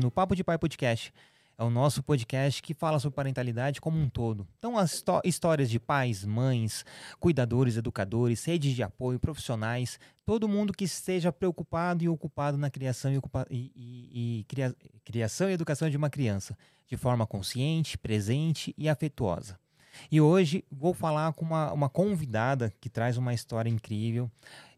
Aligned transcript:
no 0.00 0.10
Papo 0.10 0.36
de 0.36 0.44
Pai 0.44 0.56
Podcast. 0.56 1.12
É 1.58 1.64
o 1.64 1.68
nosso 1.68 2.00
podcast 2.00 2.62
que 2.62 2.72
fala 2.72 3.00
sobre 3.00 3.16
parentalidade 3.16 3.80
como 3.80 3.98
um 3.98 4.08
todo. 4.08 4.46
Então, 4.56 4.78
as 4.78 5.04
histórias 5.24 5.68
de 5.68 5.80
pais, 5.80 6.24
mães, 6.24 6.84
cuidadores, 7.18 7.76
educadores, 7.76 8.44
redes 8.44 8.72
de 8.72 8.84
apoio, 8.84 9.18
profissionais, 9.18 9.98
todo 10.24 10.48
mundo 10.48 10.72
que 10.72 10.84
esteja 10.84 11.32
preocupado 11.32 12.04
e 12.04 12.08
ocupado 12.08 12.56
na 12.56 12.70
criação 12.70 13.12
e, 13.12 13.20
e, 13.50 13.72
e, 13.74 14.40
e 14.40 14.44
cria 14.44 14.74
criação 15.04 15.50
e 15.50 15.52
educação 15.52 15.90
de 15.90 15.96
uma 15.96 16.08
criança, 16.08 16.56
de 16.86 16.96
forma 16.96 17.26
consciente, 17.26 17.98
presente 17.98 18.72
e 18.78 18.88
afetuosa. 18.88 19.58
E 20.10 20.20
hoje 20.20 20.64
vou 20.70 20.94
falar 20.94 21.32
com 21.32 21.44
uma, 21.44 21.72
uma 21.72 21.88
convidada 21.88 22.72
que 22.80 22.88
traz 22.88 23.16
uma 23.16 23.34
história 23.34 23.70
incrível 23.70 24.30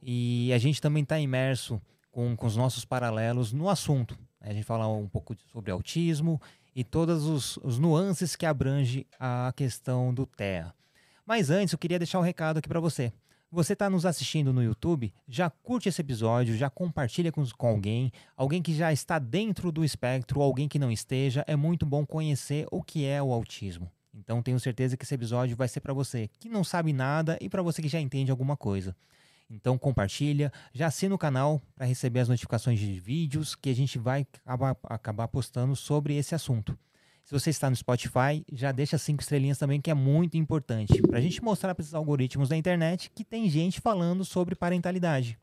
e 0.03 0.51
a 0.55 0.59
gente 0.59 0.81
também 0.81 1.03
está 1.03 1.21
imerso 1.21 1.81
com, 2.11 2.35
com 2.35 2.47
os 2.47 2.57
nossos 2.57 2.83
paralelos 2.87 3.53
no 3.53 3.69
assunto. 3.69 4.19
A 4.47 4.53
gente 4.53 4.65
fala 4.65 4.87
um 4.87 5.09
pouco 5.09 5.37
sobre 5.53 5.73
autismo 5.73 6.41
e 6.73 6.85
todas 6.85 7.25
os, 7.25 7.57
os 7.65 7.81
nuances 7.81 8.37
que 8.37 8.47
abrange 8.47 9.05
a 9.19 9.53
questão 9.57 10.15
do 10.15 10.25
TEA. 10.25 10.73
Mas 11.27 11.51
antes, 11.51 11.73
eu 11.73 11.79
queria 11.79 11.99
deixar 11.99 12.21
um 12.21 12.23
recado 12.23 12.59
aqui 12.59 12.69
para 12.69 12.79
você. 12.79 13.13
Você 13.51 13.73
está 13.73 13.91
nos 13.91 14.07
assistindo 14.07 14.53
no 14.53 14.63
YouTube, 14.63 15.13
já 15.27 15.51
curte 15.51 15.89
esse 15.89 16.01
episódio, 16.01 16.57
já 16.57 16.71
compartilha 16.71 17.33
com, 17.33 17.45
com, 17.59 17.67
alguém, 17.67 18.13
alguém 18.37 18.63
que 18.63 18.73
já 18.73 18.93
está 18.93 19.19
dentro 19.19 19.73
do 19.73 19.85
espectro, 19.85 20.41
alguém 20.41 20.69
que 20.69 20.79
não 20.79 20.93
esteja. 20.93 21.45
É 21.49 21.57
muito 21.57 21.85
bom 21.85 22.07
conhecer 22.07 22.69
o 22.71 22.85
que 22.85 23.05
é 23.05 23.21
o 23.21 23.33
autismo. 23.33 23.91
Então 24.15 24.41
tenho 24.43 24.61
certeza 24.61 24.97
que 24.97 25.05
esse 25.05 25.15
episódio 25.15 25.57
vai 25.57 25.67
ser 25.67 25.81
para 25.81 25.93
você 25.93 26.31
que 26.39 26.49
não 26.49 26.63
sabe 26.63 26.93
nada 26.93 27.37
e 27.41 27.49
para 27.49 27.63
você 27.63 27.83
que 27.83 27.89
já 27.89 28.01
entende 28.01 28.31
alguma 28.31 28.57
coisa. 28.57 28.95
Então 29.49 29.79
compartilha, 29.79 30.53
já 30.73 30.89
assina 30.89 31.15
o 31.15 31.19
canal 31.19 31.63
para 31.75 31.87
receber 31.87 32.21
as 32.21 32.29
notificações 32.29 32.79
de 32.79 32.99
vídeos 32.99 33.55
que 33.55 33.71
a 33.71 33.75
gente 33.75 33.99
vai 33.99 34.27
acabar, 34.45 34.77
acabar 34.85 35.29
postando 35.29 35.77
sobre 35.77 36.17
esse 36.17 36.35
assunto. 36.35 36.77
Se 37.25 37.33
você 37.33 37.51
está 37.51 37.69
no 37.69 37.75
Spotify, 37.75 38.45
já 38.53 38.71
deixa 38.71 38.97
cinco 38.99 39.21
estrelinhas 39.21 39.59
também, 39.59 39.81
que 39.81 39.91
é 39.91 39.95
muito 39.95 40.37
importante. 40.37 41.03
Para 41.03 41.19
a 41.19 41.21
gente 41.21 41.43
mostrar 41.43 41.75
para 41.75 41.83
esses 41.83 41.95
algoritmos 41.95 42.49
da 42.49 42.57
internet 42.57 43.11
que 43.13 43.25
tem 43.25 43.51
gente 43.51 43.81
falando 43.81 44.25
sobre 44.25 44.55
parentalidade. 44.55 45.37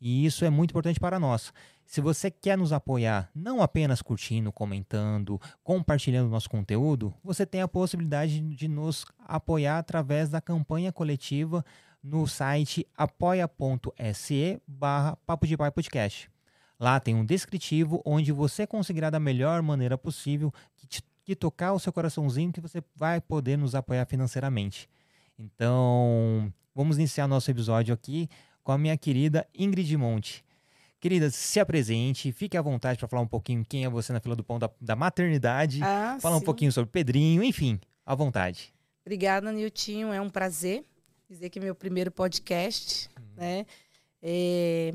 E 0.00 0.24
isso 0.24 0.44
é 0.44 0.50
muito 0.50 0.70
importante 0.70 0.98
para 0.98 1.18
nós. 1.18 1.52
Se 1.84 2.00
você 2.00 2.30
quer 2.30 2.56
nos 2.56 2.72
apoiar, 2.72 3.30
não 3.34 3.60
apenas 3.60 4.00
curtindo, 4.00 4.52
comentando, 4.52 5.40
compartilhando 5.62 6.30
nosso 6.30 6.48
conteúdo, 6.48 7.12
você 7.22 7.44
tem 7.44 7.62
a 7.62 7.68
possibilidade 7.68 8.40
de 8.40 8.68
nos 8.68 9.04
apoiar 9.18 9.78
através 9.78 10.28
da 10.30 10.40
campanha 10.40 10.92
coletiva 10.92 11.64
no 12.02 12.26
site 12.26 12.86
apoia.se 12.96 14.60
barra 14.66 15.16
Papo 15.26 15.46
de 15.46 15.56
Pai 15.56 15.70
Podcast. 15.70 16.30
Lá 16.78 16.98
tem 16.98 17.14
um 17.14 17.24
descritivo 17.24 18.00
onde 18.04 18.32
você 18.32 18.66
conseguirá 18.66 19.10
da 19.10 19.20
melhor 19.20 19.60
maneira 19.60 19.98
possível 19.98 20.52
que, 20.76 20.86
te, 20.86 21.02
que 21.24 21.36
tocar 21.36 21.72
o 21.72 21.78
seu 21.78 21.92
coraçãozinho 21.92 22.52
que 22.52 22.60
você 22.60 22.82
vai 22.96 23.20
poder 23.20 23.58
nos 23.58 23.74
apoiar 23.74 24.06
financeiramente. 24.06 24.88
Então, 25.38 26.52
vamos 26.74 26.96
iniciar 26.96 27.28
nosso 27.28 27.50
episódio 27.50 27.92
aqui 27.92 28.28
com 28.62 28.72
a 28.72 28.78
minha 28.78 28.96
querida 28.96 29.46
Ingrid 29.54 29.94
Monte. 29.96 30.44
Querida, 30.98 31.30
se 31.30 31.58
apresente, 31.60 32.30
fique 32.32 32.56
à 32.56 32.62
vontade 32.62 32.98
para 32.98 33.08
falar 33.08 33.22
um 33.22 33.26
pouquinho 33.26 33.64
quem 33.66 33.84
é 33.84 33.88
você 33.88 34.12
na 34.12 34.20
fila 34.20 34.36
do 34.36 34.44
pão 34.44 34.58
da, 34.58 34.70
da 34.80 34.94
maternidade, 34.94 35.82
ah, 35.82 36.18
falar 36.20 36.36
sim. 36.36 36.42
um 36.42 36.44
pouquinho 36.44 36.70
sobre 36.70 36.90
Pedrinho, 36.90 37.42
enfim, 37.42 37.80
à 38.04 38.14
vontade. 38.14 38.74
Obrigada, 39.04 39.50
Niltinho, 39.50 40.12
é 40.12 40.20
um 40.20 40.28
prazer 40.28 40.84
dizer 41.30 41.48
que 41.48 41.60
é 41.60 41.62
meu 41.62 41.76
primeiro 41.76 42.10
podcast, 42.10 43.08
uhum. 43.16 43.24
né? 43.36 43.66
É, 44.20 44.92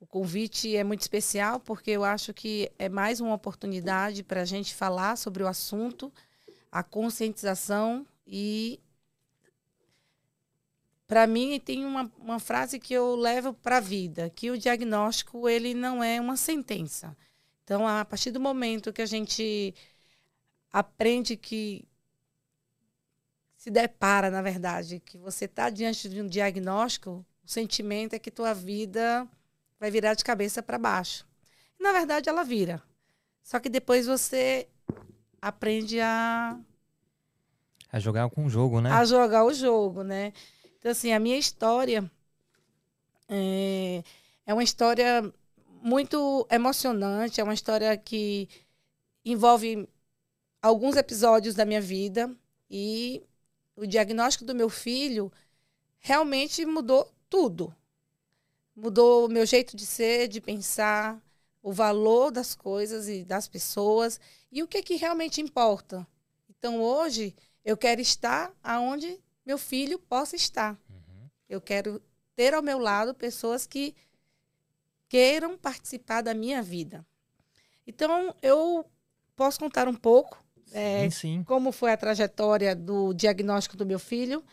o 0.00 0.06
convite 0.06 0.76
é 0.76 0.82
muito 0.82 1.00
especial 1.00 1.60
porque 1.60 1.92
eu 1.92 2.02
acho 2.02 2.34
que 2.34 2.70
é 2.78 2.88
mais 2.88 3.20
uma 3.20 3.34
oportunidade 3.34 4.24
para 4.24 4.42
a 4.42 4.44
gente 4.44 4.74
falar 4.74 5.16
sobre 5.16 5.42
o 5.44 5.46
assunto, 5.46 6.12
a 6.72 6.82
conscientização 6.82 8.04
e 8.26 8.80
para 11.06 11.26
mim 11.26 11.60
tem 11.60 11.84
uma, 11.84 12.10
uma 12.18 12.40
frase 12.40 12.80
que 12.80 12.92
eu 12.92 13.14
levo 13.14 13.54
para 13.54 13.76
a 13.76 13.80
vida, 13.80 14.28
que 14.30 14.50
o 14.50 14.58
diagnóstico 14.58 15.48
ele 15.48 15.72
não 15.72 16.02
é 16.02 16.20
uma 16.20 16.36
sentença. 16.36 17.16
Então, 17.62 17.86
a 17.86 18.04
partir 18.04 18.32
do 18.32 18.40
momento 18.40 18.92
que 18.92 19.02
a 19.02 19.06
gente 19.06 19.72
aprende 20.72 21.36
que 21.36 21.84
se 23.60 23.70
depara, 23.70 24.30
na 24.30 24.40
verdade, 24.40 25.00
que 25.00 25.18
você 25.18 25.44
está 25.44 25.68
diante 25.68 26.08
de 26.08 26.22
um 26.22 26.26
diagnóstico, 26.26 27.22
o 27.44 27.46
sentimento 27.46 28.14
é 28.14 28.18
que 28.18 28.30
tua 28.30 28.54
vida 28.54 29.28
vai 29.78 29.90
virar 29.90 30.14
de 30.14 30.24
cabeça 30.24 30.62
para 30.62 30.78
baixo. 30.78 31.26
Na 31.78 31.92
verdade, 31.92 32.30
ela 32.30 32.42
vira. 32.42 32.82
Só 33.42 33.60
que 33.60 33.68
depois 33.68 34.06
você 34.06 34.66
aprende 35.42 36.00
a 36.00 36.58
a 37.92 38.00
jogar 38.00 38.30
com 38.30 38.46
o 38.46 38.48
jogo, 38.48 38.80
né? 38.80 38.90
A 38.92 39.04
jogar 39.04 39.44
o 39.44 39.52
jogo, 39.52 40.02
né? 40.02 40.32
Então, 40.78 40.90
assim, 40.90 41.12
a 41.12 41.20
minha 41.20 41.36
história 41.36 42.10
é, 43.28 44.02
é 44.46 44.54
uma 44.54 44.64
história 44.64 45.30
muito 45.82 46.46
emocionante, 46.50 47.42
é 47.42 47.44
uma 47.44 47.52
história 47.52 47.94
que 47.94 48.48
envolve 49.22 49.86
alguns 50.62 50.96
episódios 50.96 51.54
da 51.54 51.66
minha 51.66 51.80
vida 51.80 52.34
e 52.70 53.22
o 53.80 53.86
diagnóstico 53.86 54.44
do 54.44 54.54
meu 54.54 54.68
filho 54.68 55.32
realmente 55.98 56.66
mudou 56.66 57.10
tudo. 57.30 57.74
Mudou 58.76 59.24
o 59.24 59.28
meu 59.28 59.46
jeito 59.46 59.74
de 59.74 59.86
ser, 59.86 60.28
de 60.28 60.38
pensar, 60.38 61.18
o 61.62 61.72
valor 61.72 62.30
das 62.30 62.54
coisas 62.54 63.08
e 63.08 63.24
das 63.24 63.48
pessoas 63.48 64.20
e 64.52 64.62
o 64.62 64.68
que, 64.68 64.82
que 64.82 64.96
realmente 64.96 65.40
importa. 65.40 66.06
Então, 66.46 66.82
hoje, 66.82 67.34
eu 67.64 67.74
quero 67.74 68.02
estar 68.02 68.52
aonde 68.62 69.18
meu 69.46 69.56
filho 69.56 69.98
possa 69.98 70.36
estar. 70.36 70.78
Uhum. 70.90 71.30
Eu 71.48 71.60
quero 71.60 72.02
ter 72.36 72.52
ao 72.52 72.62
meu 72.62 72.78
lado 72.78 73.14
pessoas 73.14 73.66
que 73.66 73.94
queiram 75.08 75.56
participar 75.56 76.20
da 76.20 76.34
minha 76.34 76.62
vida. 76.62 77.04
Então, 77.86 78.34
eu 78.42 78.84
posso 79.34 79.58
contar 79.58 79.88
um 79.88 79.96
pouco 79.96 80.39
é, 80.72 81.02
sim, 81.04 81.10
sim. 81.10 81.44
Como 81.44 81.72
foi 81.72 81.92
a 81.92 81.96
trajetória 81.96 82.74
do 82.74 83.12
diagnóstico 83.12 83.76
do 83.76 83.86
meu 83.86 83.98
filho. 83.98 84.44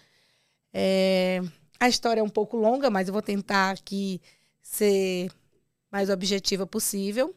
É, 0.73 1.41
a 1.79 1.87
história 1.87 2.21
é 2.21 2.23
um 2.23 2.29
pouco 2.29 2.57
longa, 2.57 2.89
mas 2.89 3.07
eu 3.07 3.13
vou 3.13 3.21
tentar 3.21 3.71
aqui 3.71 4.21
ser 4.61 5.31
mais 5.91 6.09
objetiva 6.09 6.65
possível. 6.65 7.35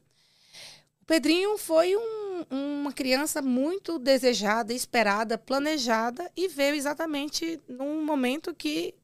O 1.01 1.05
Pedrinho 1.05 1.57
foi 1.59 1.97
um, 1.97 2.47
uma 2.51 2.93
criança 2.93 3.43
muito 3.43 3.99
desejada, 3.99 4.73
esperada, 4.73 5.37
planejada 5.37 6.31
e 6.37 6.49
veio 6.49 6.75
exatamente 6.75 7.61
num 7.69 8.05
momento 8.05 8.55
que, 8.55 8.95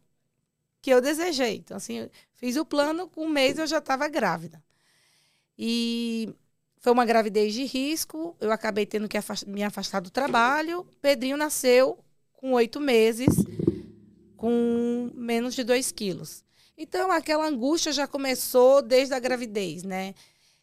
que 0.81 0.91
eu 0.91 1.00
desejei. 1.00 1.56
Então, 1.56 1.76
assim, 1.76 2.08
fiz 2.34 2.56
o 2.56 2.64
plano, 2.64 3.08
com 3.08 3.26
um 3.26 3.28
mês 3.28 3.58
eu 3.58 3.66
já 3.66 3.78
estava 3.78 4.08
grávida. 4.08 4.62
E 5.58 6.34
foi 6.78 6.92
uma 6.92 7.04
gravidez 7.04 7.53
de 7.53 7.64
risco, 7.64 8.37
eu 8.41 8.53
acabei 8.53 8.87
tendo 8.87 9.09
que 9.09 9.19
me 9.47 9.62
afastar 9.62 10.00
do 10.00 10.10
trabalho. 10.10 10.87
Pedrinho 11.00 11.37
nasceu 11.37 11.98
com 12.32 12.53
oito 12.53 12.81
meses, 12.81 13.34
com 14.37 15.10
menos 15.14 15.54
de 15.54 15.64
dois 15.64 15.91
quilos. 15.91 16.44
Então, 16.78 17.10
aquela 17.10 17.47
angústia 17.47 17.91
já 17.91 18.06
começou 18.06 18.82
desde 18.82 19.14
a 19.14 19.19
gravidez, 19.19 19.82
né? 19.82 20.14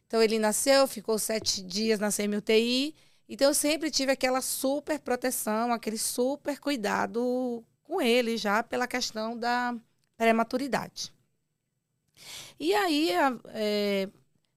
Então, 0.06 0.22
ele 0.22 0.38
nasceu, 0.38 0.88
ficou 0.88 1.18
sete 1.18 1.62
dias 1.62 2.00
na 2.00 2.12
semi-UTI. 2.12 2.94
Então, 3.28 3.48
eu 3.48 3.54
sempre 3.54 3.90
tive 3.90 4.12
aquela 4.12 4.42
super 4.42 5.00
proteção, 5.00 5.74
aquele 5.74 5.98
super 5.98 6.60
cuidado 6.60 7.64
com 7.84 8.00
ele, 8.00 8.38
já 8.38 8.62
pela 8.62 8.88
questão 8.88 9.38
da 9.38 9.76
prematuridade. 10.16 11.12
E 12.60 12.74
aí, 12.76 13.10
é, 13.48 14.08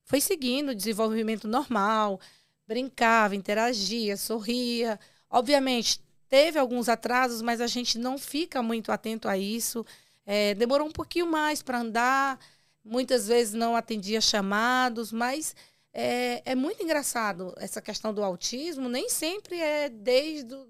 foi 0.07 0.21
seguindo 0.21 0.71
o 0.71 0.75
desenvolvimento 0.75 1.47
normal, 1.47 2.19
brincava, 2.67 3.37
interagia, 3.37 4.17
sorria. 4.17 4.99
Obviamente, 5.29 6.01
teve 6.29 6.59
alguns 6.59 6.89
atrasos, 6.89 7.43
mas 7.43 7.61
a 7.61 7.67
gente 7.67 7.99
não 7.99 8.17
fica 8.17 8.63
muito 8.63 8.93
atento 8.93 9.29
a 9.29 9.37
isso. 9.37 9.85
É, 10.25 10.55
demorou 10.55 10.87
um 10.87 10.93
pouquinho 10.93 11.27
mais 11.27 11.61
para 11.61 11.81
andar, 11.81 12.39
muitas 12.85 13.27
vezes 13.27 13.53
não 13.53 13.77
atendia 13.77 14.21
chamados, 14.21 15.11
mas 15.13 15.55
é, 15.93 16.41
é, 16.45 16.55
muito 16.55 16.83
engraçado 16.83 17.53
essa 17.59 17.83
questão 17.83 18.15
do 18.15 18.23
autismo, 18.23 18.89
nem 18.89 19.09
sempre 19.09 19.59
é 19.61 19.89
desde 19.89 20.45
do, 20.45 20.69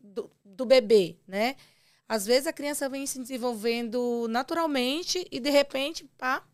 do, 0.00 0.30
do 0.44 0.66
bebê, 0.66 1.16
né? 1.26 1.56
Às 2.08 2.26
vezes 2.26 2.46
a 2.46 2.52
criança 2.52 2.88
vem 2.88 3.06
se 3.06 3.18
desenvolvendo 3.18 4.26
naturalmente 4.28 5.26
e 5.30 5.40
de 5.40 5.50
repente, 5.50 6.04
pá, 6.18 6.44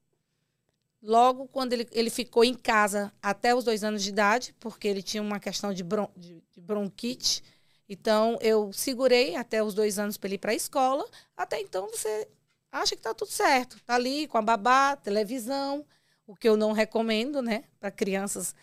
Logo, 1.03 1.49
quando 1.49 1.73
ele, 1.73 1.89
ele 1.93 2.11
ficou 2.11 2.45
em 2.45 2.55
casa 2.55 3.11
até 3.23 3.55
os 3.55 3.65
dois 3.65 3.83
anos 3.83 4.03
de 4.03 4.11
idade, 4.11 4.55
porque 4.61 4.87
ele 4.87 5.03
tinha 5.03 5.23
uma 5.23 5.41
questão 5.41 5.73
de, 5.73 5.83
bron, 5.83 6.11
de, 6.17 6.43
de 6.53 6.61
bronquite, 6.61 7.43
então 7.91 8.39
eu 8.41 8.73
segurei 8.73 9.35
até 9.35 9.61
os 9.65 9.75
dois 9.75 9.99
anos 9.99 10.17
para 10.17 10.29
ele 10.29 10.37
ir 10.37 10.39
para 10.39 10.53
a 10.53 10.55
escola. 10.55 11.05
Até 11.37 11.61
então, 11.61 11.89
você 11.89 12.29
acha 12.71 12.95
que 12.95 13.01
está 13.01 13.13
tudo 13.13 13.33
certo. 13.33 13.79
Está 13.79 13.97
ali 13.97 14.29
com 14.29 14.39
a 14.39 14.43
babá, 14.43 14.95
televisão, 14.95 15.85
o 16.25 16.37
que 16.37 16.49
eu 16.49 16.57
não 16.57 16.71
recomendo, 16.71 17.43
né, 17.43 17.65
para 17.81 17.91
crianças 17.91 18.55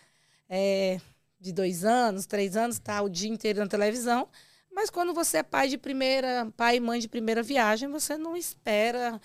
é, 0.48 0.98
de 1.38 1.52
dois 1.52 1.84
anos, 1.84 2.24
três 2.24 2.56
anos, 2.56 2.78
tá 2.78 3.02
o 3.02 3.10
dia 3.10 3.28
inteiro 3.28 3.60
na 3.60 3.66
televisão. 3.66 4.26
Mas 4.72 4.88
quando 4.88 5.12
você 5.12 5.38
é 5.38 5.42
pai 5.42 5.68
de 5.68 5.76
primeira, 5.76 6.50
pai 6.56 6.76
e 6.76 6.80
mãe 6.80 6.98
de 6.98 7.08
primeira 7.08 7.42
viagem, 7.42 7.90
você 7.90 8.16
não 8.16 8.34
espera 8.34 9.20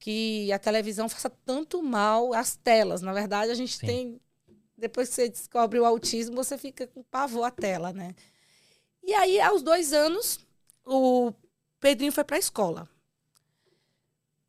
que 0.00 0.52
a 0.52 0.58
televisão 0.58 1.08
faça 1.08 1.30
tanto 1.30 1.80
mal 1.80 2.34
às 2.34 2.56
telas. 2.56 3.02
Na 3.02 3.12
verdade, 3.12 3.52
a 3.52 3.54
gente 3.54 3.78
Sim. 3.78 3.86
tem 3.86 4.20
depois 4.76 5.10
que 5.10 5.14
você 5.14 5.28
descobre 5.28 5.78
o 5.78 5.84
autismo, 5.84 6.34
você 6.34 6.58
fica 6.58 6.88
com 6.88 7.04
pavor 7.04 7.44
à 7.44 7.52
tela, 7.52 7.92
né? 7.92 8.16
E 9.02 9.14
aí, 9.14 9.40
aos 9.40 9.62
dois 9.62 9.92
anos, 9.92 10.38
o 10.84 11.32
Pedrinho 11.80 12.12
foi 12.12 12.24
para 12.24 12.36
a 12.36 12.38
escola. 12.38 12.88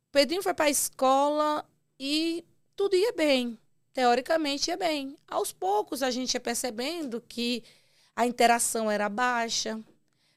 O 0.08 0.12
Pedrinho 0.12 0.44
foi 0.44 0.54
para 0.54 0.66
a 0.66 0.70
escola 0.70 1.66
e 2.00 2.46
tudo 2.76 2.96
ia 2.96 3.12
bem 3.14 3.58
teoricamente 3.94 4.72
ia 4.72 4.78
bem. 4.78 5.16
Aos 5.28 5.54
poucos 5.54 6.02
a 6.02 6.10
gente 6.10 6.34
ia 6.34 6.40
percebendo 6.40 7.22
que 7.22 7.64
a 8.16 8.26
interação 8.26 8.90
era 8.90 9.08
baixa. 9.08 9.80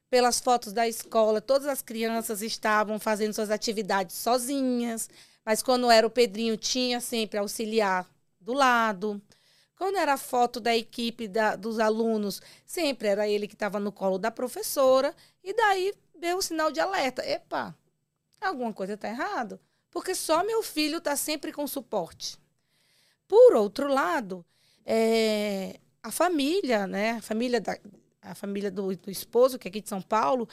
Pelas 0.09 0.39
fotos 0.39 0.73
da 0.73 0.87
escola, 0.87 1.41
todas 1.41 1.67
as 1.67 1.83
crianças 1.83 2.41
estavam 2.41 2.99
fazendo 2.99 3.33
suas 3.33 3.51
atividades 3.51 4.15
sozinhas, 4.15 5.11
mas 5.45 5.63
quando 5.63 5.91
era 5.91 6.07
o 6.07 6.11
Pedrinho, 6.11 6.57
tinha 6.57 7.01
sempre 7.01 7.41
auxiliar 7.41 8.09
do 8.41 8.53
lado. 8.53 9.21
Quando 9.77 9.99
era 9.99 10.17
foto 10.17 10.59
da 10.59 10.75
equipe 10.75 11.29
da, 11.29 11.55
dos 11.55 11.79
alunos, 11.79 12.41
sempre 12.65 13.09
era 13.09 13.29
ele 13.29 13.47
que 13.47 13.55
estava 13.55 13.79
no 13.79 13.93
colo 13.93 14.19
da 14.19 14.31
professora, 14.31 15.15
e 15.45 15.53
daí 15.53 15.93
deu 16.19 16.39
o 16.39 16.43
sinal 16.43 16.73
de 16.73 16.81
alerta. 16.81 17.25
Epa, 17.25 17.77
alguma 18.41 18.73
coisa 18.73 18.95
está 18.95 19.09
errado, 19.09 19.61
porque 19.91 20.15
só 20.15 20.43
meu 20.43 20.63
filho 20.63 20.99
está 20.99 21.15
sempre 21.15 21.53
com 21.53 21.67
suporte. 21.67 22.39
Por 23.29 23.55
outro 23.55 23.87
lado, 23.89 24.45
é, 24.85 25.79
a 26.03 26.11
família, 26.11 26.87
né, 26.87 27.13
a 27.13 27.23
família, 27.23 27.61
da, 27.61 27.79
a 28.23 28.35
família 28.35 28.71
do, 28.71 28.97
do 28.97 29.11
esposo, 29.11 29.59
que 29.59 29.69
é 29.69 29.71
aqui 29.71 29.83
de 29.83 29.89
São 29.89 30.01
Paulo, 30.01 30.49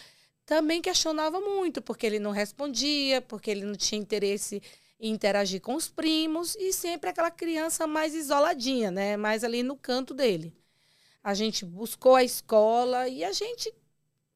também 0.45 0.81
questionava 0.81 1.39
muito, 1.39 1.81
porque 1.81 2.05
ele 2.05 2.19
não 2.19 2.31
respondia, 2.31 3.21
porque 3.21 3.49
ele 3.49 3.63
não 3.63 3.75
tinha 3.75 4.01
interesse 4.01 4.61
interagir 5.09 5.61
com 5.61 5.75
os 5.75 5.89
primos, 5.89 6.55
e 6.55 6.71
sempre 6.71 7.09
aquela 7.09 7.31
criança 7.31 7.85
mais 7.85 8.15
isoladinha, 8.15 8.91
né, 8.91 9.17
mais 9.17 9.43
ali 9.43 9.63
no 9.63 9.75
canto 9.75 10.13
dele. 10.13 10.55
A 11.23 11.33
gente 11.33 11.65
buscou 11.65 12.15
a 12.15 12.23
escola 12.23 13.07
e 13.07 13.23
a 13.23 13.31
gente 13.31 13.73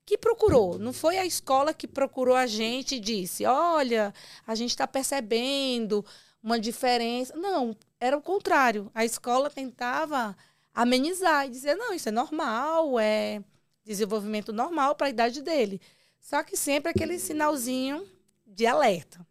que 0.06 0.18
procurou. 0.18 0.80
Não 0.80 0.94
foi 0.94 1.18
a 1.18 1.26
escola 1.26 1.74
que 1.74 1.86
procurou 1.86 2.36
a 2.36 2.48
gente 2.48 2.96
e 2.96 3.00
disse: 3.00 3.46
olha, 3.46 4.14
a 4.46 4.56
gente 4.56 4.70
está 4.70 4.88
percebendo 4.88 6.04
uma 6.42 6.58
diferença. 6.58 7.36
Não, 7.36 7.76
era 8.00 8.18
o 8.18 8.22
contrário. 8.22 8.90
A 8.96 9.04
escola 9.04 9.50
tentava 9.50 10.36
amenizar 10.74 11.46
e 11.46 11.50
dizer: 11.50 11.76
não, 11.76 11.94
isso 11.94 12.08
é 12.08 12.12
normal, 12.12 12.98
é 12.98 13.44
desenvolvimento 13.84 14.54
normal 14.54 14.96
para 14.96 15.08
a 15.08 15.10
idade 15.10 15.42
dele. 15.42 15.82
Só 16.22 16.42
que 16.42 16.56
sempre 16.56 16.92
aquele 16.92 17.20
sinalzinho 17.20 18.06
de 18.46 18.66
alerta. 18.66 19.26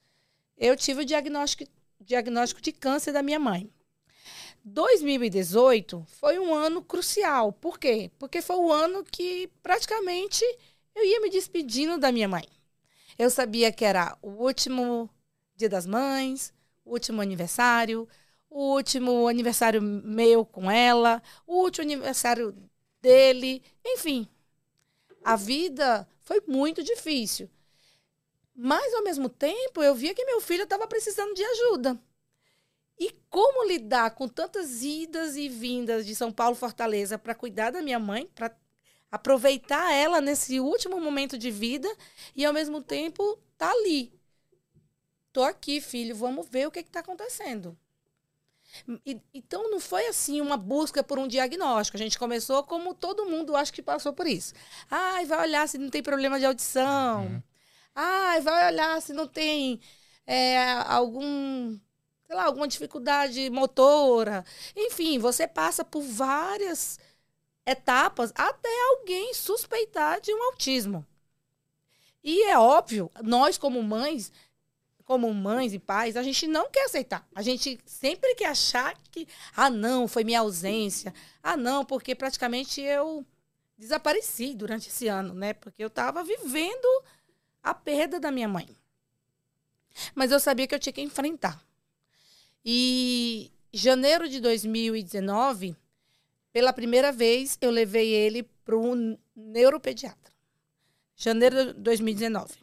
Eu 0.57 0.77
tive 0.77 1.03
o 1.03 1.05
diagnóstico, 1.05 1.71
diagnóstico 2.01 2.61
de 2.61 2.73
câncer 2.73 3.13
da 3.13 3.23
minha 3.23 3.39
mãe. 3.39 3.71
2018 4.65 6.07
foi 6.09 6.39
um 6.39 6.55
ano 6.55 6.83
crucial. 6.83 7.53
Por 7.53 7.79
quê? 7.79 8.11
Porque 8.19 8.41
foi 8.41 8.57
o 8.57 8.73
ano 8.73 9.05
que 9.05 9.51
praticamente 9.63 10.43
eu 10.95 11.05
ia 11.05 11.21
me 11.21 11.29
despedindo 11.29 11.99
da 11.99 12.11
minha 12.11 12.29
mãe. 12.29 12.45
Eu 13.19 13.29
sabia 13.31 13.71
que 13.71 13.85
era 13.85 14.17
o 14.23 14.31
último 14.31 15.11
Dia 15.55 15.69
das 15.69 15.87
Mães, 15.87 16.53
o 16.85 16.93
último 16.93 17.21
aniversário, 17.21 18.09
o 18.55 18.73
último 18.77 19.27
aniversário 19.27 19.83
meu 19.83 20.47
com 20.47 20.71
ela, 20.71 21.21
o 21.45 21.57
último 21.57 21.83
aniversário 21.83 22.55
dele, 23.03 23.61
enfim. 23.85 24.29
A 25.25 25.35
vida 25.35 26.07
foi 26.23 26.41
muito 26.47 26.81
difícil. 26.81 27.51
Mas, 28.55 28.95
ao 28.95 29.03
mesmo 29.03 29.29
tempo, 29.29 29.83
eu 29.83 29.93
via 29.93 30.15
que 30.15 30.25
meu 30.25 30.41
filho 30.41 30.63
estava 30.63 30.87
precisando 30.87 31.35
de 31.35 31.43
ajuda. 31.43 32.01
E 32.97 33.11
como 33.29 33.67
lidar 33.67 34.13
com 34.13 34.29
tantas 34.29 34.85
idas 34.85 35.35
e 35.35 35.49
vindas 35.49 36.07
de 36.07 36.15
São 36.15 36.31
Paulo 36.31 36.55
Fortaleza 36.55 37.19
para 37.19 37.35
cuidar 37.35 37.73
da 37.73 37.83
minha 37.83 37.99
mãe, 37.99 38.31
para 38.37 38.57
aproveitar 39.11 39.93
ela 39.93 40.21
nesse 40.21 40.61
último 40.61 41.01
momento 41.01 41.37
de 41.37 41.51
vida 41.51 41.93
e 42.37 42.45
ao 42.45 42.53
mesmo 42.53 42.81
tempo 42.81 43.37
tá 43.59 43.69
ali. 43.73 44.13
Tô 45.33 45.43
aqui, 45.43 45.81
filho, 45.81 46.15
vamos 46.15 46.49
ver 46.49 46.69
o 46.69 46.71
que 46.71 46.79
está 46.79 47.01
acontecendo. 47.01 47.77
E, 49.07 49.21
então 49.33 49.71
não 49.71 49.81
foi 49.81 50.07
assim 50.07 50.41
uma 50.41 50.57
busca 50.57 51.03
por 51.03 51.19
um 51.19 51.29
diagnóstico. 51.29 51.97
A 51.97 52.01
gente 52.01 52.19
começou 52.19 52.63
como 52.65 52.95
todo 52.95 53.27
mundo 53.27 53.57
acho 53.57 53.73
que 53.73 53.83
passou 53.83 54.13
por 54.13 54.27
isso. 54.27 54.55
Ai, 54.91 55.25
vai 55.25 55.49
olhar 55.49 55.69
se 55.69 55.79
não 55.79 55.91
tem 55.91 56.03
problema 56.03 56.39
de 56.39 56.47
audição. 56.47 57.27
Uhum. 57.27 57.43
Ai, 57.95 58.41
vai 58.41 58.73
olhar 58.73 59.01
se 59.01 59.13
não 59.13 59.27
tem 59.27 59.81
é, 60.27 60.73
algum 60.87 61.79
sei 62.27 62.37
lá, 62.37 62.45
alguma 62.45 62.67
dificuldade 62.69 63.51
motora. 63.51 64.45
Enfim, 64.75 65.19
você 65.19 65.47
passa 65.47 65.85
por 65.85 66.03
várias 66.03 66.99
etapas 67.67 68.33
até 68.35 68.69
alguém 68.91 69.33
suspeitar 69.35 70.21
de 70.21 70.33
um 70.33 70.43
autismo. 70.45 71.07
E 72.23 72.43
é 72.45 72.59
óbvio, 72.59 73.11
nós 73.23 73.59
como 73.59 73.83
mães, 73.83 74.33
como 75.05 75.33
mães 75.35 75.75
e 75.75 75.79
pais, 75.79 76.17
a 76.17 76.23
gente 76.23 76.47
não 76.47 76.71
quer 76.71 76.87
aceitar. 76.87 77.29
A 77.35 77.43
gente 77.43 77.79
sempre 77.85 78.35
quer 78.35 78.47
achar 78.47 78.97
que, 79.11 79.29
ah, 79.55 79.69
não, 79.69 80.09
foi 80.09 80.25
minha 80.25 80.41
ausência. 80.41 81.13
Ah, 81.43 81.57
não, 81.57 81.85
porque 81.85 82.15
praticamente 82.15 82.81
eu 82.81 83.25
desapareci 83.77 84.55
durante 84.55 84.89
esse 84.89 85.07
ano, 85.09 85.35
né? 85.35 85.53
Porque 85.53 85.83
eu 85.83 85.89
estava 85.89 86.25
vivendo 86.25 87.05
a 87.63 87.75
perda 87.75 88.19
da 88.19 88.31
minha 88.31 88.49
mãe. 88.49 88.69
Mas 90.15 90.33
eu 90.33 90.41
sabia 90.41 90.67
que 90.67 90.75
eu 90.75 90.79
tinha 90.79 90.93
que 90.93 91.03
enfrentar. 91.03 91.63
E 92.65 93.53
janeiro 93.73 94.29
de 94.29 94.41
2019, 94.41 95.77
pela 96.53 96.73
primeira 96.73 97.13
vez, 97.13 97.59
eu 97.61 97.71
levei 97.71 98.09
ele 98.11 98.43
para 98.65 98.77
um 98.77 99.19
neuropediatra. 99.37 100.33
Janeiro 101.15 101.75
de 101.75 101.81
2019. 101.81 102.55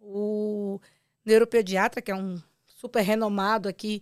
O 0.00 0.80
neuropediatra, 1.26 2.00
que 2.00 2.10
é 2.10 2.14
um 2.14 2.40
super 2.66 3.02
renomado 3.02 3.68
aqui 3.68 4.00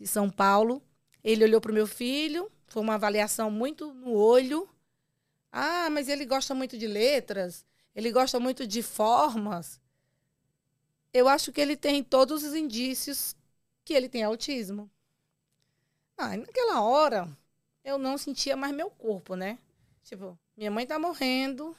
de 0.00 0.06
São 0.06 0.30
Paulo, 0.30 0.82
ele 1.22 1.44
olhou 1.44 1.60
para 1.60 1.70
o 1.70 1.74
meu 1.74 1.86
filho, 1.86 2.50
foi 2.66 2.82
uma 2.82 2.94
avaliação 2.94 3.50
muito 3.50 3.92
no 3.92 4.12
olho. 4.12 4.68
Ah, 5.52 5.90
mas 5.90 6.08
ele 6.08 6.24
gosta 6.24 6.54
muito 6.54 6.78
de 6.78 6.86
letras, 6.86 7.64
ele 7.94 8.10
gosta 8.10 8.40
muito 8.40 8.66
de 8.66 8.82
formas. 8.82 9.80
Eu 11.12 11.28
acho 11.28 11.52
que 11.52 11.60
ele 11.60 11.76
tem 11.76 12.02
todos 12.02 12.42
os 12.42 12.54
indícios 12.54 13.36
que 13.84 13.92
ele 13.92 14.08
tem 14.08 14.22
autismo. 14.22 14.90
Ah, 16.16 16.36
naquela 16.36 16.80
hora, 16.82 17.28
eu 17.84 17.98
não 17.98 18.16
sentia 18.16 18.56
mais 18.56 18.74
meu 18.74 18.90
corpo, 18.90 19.34
né? 19.36 19.58
Tipo, 20.02 20.38
minha 20.56 20.70
mãe 20.70 20.86
tá 20.86 20.98
morrendo, 20.98 21.76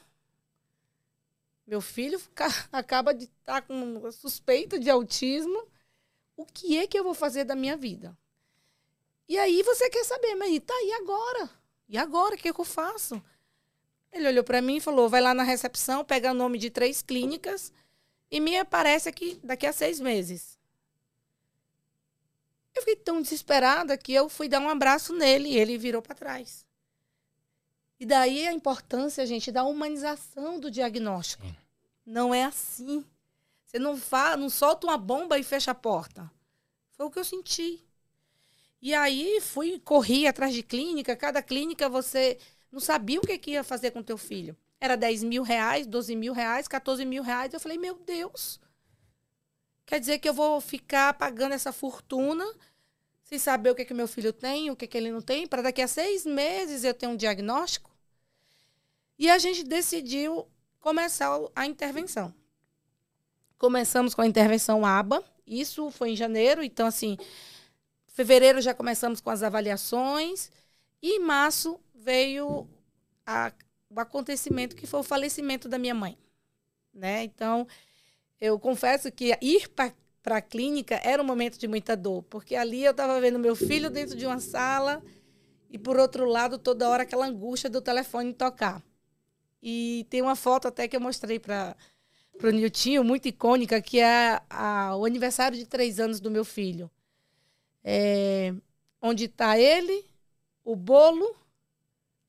meu 1.66 1.80
filho 1.80 2.20
acaba 2.72 3.14
de 3.14 3.24
estar 3.24 3.60
tá 3.60 3.62
com 3.62 4.10
suspeita 4.12 4.78
de 4.78 4.90
autismo. 4.90 5.66
O 6.36 6.44
que 6.44 6.76
é 6.78 6.86
que 6.86 6.98
eu 6.98 7.04
vou 7.04 7.14
fazer 7.14 7.44
da 7.44 7.54
minha 7.54 7.76
vida? 7.76 8.16
E 9.28 9.38
aí 9.38 9.62
você 9.62 9.88
quer 9.88 10.04
saber, 10.04 10.34
mas 10.34 10.58
tá, 10.60 10.74
e 10.82 10.92
agora? 10.94 11.50
E 11.88 11.96
agora? 11.96 12.34
O 12.34 12.38
que, 12.38 12.48
é 12.48 12.52
que 12.52 12.60
eu 12.60 12.64
faço? 12.64 13.22
Ele 14.12 14.28
olhou 14.28 14.44
para 14.44 14.62
mim 14.62 14.76
e 14.76 14.80
falou: 14.80 15.08
vai 15.08 15.20
lá 15.20 15.32
na 15.34 15.42
recepção, 15.42 16.04
pega 16.04 16.30
o 16.30 16.34
nome 16.34 16.58
de 16.58 16.70
três 16.70 17.02
clínicas 17.02 17.72
e 18.30 18.40
me 18.40 18.56
aparece 18.58 19.08
aqui 19.08 19.40
daqui 19.42 19.66
a 19.66 19.72
seis 19.72 20.00
meses. 20.00 20.58
Eu 22.74 22.82
fiquei 22.82 22.96
tão 22.96 23.22
desesperada 23.22 23.96
que 23.96 24.12
eu 24.12 24.28
fui 24.28 24.48
dar 24.48 24.60
um 24.60 24.68
abraço 24.68 25.12
nele 25.12 25.50
e 25.50 25.58
ele 25.58 25.78
virou 25.78 26.02
para 26.02 26.14
trás. 26.14 26.63
E 27.98 28.06
daí 28.06 28.46
a 28.46 28.52
importância, 28.52 29.24
gente, 29.26 29.52
da 29.52 29.64
humanização 29.64 30.58
do 30.58 30.70
diagnóstico. 30.70 31.46
Sim. 31.46 31.56
Não 32.04 32.34
é 32.34 32.44
assim. 32.44 33.04
Você 33.64 33.78
não, 33.78 33.96
fa 33.96 34.36
não 34.36 34.50
solta 34.50 34.86
uma 34.86 34.98
bomba 34.98 35.38
e 35.38 35.42
fecha 35.42 35.70
a 35.70 35.74
porta. 35.74 36.30
Foi 36.92 37.06
o 37.06 37.10
que 37.10 37.18
eu 37.18 37.24
senti. 37.24 37.82
E 38.80 38.92
aí 38.92 39.40
fui, 39.40 39.80
corri 39.80 40.26
atrás 40.26 40.52
de 40.52 40.62
clínica. 40.62 41.16
Cada 41.16 41.42
clínica 41.42 41.88
você 41.88 42.38
não 42.70 42.80
sabia 42.80 43.18
o 43.18 43.26
que, 43.26 43.38
que 43.38 43.52
ia 43.52 43.64
fazer 43.64 43.90
com 43.90 44.02
teu 44.02 44.18
filho. 44.18 44.56
Era 44.80 44.96
10 44.96 45.24
mil 45.24 45.42
reais, 45.42 45.86
12 45.86 46.14
mil 46.14 46.32
reais, 46.32 46.68
14 46.68 47.04
mil 47.06 47.22
reais. 47.22 47.54
Eu 47.54 47.60
falei, 47.60 47.78
meu 47.78 47.94
Deus. 47.94 48.60
Quer 49.86 50.00
dizer 50.00 50.18
que 50.18 50.28
eu 50.28 50.34
vou 50.34 50.60
ficar 50.60 51.14
pagando 51.14 51.52
essa 51.52 51.72
fortuna 51.72 52.44
sem 53.24 53.38
saber 53.38 53.70
o 53.70 53.74
que, 53.74 53.84
que 53.84 53.94
meu 53.94 54.06
filho 54.06 54.32
tem, 54.32 54.70
o 54.70 54.76
que, 54.76 54.86
que 54.86 54.96
ele 54.96 55.10
não 55.10 55.20
tem, 55.20 55.46
para 55.46 55.62
daqui 55.62 55.82
a 55.82 55.88
seis 55.88 56.24
meses 56.24 56.84
eu 56.84 56.94
ter 56.94 57.06
um 57.06 57.16
diagnóstico? 57.16 57.90
E 59.18 59.30
a 59.30 59.38
gente 59.38 59.64
decidiu 59.64 60.46
começar 60.78 61.30
a 61.56 61.66
intervenção. 61.66 62.34
Começamos 63.58 64.14
com 64.14 64.20
a 64.20 64.26
intervenção 64.26 64.84
ABA, 64.84 65.24
isso 65.46 65.90
foi 65.90 66.10
em 66.10 66.16
janeiro, 66.16 66.62
então 66.62 66.86
assim, 66.86 67.16
fevereiro 68.08 68.60
já 68.60 68.74
começamos 68.74 69.20
com 69.20 69.30
as 69.30 69.42
avaliações 69.42 70.50
e 71.00 71.16
em 71.16 71.20
março 71.20 71.80
veio 71.94 72.68
a, 73.24 73.52
o 73.88 73.98
acontecimento 74.00 74.76
que 74.76 74.86
foi 74.86 75.00
o 75.00 75.04
falecimento 75.04 75.68
da 75.68 75.78
minha 75.78 75.94
mãe, 75.94 76.18
né? 76.92 77.24
Então, 77.24 77.66
eu 78.38 78.58
confesso 78.58 79.10
que 79.10 79.36
ir 79.40 79.68
para 79.68 79.94
a 80.24 80.40
clínica 80.40 80.98
era 81.04 81.22
um 81.22 81.26
momento 81.26 81.58
de 81.58 81.68
muita 81.68 81.94
dor, 81.94 82.22
porque 82.24 82.56
ali 82.56 82.82
eu 82.82 82.92
estava 82.92 83.20
vendo 83.20 83.38
meu 83.38 83.54
filho 83.54 83.90
dentro 83.90 84.16
de 84.16 84.24
uma 84.24 84.40
sala 84.40 85.02
e 85.70 85.78
por 85.78 85.98
outro 85.98 86.24
lado 86.24 86.58
toda 86.58 86.88
hora 86.88 87.02
aquela 87.02 87.26
angústia 87.26 87.68
do 87.68 87.82
telefone 87.82 88.32
tocar. 88.32 88.82
E 89.62 90.06
tem 90.08 90.22
uma 90.22 90.34
foto 90.34 90.68
até 90.68 90.88
que 90.88 90.96
eu 90.96 91.00
mostrei 91.00 91.38
para 91.38 91.76
o 92.42 92.50
Niltinho, 92.50 93.04
muito 93.04 93.28
icônica, 93.28 93.82
que 93.82 94.00
é 94.00 94.40
a, 94.48 94.96
o 94.96 95.04
aniversário 95.04 95.58
de 95.58 95.66
três 95.66 96.00
anos 96.00 96.20
do 96.20 96.30
meu 96.30 96.44
filho. 96.44 96.90
É, 97.82 98.54
onde 99.00 99.24
está 99.24 99.58
ele, 99.58 100.06
o 100.64 100.74
bolo, 100.74 101.36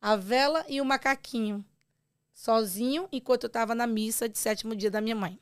a 0.01 0.17
vela 0.17 0.65
e 0.67 0.81
o 0.81 0.85
macaquinho. 0.85 1.63
Sozinho, 2.33 3.07
enquanto 3.11 3.43
eu 3.43 3.47
estava 3.47 3.73
na 3.73 3.87
missa 3.87 4.27
de 4.27 4.37
sétimo 4.37 4.75
dia 4.75 4.91
da 4.91 4.99
minha 4.99 5.15
mãe. 5.15 5.39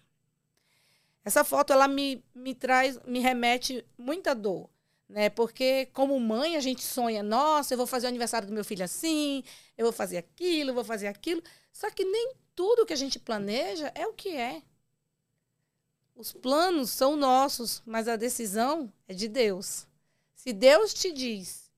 Essa 1.24 1.44
foto, 1.44 1.72
ela 1.72 1.88
me, 1.88 2.24
me 2.36 2.54
traz, 2.54 3.00
me 3.06 3.20
remete 3.20 3.86
muita 3.98 4.34
dor 4.34 4.70
né? 5.14 5.30
Porque 5.30 5.86
como 5.94 6.20
mãe 6.20 6.58
a 6.58 6.60
gente 6.60 6.82
sonha, 6.82 7.22
nossa, 7.22 7.74
eu 7.74 7.78
vou 7.78 7.86
fazer 7.86 8.08
o 8.08 8.10
aniversário 8.10 8.48
do 8.48 8.54
meu 8.54 8.66
filho 8.66 8.84
assim, 8.84 9.44
eu 9.78 9.86
vou 9.86 9.94
fazer 9.94 10.18
aquilo, 10.18 10.72
eu 10.72 10.74
vou 10.74 10.84
fazer 10.84 11.08
aquilo. 11.08 11.42
Só 11.72 11.90
que 11.92 12.04
nem 12.04 12.34
tudo 12.56 12.86
que 12.86 12.94
a 12.94 12.98
gente 12.98 13.20
planeja 13.20 13.92
é 13.94 14.08
o 14.08 14.14
que 14.14 14.30
é. 14.30 14.64
Os 16.16 16.34
planos 16.34 16.90
são 16.90 17.16
nossos, 17.16 17.82
mas 17.86 18.08
a 18.08 18.16
decisão 18.16 18.92
é 19.08 19.14
de 19.14 19.28
Deus. 19.28 19.88
Se 20.36 20.52
Deus 20.52 20.94
te 20.94 21.12
diz 21.12 21.72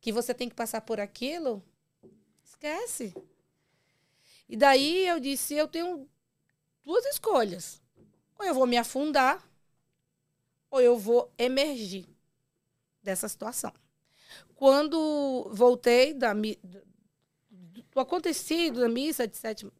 que 0.00 0.10
você 0.10 0.32
tem 0.32 0.48
que 0.48 0.54
passar 0.54 0.80
por 0.80 1.00
aquilo, 1.00 1.62
esquece. 2.42 3.14
E 4.48 4.56
daí 4.56 5.06
eu 5.06 5.20
disse, 5.20 5.54
eu 5.54 5.68
tenho 5.68 6.08
duas 6.82 7.04
escolhas. 7.06 7.79
Ou 8.40 8.46
eu 8.46 8.54
vou 8.54 8.66
me 8.66 8.78
afundar, 8.78 9.46
ou 10.70 10.80
eu 10.80 10.96
vou 10.96 11.30
emergir 11.36 12.06
dessa 13.02 13.28
situação. 13.28 13.70
Quando 14.54 15.50
voltei 15.52 16.14
da, 16.14 16.32
do 16.32 18.00
acontecido 18.00 18.80
da 18.80 18.88
missa 18.88 19.28
de 19.28 19.36
sétimo, 19.36 19.70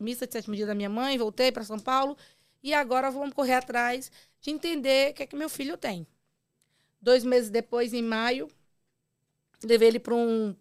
missa 0.00 0.26
de 0.26 0.32
sétimo 0.32 0.56
dia 0.56 0.66
da 0.66 0.74
minha 0.74 0.88
mãe, 0.88 1.16
voltei 1.16 1.52
para 1.52 1.62
São 1.62 1.78
Paulo 1.78 2.16
e 2.60 2.74
agora 2.74 3.12
vamos 3.12 3.32
correr 3.32 3.54
atrás 3.54 4.10
de 4.40 4.50
entender 4.50 5.12
o 5.12 5.14
que 5.14 5.22
é 5.22 5.26
que 5.26 5.36
meu 5.36 5.48
filho 5.48 5.78
tem. 5.78 6.04
Dois 7.00 7.22
meses 7.22 7.48
depois, 7.48 7.92
em 7.92 8.02
maio, 8.02 8.48
levei 9.62 9.86
ele 9.86 10.00
para 10.00 10.16
um 10.16 10.56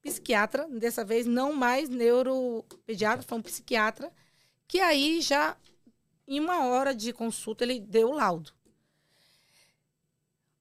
psiquiatra, 0.00 0.68
dessa 0.68 1.04
vez 1.04 1.26
não 1.26 1.52
mais 1.52 1.88
neuropediatra, 1.88 3.26
foi 3.26 3.38
um 3.38 3.42
psiquiatra, 3.42 4.12
que 4.68 4.78
aí 4.78 5.20
já, 5.20 5.56
em 6.26 6.40
uma 6.40 6.66
hora 6.66 6.94
de 6.94 7.12
consulta, 7.12 7.64
ele 7.64 7.80
deu 7.80 8.10
o 8.10 8.14
laudo. 8.14 8.52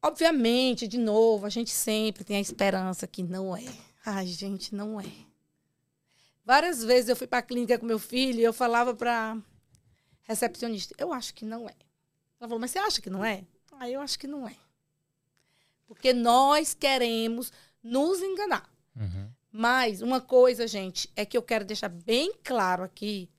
Obviamente, 0.01 0.87
de 0.87 0.97
novo, 0.97 1.45
a 1.45 1.49
gente 1.49 1.71
sempre 1.71 2.23
tem 2.23 2.37
a 2.37 2.41
esperança 2.41 3.05
que 3.05 3.21
não 3.21 3.55
é. 3.55 3.65
Ai, 4.05 4.25
gente, 4.25 4.73
não 4.73 4.99
é. 4.99 5.05
Várias 6.43 6.83
vezes 6.83 7.09
eu 7.09 7.15
fui 7.15 7.27
para 7.27 7.39
a 7.39 7.43
clínica 7.43 7.77
com 7.77 7.85
meu 7.85 7.99
filho 7.99 8.39
e 8.39 8.43
eu 8.43 8.51
falava 8.51 8.95
para 8.95 9.37
recepcionista, 10.23 10.95
eu 10.97 11.13
acho 11.13 11.33
que 11.33 11.45
não 11.45 11.69
é. 11.69 11.75
Ela 12.39 12.47
falou, 12.47 12.59
mas 12.59 12.71
você 12.71 12.79
acha 12.79 13.01
que 13.01 13.09
não 13.09 13.23
é? 13.23 13.43
Ah, 13.73 13.89
eu 13.89 14.01
acho 14.01 14.17
que 14.17 14.27
não 14.27 14.47
é. 14.47 14.55
Porque 15.87 16.13
nós 16.13 16.73
queremos 16.73 17.51
nos 17.83 18.21
enganar. 18.21 18.69
Uhum. 18.95 19.29
Mas 19.51 20.01
uma 20.01 20.19
coisa, 20.19 20.65
gente, 20.67 21.11
é 21.15 21.25
que 21.25 21.37
eu 21.37 21.43
quero 21.43 21.65
deixar 21.65 21.89
bem 21.89 22.33
claro 22.43 22.83
aqui 22.83 23.29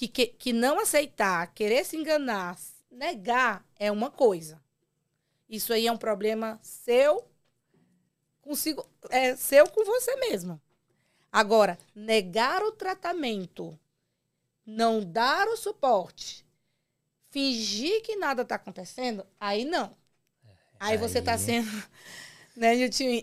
que, 0.00 0.08
que, 0.08 0.26
que 0.28 0.52
não 0.52 0.78
aceitar, 0.78 1.52
querer 1.52 1.84
se 1.84 1.96
enganar, 1.96 2.58
negar 2.90 3.66
é 3.78 3.92
uma 3.92 4.10
coisa. 4.10 4.62
Isso 5.48 5.72
aí 5.72 5.86
é 5.86 5.92
um 5.92 5.98
problema 5.98 6.58
seu 6.62 7.28
consigo, 8.40 8.88
é 9.10 9.36
seu 9.36 9.68
com 9.68 9.84
você 9.84 10.16
mesmo. 10.16 10.60
Agora, 11.30 11.78
negar 11.94 12.62
o 12.62 12.72
tratamento, 12.72 13.78
não 14.64 15.04
dar 15.04 15.46
o 15.48 15.56
suporte, 15.56 16.46
fingir 17.28 18.02
que 18.02 18.16
nada 18.16 18.42
está 18.42 18.54
acontecendo, 18.54 19.26
aí 19.38 19.64
não. 19.64 19.94
Aí, 20.78 20.92
aí 20.92 20.96
você 20.96 21.18
está 21.18 21.36
sendo 21.36 21.68
né, 22.56 22.72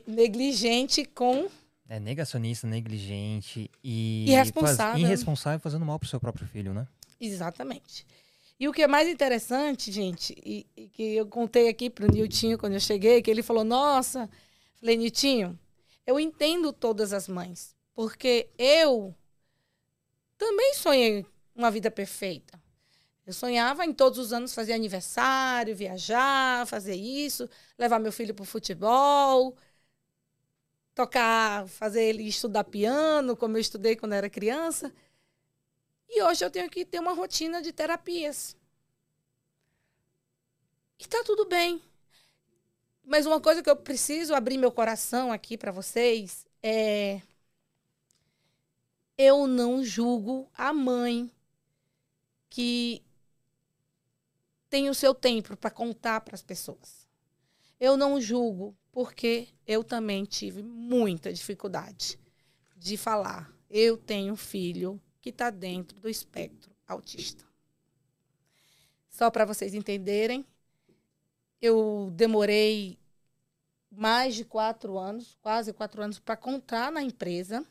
negligente 0.06 1.06
com. 1.06 1.50
É 1.90 2.00
negacionista, 2.00 2.68
negligente 2.68 3.72
e 3.84 4.26
irresponsável. 4.28 4.94
Faz, 4.94 5.04
irresponsável 5.04 5.60
fazendo 5.60 5.86
mal 5.86 5.98
para 5.98 6.06
o 6.06 6.10
seu 6.10 6.20
próprio 6.20 6.48
filho, 6.48 6.74
né? 6.74 6.88
Exatamente. 7.20 8.06
E 8.60 8.68
o 8.68 8.74
que 8.74 8.82
é 8.82 8.88
mais 8.88 9.08
interessante, 9.08 9.92
gente, 9.92 10.36
e, 10.44 10.66
e 10.76 10.88
que 10.90 11.16
eu 11.16 11.28
contei 11.28 11.70
aqui 11.70 11.90
para 11.90 12.06
o 12.06 12.12
Niltinho 12.12 12.58
quando 12.58 12.74
eu 12.74 12.80
cheguei, 12.80 13.22
que 13.22 13.30
ele 13.30 13.44
falou: 13.44 13.64
Nossa, 13.64 14.30
falei, 14.80 14.98
Niltinho, 14.98 15.58
eu 16.06 16.20
entendo 16.20 16.74
todas 16.74 17.14
as 17.14 17.28
mães. 17.28 17.76
Porque 17.94 18.50
eu 18.58 19.16
também 20.38 20.74
sonhei 20.76 21.26
uma 21.56 21.72
vida 21.72 21.90
perfeita. 21.90 22.60
Eu 23.26 23.34
sonhava 23.34 23.84
em 23.86 23.92
todos 23.92 24.20
os 24.20 24.32
anos 24.32 24.54
fazer 24.54 24.74
aniversário, 24.74 25.76
viajar, 25.76 26.66
fazer 26.66 26.96
isso, 26.96 27.50
levar 27.78 28.00
meu 28.00 28.12
filho 28.12 28.34
para 28.34 28.44
o 28.44 28.46
futebol, 28.46 29.56
tocar, 30.98 31.68
fazer 31.68 32.02
ele 32.02 32.24
estudar 32.24 32.64
piano, 32.64 33.38
como 33.38 33.56
eu 33.56 33.62
estudei 33.62 33.96
quando 33.96 34.14
era 34.14 34.28
criança. 34.32 34.92
E 36.10 36.24
hoje 36.24 36.44
eu 36.44 36.50
tenho 36.50 36.68
que 36.72 36.84
ter 36.84 37.00
uma 37.00 37.14
rotina 37.14 37.62
de 37.62 37.72
terapias. 37.72 38.58
E 40.98 41.04
está 41.04 41.24
tudo 41.24 41.46
bem. 41.46 41.80
Mas 43.06 43.28
uma 43.28 43.40
coisa 43.40 43.62
que 43.62 43.70
eu 43.70 43.76
preciso 43.76 44.34
abrir 44.34 44.58
meu 44.58 44.72
coração 44.72 45.32
aqui 45.32 45.56
para 45.56 45.72
vocês 45.72 46.48
é 46.64 47.22
eu 49.16 49.46
não 49.46 49.84
julgo 49.84 50.50
a 50.56 50.74
mãe 50.74 51.32
que 52.50 53.04
tem 54.68 54.90
o 54.90 54.96
seu 54.96 55.14
tempo 55.14 55.56
para 55.56 55.70
contar 55.70 56.22
para 56.22 56.34
as 56.34 56.42
pessoas. 56.42 57.07
Eu 57.80 57.96
não 57.96 58.20
julgo, 58.20 58.76
porque 58.92 59.50
eu 59.66 59.84
também 59.84 60.26
tive 60.26 60.64
muita 60.64 61.32
dificuldade 61.32 62.20
de 62.76 62.98
falar. 62.98 63.52
Eu 63.70 63.98
tenho 63.98 64.34
um 64.34 64.38
filho 64.38 65.02
que 65.22 65.30
está 65.30 65.50
dentro 65.50 66.00
do 66.00 66.10
espectro 66.10 66.76
autista. 66.88 67.46
Só 69.10 69.30
para 69.30 69.46
vocês 69.46 69.74
entenderem, 69.74 70.46
eu 71.62 72.12
demorei 72.14 73.00
mais 73.92 74.36
de 74.36 74.46
quatro 74.46 74.98
anos, 74.98 75.36
quase 75.42 75.74
quatro 75.74 76.02
anos, 76.02 76.20
para 76.20 76.38
contar 76.38 76.92
na 76.92 77.02
empresa. 77.02 77.66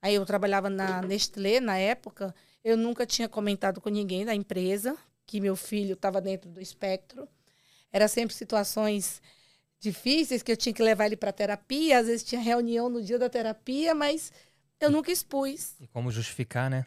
Aí 0.00 0.14
eu 0.14 0.26
trabalhava 0.26 0.68
na 0.68 1.00
Nestlé 1.02 1.58
na 1.58 1.78
época. 1.78 2.34
Eu 2.62 2.76
nunca 2.76 3.06
tinha 3.06 3.28
comentado 3.28 3.80
com 3.80 3.88
ninguém 3.88 4.24
da 4.24 4.34
empresa 4.34 4.96
que 5.26 5.40
meu 5.40 5.56
filho 5.56 5.94
estava 5.94 6.20
dentro 6.20 6.50
do 6.50 6.60
espectro. 6.60 7.28
Era 7.92 8.08
sempre 8.08 8.34
situações 8.34 9.22
difíceis 9.80 10.42
que 10.42 10.50
eu 10.50 10.56
tinha 10.56 10.72
que 10.72 10.82
levar 10.82 11.06
ele 11.06 11.16
para 11.16 11.32
terapia. 11.32 11.98
Às 11.98 12.06
vezes 12.06 12.24
tinha 12.24 12.40
reunião 12.40 12.88
no 12.88 13.02
dia 13.02 13.18
da 13.18 13.28
terapia, 13.28 13.94
mas 13.94 14.32
eu 14.80 14.90
nunca 14.90 15.10
expus. 15.10 15.74
E 15.80 15.86
como 15.86 16.10
justificar, 16.10 16.70
né? 16.70 16.86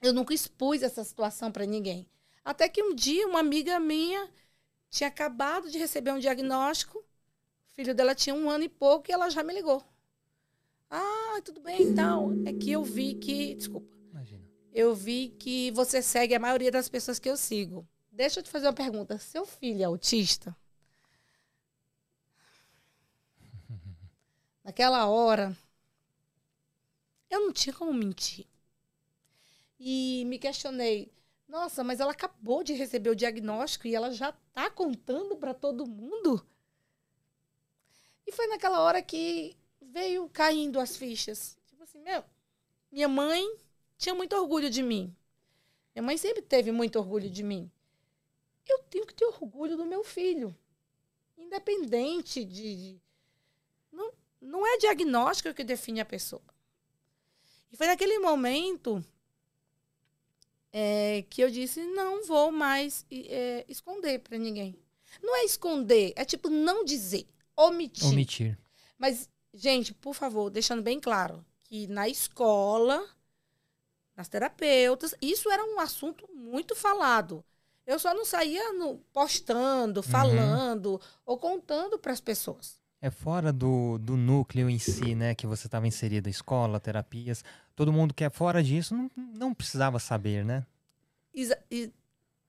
Eu 0.00 0.12
nunca 0.12 0.34
expus 0.34 0.82
essa 0.82 1.02
situação 1.02 1.50
para 1.50 1.64
ninguém. 1.64 2.06
Até 2.44 2.68
que 2.68 2.82
um 2.82 2.94
dia 2.94 3.26
uma 3.26 3.40
amiga 3.40 3.80
minha 3.80 4.28
tinha 4.90 5.08
acabado 5.08 5.70
de 5.70 5.78
receber 5.78 6.12
um 6.12 6.18
diagnóstico. 6.18 6.98
O 6.98 7.74
filho 7.74 7.94
dela 7.94 8.14
tinha 8.14 8.34
um 8.34 8.50
ano 8.50 8.64
e 8.64 8.68
pouco 8.68 9.10
e 9.10 9.12
ela 9.12 9.30
já 9.30 9.42
me 9.42 9.52
ligou. 9.52 9.82
Ah, 10.90 11.40
tudo 11.44 11.60
bem 11.60 11.82
então. 11.82 12.42
É 12.46 12.52
que 12.52 12.70
eu 12.70 12.84
vi 12.84 13.14
que. 13.14 13.54
Desculpa. 13.54 13.96
Imagina. 14.10 14.44
Eu 14.72 14.94
vi 14.94 15.34
que 15.38 15.70
você 15.72 16.02
segue 16.02 16.34
a 16.34 16.38
maioria 16.38 16.70
das 16.70 16.88
pessoas 16.88 17.18
que 17.18 17.28
eu 17.28 17.36
sigo. 17.36 17.88
Deixa 18.14 18.38
eu 18.38 18.44
te 18.44 18.50
fazer 18.50 18.68
uma 18.68 18.72
pergunta. 18.72 19.18
Seu 19.18 19.44
filho 19.44 19.82
é 19.82 19.84
autista? 19.84 20.56
Naquela 24.62 25.06
hora, 25.08 25.56
eu 27.28 27.40
não 27.40 27.52
tinha 27.52 27.74
como 27.74 27.92
mentir. 27.92 28.46
E 29.80 30.24
me 30.26 30.38
questionei: 30.38 31.12
nossa, 31.48 31.82
mas 31.82 31.98
ela 31.98 32.12
acabou 32.12 32.62
de 32.62 32.72
receber 32.74 33.10
o 33.10 33.16
diagnóstico 33.16 33.88
e 33.88 33.96
ela 33.96 34.12
já 34.12 34.28
está 34.30 34.70
contando 34.70 35.36
para 35.36 35.52
todo 35.52 35.84
mundo? 35.84 36.46
E 38.24 38.30
foi 38.30 38.46
naquela 38.46 38.80
hora 38.80 39.02
que 39.02 39.56
veio 39.82 40.28
caindo 40.28 40.78
as 40.78 40.96
fichas. 40.96 41.58
Tipo 41.66 41.82
assim, 41.82 41.98
meu, 41.98 42.22
minha 42.92 43.08
mãe 43.08 43.44
tinha 43.98 44.14
muito 44.14 44.36
orgulho 44.36 44.70
de 44.70 44.84
mim. 44.84 45.12
Minha 45.92 46.04
mãe 46.04 46.16
sempre 46.16 46.42
teve 46.42 46.70
muito 46.70 46.96
orgulho 46.96 47.28
de 47.28 47.42
mim. 47.42 47.68
Eu 48.66 48.78
tenho 48.84 49.06
que 49.06 49.14
ter 49.14 49.26
orgulho 49.26 49.76
do 49.76 49.86
meu 49.86 50.02
filho. 50.02 50.56
Independente 51.36 52.44
de. 52.44 53.00
Não, 53.92 54.12
não 54.40 54.66
é 54.66 54.78
diagnóstico 54.78 55.54
que 55.54 55.64
define 55.64 56.00
a 56.00 56.04
pessoa. 56.04 56.42
E 57.70 57.76
foi 57.76 57.86
naquele 57.86 58.18
momento 58.18 59.04
é, 60.72 61.24
que 61.30 61.40
eu 61.40 61.50
disse: 61.50 61.84
não 61.86 62.24
vou 62.24 62.50
mais 62.50 63.06
é, 63.10 63.64
esconder 63.68 64.18
para 64.20 64.38
ninguém. 64.38 64.78
Não 65.22 65.36
é 65.36 65.44
esconder, 65.44 66.12
é 66.16 66.24
tipo 66.24 66.50
não 66.50 66.84
dizer, 66.84 67.26
omitir. 67.56 68.08
Omitir. 68.08 68.58
Mas, 68.98 69.28
gente, 69.52 69.94
por 69.94 70.14
favor, 70.14 70.50
deixando 70.50 70.82
bem 70.82 70.98
claro 70.98 71.44
que 71.62 71.86
na 71.86 72.08
escola, 72.08 73.08
nas 74.16 74.28
terapeutas, 74.28 75.14
isso 75.20 75.50
era 75.50 75.64
um 75.64 75.78
assunto 75.78 76.28
muito 76.32 76.74
falado. 76.74 77.44
Eu 77.86 77.98
só 77.98 78.14
não 78.14 78.24
saía 78.24 78.72
no, 78.72 78.96
postando, 79.12 80.00
uhum. 80.00 80.02
falando 80.02 80.86
uhum. 80.92 80.98
ou 81.26 81.38
contando 81.38 81.98
para 81.98 82.12
as 82.12 82.20
pessoas. 82.20 82.82
É 83.00 83.10
fora 83.10 83.52
do, 83.52 83.98
do 83.98 84.16
núcleo 84.16 84.70
em 84.70 84.78
si, 84.78 85.14
né? 85.14 85.34
Que 85.34 85.46
você 85.46 85.66
estava 85.66 85.86
inserido, 85.86 86.28
escola, 86.28 86.80
terapias. 86.80 87.44
Todo 87.76 87.92
mundo 87.92 88.14
que 88.14 88.24
é 88.24 88.30
fora 88.30 88.62
disso 88.62 88.94
não, 88.94 89.10
não 89.16 89.54
precisava 89.54 89.98
saber, 89.98 90.42
né? 90.44 90.64
E, 91.34 91.92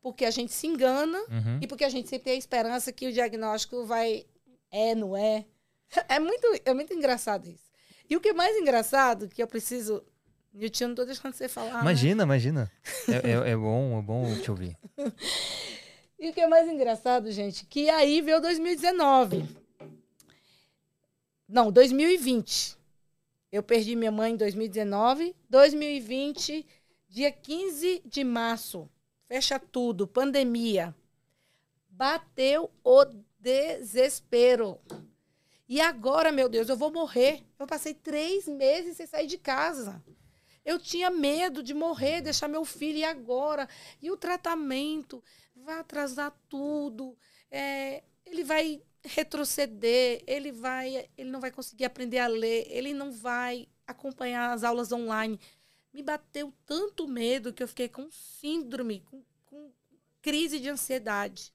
porque 0.02 0.24
a 0.24 0.32
gente 0.32 0.54
se 0.54 0.67
engana 0.67 1.17
uhum. 1.30 1.60
e 1.62 1.67
porque 1.67 1.84
a 1.84 1.89
gente 1.89 2.08
sempre 2.08 2.26
tem 2.26 2.34
a 2.36 2.38
esperança 2.38 2.93
que 2.93 3.08
o 3.08 3.12
diagnóstico 3.12 3.86
vai. 3.86 4.26
É, 4.71 4.95
não 4.95 5.17
é? 5.17 5.45
É 6.08 6.19
muito, 6.19 6.48
é 6.63 6.74
muito 6.74 6.93
engraçado 6.93 7.50
isso. 7.50 7.71
E 8.10 8.15
o 8.15 8.21
que 8.21 8.30
é 8.30 8.34
mais 8.34 8.56
engraçado, 8.56 9.28
que 9.28 9.41
eu 9.41 9.48
preciso. 9.48 10.04
Nilton, 10.56 10.88
não 10.88 10.96
tô 10.96 11.04
deixando 11.04 11.34
você 11.34 11.50
falar. 11.50 11.74
Né? 11.74 11.82
Imagina, 11.82 12.15
né? 12.15 12.24
imagina. 12.24 12.72
É, 13.10 13.32
é, 13.32 13.52
é, 13.52 13.56
bom, 13.58 14.00
é 14.00 14.02
bom 14.02 14.39
te 14.39 14.50
ouvir. 14.50 14.78
e 16.18 16.30
o 16.30 16.34
que 16.34 16.39
é 16.39 16.48
mais 16.48 16.70
engraçado, 16.70 17.30
gente, 17.30 17.65
que 17.65 17.89
aí 17.89 18.22
veio 18.22 18.39
2019. 18.39 19.46
Não, 21.48 21.70
2020. 21.70 22.78
Eu 23.52 23.62
perdi 23.62 23.98
minha 23.98 24.12
mãe 24.12 24.32
em 24.32 24.38
2019. 24.38 25.36
2020, 25.50 26.65
dia 27.10 27.32
15 27.34 28.02
de 28.06 28.24
março. 28.24 28.89
Fecha 29.28 29.60
tudo, 29.60 30.08
pandemia. 30.08 30.96
Bateu 31.89 32.72
o 32.82 33.06
desespero. 33.38 34.80
E 35.68 35.82
agora, 35.82 36.32
meu 36.32 36.48
Deus, 36.48 36.70
eu 36.70 36.78
vou 36.78 36.91
morrer. 36.91 37.44
Eu 37.60 37.68
passei 37.68 37.94
três 37.94 38.48
meses 38.48 38.96
sem 38.96 39.06
sair 39.06 39.28
de 39.28 39.38
casa. 39.38 40.02
Eu 40.65 40.80
tinha 40.80 41.12
medo 41.12 41.62
de 41.62 41.75
morrer, 41.75 42.21
deixar 42.21 42.47
meu 42.47 42.65
filho. 42.65 42.97
E 42.97 43.04
agora? 43.04 43.69
E 44.01 44.10
o 44.10 44.17
tratamento? 44.17 45.23
Vai 45.56 45.80
atrasar 45.80 46.36
tudo. 46.49 47.15
É, 47.51 48.04
ele 48.25 48.43
vai 48.43 48.82
retroceder, 49.04 50.23
ele 50.25 50.51
vai, 50.51 51.08
ele 51.15 51.30
não 51.30 51.39
vai 51.39 51.51
conseguir 51.51 51.86
aprender 51.86 52.17
a 52.17 52.28
ler, 52.28 52.65
ele 52.69 52.93
não 52.93 53.12
vai 53.12 53.67
acompanhar 53.86 54.51
as 54.51 54.63
aulas 54.63 54.91
online. 54.91 55.39
Me 55.93 56.01
bateu 56.01 56.51
tanto 56.65 57.08
medo 57.08 57.54
que 57.54 57.62
eu 57.62 57.67
fiquei 57.67 57.88
com 57.88 58.10
síndrome, 58.12 59.01
com, 59.01 59.23
com 59.45 59.71
crise 60.21 60.60
de 60.60 60.69
ansiedade. 60.69 61.54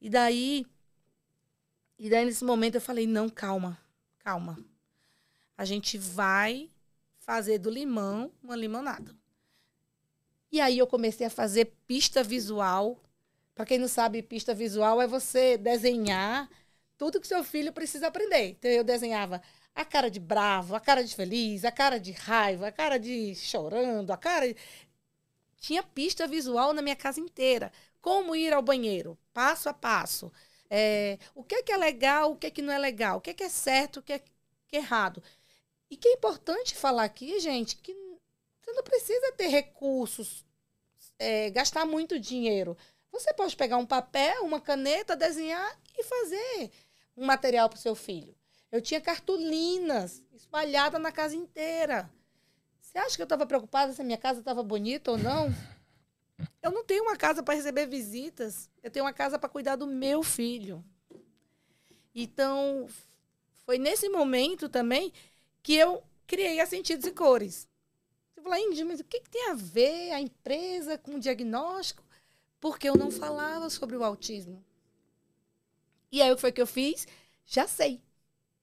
E 0.00 0.10
daí, 0.10 0.66
e 1.98 2.10
daí 2.10 2.24
nesse 2.24 2.44
momento 2.44 2.74
eu 2.74 2.80
falei, 2.80 3.06
não, 3.06 3.28
calma, 3.30 3.80
calma. 4.18 4.58
A 5.56 5.64
gente 5.64 5.96
vai 5.96 6.70
fazer 7.30 7.58
do 7.58 7.70
limão 7.70 8.32
uma 8.42 8.56
limonada. 8.56 9.14
E 10.50 10.60
aí 10.60 10.76
eu 10.76 10.86
comecei 10.86 11.28
a 11.28 11.30
fazer 11.30 11.66
pista 11.86 12.24
visual 12.24 13.00
para 13.54 13.64
quem 13.64 13.78
não 13.78 13.86
sabe, 13.86 14.20
pista 14.20 14.52
visual 14.52 15.00
é 15.00 15.06
você 15.06 15.56
desenhar 15.56 16.50
tudo 16.98 17.20
que 17.20 17.28
seu 17.28 17.44
filho 17.44 17.72
precisa 17.72 18.08
aprender. 18.08 18.48
Então 18.48 18.68
eu 18.68 18.82
desenhava 18.82 19.40
a 19.76 19.84
cara 19.84 20.10
de 20.10 20.18
bravo, 20.18 20.74
a 20.74 20.80
cara 20.80 21.04
de 21.04 21.14
feliz, 21.14 21.64
a 21.64 21.70
cara 21.70 22.00
de 22.00 22.10
raiva, 22.10 22.66
a 22.66 22.72
cara 22.72 22.98
de 22.98 23.32
chorando, 23.36 24.10
a 24.10 24.16
cara 24.16 24.48
de... 24.48 24.56
tinha 25.58 25.84
pista 25.84 26.26
visual 26.26 26.72
na 26.72 26.82
minha 26.82 26.96
casa 26.96 27.20
inteira. 27.20 27.70
Como 28.00 28.34
ir 28.34 28.52
ao 28.52 28.62
banheiro, 28.62 29.16
passo 29.32 29.68
a 29.68 29.72
passo. 29.72 30.32
É, 30.68 31.16
o 31.32 31.44
que 31.44 31.54
é, 31.54 31.62
que 31.62 31.70
é 31.70 31.76
legal, 31.76 32.32
o 32.32 32.36
que 32.36 32.48
é 32.48 32.50
que 32.50 32.62
não 32.62 32.72
é 32.72 32.78
legal, 32.78 33.18
o 33.18 33.20
que 33.20 33.30
é 33.30 33.34
que 33.34 33.44
é 33.44 33.48
certo, 33.48 34.00
o 34.00 34.02
que 34.02 34.14
é, 34.14 34.18
que 34.18 34.76
é 34.76 34.78
errado. 34.78 35.22
E 35.90 35.96
que 35.96 36.08
é 36.08 36.12
importante 36.12 36.76
falar 36.76 37.04
aqui, 37.04 37.40
gente, 37.40 37.76
que 37.76 37.92
você 38.62 38.72
não 38.72 38.82
precisa 38.84 39.32
ter 39.32 39.48
recursos, 39.48 40.44
é, 41.18 41.50
gastar 41.50 41.84
muito 41.84 42.18
dinheiro. 42.18 42.76
Você 43.10 43.34
pode 43.34 43.56
pegar 43.56 43.76
um 43.76 43.86
papel, 43.86 44.44
uma 44.44 44.60
caneta, 44.60 45.16
desenhar 45.16 45.78
e 45.98 46.04
fazer 46.04 46.70
um 47.16 47.26
material 47.26 47.68
para 47.68 47.76
o 47.76 47.80
seu 47.80 47.94
filho. 47.94 48.34
Eu 48.70 48.80
tinha 48.80 49.00
cartolinas 49.00 50.22
espalhadas 50.32 51.00
na 51.00 51.10
casa 51.10 51.34
inteira. 51.34 52.08
Você 52.80 52.96
acha 52.98 53.16
que 53.16 53.22
eu 53.22 53.24
estava 53.24 53.44
preocupada 53.44 53.92
se 53.92 54.00
a 54.00 54.04
minha 54.04 54.16
casa 54.16 54.38
estava 54.38 54.62
bonita 54.62 55.10
ou 55.10 55.18
não? 55.18 55.48
Eu 56.62 56.70
não 56.70 56.82
tenho 56.82 57.02
uma 57.02 57.16
casa 57.16 57.42
para 57.42 57.54
receber 57.54 57.86
visitas. 57.86 58.70
Eu 58.82 58.90
tenho 58.90 59.04
uma 59.04 59.12
casa 59.12 59.38
para 59.38 59.48
cuidar 59.48 59.76
do 59.76 59.86
meu 59.86 60.22
filho. 60.22 60.82
Então, 62.14 62.88
foi 63.66 63.76
nesse 63.76 64.08
momento 64.08 64.66
também 64.68 65.12
que 65.62 65.74
eu 65.74 66.02
criei 66.26 66.60
a 66.60 66.66
Sentidos 66.66 67.06
e 67.06 67.12
Cores. 67.12 67.68
Você 68.34 68.40
fala, 68.42 68.60
Índia, 68.60 68.84
mas 68.84 69.00
o 69.00 69.04
que, 69.04 69.20
que, 69.20 69.30
tem 69.30 69.50
a 69.50 69.54
ver 69.54 70.12
a 70.12 70.20
empresa 70.20 70.96
com 70.96 71.16
o 71.16 71.20
diagnóstico? 71.20 72.02
porque 72.60 72.88
eu 72.88 72.96
não 72.96 73.10
falava 73.10 73.70
sobre 73.70 73.96
o 73.96 74.04
autismo. 74.04 74.62
E 76.12 76.20
aí 76.20 76.30
o 76.30 76.34
que 76.34 76.40
foi 76.42 76.52
que 76.52 76.60
eu 76.60 76.66
fiz? 76.66 77.08
Já 77.46 77.66
sei. 77.66 78.02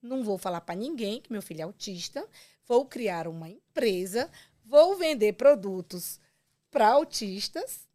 Não 0.02 0.24
vou 0.24 0.38
falar 0.38 0.62
para 0.62 0.76
ninguém 0.76 1.20
que 1.20 1.32
meu 1.32 1.42
filho 1.42 1.62
é 1.62 1.64
autista. 1.64 2.26
Vou 2.68 2.86
criar 2.86 3.28
uma 3.28 3.50
empresa, 3.50 4.30
vou 4.64 4.96
vender 4.96 5.34
produtos 5.34 6.20
para 6.70 6.90
autistas, 6.90 7.88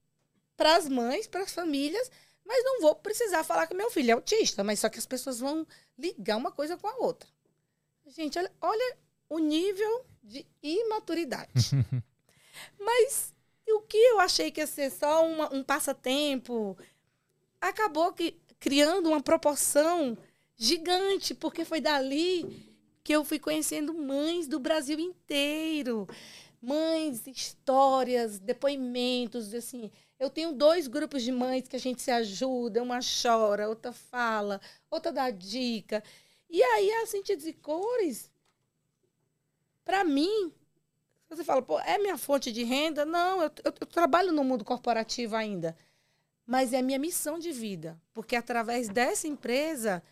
para 0.57 0.77
as 0.77 0.89
mães, 0.89 1.27
para 1.27 1.43
as 1.43 1.53
famílias, 1.53 2.11
mas 2.45 2.65
não 2.65 2.81
vou 2.81 2.95
precisar 2.95 3.45
falar 3.45 3.67
que 3.67 3.75
meu 3.75 3.91
filho 3.91 4.11
é 4.11 4.15
autista, 4.15 4.65
mas 4.65 4.81
só 4.81 4.89
que 4.89 4.99
as 4.99 5.07
pessoas 5.07 5.39
vão 5.39 5.67
ligar 5.97 6.39
uma 6.39 6.51
coisa 6.51 6.77
com 6.77 6.89
a 6.89 6.97
outra. 6.97 7.29
Gente, 8.15 8.39
olha, 8.39 8.53
olha 8.61 8.97
o 9.29 9.39
nível 9.39 10.05
de 10.23 10.47
imaturidade. 10.63 11.71
mas 12.79 13.35
o 13.67 13.81
que 13.81 13.97
eu 13.97 14.21
achei 14.21 14.51
que 14.51 14.61
ia 14.61 14.67
ser 14.67 14.91
só 14.91 15.27
uma, 15.27 15.53
um 15.53 15.65
passatempo, 15.65 16.77
acabou 17.59 18.13
que 18.13 18.37
criando 18.61 19.09
uma 19.09 19.23
proporção 19.23 20.17
gigante, 20.57 21.35
porque 21.35 21.65
foi 21.65 21.81
dali 21.81 22.71
que 23.03 23.15
eu 23.15 23.25
fui 23.25 23.39
conhecendo 23.39 23.95
mães 23.95 24.47
do 24.47 24.61
Brasil 24.61 25.01
inteiro. 25.01 26.07
Mães, 26.61 27.27
histórias, 27.27 28.39
depoimentos, 28.39 29.53
assim. 29.55 29.91
Eu 30.21 30.31
tenho 30.31 30.53
dois 30.53 30.87
grupos 30.87 31.23
de 31.23 31.33
mães 31.33 31.67
que 31.67 31.75
a 31.75 31.81
gente 31.81 32.01
se 32.01 32.11
ajuda, 32.11 32.83
uma 32.83 33.01
chora, 33.01 33.69
outra 33.69 33.91
fala, 33.91 34.61
outra 34.89 35.11
dá 35.11 35.31
dica. 35.31 36.05
E 36.53 36.63
aí 36.63 36.93
a 36.93 37.07
Sentidos 37.07 37.47
e 37.47 37.55
Cores, 37.55 38.31
para 39.83 40.05
mim, 40.05 40.53
você 41.29 41.43
fala, 41.43 41.63
pô, 41.63 41.81
é 41.81 41.97
minha 41.97 42.19
fonte 42.19 42.53
de 42.53 42.63
renda? 42.63 43.07
Não, 43.07 43.43
eu, 43.43 43.51
eu, 43.65 43.75
eu 43.81 43.87
trabalho 43.87 44.33
no 44.33 44.45
mundo 44.45 44.63
corporativo 44.63 45.35
ainda. 45.35 45.75
Mas 46.47 46.75
é 46.75 46.83
minha 46.83 46.99
missão 46.99 47.39
de 47.39 47.51
vida. 47.53 47.99
Porque 48.13 48.37
através 48.37 48.91
dessa 48.91 49.27
empresa 49.27 50.03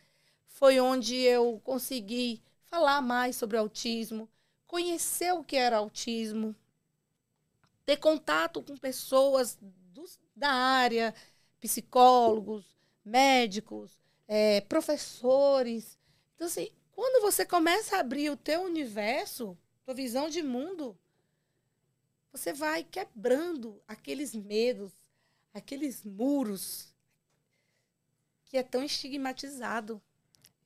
foi 0.46 0.80
onde 0.80 1.14
eu 1.14 1.60
consegui 1.62 2.42
falar 2.64 3.02
mais 3.02 3.36
sobre 3.36 3.58
autismo, 3.58 4.26
conhecer 4.66 5.34
o 5.34 5.44
que 5.44 5.56
era 5.56 5.76
autismo, 5.76 6.56
ter 7.84 7.98
contato 7.98 8.62
com 8.62 8.76
pessoas 8.78 9.58
do, 9.60 10.04
da 10.34 10.50
área, 10.50 11.14
psicólogos, 11.60 12.64
médicos, 13.04 13.98
é, 14.26 14.62
professores. 14.62 15.99
Então, 16.40 16.48
assim, 16.48 16.70
quando 16.92 17.20
você 17.20 17.44
começa 17.44 17.96
a 17.96 18.00
abrir 18.00 18.30
o 18.30 18.36
teu 18.36 18.62
universo, 18.62 19.54
tua 19.84 19.92
visão 19.92 20.30
de 20.30 20.42
mundo, 20.42 20.96
você 22.32 22.50
vai 22.50 22.82
quebrando 22.82 23.78
aqueles 23.86 24.34
medos, 24.34 24.90
aqueles 25.52 26.02
muros 26.02 26.94
que 28.46 28.56
é 28.56 28.62
tão 28.62 28.82
estigmatizado. 28.82 30.00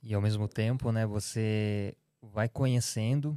E 0.00 0.14
ao 0.14 0.22
mesmo 0.22 0.46
tempo, 0.46 0.92
né, 0.92 1.04
você 1.04 1.96
vai 2.22 2.48
conhecendo, 2.48 3.36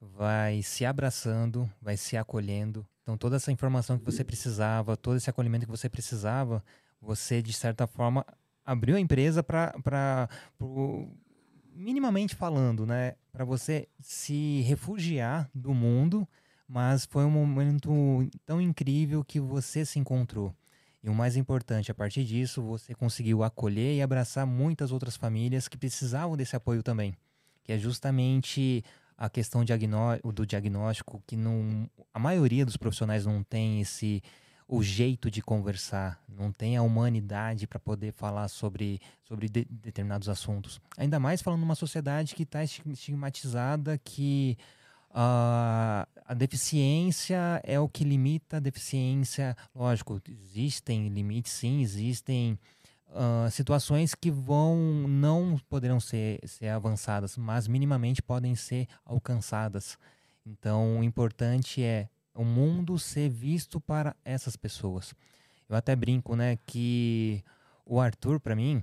vai 0.00 0.62
se 0.62 0.84
abraçando, 0.84 1.68
vai 1.82 1.96
se 1.96 2.16
acolhendo. 2.16 2.86
Então 3.02 3.18
toda 3.18 3.34
essa 3.34 3.50
informação 3.50 3.98
que 3.98 4.04
você 4.04 4.22
precisava, 4.22 4.96
todo 4.96 5.16
esse 5.16 5.28
acolhimento 5.28 5.66
que 5.66 5.72
você 5.72 5.88
precisava, 5.88 6.64
você 7.00 7.42
de 7.42 7.52
certa 7.52 7.84
forma 7.88 8.24
abriu 8.64 8.94
a 8.94 9.00
empresa 9.00 9.42
para 9.42 10.28
minimamente 11.74 12.34
falando, 12.34 12.86
né, 12.86 13.14
para 13.32 13.44
você 13.44 13.88
se 14.00 14.60
refugiar 14.62 15.50
do 15.54 15.74
mundo 15.74 16.26
mas 16.66 17.04
foi 17.04 17.24
um 17.24 17.30
momento 17.30 17.90
tão 18.44 18.60
incrível 18.60 19.24
que 19.24 19.38
você 19.38 19.84
se 19.84 19.98
encontrou. 19.98 20.54
E 21.02 21.08
o 21.08 21.14
mais 21.14 21.36
importante, 21.36 21.90
a 21.90 21.94
partir 21.94 22.24
disso, 22.24 22.62
você 22.62 22.94
conseguiu 22.94 23.42
acolher 23.42 23.94
e 23.94 24.02
abraçar 24.02 24.46
muitas 24.46 24.90
outras 24.90 25.16
famílias 25.16 25.68
que 25.68 25.76
precisavam 25.76 26.36
desse 26.36 26.56
apoio 26.56 26.82
também. 26.82 27.14
Que 27.62 27.72
é 27.72 27.78
justamente 27.78 28.82
a 29.16 29.28
questão 29.28 29.62
do 29.62 30.46
diagnóstico, 30.46 31.22
que 31.26 31.36
não, 31.36 31.88
a 32.12 32.18
maioria 32.18 32.64
dos 32.64 32.76
profissionais 32.76 33.26
não 33.26 33.42
tem 33.42 33.80
esse 33.80 34.22
o 34.66 34.82
jeito 34.82 35.30
de 35.30 35.42
conversar, 35.42 36.22
não 36.28 36.50
tem 36.50 36.76
a 36.76 36.82
humanidade 36.82 37.66
para 37.66 37.78
poder 37.78 38.12
falar 38.12 38.48
sobre, 38.48 39.00
sobre 39.22 39.48
de, 39.48 39.66
determinados 39.68 40.28
assuntos. 40.28 40.80
Ainda 40.96 41.20
mais 41.20 41.42
falando 41.42 41.60
numa 41.60 41.74
sociedade 41.74 42.34
que 42.34 42.44
está 42.44 42.62
estigmatizada, 42.64 43.98
que 43.98 44.56
Uh, 45.14 46.02
a 46.26 46.34
deficiência 46.34 47.60
é 47.62 47.78
o 47.78 47.88
que 47.88 48.02
limita 48.02 48.56
a 48.56 48.60
deficiência. 48.60 49.56
Lógico, 49.72 50.20
existem 50.28 51.06
limites, 51.06 51.52
sim, 51.52 51.82
existem 51.82 52.58
uh, 53.10 53.48
situações 53.48 54.12
que 54.12 54.28
vão 54.28 54.76
não 55.06 55.56
poderão 55.68 56.00
ser, 56.00 56.40
ser 56.44 56.66
avançadas, 56.66 57.36
mas 57.36 57.68
minimamente 57.68 58.20
podem 58.20 58.56
ser 58.56 58.88
alcançadas. 59.04 59.96
Então, 60.44 60.98
o 60.98 61.04
importante 61.04 61.80
é 61.80 62.08
o 62.34 62.44
mundo 62.44 62.98
ser 62.98 63.28
visto 63.28 63.80
para 63.80 64.16
essas 64.24 64.56
pessoas. 64.56 65.14
Eu 65.68 65.76
até 65.76 65.94
brinco, 65.94 66.34
né, 66.36 66.58
que 66.66 67.42
o 67.86 68.00
Arthur, 68.00 68.40
para 68.40 68.56
mim, 68.56 68.82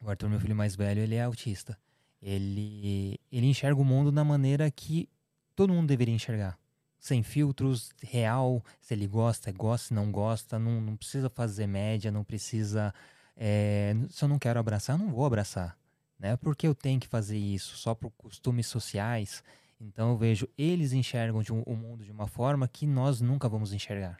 o 0.00 0.08
Arthur, 0.08 0.28
meu 0.28 0.40
filho 0.40 0.54
mais 0.54 0.76
velho, 0.76 1.00
ele 1.00 1.14
é 1.14 1.22
autista. 1.22 1.78
Ele, 2.20 3.18
ele 3.30 3.46
enxerga 3.46 3.80
o 3.80 3.84
mundo 3.84 4.10
da 4.10 4.24
maneira 4.24 4.70
que 4.70 5.08
todo 5.54 5.72
mundo 5.72 5.88
deveria 5.88 6.14
enxergar. 6.14 6.58
Sem 6.98 7.22
filtros, 7.22 7.92
real, 8.02 8.62
se 8.80 8.92
ele 8.92 9.06
gosta, 9.06 9.52
gosta, 9.52 9.88
se 9.88 9.94
não 9.94 10.10
gosta, 10.10 10.58
não, 10.58 10.80
não 10.80 10.96
precisa 10.96 11.30
fazer 11.30 11.66
média, 11.66 12.10
não 12.10 12.24
precisa. 12.24 12.92
É, 13.36 13.94
se 14.10 14.24
eu 14.24 14.28
não 14.28 14.38
quero 14.38 14.58
abraçar, 14.58 14.98
eu 14.98 15.04
não 15.04 15.12
vou 15.12 15.24
abraçar. 15.24 15.76
Né? 16.18 16.36
Porque 16.36 16.66
eu 16.66 16.74
tenho 16.74 16.98
que 16.98 17.06
fazer 17.06 17.38
isso 17.38 17.76
só 17.76 17.94
por 17.94 18.10
costumes 18.10 18.66
sociais. 18.66 19.44
Então 19.80 20.10
eu 20.10 20.16
vejo, 20.16 20.48
eles 20.56 20.92
enxergam 20.92 21.40
um, 21.50 21.62
o 21.62 21.76
mundo 21.76 22.04
de 22.04 22.10
uma 22.10 22.26
forma 22.26 22.66
que 22.66 22.86
nós 22.86 23.20
nunca 23.20 23.48
vamos 23.48 23.72
enxergar. 23.72 24.18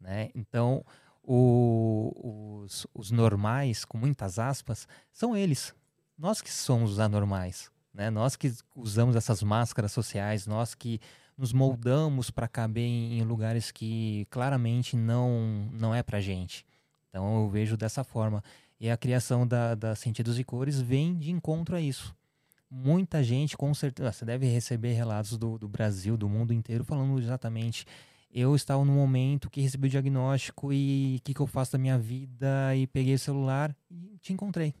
Né? 0.00 0.30
Então, 0.34 0.84
o, 1.22 2.62
os, 2.64 2.86
os 2.94 3.10
normais, 3.10 3.84
com 3.84 3.98
muitas 3.98 4.38
aspas, 4.38 4.86
são 5.12 5.36
eles. 5.36 5.74
Nós 6.18 6.40
que 6.40 6.50
somos 6.50 6.92
os 6.92 6.98
anormais. 6.98 7.70
Né? 7.92 8.10
Nós 8.10 8.36
que 8.36 8.52
usamos 8.74 9.16
essas 9.16 9.42
máscaras 9.42 9.92
sociais, 9.92 10.46
nós 10.46 10.74
que 10.74 11.00
nos 11.36 11.52
moldamos 11.52 12.30
para 12.30 12.48
caber 12.48 12.84
em, 12.84 13.18
em, 13.18 13.22
lugares 13.22 13.70
que 13.70 14.26
claramente 14.30 14.96
não, 14.96 15.68
não 15.72 15.94
é 15.94 16.02
para 16.02 16.20
gente. 16.20 16.64
Então 17.08 17.42
eu 17.42 17.48
vejo 17.48 17.76
dessa 17.76 18.02
forma. 18.02 18.42
E 18.78 18.90
a 18.90 18.96
criação 18.96 19.46
da, 19.46 19.74
da 19.74 19.94
Sentidos 19.94 20.38
e 20.38 20.44
Cores 20.44 20.80
vem 20.80 21.16
de 21.16 21.30
encontro 21.30 21.76
a 21.76 21.80
isso. 21.80 22.14
Muita 22.78 23.22
gente, 23.22 23.56
com 23.56 23.72
certeza, 23.72 24.12
você 24.12 24.24
deve 24.24 24.46
receber 24.46 24.92
relatos 24.92 25.38
do, 25.38 25.56
do 25.56 25.66
Brasil, 25.66 26.14
do 26.14 26.28
mundo 26.28 26.52
inteiro, 26.52 26.84
falando 26.84 27.18
exatamente 27.18 27.86
eu 28.30 28.54
estava 28.54 28.84
no 28.84 28.92
momento 28.92 29.48
que 29.48 29.62
recebi 29.62 29.86
o 29.86 29.90
diagnóstico 29.90 30.70
e 30.70 31.16
o 31.16 31.22
que, 31.22 31.32
que, 31.32 31.40
eu 31.40 31.46
faço 31.46 31.72
da 31.72 31.78
minha 31.78 31.98
vida 31.98 32.76
e 32.76 32.86
peguei 32.86 33.14
o 33.14 33.18
celular 33.18 33.74
e 33.90 34.18
te 34.18 34.30
encontrei. 34.30 34.74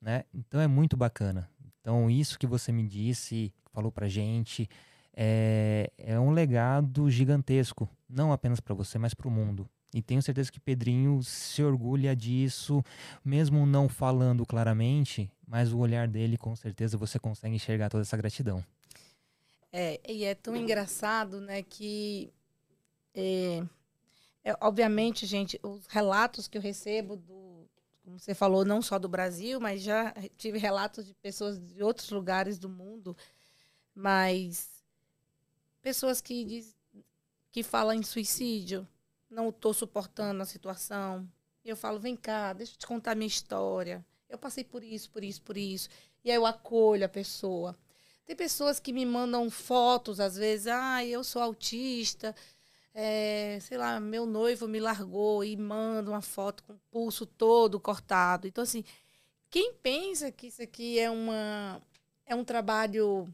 Né? 0.00 0.24
Então 0.32 0.58
é 0.58 0.66
muito 0.66 0.96
bacana. 0.96 1.46
Então, 1.78 2.08
isso 2.08 2.38
que 2.38 2.46
você 2.46 2.72
me 2.72 2.86
disse, 2.86 3.52
falou 3.70 3.92
pra 3.92 4.08
gente, 4.08 4.66
é, 5.14 5.92
é 5.98 6.18
um 6.18 6.30
legado 6.30 7.10
gigantesco, 7.10 7.86
não 8.08 8.32
apenas 8.32 8.60
para 8.60 8.74
você, 8.74 8.98
mas 8.98 9.12
para 9.12 9.28
o 9.28 9.30
mundo. 9.30 9.68
E 9.94 10.02
tenho 10.02 10.20
certeza 10.20 10.50
que 10.50 10.58
Pedrinho 10.58 11.22
se 11.22 11.62
orgulha 11.62 12.16
disso, 12.16 12.84
mesmo 13.24 13.64
não 13.64 13.88
falando 13.88 14.44
claramente, 14.44 15.30
mas 15.46 15.72
o 15.72 15.78
olhar 15.78 16.08
dele, 16.08 16.36
com 16.36 16.56
certeza, 16.56 16.98
você 16.98 17.16
consegue 17.16 17.54
enxergar 17.54 17.88
toda 17.88 18.02
essa 18.02 18.16
gratidão. 18.16 18.64
É, 19.72 20.00
e 20.08 20.24
é 20.24 20.34
tão 20.34 20.56
engraçado, 20.56 21.40
né, 21.40 21.62
que. 21.62 22.32
É, 23.14 23.62
é, 24.42 24.56
obviamente, 24.60 25.26
gente, 25.26 25.60
os 25.62 25.86
relatos 25.86 26.48
que 26.48 26.58
eu 26.58 26.62
recebo 26.62 27.16
do, 27.16 27.64
como 28.04 28.18
você 28.18 28.34
falou, 28.34 28.64
não 28.64 28.82
só 28.82 28.98
do 28.98 29.08
Brasil, 29.08 29.60
mas 29.60 29.80
já 29.80 30.12
tive 30.36 30.58
relatos 30.58 31.06
de 31.06 31.14
pessoas 31.14 31.60
de 31.60 31.84
outros 31.84 32.10
lugares 32.10 32.58
do 32.58 32.68
mundo, 32.68 33.16
mas 33.94 34.68
pessoas 35.80 36.20
que 36.20 36.44
diz, 36.44 36.76
que 37.52 37.62
falam 37.62 37.94
em 37.94 38.02
suicídio, 38.02 38.84
não 39.34 39.48
estou 39.48 39.74
suportando 39.74 40.42
a 40.42 40.46
situação. 40.46 41.28
Eu 41.64 41.76
falo, 41.76 41.98
vem 41.98 42.16
cá, 42.16 42.52
deixa 42.52 42.74
eu 42.74 42.78
te 42.78 42.86
contar 42.86 43.12
a 43.12 43.14
minha 43.14 43.26
história. 43.26 44.04
Eu 44.28 44.38
passei 44.38 44.64
por 44.64 44.82
isso, 44.82 45.10
por 45.10 45.24
isso, 45.24 45.42
por 45.42 45.56
isso. 45.56 45.88
E 46.24 46.30
aí 46.30 46.36
eu 46.36 46.46
acolho 46.46 47.04
a 47.04 47.08
pessoa. 47.08 47.76
Tem 48.24 48.34
pessoas 48.34 48.80
que 48.80 48.92
me 48.92 49.04
mandam 49.04 49.50
fotos, 49.50 50.18
às 50.18 50.36
vezes, 50.36 50.66
ah, 50.68 51.04
eu 51.04 51.22
sou 51.22 51.42
autista, 51.42 52.34
é, 52.94 53.58
sei 53.60 53.76
lá, 53.76 54.00
meu 54.00 54.24
noivo 54.24 54.66
me 54.66 54.80
largou 54.80 55.44
e 55.44 55.56
manda 55.56 56.10
uma 56.10 56.22
foto 56.22 56.62
com 56.62 56.72
o 56.72 56.80
pulso 56.90 57.26
todo 57.26 57.78
cortado. 57.78 58.46
Então, 58.46 58.62
assim, 58.62 58.82
quem 59.50 59.74
pensa 59.74 60.32
que 60.32 60.46
isso 60.46 60.62
aqui 60.62 60.98
é, 60.98 61.10
uma, 61.10 61.82
é 62.24 62.34
um 62.34 62.44
trabalho 62.44 63.28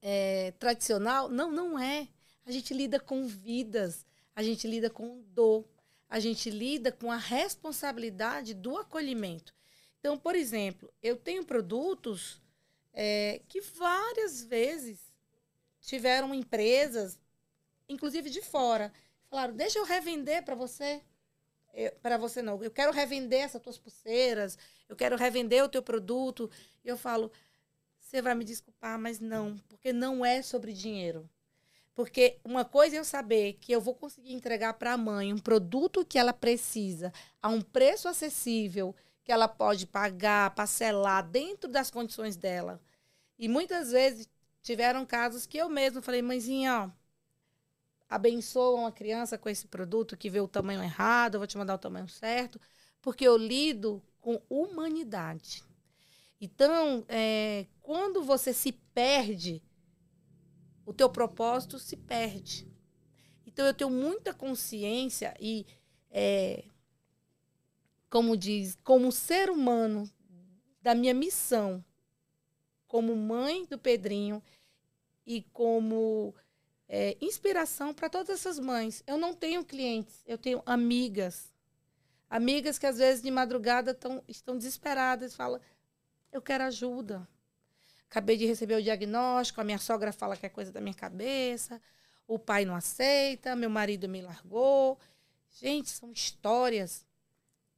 é, 0.00 0.52
tradicional, 0.60 1.28
não, 1.28 1.50
não 1.50 1.78
é. 1.78 2.08
A 2.46 2.52
gente 2.52 2.72
lida 2.72 3.00
com 3.00 3.26
vidas, 3.26 4.05
a 4.36 4.42
gente 4.42 4.68
lida 4.68 4.88
com 4.88 5.20
dor, 5.32 5.64
a 6.08 6.20
gente 6.20 6.48
lida 6.48 6.92
com 6.92 7.10
a 7.10 7.16
responsabilidade 7.16 8.54
do 8.54 8.76
acolhimento. 8.76 9.52
Então, 9.98 10.16
por 10.16 10.36
exemplo, 10.36 10.92
eu 11.02 11.16
tenho 11.16 11.44
produtos 11.44 12.40
é, 12.92 13.40
que 13.48 13.60
várias 13.60 14.44
vezes 14.44 15.12
tiveram 15.80 16.32
empresas 16.32 17.18
inclusive 17.88 18.30
de 18.30 18.42
fora. 18.42 18.92
Falaram, 19.28 19.54
deixa 19.54 19.78
eu 19.78 19.84
revender 19.84 20.44
para 20.44 20.54
você. 20.54 21.02
Para 22.00 22.16
você 22.16 22.40
não, 22.40 22.62
eu 22.64 22.70
quero 22.70 22.90
revender 22.90 23.42
essas 23.42 23.60
tuas 23.60 23.76
pulseiras, 23.76 24.56
eu 24.88 24.96
quero 24.96 25.14
revender 25.14 25.62
o 25.62 25.68
teu 25.68 25.82
produto. 25.82 26.50
E 26.82 26.88
eu 26.88 26.96
falo, 26.96 27.30
você 28.00 28.22
vai 28.22 28.34
me 28.34 28.44
desculpar, 28.44 28.98
mas 28.98 29.20
não, 29.20 29.58
porque 29.68 29.92
não 29.92 30.24
é 30.24 30.40
sobre 30.40 30.72
dinheiro. 30.72 31.28
Porque 31.96 32.38
uma 32.44 32.62
coisa 32.62 32.94
é 32.94 32.98
eu 32.98 33.04
saber 33.04 33.54
que 33.54 33.72
eu 33.72 33.80
vou 33.80 33.94
conseguir 33.94 34.34
entregar 34.34 34.74
para 34.74 34.92
a 34.92 34.98
mãe 34.98 35.32
um 35.32 35.38
produto 35.38 36.04
que 36.04 36.18
ela 36.18 36.32
precisa 36.34 37.10
a 37.40 37.48
um 37.48 37.62
preço 37.62 38.06
acessível, 38.06 38.94
que 39.24 39.32
ela 39.32 39.48
pode 39.48 39.86
pagar, 39.86 40.54
parcelar 40.54 41.26
dentro 41.26 41.70
das 41.70 41.90
condições 41.90 42.36
dela. 42.36 42.82
E 43.38 43.48
muitas 43.48 43.92
vezes 43.92 44.28
tiveram 44.62 45.06
casos 45.06 45.46
que 45.46 45.56
eu 45.56 45.70
mesmo 45.70 46.02
falei, 46.02 46.20
mãezinha, 46.20 46.82
ó, 46.82 46.90
abençoa 48.10 48.78
uma 48.78 48.92
criança 48.92 49.38
com 49.38 49.48
esse 49.48 49.66
produto 49.66 50.18
que 50.18 50.28
vê 50.28 50.38
o 50.38 50.46
tamanho 50.46 50.82
errado, 50.82 51.36
eu 51.36 51.40
vou 51.40 51.46
te 51.46 51.56
mandar 51.56 51.76
o 51.76 51.78
tamanho 51.78 52.10
certo, 52.10 52.60
porque 53.00 53.26
eu 53.26 53.38
lido 53.38 54.02
com 54.20 54.38
humanidade. 54.50 55.64
Então, 56.38 57.06
é, 57.08 57.64
quando 57.80 58.22
você 58.22 58.52
se 58.52 58.70
perde, 58.70 59.62
o 60.86 60.94
teu 60.94 61.10
propósito 61.10 61.78
se 61.78 61.96
perde. 61.96 62.66
Então, 63.44 63.66
eu 63.66 63.74
tenho 63.74 63.90
muita 63.90 64.32
consciência 64.32 65.34
e, 65.40 65.66
é, 66.10 66.64
como 68.08 68.36
diz, 68.36 68.78
como 68.84 69.10
ser 69.10 69.50
humano, 69.50 70.08
da 70.80 70.94
minha 70.94 71.12
missão, 71.12 71.84
como 72.86 73.16
mãe 73.16 73.66
do 73.66 73.76
Pedrinho 73.76 74.40
e 75.26 75.42
como 75.42 76.32
é, 76.88 77.16
inspiração 77.20 77.92
para 77.92 78.08
todas 78.08 78.30
essas 78.30 78.58
mães. 78.60 79.02
Eu 79.04 79.18
não 79.18 79.34
tenho 79.34 79.64
clientes, 79.64 80.22
eu 80.24 80.38
tenho 80.38 80.62
amigas. 80.64 81.52
Amigas 82.30 82.78
que 82.78 82.86
às 82.86 82.98
vezes 82.98 83.22
de 83.22 83.30
madrugada 83.32 83.92
tão, 83.92 84.22
estão 84.28 84.56
desesperadas, 84.56 85.34
falam: 85.34 85.60
Eu 86.30 86.40
quero 86.40 86.64
ajuda. 86.64 87.26
Acabei 88.10 88.36
de 88.36 88.46
receber 88.46 88.76
o 88.76 88.82
diagnóstico, 88.82 89.60
a 89.60 89.64
minha 89.64 89.78
sogra 89.78 90.12
fala 90.12 90.36
que 90.36 90.46
é 90.46 90.48
coisa 90.48 90.72
da 90.72 90.80
minha 90.80 90.94
cabeça, 90.94 91.80
o 92.26 92.38
pai 92.38 92.64
não 92.64 92.74
aceita, 92.74 93.56
meu 93.56 93.70
marido 93.70 94.08
me 94.08 94.22
largou. 94.22 94.98
Gente, 95.50 95.90
são 95.90 96.12
histórias 96.12 97.06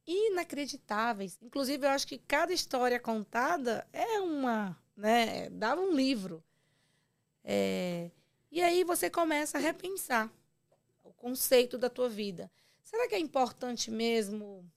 inacreditáveis. 0.05 1.37
Inclusive, 1.41 1.85
eu 1.85 1.91
acho 1.91 2.07
que 2.07 2.17
cada 2.17 2.51
história 2.51 2.99
contada 2.99 3.87
é 3.93 4.19
uma, 4.19 4.77
né? 4.95 5.49
Dava 5.51 5.81
um 5.81 5.93
livro. 5.93 6.43
É, 7.43 8.09
e 8.51 8.61
aí 8.61 8.83
você 8.83 9.09
começa 9.09 9.57
a 9.57 9.61
repensar 9.61 10.31
o 11.03 11.13
conceito 11.13 11.77
da 11.77 11.89
tua 11.89 12.09
vida. 12.09 12.51
Será 12.83 13.07
que 13.07 13.15
é 13.15 13.19
importante 13.19 13.91
mesmo 13.91 14.67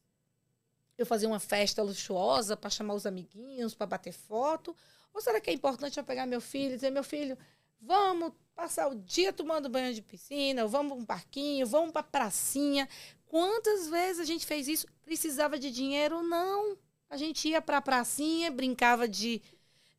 eu 0.98 1.06
fazer 1.06 1.26
uma 1.26 1.40
festa 1.40 1.82
luxuosa 1.82 2.56
para 2.56 2.70
chamar 2.70 2.94
os 2.94 3.06
amiguinhos, 3.06 3.74
para 3.74 3.86
bater 3.86 4.12
foto? 4.12 4.76
Ou 5.14 5.20
será 5.20 5.40
que 5.40 5.50
é 5.50 5.52
importante 5.52 5.98
eu 5.98 6.04
pegar 6.04 6.26
meu 6.26 6.40
filho 6.40 6.72
e 6.72 6.76
dizer, 6.76 6.90
meu 6.90 7.04
filho, 7.04 7.36
vamos 7.80 8.32
passar 8.54 8.88
o 8.88 8.94
dia 8.94 9.32
tomando 9.32 9.68
banho 9.68 9.92
de 9.94 10.02
piscina, 10.02 10.66
vamos 10.66 10.92
para 10.92 11.02
um 11.02 11.04
parquinho, 11.04 11.66
vamos 11.66 11.92
para 11.92 12.02
pracinha. 12.02 12.88
Quantas 13.26 13.88
vezes 13.88 14.20
a 14.20 14.24
gente 14.24 14.46
fez 14.46 14.68
isso? 14.68 14.86
Precisava 15.02 15.58
de 15.58 15.70
dinheiro? 15.70 16.22
Não. 16.22 16.76
A 17.08 17.16
gente 17.16 17.48
ia 17.48 17.60
para 17.60 17.78
a 17.78 17.82
pracinha, 17.82 18.50
brincava 18.50 19.06
de, 19.06 19.42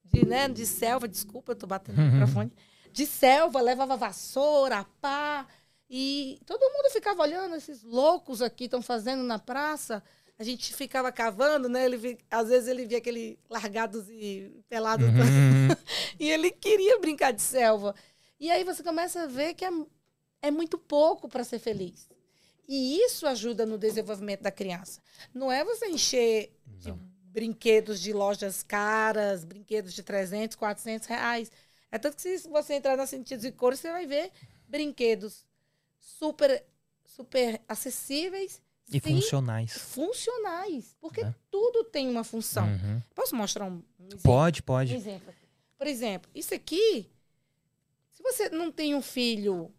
de, 0.03 0.25
né, 0.25 0.47
de 0.47 0.65
selva, 0.65 1.07
desculpa, 1.07 1.51
eu 1.51 1.55
tô 1.55 1.67
batendo 1.67 2.01
no 2.01 2.09
microfone 2.11 2.51
de 2.93 3.07
selva, 3.07 3.59
levava 3.59 3.97
vassoura, 3.97 4.85
pá. 5.01 5.47
E 5.89 6.39
todo 6.45 6.61
mundo 6.61 6.91
ficava 6.91 7.23
olhando, 7.23 7.55
esses 7.55 7.83
loucos 7.83 8.41
aqui 8.41 8.65
estão 8.65 8.81
fazendo 8.81 9.23
na 9.23 9.39
praça. 9.39 10.01
A 10.37 10.43
gente 10.43 10.73
ficava 10.73 11.11
cavando, 11.11 11.69
né? 11.69 11.85
Ele, 11.85 12.17
às 12.29 12.49
vezes 12.49 12.67
ele 12.67 12.85
via 12.85 12.97
aquele 12.97 13.39
largados 13.49 14.09
e 14.09 14.63
pelados. 14.67 15.05
Uhum. 15.07 15.69
e 16.19 16.29
ele 16.29 16.49
queria 16.49 16.99
brincar 16.99 17.31
de 17.31 17.41
selva. 17.41 17.95
E 18.39 18.49
aí 18.51 18.63
você 18.63 18.83
começa 18.83 19.23
a 19.23 19.27
ver 19.27 19.53
que 19.53 19.63
é, 19.63 19.69
é 20.41 20.51
muito 20.51 20.77
pouco 20.77 21.29
para 21.29 21.43
ser 21.43 21.59
feliz. 21.59 22.09
E 22.67 22.99
isso 23.01 23.27
ajuda 23.27 23.65
no 23.65 23.77
desenvolvimento 23.77 24.41
da 24.41 24.51
criança. 24.51 25.01
Não 25.33 25.51
é 25.51 25.63
você 25.63 25.87
encher 25.87 26.51
de 26.65 26.91
brinquedos 27.33 27.99
de 27.99 28.13
lojas 28.13 28.63
caras, 28.63 29.43
brinquedos 29.43 29.93
de 29.93 30.03
300, 30.03 30.55
400 30.55 31.07
reais. 31.07 31.51
É 31.91 31.99
tanto 31.99 32.15
que 32.15 32.21
se 32.21 32.49
você 32.49 32.73
entrar 32.73 32.95
na 32.95 33.05
Sentidos 33.05 33.45
e 33.45 33.51
Cores, 33.51 33.79
você 33.79 33.91
vai 33.91 34.07
ver 34.07 34.31
brinquedos 34.67 35.45
super, 35.99 36.65
super 37.05 37.61
acessíveis. 37.67 38.62
E 38.89 38.99
sim, 38.99 39.15
funcionais. 39.15 39.77
Funcionais. 39.77 40.95
Porque 40.99 41.21
é. 41.21 41.35
tudo 41.49 41.83
tem 41.83 42.09
uma 42.09 42.23
função. 42.23 42.67
Uhum. 42.67 43.01
Posso 43.15 43.35
mostrar 43.35 43.65
um, 43.65 43.83
um 43.99 44.07
exemplo? 44.07 44.21
Pode, 44.23 44.63
pode. 44.63 44.93
Um 44.93 44.97
exemplo. 44.97 45.33
Por 45.77 45.87
exemplo, 45.87 46.31
isso 46.33 46.53
aqui, 46.53 47.09
se 48.11 48.21
você 48.21 48.49
não 48.49 48.71
tem 48.71 48.95
um 48.95 49.01
filho, 49.01 49.73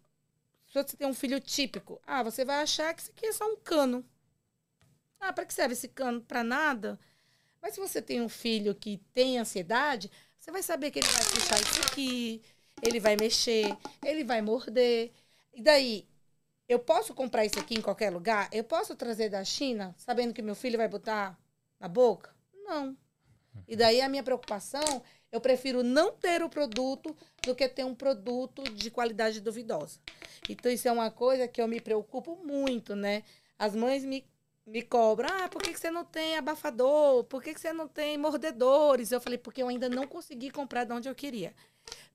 se 0.67 0.73
você 0.73 0.97
tem 0.97 1.07
um 1.07 1.13
filho 1.13 1.39
típico, 1.39 2.01
ah, 2.05 2.21
você 2.23 2.43
vai 2.43 2.61
achar 2.61 2.93
que 2.93 3.01
isso 3.01 3.11
aqui 3.11 3.25
é 3.25 3.33
só 3.33 3.45
um 3.45 3.57
cano. 3.57 4.05
Ah, 5.19 5.33
para 5.33 5.45
que 5.45 5.53
serve 5.53 5.73
esse 5.73 5.87
cano? 5.87 6.21
Para 6.21 6.43
nada. 6.43 6.99
Mas 7.61 7.73
se 7.73 7.79
você 7.79 8.01
tem 8.01 8.21
um 8.21 8.29
filho 8.29 8.75
que 8.75 8.97
tem 9.13 9.39
ansiedade, 9.39 10.11
você 10.37 10.51
vai 10.51 10.61
saber 10.61 10.91
que 10.91 10.99
ele 10.99 11.07
vai 11.07 11.23
puxar 11.25 11.59
isso 11.59 11.81
aqui, 11.81 12.41
ele 12.81 12.99
vai 12.99 13.15
mexer, 13.15 13.75
ele 14.03 14.23
vai 14.23 14.41
morder. 14.41 15.11
E 15.53 15.61
daí, 15.63 16.07
eu 16.67 16.79
posso 16.79 17.13
comprar 17.13 17.45
isso 17.45 17.59
aqui 17.59 17.75
em 17.75 17.81
qualquer 17.81 18.11
lugar? 18.11 18.49
Eu 18.51 18.63
posso 18.63 18.95
trazer 18.95 19.29
da 19.29 19.43
China, 19.43 19.93
sabendo 19.97 20.33
que 20.33 20.41
meu 20.41 20.55
filho 20.55 20.77
vai 20.77 20.87
botar 20.87 21.37
na 21.79 21.87
boca? 21.87 22.33
Não. 22.53 22.97
E 23.67 23.75
daí 23.75 24.01
a 24.01 24.09
minha 24.09 24.23
preocupação, 24.23 25.01
eu 25.31 25.39
prefiro 25.39 25.83
não 25.83 26.11
ter 26.11 26.43
o 26.43 26.49
produto 26.49 27.15
do 27.43 27.55
que 27.55 27.67
ter 27.69 27.85
um 27.85 27.95
produto 27.95 28.63
de 28.63 28.89
qualidade 28.89 29.39
duvidosa. 29.39 29.99
Então 30.49 30.71
isso 30.71 30.87
é 30.87 30.91
uma 30.91 31.11
coisa 31.11 31.47
que 31.47 31.61
eu 31.61 31.67
me 31.67 31.79
preocupo 31.79 32.35
muito, 32.43 32.95
né? 32.95 33.23
As 33.57 33.75
mães 33.75 34.03
me 34.03 34.25
me 34.65 34.81
cobram, 34.81 35.29
ah, 35.31 35.47
por 35.47 35.61
que, 35.61 35.71
que 35.71 35.79
você 35.79 35.91
não 35.91 36.03
tem 36.03 36.37
abafador? 36.37 37.23
Por 37.25 37.43
que, 37.43 37.53
que 37.53 37.59
você 37.61 37.71
não 37.71 37.87
tem 37.87 38.17
mordedores? 38.17 39.11
Eu 39.11 39.21
falei, 39.21 39.37
porque 39.37 39.61
eu 39.61 39.67
ainda 39.67 39.87
não 39.87 40.07
consegui 40.07 40.49
comprar 40.49 40.85
de 40.85 40.91
onde 40.91 41.07
eu 41.07 41.13
queria. 41.13 41.53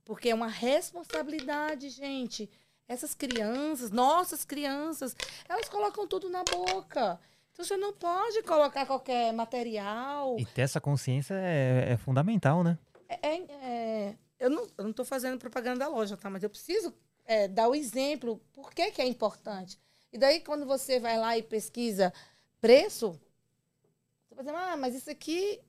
Porque 0.04 0.30
é 0.30 0.34
uma 0.34 0.48
responsabilidade, 0.48 1.88
gente. 1.90 2.50
Essas 2.90 3.14
crianças, 3.14 3.92
nossas 3.92 4.44
crianças, 4.44 5.14
elas 5.48 5.68
colocam 5.68 6.08
tudo 6.08 6.28
na 6.28 6.42
boca. 6.42 7.20
Então 7.52 7.64
você 7.64 7.76
não 7.76 7.92
pode 7.92 8.42
colocar 8.42 8.84
qualquer 8.84 9.32
material. 9.32 10.36
E 10.40 10.44
ter 10.44 10.62
essa 10.62 10.80
consciência 10.80 11.34
é, 11.34 11.92
é 11.92 11.96
fundamental, 11.96 12.64
né? 12.64 12.76
É, 13.08 13.28
é, 13.28 13.44
é 13.62 14.16
eu 14.40 14.50
não 14.50 14.90
estou 14.90 15.04
fazendo 15.04 15.38
propaganda 15.38 15.78
da 15.78 15.88
loja, 15.88 16.16
tá? 16.16 16.28
Mas 16.28 16.42
eu 16.42 16.50
preciso 16.50 16.92
é, 17.24 17.46
dar 17.46 17.68
o 17.68 17.76
exemplo. 17.76 18.40
Por 18.52 18.74
que, 18.74 18.90
que 18.90 19.00
é 19.00 19.06
importante? 19.06 19.78
E 20.12 20.18
daí, 20.18 20.40
quando 20.40 20.66
você 20.66 20.98
vai 20.98 21.16
lá 21.16 21.38
e 21.38 21.44
pesquisa 21.44 22.12
preço, 22.60 23.12
você 24.28 24.34
vai 24.34 24.44
dizer, 24.44 24.56
ah, 24.56 24.76
mas 24.76 24.96
isso 24.96 25.08
aqui. 25.08 25.60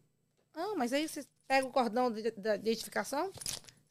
Não, 0.55 0.75
mas 0.75 0.91
aí 0.91 1.07
você 1.07 1.23
pega 1.47 1.67
o 1.67 1.71
cordão 1.71 2.11
de, 2.11 2.31
de 2.31 2.49
identificação, 2.55 3.31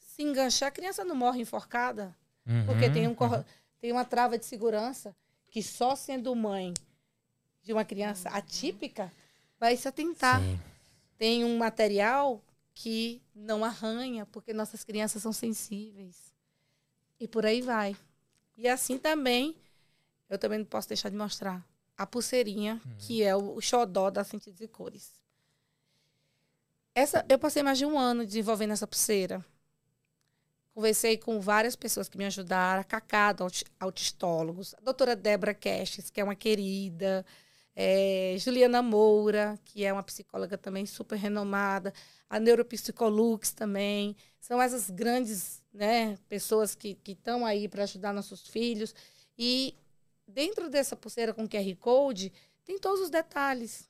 se 0.00 0.24
enganchar, 0.24 0.70
a 0.70 0.72
criança 0.72 1.04
não 1.04 1.14
morre 1.14 1.40
enforcada. 1.40 2.18
Uhum, 2.50 2.66
porque 2.66 2.90
tem, 2.90 3.06
um, 3.06 3.12
uhum. 3.12 3.44
tem 3.80 3.92
uma 3.92 4.04
trava 4.04 4.36
de 4.36 4.44
segurança 4.44 5.14
que 5.48 5.62
só 5.62 5.94
sendo 5.94 6.34
mãe 6.34 6.74
de 7.62 7.72
uma 7.72 7.84
criança 7.84 8.28
atípica 8.30 9.12
vai 9.58 9.76
se 9.76 9.86
atentar. 9.86 10.40
Sim. 10.40 10.58
Tem 11.16 11.44
um 11.44 11.56
material 11.58 12.42
que 12.74 13.22
não 13.34 13.64
arranha, 13.64 14.26
porque 14.26 14.52
nossas 14.52 14.82
crianças 14.82 15.22
são 15.22 15.32
sensíveis. 15.32 16.32
E 17.20 17.28
por 17.28 17.46
aí 17.46 17.60
vai. 17.60 17.96
E 18.56 18.66
assim 18.66 18.98
também, 18.98 19.56
eu 20.28 20.38
também 20.38 20.58
não 20.58 20.66
posso 20.66 20.88
deixar 20.88 21.08
de 21.08 21.16
mostrar 21.16 21.64
a 21.96 22.06
pulseirinha, 22.06 22.80
uhum. 22.84 22.96
que 22.98 23.22
é 23.22 23.36
o 23.36 23.60
xodó 23.60 24.10
da 24.10 24.24
Sentidos 24.24 24.60
e 24.60 24.66
Cores. 24.66 25.12
Essa, 26.94 27.24
eu 27.28 27.38
passei 27.38 27.62
mais 27.62 27.78
de 27.78 27.86
um 27.86 27.98
ano 27.98 28.26
desenvolvendo 28.26 28.72
essa 28.72 28.86
pulseira. 28.86 29.44
Conversei 30.74 31.18
com 31.18 31.40
várias 31.40 31.74
pessoas 31.74 32.08
que 32.08 32.16
me 32.16 32.24
ajudaram, 32.24 32.80
a 32.80 32.84
Cacá, 32.84 33.34
autistólogos, 33.78 34.74
a 34.74 34.80
doutora 34.80 35.16
Débora 35.16 35.52
Castes, 35.52 36.10
que 36.10 36.20
é 36.20 36.24
uma 36.24 36.36
querida, 36.36 37.26
é, 37.74 38.36
Juliana 38.38 38.82
Moura, 38.82 39.58
que 39.64 39.84
é 39.84 39.92
uma 39.92 40.02
psicóloga 40.02 40.56
também 40.58 40.86
super 40.86 41.16
renomada, 41.16 41.92
a 42.28 42.38
Neuropsicolux 42.38 43.52
também. 43.52 44.16
São 44.40 44.60
essas 44.60 44.90
grandes 44.90 45.62
né, 45.72 46.18
pessoas 46.28 46.74
que 46.74 46.98
estão 47.06 47.44
aí 47.44 47.68
para 47.68 47.84
ajudar 47.84 48.12
nossos 48.12 48.46
filhos. 48.46 48.94
E 49.38 49.74
dentro 50.26 50.68
dessa 50.68 50.94
pulseira 50.94 51.34
com 51.34 51.48
QR 51.48 51.74
Code, 51.76 52.32
tem 52.64 52.78
todos 52.78 53.00
os 53.00 53.10
detalhes. 53.10 53.88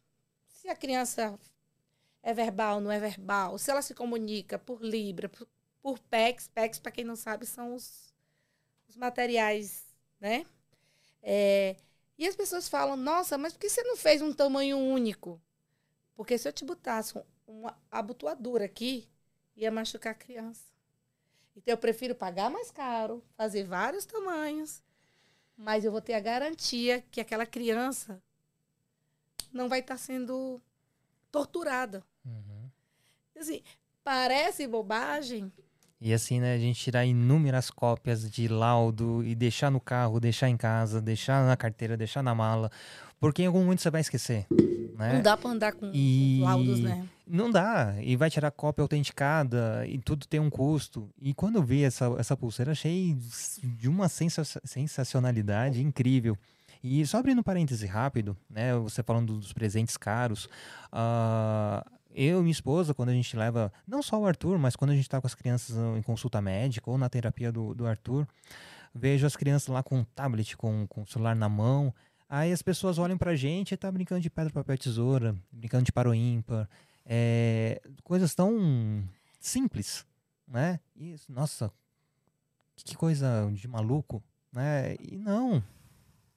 Se 0.49 0.69
a 0.69 0.77
criança 0.77 1.39
é 2.23 2.33
verbal, 2.33 2.81
não 2.81 2.91
é 2.91 2.99
verbal, 2.99 3.59
se 3.59 3.71
ela 3.71 3.83
se 3.83 3.95
comunica 3.95 4.59
por 4.59 4.83
Libra, 4.83 5.29
por, 5.29 5.49
por 5.83 5.99
PEX. 5.99 6.49
PEX, 6.49 6.79
para 6.79 6.93
quem 6.93 7.05
não 7.05 7.17
sabe, 7.17 7.47
são 7.47 7.75
os, 7.75 8.15
os 8.89 8.97
materiais, 8.97 9.85
né? 10.21 10.47
É, 11.23 11.77
e 12.19 12.27
as 12.27 12.37
pessoas 12.37 12.69
falam, 12.69 12.97
nossa, 12.97 13.39
mas 13.39 13.53
por 13.53 13.61
que 13.61 13.69
você 13.69 13.83
não 13.83 13.97
fez 13.97 14.23
um 14.23 14.33
tamanho 14.33 14.79
único? 14.79 15.41
Porque 16.15 16.37
se 16.37 16.49
eu 16.49 16.53
te 16.53 16.65
botasse 16.65 17.15
uma 17.47 17.79
abotoadura 17.91 18.65
aqui, 18.65 19.09
ia 19.57 19.71
machucar 19.71 20.13
a 20.13 20.15
criança. 20.15 20.65
Então 21.57 21.73
eu 21.73 21.79
prefiro 21.79 22.15
pagar 22.15 22.51
mais 22.51 22.71
caro, 22.71 23.25
fazer 23.37 23.65
vários 23.65 24.05
tamanhos, 24.05 24.83
mas 25.57 25.85
eu 25.85 25.93
vou 25.93 26.01
ter 26.01 26.15
a 26.15 26.21
garantia 26.21 27.03
que 27.11 27.21
aquela 27.21 27.45
criança 27.45 28.23
não 29.53 29.69
vai 29.69 29.81
estar 29.81 29.97
sendo 29.97 30.61
torturada. 31.31 32.05
Uhum. 32.25 32.71
Assim, 33.37 33.63
parece 34.05 34.67
bobagem, 34.67 35.53
E 36.01 36.15
assim, 36.15 36.41
né, 36.41 36.55
a 36.55 36.59
gente 36.59 36.81
tirar 36.81 37.05
inúmeras 37.05 37.71
cópias 37.71 38.31
de 38.31 38.49
laudo 38.49 39.23
e 39.23 39.35
deixar 39.35 39.71
no 39.71 39.79
carro, 39.81 40.19
deixar 40.19 40.49
em 40.49 40.57
casa, 40.57 41.01
deixar 41.01 41.45
na 41.47 41.57
carteira, 41.57 41.95
deixar 41.97 42.23
na 42.23 42.35
mala, 42.35 42.71
porque 43.21 43.43
em 43.43 43.47
algum 43.47 43.61
momento 43.63 43.83
você 43.83 43.91
vai 43.91 44.01
esquecer, 44.01 44.47
né? 44.97 45.15
não 45.15 45.23
dá 45.23 45.37
para 45.37 45.51
andar 45.51 45.73
com 45.73 45.91
E- 45.93 46.41
laudos, 46.41 46.81
né? 46.81 47.07
Não 47.27 47.51
dá, 47.51 47.95
e 48.01 48.17
vai 48.17 48.29
tirar 48.31 48.51
cópia 48.51 48.83
autenticada, 48.83 49.85
e 49.87 49.99
tudo 49.99 50.27
tem 50.27 50.41
um 50.41 50.51
custo. 50.51 51.09
E 51.21 51.33
quando 51.33 51.57
eu 51.57 51.63
vi 51.63 51.85
essa, 51.85 52.07
essa 52.19 52.37
pulseira, 52.37 52.73
achei 52.73 53.17
de 53.63 53.89
uma 53.89 54.09
sensa- 54.09 54.43
sensacionalidade 54.65 55.81
incrível. 55.81 56.37
E 56.83 57.07
só 57.07 57.19
abrindo 57.19 57.39
um 57.41 57.43
parêntese 57.45 57.87
rápido, 57.87 58.37
né, 58.49 58.75
você 58.75 59.01
falando 59.03 59.35
dos 59.39 59.53
presentes 59.53 59.97
caros, 59.97 60.49
ah, 60.91 61.87
eu 62.13 62.41
e 62.41 62.43
minha 62.43 62.53
esposa, 62.53 62.95
quando 62.95 63.11
a 63.11 63.15
gente 63.15 63.37
leva, 63.37 63.73
não 63.87 64.03
só 64.03 64.21
o 64.21 64.27
Arthur, 64.27 64.59
mas 64.59 64.77
quando 64.77 64.91
a 64.91 64.95
gente 64.95 65.05
está 65.05 65.21
com 65.21 65.27
as 65.27 65.35
crianças 65.35 65.77
em 65.97 66.03
consulta 66.03 66.41
médica 66.41 66.91
ou 66.91 66.99
na 66.99 67.09
terapia 67.09 67.53
do, 67.53 67.75
do 67.75 67.87
Arthur, 67.87 68.27
vejo 68.95 69.27
as 69.27 69.37
crianças 69.37 69.69
lá 69.69 69.83
com 69.83 69.99
um 69.99 70.05
tablet, 70.05 70.57
com, 70.57 70.87
com 70.89 71.03
o 71.03 71.07
celular 71.07 71.37
na 71.37 71.49
mão, 71.49 71.95
aí 72.29 72.53
as 72.53 72.63
pessoas 72.63 72.99
olham 72.99 73.17
pra 73.17 73.37
gente 73.37 73.73
e 73.73 73.77
tá 73.77 73.91
brincando 73.91 74.21
de 74.21 74.31
pedra, 74.31 74.53
papel, 74.53 74.77
tesoura, 74.77 75.37
brincando 75.53 75.85
de 75.85 75.93
paro 75.93 76.15
ímpar, 76.15 76.69
é, 77.07 77.81
coisas 78.03 78.35
tão 78.35 79.05
simples, 79.39 80.05
né? 80.47 80.81
Nossa, 81.29 81.73
que 82.77 82.97
coisa 82.97 83.51
de 83.53 83.69
maluco, 83.69 84.23
né? 84.53 84.97
E 85.01 85.17
não, 85.17 85.63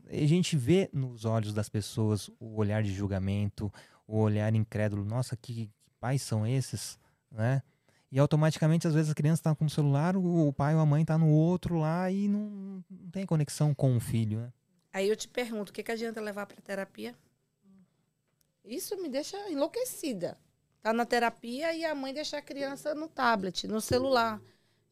a 0.09 0.25
gente 0.25 0.55
vê 0.55 0.89
nos 0.93 1.25
olhos 1.25 1.53
das 1.53 1.69
pessoas 1.69 2.29
o 2.39 2.55
olhar 2.55 2.83
de 2.83 2.93
julgamento, 2.93 3.71
o 4.13 4.19
olhar 4.19 4.53
incrédulo, 4.53 5.03
nossa, 5.03 5.35
que, 5.35 5.53
que 5.53 5.71
pais 5.99 6.21
são 6.21 6.45
esses, 6.45 6.99
né? 7.31 7.63
E 8.11 8.19
automaticamente, 8.19 8.87
às 8.87 8.93
vezes, 8.93 9.09
a 9.09 9.15
criança 9.15 9.39
está 9.39 9.55
com 9.55 9.65
o 9.65 9.69
celular, 9.69 10.15
o, 10.15 10.53
pai 10.53 10.75
ou 10.75 10.81
a 10.81 10.85
mãe 10.85 11.01
está 11.01 11.17
no 11.17 11.31
outro 11.31 11.79
lá 11.79 12.11
e 12.11 12.27
não, 12.27 12.85
não 12.87 13.09
tem 13.09 13.25
conexão 13.25 13.73
com 13.73 13.97
o 13.97 13.99
filho, 13.99 14.39
né? 14.39 14.53
Aí 14.93 15.09
eu 15.09 15.15
te 15.15 15.27
pergunto, 15.27 15.71
o 15.71 15.73
que, 15.73 15.81
que 15.81 15.91
adianta 15.91 16.21
levar 16.21 16.45
para 16.45 16.61
terapia? 16.61 17.15
Isso 18.63 18.95
me 19.01 19.09
deixa 19.09 19.35
enlouquecida. 19.49 20.37
Tá 20.79 20.93
na 20.93 21.07
terapia 21.07 21.73
e 21.73 21.83
a 21.83 21.95
mãe 21.95 22.13
deixa 22.13 22.37
a 22.37 22.41
criança 22.41 22.93
no 22.93 23.07
tablet, 23.07 23.67
no 23.67 23.81
celular. 23.81 24.39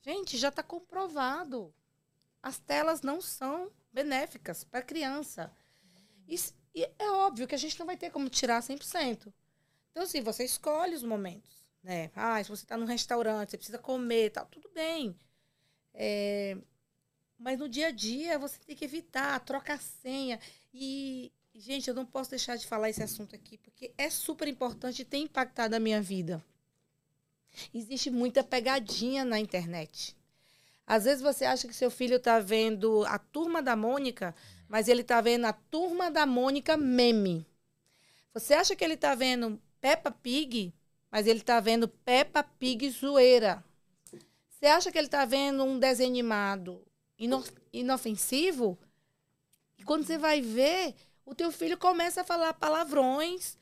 Gente, 0.01 0.35
já 0.35 0.47
está 0.47 0.63
comprovado. 0.63 1.71
As 2.41 2.57
telas 2.57 3.03
não 3.03 3.21
são 3.21 3.69
benéficas 3.93 4.63
para 4.63 4.79
a 4.79 4.83
criança. 4.83 5.51
E, 6.27 6.35
e 6.73 6.83
é 6.97 7.11
óbvio 7.11 7.47
que 7.47 7.55
a 7.55 7.57
gente 7.57 7.77
não 7.79 7.85
vai 7.85 7.97
ter 7.97 8.09
como 8.11 8.29
tirar 8.29 8.61
100%. 8.61 9.33
Então, 9.91 10.03
assim, 10.03 10.21
você 10.21 10.45
escolhe 10.45 10.95
os 10.95 11.03
momentos, 11.03 11.65
né? 11.83 12.11
Ah, 12.15 12.41
se 12.43 12.49
você 12.49 12.63
está 12.63 12.77
num 12.77 12.85
restaurante, 12.85 13.51
você 13.51 13.57
precisa 13.57 13.77
comer, 13.77 14.31
tal, 14.31 14.45
tudo 14.45 14.69
bem. 14.73 15.15
É, 15.93 16.57
mas 17.37 17.59
no 17.59 17.67
dia 17.67 17.87
a 17.87 17.91
dia 17.91 18.39
você 18.39 18.57
tem 18.59 18.75
que 18.75 18.85
evitar, 18.85 19.39
troca 19.41 19.73
a 19.73 19.77
senha. 19.77 20.39
E, 20.73 21.31
gente, 21.53 21.89
eu 21.89 21.93
não 21.93 22.05
posso 22.05 22.29
deixar 22.29 22.55
de 22.55 22.67
falar 22.67 22.89
esse 22.89 23.03
assunto 23.03 23.35
aqui, 23.35 23.57
porque 23.57 23.93
é 23.97 24.09
super 24.09 24.47
importante 24.47 25.01
e 25.01 25.05
tem 25.05 25.23
impactado 25.23 25.75
a 25.75 25.79
minha 25.79 26.01
vida. 26.01 26.43
Existe 27.73 28.09
muita 28.09 28.43
pegadinha 28.43 29.25
na 29.25 29.39
internet. 29.39 30.15
Às 30.87 31.05
vezes 31.05 31.21
você 31.21 31.45
acha 31.45 31.67
que 31.67 31.73
seu 31.73 31.91
filho 31.91 32.17
está 32.17 32.39
vendo 32.39 33.05
a 33.05 33.17
turma 33.17 33.61
da 33.61 33.75
Mônica, 33.75 34.35
mas 34.71 34.87
ele 34.87 35.01
está 35.01 35.19
vendo 35.19 35.43
a 35.43 35.51
turma 35.51 36.09
da 36.09 36.25
Mônica 36.25 36.77
meme. 36.77 37.45
Você 38.33 38.53
acha 38.53 38.73
que 38.73 38.81
ele 38.85 38.93
está 38.93 39.13
vendo 39.13 39.61
Peppa 39.81 40.09
Pig, 40.09 40.73
mas 41.11 41.27
ele 41.27 41.39
está 41.39 41.59
vendo 41.59 41.89
Peppa 41.89 42.41
Pig 42.41 42.89
zoeira. 42.89 43.61
Você 44.49 44.67
acha 44.67 44.89
que 44.89 44.97
ele 44.97 45.07
está 45.07 45.25
vendo 45.25 45.65
um 45.65 45.77
desenho 45.77 46.09
animado 46.11 46.81
ino- 47.19 47.43
inofensivo? 47.73 48.79
E 49.77 49.83
quando 49.83 50.05
você 50.05 50.17
vai 50.17 50.39
ver, 50.39 50.95
o 51.25 51.35
teu 51.35 51.51
filho 51.51 51.77
começa 51.77 52.21
a 52.21 52.23
falar 52.23 52.53
palavrões, 52.53 53.57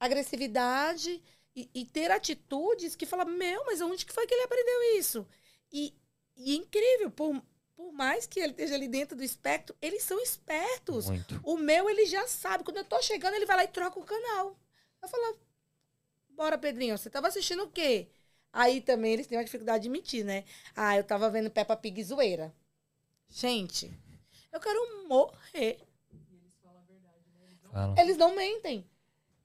agressividade 0.00 1.22
e, 1.54 1.70
e 1.72 1.84
ter 1.84 2.10
atitudes 2.10 2.96
que 2.96 3.06
fala, 3.06 3.24
meu, 3.24 3.64
mas 3.66 3.80
onde 3.80 4.04
que 4.04 4.12
foi 4.12 4.26
que 4.26 4.34
ele 4.34 4.42
aprendeu 4.42 4.98
isso? 4.98 5.24
E, 5.72 5.94
e 6.36 6.56
incrível, 6.56 7.08
por, 7.08 7.40
por 7.80 7.92
mais 7.92 8.26
que 8.26 8.38
ele 8.38 8.50
esteja 8.50 8.74
ali 8.74 8.86
dentro 8.86 9.16
do 9.16 9.24
espectro, 9.24 9.74
eles 9.80 10.02
são 10.02 10.20
espertos. 10.20 11.08
Muito. 11.08 11.40
O 11.42 11.56
meu, 11.56 11.88
ele 11.88 12.04
já 12.04 12.28
sabe. 12.28 12.62
Quando 12.62 12.76
eu 12.76 12.84
tô 12.84 13.00
chegando, 13.00 13.32
ele 13.32 13.46
vai 13.46 13.56
lá 13.56 13.64
e 13.64 13.68
troca 13.68 13.98
o 13.98 14.04
canal. 14.04 14.54
Eu 15.02 15.08
falo, 15.08 15.38
bora, 16.28 16.58
Pedrinho, 16.58 16.98
você 16.98 17.08
tava 17.08 17.28
assistindo 17.28 17.62
o 17.62 17.70
quê? 17.70 18.08
Aí 18.52 18.82
também 18.82 19.14
eles 19.14 19.26
têm 19.26 19.38
uma 19.38 19.44
dificuldade 19.44 19.84
de 19.84 19.88
mentir, 19.88 20.26
né? 20.26 20.44
Ah, 20.76 20.94
eu 20.98 21.02
tava 21.02 21.30
vendo 21.30 21.50
Peppa 21.50 21.74
Pig 21.74 22.04
zoeira. 22.04 22.54
Gente, 23.30 23.90
eu 24.52 24.60
quero 24.60 25.08
morrer. 25.08 25.80
Fala. 27.72 27.94
Eles 27.98 28.18
não 28.18 28.36
mentem. 28.36 28.86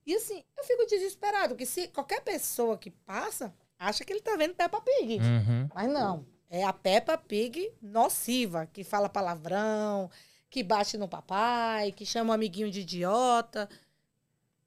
E 0.06 0.14
assim, 0.14 0.44
eu 0.58 0.64
fico 0.66 0.86
desesperado, 0.88 1.54
porque 1.54 1.66
se 1.66 1.88
qualquer 1.88 2.20
pessoa 2.20 2.78
que 2.78 2.92
passa, 2.92 3.56
acha 3.80 4.04
que 4.04 4.12
ele 4.12 4.22
tá 4.22 4.36
vendo 4.36 4.56
Peppa 4.56 4.82
Pig. 4.82 5.20
Uhum. 5.20 5.70
Mas 5.74 5.90
não. 5.90 6.35
É 6.58 6.64
a 6.64 6.72
Peppa 6.72 7.18
Pig 7.18 7.70
nociva, 7.82 8.66
que 8.68 8.82
fala 8.84 9.10
palavrão, 9.10 10.10
que 10.50 10.64
bate 10.64 10.98
no 10.98 11.08
papai, 11.08 11.92
que 11.92 12.06
chama 12.06 12.32
o 12.32 12.34
amiguinho 12.34 12.72
de 12.72 12.80
idiota. 12.82 13.68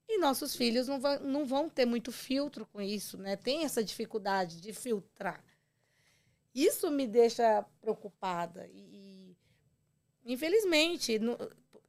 E 0.06 0.18
nossos 0.18 0.54
filhos 0.54 0.86
não, 0.86 1.00
va- 1.00 1.18
não 1.20 1.46
vão 1.46 1.68
ter 1.70 1.86
muito 1.86 2.12
filtro 2.12 2.66
com 2.66 2.80
isso, 2.80 3.16
né? 3.16 3.36
Tem 3.36 3.64
essa 3.64 3.82
dificuldade 3.82 4.60
de 4.60 4.72
filtrar. 4.72 5.42
Isso 6.54 6.90
me 6.90 7.06
deixa 7.06 7.64
preocupada. 7.80 8.66
E, 8.72 9.36
e, 10.24 10.32
infelizmente, 10.32 11.18
no- 11.18 11.38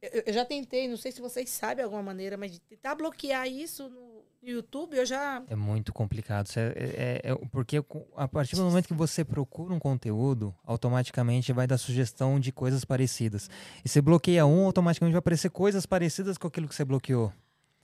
eu, 0.00 0.22
eu 0.26 0.32
já 0.32 0.44
tentei, 0.44 0.88
não 0.88 0.96
sei 0.96 1.12
se 1.12 1.20
vocês 1.20 1.50
sabem 1.50 1.76
de 1.76 1.82
alguma 1.82 2.02
maneira, 2.02 2.36
mas 2.36 2.58
tentar 2.60 2.94
bloquear 2.94 3.46
isso 3.48 3.88
no 3.88 4.09
YouTube, 4.42 4.96
eu 4.96 5.04
já. 5.04 5.42
É 5.48 5.54
muito 5.54 5.92
complicado. 5.92 6.46
Isso 6.46 6.58
é- 6.58 6.72
é- 6.76 7.20
é- 7.24 7.34
porque 7.52 7.82
a 8.16 8.26
partir 8.26 8.56
do 8.56 8.62
momento 8.62 8.86
que 8.88 8.94
você 8.94 9.22
procura 9.24 9.74
um 9.74 9.78
conteúdo, 9.78 10.54
automaticamente 10.64 11.52
vai 11.52 11.66
dar 11.66 11.76
sugestão 11.78 12.40
de 12.40 12.50
coisas 12.50 12.84
parecidas. 12.84 13.50
E 13.84 13.88
você 13.88 14.00
bloqueia 14.00 14.46
um, 14.46 14.64
automaticamente 14.64 15.12
vai 15.12 15.18
aparecer 15.18 15.50
coisas 15.50 15.84
parecidas 15.84 16.38
com 16.38 16.46
aquilo 16.48 16.66
que 16.68 16.74
você 16.74 16.84
bloqueou. 16.84 17.32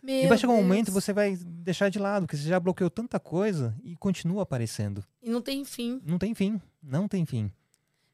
e 0.03 0.07
Meu 0.21 0.29
vai 0.29 0.39
chegar 0.39 0.53
um 0.53 0.57
momento 0.59 0.87
que 0.87 0.93
Deus. 0.93 1.05
você 1.05 1.13
vai 1.13 1.37
deixar 1.37 1.89
de 1.89 1.99
lado, 1.99 2.27
porque 2.27 2.37
você 2.37 2.49
já 2.49 2.61
bloqueou 2.61 2.89
tanta 2.89 3.19
coisa 3.19 3.75
e 3.83 3.97
continua 3.97 4.45
aparecendo. 4.45 5.05
E 5.21 5.29
não 5.29 5.43
tem 5.43 5.65
fim. 5.65 6.01
Não 6.07 6.17
tem 6.17 6.33
fim. 6.33 6.61
Não 6.83 7.09
tem 7.09 7.27
fim. 7.27 7.51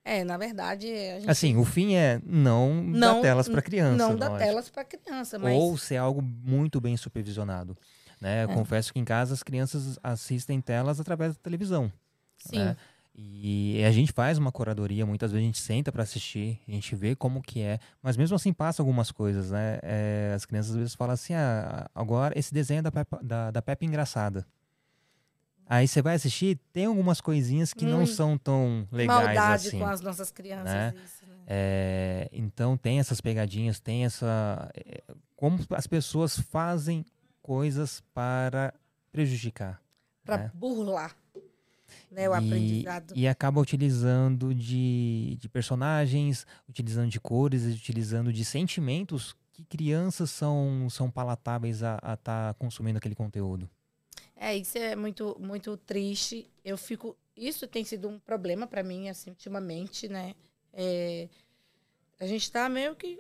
É, 0.05 0.25
na 0.25 0.37
verdade, 0.39 0.87
a 0.91 1.21
gente 1.21 1.31
Assim, 1.31 1.57
o 1.57 1.65
fim 1.65 1.95
é 1.95 2.21
não, 2.25 2.91
dar 2.93 2.99
Não- 2.99 3.21
telas 3.23 3.47
para 3.49 3.63
criança. 3.63 3.97
não 3.99 4.17
dá 4.17 4.29
lógico. 4.31 4.45
telas 4.49 4.69
para 4.71 4.85
criança, 4.85 5.39
mas 5.39 5.55
Ou 5.57 5.77
ser 5.79 5.97
algo 5.97 6.21
muito 6.23 6.81
bem 6.81 6.97
supervisionado. 6.97 7.77
Né? 8.23 8.45
Eu 8.45 8.51
É. 8.51 8.55
Confesso 8.55 8.93
que 8.93 9.01
em 9.01 9.05
casa 9.05 9.35
as 9.35 9.43
crianças 9.43 9.99
assistem 10.01 10.61
telas 10.61 11.01
através 11.01 11.35
da 11.35 11.41
televisão. 11.43 11.93
sim, 12.39 12.57
né? 12.59 12.77
E 13.15 13.83
a 13.85 13.91
gente 13.91 14.11
faz 14.11 14.39
uma 14.39 14.51
curadoria, 14.51 15.05
muitas 15.05 15.33
vezes 15.33 15.43
a 15.45 15.47
gente 15.47 15.59
senta 15.61 15.93
para 15.93 16.03
assistir, 16.03 16.59
a 16.67 16.71
gente 16.71 16.97
vê 16.97 17.15
como 17.15 17.43
que 17.43 17.61
é, 17.61 17.79
mas 18.03 18.17
mesmo 18.17 18.35
assim 18.37 18.55
passa 18.55 18.81
algumas 18.81 19.11
coisas, 19.13 19.51
né? 19.51 19.79
É, 19.83 20.33
as 20.35 20.47
crianças 20.47 20.71
às 20.71 20.77
vezes 20.79 20.95
falam 20.95 21.13
assim, 21.13 21.35
ah, 21.35 21.91
agora 21.95 22.39
esse 22.39 22.55
desenho 22.55 22.79
é 22.79 22.83
da 22.83 22.91
Peppa, 22.91 23.21
da, 23.23 23.51
da 23.51 23.61
Peppa 23.61 23.85
engraçada. 23.85 24.47
Aí 25.67 25.87
você 25.87 26.01
vai 26.01 26.15
assistir, 26.15 26.59
tem 26.73 26.87
algumas 26.87 27.21
coisinhas 27.21 27.75
que 27.75 27.85
não 27.85 28.03
Hum. 28.03 28.07
são 28.07 28.39
tão 28.39 28.87
legais 28.91 29.25
maldade 29.27 29.69
assim. 29.69 29.79
com 29.79 29.87
as 29.87 30.01
nossas 30.01 30.31
crianças. 30.31 30.65
né? 30.73 30.95
Isso, 31.05 31.27
né? 31.27 31.35
É, 31.47 32.29
então 32.33 32.77
tem 32.79 32.99
essas 32.99 33.21
pegadinhas, 33.21 33.79
tem 33.79 34.05
essa. 34.07 34.71
é, 34.75 35.03
como 35.37 35.59
as 35.71 35.87
pessoas 35.87 36.39
fazem 36.39 37.05
coisas 37.43 38.03
para 38.15 38.73
prejudicar. 39.11 39.83
Para 40.25 40.39
né? 40.39 40.51
burlar 40.55 41.17
né, 42.11 42.29
o 42.29 42.35
E- 42.35 42.39
aprendizado. 42.39 43.13
E 43.17 43.27
acaba 43.27 43.61
utilizando 43.61 44.55
de, 44.55 45.37
de 45.41 45.49
personagens, 45.49 46.47
utilizando 46.69 47.11
de 47.11 47.21
cores, 47.21 47.65
utilizando 47.65 48.33
de 48.33 48.45
sentimentos 48.45 49.35
que 49.53 49.65
crianças 49.65 50.31
são, 50.31 50.89
são 50.89 51.11
palatáveis 51.11 51.83
a 51.83 51.99
estar 52.15 52.55
consumindo 52.55 52.99
aquele 52.99 53.15
conteúdo. 53.15 53.69
É, 54.37 54.57
isso 54.57 54.79
é 54.79 54.97
muito, 54.97 55.37
muito 55.39 55.77
triste. 55.77 56.51
Eu 56.65 56.77
fico. 56.77 57.17
Isso 57.37 57.67
tem 57.67 57.85
sido 57.85 58.09
um 58.09 58.19
problema 58.19 58.67
para 58.67 58.83
mim, 58.83 59.09
assim, 59.09 59.31
ultimamente, 59.31 60.09
né? 60.09 60.35
É, 60.73 61.29
a 62.19 62.27
gente 62.27 62.43
está 62.43 62.69
meio 62.69 62.95
que 62.97 63.19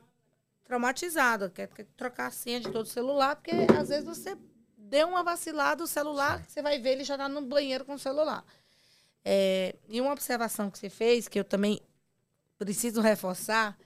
traumatizado, 0.64 1.50
quer, 1.50 1.68
quer 1.68 1.86
trocar 1.96 2.26
a 2.26 2.30
senha 2.30 2.60
de 2.60 2.70
todo 2.70 2.84
o 2.84 2.88
celular, 2.88 3.36
porque 3.36 3.52
às 3.78 3.88
vezes 3.88 4.04
você 4.04 4.36
deu 4.76 5.08
uma 5.08 5.22
vacilada, 5.22 5.82
o 5.82 5.86
celular, 5.86 6.44
você 6.46 6.62
vai 6.62 6.78
ver, 6.78 6.92
ele 6.92 7.04
já 7.04 7.14
está 7.14 7.28
no 7.28 7.42
banheiro 7.42 7.84
com 7.84 7.94
o 7.94 7.98
celular. 7.98 8.44
É, 9.24 9.74
e 9.88 10.00
uma 10.00 10.12
observação 10.12 10.70
que 10.70 10.78
você 10.78 10.90
fez, 10.90 11.28
que 11.28 11.38
eu 11.38 11.44
também 11.44 11.80
preciso 12.58 13.00
reforçar, 13.00 13.78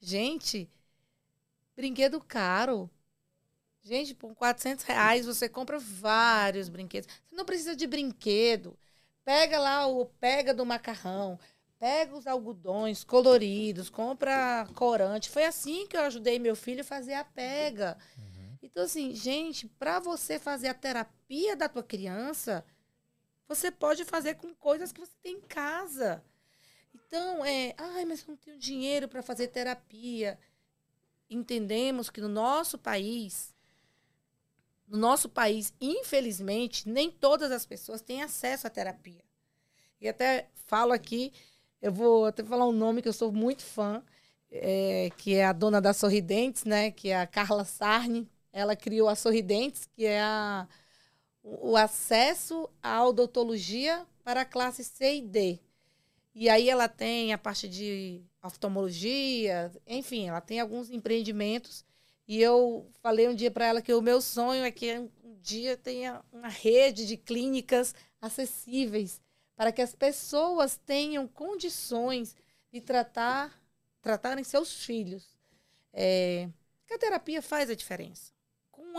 gente, 0.00 0.70
brinquedo 1.76 2.20
caro. 2.20 2.90
Gente, 3.82 4.14
por 4.14 4.34
400 4.34 4.84
reais 4.84 5.26
você 5.26 5.48
compra 5.48 5.78
vários 5.78 6.68
brinquedos. 6.68 7.08
Você 7.28 7.34
não 7.34 7.44
precisa 7.44 7.74
de 7.76 7.86
brinquedo. 7.86 8.76
Pega 9.24 9.58
lá 9.58 9.86
o 9.86 10.06
pega 10.06 10.52
do 10.52 10.66
macarrão, 10.66 11.38
pega 11.78 12.16
os 12.16 12.26
algodões 12.26 13.04
coloridos, 13.04 13.88
compra 13.88 14.66
corante. 14.74 15.30
Foi 15.30 15.44
assim 15.44 15.86
que 15.86 15.96
eu 15.96 16.02
ajudei 16.02 16.38
meu 16.38 16.56
filho 16.56 16.80
a 16.80 16.84
fazer 16.84 17.14
a 17.14 17.24
pega. 17.24 17.96
Uhum. 18.16 18.58
Então, 18.62 18.84
assim, 18.84 19.14
gente, 19.14 19.66
para 19.66 20.00
você 20.00 20.38
fazer 20.38 20.68
a 20.68 20.74
terapia 20.74 21.56
da 21.56 21.68
tua 21.68 21.82
criança, 21.82 22.64
você 23.46 23.70
pode 23.70 24.04
fazer 24.04 24.34
com 24.34 24.54
coisas 24.54 24.92
que 24.92 25.00
você 25.00 25.14
tem 25.22 25.36
em 25.36 25.40
casa. 25.40 26.22
Então, 26.94 27.44
é, 27.44 27.74
ai, 27.78 28.04
mas 28.04 28.20
eu 28.20 28.28
não 28.28 28.36
tenho 28.36 28.58
dinheiro 28.58 29.08
para 29.08 29.22
fazer 29.22 29.48
terapia. 29.48 30.38
Entendemos 31.30 32.10
que 32.10 32.20
no 32.20 32.28
nosso 32.28 32.76
país, 32.76 33.54
no 34.86 34.98
nosso 34.98 35.28
país, 35.28 35.72
infelizmente, 35.80 36.88
nem 36.88 37.10
todas 37.10 37.52
as 37.52 37.64
pessoas 37.64 38.02
têm 38.02 38.22
acesso 38.22 38.66
à 38.66 38.70
terapia. 38.70 39.24
E 40.00 40.08
até 40.08 40.48
falo 40.66 40.92
aqui, 40.92 41.32
eu 41.80 41.92
vou 41.92 42.26
até 42.26 42.44
falar 42.44 42.66
um 42.66 42.72
nome 42.72 43.02
que 43.02 43.08
eu 43.08 43.12
sou 43.12 43.32
muito 43.32 43.62
fã, 43.62 44.02
é, 44.50 45.10
que 45.16 45.34
é 45.34 45.44
a 45.44 45.52
dona 45.52 45.80
da 45.80 45.92
Sorridentes, 45.92 46.64
né? 46.64 46.90
Que 46.90 47.10
é 47.10 47.20
a 47.20 47.26
Carla 47.26 47.64
Sarni. 47.64 48.28
Ela 48.52 48.74
criou 48.76 49.08
a 49.08 49.14
Sorridentes, 49.14 49.86
que 49.86 50.04
é 50.04 50.20
a 50.20 50.68
o 51.42 51.76
acesso 51.76 52.68
à 52.82 53.04
odontologia 53.06 54.06
para 54.22 54.42
a 54.42 54.44
classe 54.44 54.84
C 54.84 55.16
e 55.16 55.22
D. 55.22 55.58
E 56.34 56.48
aí 56.48 56.68
ela 56.68 56.88
tem 56.88 57.32
a 57.32 57.38
parte 57.38 57.68
de 57.68 58.22
oftalmologia, 58.42 59.72
enfim, 59.86 60.28
ela 60.28 60.40
tem 60.40 60.60
alguns 60.60 60.90
empreendimentos. 60.90 61.84
E 62.26 62.40
eu 62.40 62.86
falei 63.00 63.28
um 63.28 63.34
dia 63.34 63.50
para 63.50 63.66
ela 63.66 63.82
que 63.82 63.92
o 63.94 64.02
meu 64.02 64.20
sonho 64.20 64.64
é 64.64 64.70
que 64.70 64.98
um 64.98 65.36
dia 65.40 65.76
tenha 65.76 66.22
uma 66.30 66.48
rede 66.48 67.06
de 67.06 67.16
clínicas 67.16 67.94
acessíveis 68.20 69.20
para 69.58 69.72
que 69.72 69.82
as 69.82 69.94
pessoas 69.94 70.78
tenham 70.78 71.28
condições 71.28 72.34
de 72.72 72.80
tratar 72.80 73.60
tratarem 74.00 74.44
seus 74.44 74.84
filhos. 74.84 75.36
É, 75.92 76.48
que 76.86 76.94
a 76.94 76.98
terapia 76.98 77.42
faz 77.42 77.68
a 77.68 77.74
diferença 77.74 78.32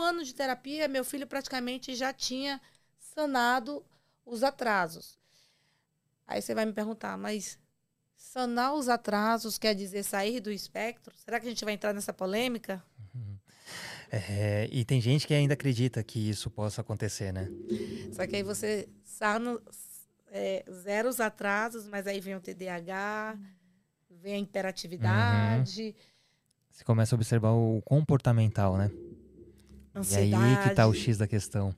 ano 0.00 0.24
de 0.24 0.34
terapia, 0.34 0.88
meu 0.88 1.04
filho 1.04 1.26
praticamente 1.26 1.94
já 1.94 2.12
tinha 2.12 2.60
sanado 2.98 3.84
os 4.24 4.42
atrasos. 4.42 5.18
Aí 6.26 6.40
você 6.40 6.54
vai 6.54 6.64
me 6.64 6.72
perguntar, 6.72 7.18
mas 7.18 7.58
sanar 8.16 8.74
os 8.74 8.88
atrasos 8.88 9.58
quer 9.58 9.74
dizer 9.74 10.04
sair 10.04 10.40
do 10.40 10.50
espectro? 10.50 11.14
Será 11.16 11.40
que 11.40 11.46
a 11.46 11.48
gente 11.48 11.64
vai 11.64 11.74
entrar 11.74 11.92
nessa 11.92 12.12
polêmica? 12.12 12.82
É, 14.12 14.68
e 14.72 14.84
tem 14.84 15.00
gente 15.00 15.26
que 15.26 15.34
ainda 15.34 15.54
acredita 15.54 16.02
que 16.02 16.30
isso 16.30 16.50
possa 16.50 16.80
acontecer, 16.80 17.32
né? 17.32 17.48
Só 18.12 18.26
que 18.26 18.36
aí 18.36 18.42
você 18.42 18.88
sana 19.04 19.60
é, 20.30 20.64
zero 20.70 21.08
os 21.08 21.20
atrasos, 21.20 21.86
mas 21.86 22.06
aí 22.06 22.20
vem 22.20 22.36
o 22.36 22.40
TDAH, 22.40 23.38
vem 24.10 24.34
a 24.34 24.38
hiperatividade. 24.38 25.82
Uhum. 25.82 25.94
Você 26.70 26.84
começa 26.84 27.14
a 27.14 27.16
observar 27.16 27.50
o 27.50 27.82
comportamental, 27.84 28.76
né? 28.76 28.90
Ansiedade. 29.94 30.42
E 30.42 30.56
aí 30.56 30.62
que 30.62 30.68
está 30.68 30.86
o 30.86 30.94
X 30.94 31.18
da 31.18 31.26
questão. 31.26 31.74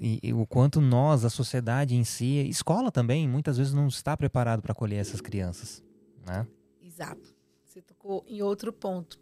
E, 0.00 0.18
e, 0.22 0.32
o 0.32 0.44
quanto 0.44 0.80
nós, 0.80 1.24
a 1.24 1.30
sociedade 1.30 1.94
em 1.94 2.02
si, 2.02 2.48
escola 2.48 2.90
também, 2.90 3.28
muitas 3.28 3.58
vezes 3.58 3.72
não 3.72 3.86
está 3.86 4.16
preparado 4.16 4.60
para 4.60 4.72
acolher 4.72 4.96
essas 4.96 5.20
crianças, 5.20 5.82
né? 6.26 6.44
Exato. 6.82 7.32
Você 7.64 7.80
tocou 7.80 8.24
em 8.26 8.42
outro 8.42 8.72
ponto. 8.72 9.20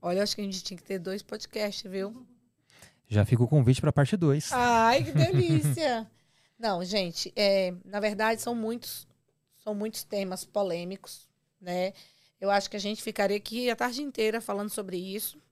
Olha, 0.00 0.22
acho 0.22 0.36
que 0.36 0.42
a 0.42 0.44
gente 0.44 0.62
tinha 0.62 0.76
que 0.76 0.84
ter 0.84 0.98
dois 0.98 1.22
podcasts, 1.22 1.90
viu? 1.90 2.26
Já 3.08 3.24
fica 3.24 3.42
o 3.42 3.48
convite 3.48 3.80
para 3.80 3.90
a 3.90 3.92
parte 3.92 4.16
2. 4.16 4.52
Ai, 4.52 5.02
que 5.04 5.10
delícia! 5.12 6.08
Não, 6.62 6.84
gente, 6.84 7.32
é, 7.34 7.74
na 7.84 7.98
verdade 7.98 8.40
são 8.40 8.54
muitos, 8.54 9.04
são 9.64 9.74
muitos 9.74 10.04
temas 10.04 10.44
polêmicos, 10.44 11.28
né? 11.60 11.92
Eu 12.40 12.52
acho 12.52 12.70
que 12.70 12.76
a 12.76 12.80
gente 12.80 13.02
ficaria 13.02 13.36
aqui 13.36 13.68
a 13.68 13.74
tarde 13.74 14.00
inteira 14.00 14.40
falando 14.40 14.70
sobre 14.70 14.96
isso. 14.96 15.42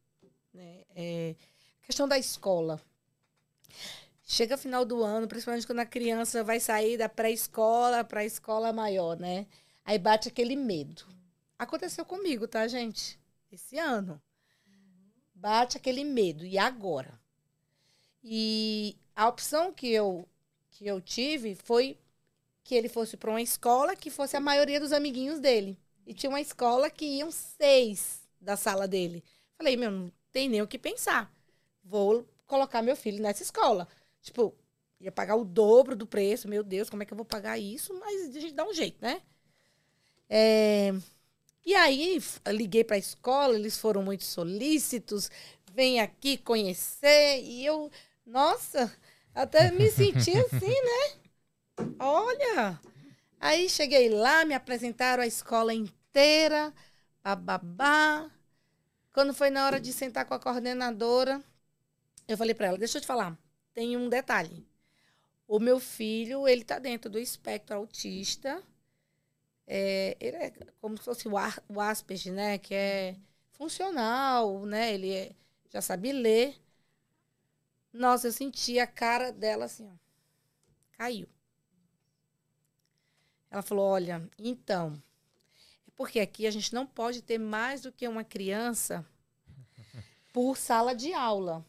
Né? 0.55 0.85
É, 0.95 1.35
questão 1.83 2.07
da 2.07 2.17
escola. 2.17 2.81
Chega 4.23 4.57
final 4.57 4.85
do 4.85 5.03
ano, 5.03 5.27
principalmente 5.27 5.67
quando 5.67 5.81
a 5.81 5.85
criança 5.87 6.45
vai 6.45 6.61
sair 6.61 6.97
da 6.97 7.09
pré-escola 7.09 8.05
para 8.05 8.21
a 8.21 8.25
escola 8.25 8.73
maior, 8.73 9.19
né? 9.19 9.49
Aí 9.85 9.99
bate 9.99 10.29
aquele 10.29 10.55
medo. 10.55 11.05
Aconteceu 11.59 12.05
comigo, 12.05 12.47
tá, 12.47 12.69
gente? 12.69 13.19
Esse 13.51 13.79
ano. 13.79 14.23
Bate 15.35 15.77
aquele 15.77 16.05
medo. 16.05 16.47
E 16.47 16.57
agora? 16.57 17.21
E 18.23 18.97
a 19.17 19.29
opção 19.29 19.73
que 19.73 19.89
eu, 19.89 20.29
que 20.81 20.87
eu 20.87 20.99
tive 20.99 21.55
foi 21.55 21.99
que 22.65 22.75
ele 22.75 22.89
fosse 22.89 23.15
para 23.15 23.31
uma 23.31 23.43
escola 23.43 23.95
que 23.95 24.09
fosse 24.09 24.35
a 24.35 24.41
maioria 24.41 24.81
dos 24.81 24.93
amiguinhos 24.93 25.39
dele. 25.39 25.79
E 26.07 26.15
tinha 26.15 26.31
uma 26.31 26.41
escola 26.41 26.89
que 26.89 27.05
iam 27.05 27.31
seis 27.31 28.23
da 28.41 28.57
sala 28.57 28.89
dele. 28.89 29.23
Falei, 29.59 29.77
meu, 29.77 30.11
tem 30.33 30.49
nem 30.49 30.63
o 30.63 30.67
que 30.67 30.79
pensar. 30.79 31.31
Vou 31.85 32.27
colocar 32.47 32.81
meu 32.81 32.97
filho 32.97 33.23
nessa 33.23 33.43
escola. 33.43 33.87
Tipo, 34.23 34.55
ia 34.99 35.13
pagar 35.13 35.37
o 35.37 35.45
dobro 35.45 35.95
do 35.95 36.07
preço. 36.07 36.49
Meu 36.49 36.65
Deus, 36.65 36.89
como 36.89 37.03
é 37.03 37.07
que 37.07 37.13
eu 37.13 37.17
vou 37.17 37.27
pagar 37.27 37.59
isso? 37.59 37.93
Mas 38.01 38.35
a 38.35 38.41
gente 38.41 38.55
dá 38.55 38.67
um 38.67 38.73
jeito, 38.73 38.97
né? 39.03 39.21
É... 40.29 40.95
E 41.65 41.75
aí, 41.75 42.19
liguei 42.49 42.83
para 42.83 42.97
a 42.97 42.99
escola, 42.99 43.55
eles 43.55 43.77
foram 43.77 44.03
muito 44.03 44.25
solícitos. 44.25 45.31
Vem 45.75 46.01
aqui 46.01 46.39
conhecer. 46.39 47.43
E 47.43 47.67
eu, 47.67 47.91
nossa, 48.25 48.91
até 49.35 49.71
me 49.71 49.91
senti 49.91 50.37
assim, 50.37 50.67
né? 50.67 51.87
Olha! 51.99 52.81
Aí 53.39 53.69
cheguei 53.69 54.11
lá, 54.11 54.45
me 54.45 54.55
apresentaram 54.55 55.23
a 55.23 55.27
escola 55.27 55.73
inteira, 55.73 56.73
bababá. 57.23 58.31
Quando 59.13 59.33
foi 59.35 59.51
na 59.51 59.65
hora 59.67 59.81
de 59.81 59.93
sentar 59.93 60.27
com 60.27 60.35
a 60.35 60.39
coordenadora, 60.39 61.43
eu 62.29 62.37
falei 62.37 62.55
para 62.55 62.69
ela: 62.69 62.79
deixa 62.79 62.99
eu 62.99 63.03
te 63.03 63.07
falar, 63.07 63.37
tem 63.73 63.97
um 63.97 64.09
detalhe. 64.09 64.67
O 65.49 65.59
meu 65.59 65.81
filho, 65.81 66.47
ele 66.47 66.65
tá 66.65 66.79
dentro 66.79 67.11
do 67.11 67.19
espectro 67.19 67.75
autista. 67.77 68.63
É, 69.67 70.17
ele 70.21 70.37
é 70.37 70.53
como 70.81 70.97
se 70.97 71.05
fosse 71.05 71.29
o, 71.29 71.37
Ar, 71.37 71.63
o 71.69 71.81
Asperger, 71.81 72.33
né? 72.33 72.59
Que 72.59 72.75
é 72.75 73.17
funcional, 73.53 74.65
né? 74.67 74.95
Ele 74.95 75.13
é, 75.13 75.33
já 75.71 75.81
sabe 75.81 76.13
ler. 76.13 76.55
Nossa, 77.93 78.29
eu 78.29 78.33
senti 78.33 78.79
a 78.79 78.87
cara 78.87 79.33
dela 79.33 79.65
assim, 79.65 79.89
ó. 79.89 80.11
Caiu. 80.93 81.29
Ela 83.51 83.63
falou: 83.63 83.85
Olha, 83.87 84.29
então, 84.39 85.03
porque 85.97 86.21
aqui 86.21 86.47
a 86.47 86.51
gente 86.51 86.73
não 86.73 86.87
pode 86.87 87.21
ter 87.21 87.39
mais 87.39 87.81
do 87.81 87.93
que 87.93 88.07
uma 88.07 88.23
criança 88.23 89.05
por 90.33 90.57
sala 90.57 90.95
de 90.95 91.13
aula. 91.13 91.65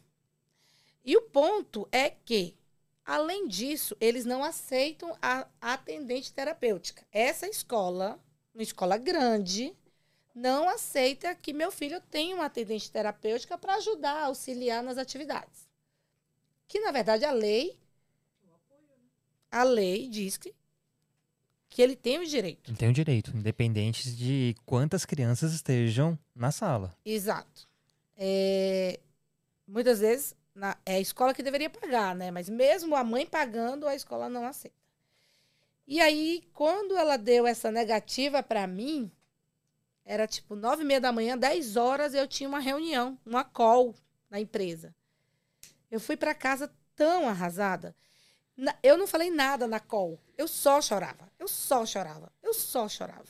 E 1.04 1.16
o 1.16 1.22
ponto 1.22 1.88
é 1.90 2.10
que, 2.10 2.56
além 3.04 3.48
disso, 3.48 3.96
eles 4.00 4.24
não 4.24 4.44
aceitam 4.44 5.16
a 5.20 5.48
atendente 5.60 6.32
terapêutica. 6.32 7.04
Essa 7.10 7.48
escola, 7.48 8.22
uma 8.54 8.62
escola 8.62 8.96
grande, 8.96 9.76
não 10.32 10.68
aceita 10.68 11.34
que 11.34 11.52
meu 11.52 11.72
filho 11.72 12.00
tenha 12.00 12.36
uma 12.36 12.46
atendente 12.46 12.90
terapêutica 12.90 13.58
para 13.58 13.74
ajudar, 13.74 14.24
auxiliar 14.24 14.82
nas 14.82 14.96
atividades. 14.96 15.71
Que, 16.72 16.80
na 16.80 16.90
verdade, 16.90 17.22
a 17.26 17.30
lei. 17.32 17.78
A 19.50 19.62
lei 19.62 20.08
diz 20.08 20.38
que 20.38 20.54
que 21.68 21.82
ele 21.82 21.94
tem 21.94 22.18
o 22.18 22.26
direito. 22.26 22.70
Ele 22.70 22.76
tem 22.78 22.88
o 22.88 22.92
direito, 22.94 23.30
independente 23.36 24.14
de 24.14 24.56
quantas 24.64 25.04
crianças 25.04 25.52
estejam 25.52 26.18
na 26.34 26.50
sala. 26.50 26.94
Exato. 27.04 27.68
É, 28.16 28.98
muitas 29.66 30.00
vezes 30.00 30.34
na, 30.54 30.76
é 30.86 30.94
a 30.94 31.00
escola 31.00 31.34
que 31.34 31.42
deveria 31.42 31.68
pagar, 31.68 32.14
né? 32.14 32.30
Mas 32.30 32.48
mesmo 32.48 32.96
a 32.96 33.04
mãe 33.04 33.26
pagando, 33.26 33.86
a 33.86 33.94
escola 33.94 34.30
não 34.30 34.46
aceita. 34.46 34.76
E 35.86 36.00
aí, 36.00 36.42
quando 36.54 36.96
ela 36.96 37.18
deu 37.18 37.46
essa 37.46 37.70
negativa 37.70 38.42
para 38.42 38.66
mim, 38.66 39.12
era 40.06 40.26
tipo 40.26 40.54
nove 40.54 40.82
e 40.82 40.86
meia 40.86 41.02
da 41.02 41.12
manhã, 41.12 41.36
dez 41.36 41.76
horas, 41.76 42.14
eu 42.14 42.26
tinha 42.26 42.48
uma 42.48 42.60
reunião, 42.60 43.18
uma 43.26 43.44
call 43.44 43.94
na 44.30 44.40
empresa. 44.40 44.94
Eu 45.92 46.00
fui 46.00 46.16
para 46.16 46.34
casa 46.34 46.74
tão 46.96 47.28
arrasada. 47.28 47.94
Eu 48.82 48.96
não 48.96 49.06
falei 49.06 49.30
nada 49.30 49.68
na 49.68 49.78
call. 49.78 50.18
Eu 50.36 50.48
só 50.48 50.82
chorava. 50.82 51.30
Eu 51.38 51.46
só 51.46 51.86
chorava. 51.86 52.32
Eu 52.42 52.52
só 52.52 52.88
chorava. 52.88 53.28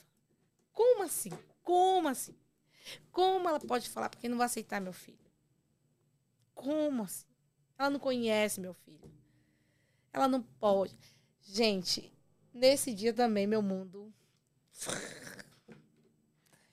Como 0.73 1.03
assim? 1.03 1.33
Como 1.63 2.09
assim? 2.09 2.35
Como 3.11 3.49
ela 3.49 3.61
pode 3.61 3.91
falar 3.91 4.09
porque 4.09 4.29
não 4.29 4.39
vai 4.39 4.47
aceitar 4.47 4.81
meu 4.81 4.93
filho? 4.93 5.19
Como 6.55 7.03
assim? 7.03 7.27
Ela 7.77 7.91
não 7.91 8.01
conhece 8.01 8.61
meu 8.61 8.73
filho. 8.73 9.13
Ela 10.13 10.27
não 10.27 10.43
pode. 10.43 10.97
Gente, 11.43 12.17
nesse 12.55 12.95
dia 12.95 13.13
também 13.13 13.47
meu 13.47 13.61
mundo 13.61 14.15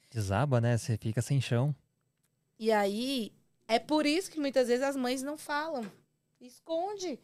Desaba, 0.10 0.60
né? 0.60 0.78
Você 0.78 0.98
fica 0.98 1.22
sem 1.22 1.40
chão. 1.40 1.76
E 2.58 2.72
aí, 2.72 3.32
é 3.70 3.78
por 3.78 4.06
isso 4.08 4.32
que 4.32 4.40
muitas 4.40 4.68
vezes 4.68 4.84
as 4.84 4.96
mães 4.96 5.22
não 5.22 5.38
falam. 5.38 5.90
Esconde. 6.42 7.20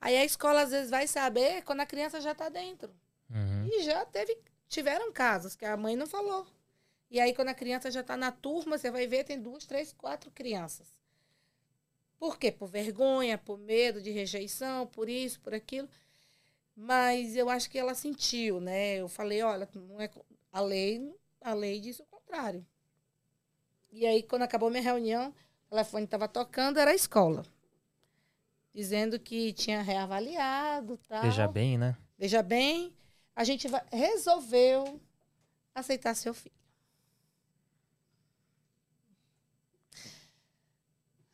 Aí 0.00 0.16
a 0.16 0.24
escola 0.24 0.62
às 0.62 0.70
vezes 0.70 0.90
vai 0.90 1.06
saber 1.06 1.62
quando 1.64 1.80
a 1.80 1.86
criança 1.86 2.18
já 2.18 2.32
está 2.32 2.48
dentro. 2.48 2.90
Uhum. 3.28 3.68
E 3.70 3.82
já 3.82 4.06
teve, 4.06 4.38
tiveram 4.68 5.12
casos 5.12 5.54
que 5.54 5.66
a 5.66 5.76
mãe 5.76 5.94
não 5.94 6.06
falou. 6.06 6.46
E 7.10 7.20
aí, 7.20 7.34
quando 7.34 7.48
a 7.48 7.54
criança 7.54 7.90
já 7.90 8.00
está 8.00 8.16
na 8.16 8.32
turma, 8.32 8.78
você 8.78 8.90
vai 8.90 9.06
ver, 9.06 9.24
tem 9.24 9.38
duas, 9.40 9.66
três, 9.66 9.92
quatro 9.92 10.30
crianças. 10.30 10.86
Por 12.18 12.38
quê? 12.38 12.50
Por 12.50 12.68
vergonha, 12.68 13.36
por 13.36 13.58
medo 13.58 14.00
de 14.00 14.10
rejeição, 14.10 14.86
por 14.86 15.10
isso, 15.10 15.40
por 15.40 15.52
aquilo. 15.52 15.88
Mas 16.74 17.36
eu 17.36 17.50
acho 17.50 17.68
que 17.68 17.78
ela 17.78 17.94
sentiu, 17.94 18.60
né? 18.60 18.96
Eu 18.96 19.08
falei, 19.08 19.42
olha, 19.42 19.68
não 19.74 20.00
é, 20.00 20.10
a 20.50 20.60
lei, 20.60 21.14
a 21.42 21.52
lei 21.52 21.80
diz 21.80 22.00
o 22.00 22.04
contrário. 22.06 22.66
E 23.90 24.06
aí, 24.06 24.22
quando 24.22 24.42
acabou 24.42 24.70
minha 24.70 24.82
reunião, 24.82 25.30
o 25.66 25.70
telefone 25.70 26.04
estava 26.04 26.28
tocando, 26.28 26.78
era 26.78 26.90
a 26.90 26.94
escola. 26.94 27.44
Dizendo 28.74 29.18
que 29.18 29.52
tinha 29.52 29.82
reavaliado 29.82 30.98
tal. 31.08 31.22
Veja 31.22 31.48
bem, 31.48 31.78
né? 31.78 31.96
Veja 32.16 32.42
bem, 32.42 32.94
a 33.34 33.44
gente 33.44 33.66
resolveu 33.90 35.00
aceitar 35.74 36.14
seu 36.14 36.34
filho. 36.34 36.54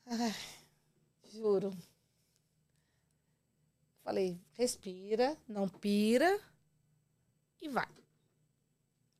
Ai, 0.06 0.34
juro. 1.32 1.76
Falei, 4.02 4.38
respira, 4.52 5.36
não 5.48 5.66
pira 5.66 6.38
e 7.60 7.68
vai. 7.68 7.88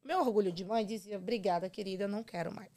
Meu 0.03 0.21
orgulho 0.21 0.53
de 0.53 0.63
mãe 0.63 0.85
dizia, 0.85 1.17
obrigada, 1.17 1.71
querida, 1.71 2.07
não 2.07 2.23
quero 2.23 2.55
mais. 2.55 2.71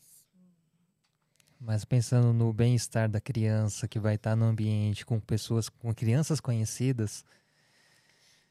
Mas 1.60 1.84
pensando 1.84 2.32
no 2.34 2.54
bem-estar 2.54 3.10
da 3.10 3.20
criança 3.20 3.88
que 3.88 4.00
vai 4.00 4.16
estar 4.16 4.36
no 4.36 4.46
ambiente 4.46 5.06
com 5.06 5.20
pessoas, 5.20 5.68
com 5.70 5.94
crianças 5.94 6.40
conhecidas. 6.40 7.26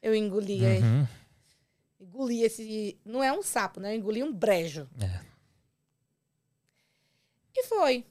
Eu 0.01 0.13
engoli, 0.13 0.63
é, 0.63 0.79
Uhum. 0.79 1.07
engoli 2.01 2.43
esse. 2.43 2.99
Não 3.05 3.23
é 3.23 3.31
um 3.31 3.41
sapo, 3.41 3.79
né? 3.79 3.93
Eu 3.93 3.97
engoli 3.99 4.21
um 4.23 4.33
brejo. 4.33 4.89
É. 4.99 5.25
E 7.55 7.63
foi. 7.63 8.05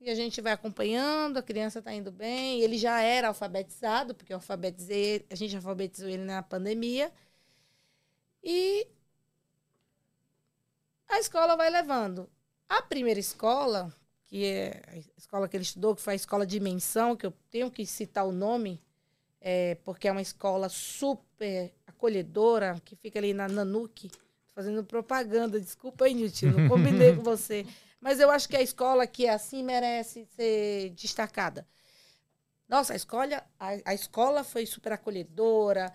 E 0.00 0.10
a 0.10 0.14
gente 0.14 0.40
vai 0.42 0.52
acompanhando, 0.52 1.38
a 1.38 1.42
criança 1.42 1.78
está 1.78 1.92
indo 1.94 2.10
bem. 2.12 2.60
Ele 2.60 2.76
já 2.76 3.00
era 3.00 3.28
alfabetizado, 3.28 4.14
porque 4.14 4.32
eu 4.32 4.36
alfabetizei, 4.36 5.24
a 5.30 5.34
gente 5.34 5.56
alfabetizou 5.56 6.08
ele 6.08 6.24
na 6.24 6.42
pandemia. 6.42 7.10
E 8.42 8.86
a 11.08 11.18
escola 11.18 11.56
vai 11.56 11.70
levando. 11.70 12.28
A 12.68 12.82
primeira 12.82 13.18
escola, 13.20 13.94
que 14.34 14.46
é 14.46 14.82
a 14.88 14.96
escola 15.16 15.48
que 15.48 15.56
ele 15.56 15.62
estudou, 15.62 15.94
que 15.94 16.02
foi 16.02 16.14
a 16.14 16.16
escola 16.16 16.44
Dimensão, 16.44 17.14
que 17.14 17.24
eu 17.24 17.32
tenho 17.52 17.70
que 17.70 17.86
citar 17.86 18.26
o 18.26 18.32
nome, 18.32 18.82
é, 19.40 19.76
porque 19.84 20.08
é 20.08 20.10
uma 20.10 20.20
escola 20.20 20.68
super 20.68 21.72
acolhedora, 21.86 22.82
que 22.84 22.96
fica 22.96 23.20
ali 23.20 23.32
na 23.32 23.46
Nanuque, 23.46 24.10
fazendo 24.52 24.82
propaganda. 24.82 25.60
Desculpa 25.60 26.06
aí, 26.06 26.14
Nilton, 26.14 26.46
não 26.46 26.68
combinei 26.68 27.14
com 27.14 27.22
você. 27.22 27.64
Mas 28.00 28.18
eu 28.18 28.28
acho 28.28 28.48
que 28.48 28.56
a 28.56 28.60
escola 28.60 29.06
que 29.06 29.24
é 29.24 29.30
assim 29.30 29.62
merece 29.62 30.26
ser 30.34 30.90
destacada. 30.90 31.64
Nossa, 32.68 32.92
a 32.92 32.96
escola, 32.96 33.40
a, 33.60 33.68
a 33.84 33.94
escola 33.94 34.42
foi 34.42 34.66
super 34.66 34.94
acolhedora. 34.94 35.92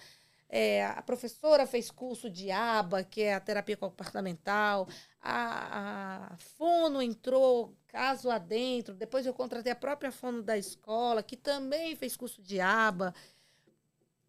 é, 0.47 0.85
a 0.85 1.01
professora 1.01 1.67
fez 1.67 1.91
curso 1.91 2.29
de 2.29 2.51
ABA, 2.51 3.03
que 3.03 3.21
é 3.21 3.33
a 3.33 3.39
terapia 3.41 3.75
comportamental. 3.75 4.87
A, 5.21 6.33
a 6.33 6.37
Fono 6.37 7.01
entrou 7.01 7.75
caso 7.87 8.29
adentro. 8.29 8.93
Depois 8.93 9.25
eu 9.25 9.33
contratei 9.33 9.71
a 9.71 9.75
própria 9.75 10.11
Fono 10.11 10.41
da 10.41 10.57
escola, 10.57 11.23
que 11.23 11.35
também 11.35 11.95
fez 11.95 12.15
curso 12.15 12.41
de 12.41 12.59
ABA. 12.59 13.13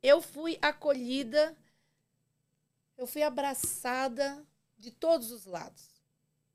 Eu 0.03 0.21
fui 0.21 0.59
acolhida, 0.63 1.57
eu 2.97 3.07
fui 3.07 3.23
abraçada 3.23 4.45
de 4.79 4.91
todos 4.91 5.31
os 5.31 5.45
lados 5.45 6.01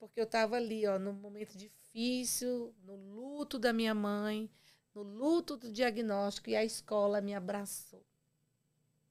porque 0.06 0.20
eu 0.20 0.26
estava 0.26 0.56
ali, 0.56 0.86
ó, 0.86 1.00
no 1.00 1.14
momento 1.14 1.58
difícil, 1.58 2.74
no 2.84 2.96
luto 2.96 3.58
da 3.58 3.74
minha 3.74 3.94
mãe, 3.94 4.50
no 4.94 5.02
luto 5.02 5.58
do 5.58 5.72
diagnóstico, 5.72 6.50
e 6.50 6.56
a 6.56 6.64
escola 6.64 7.22
me 7.22 7.34
abraçou. 7.34 8.04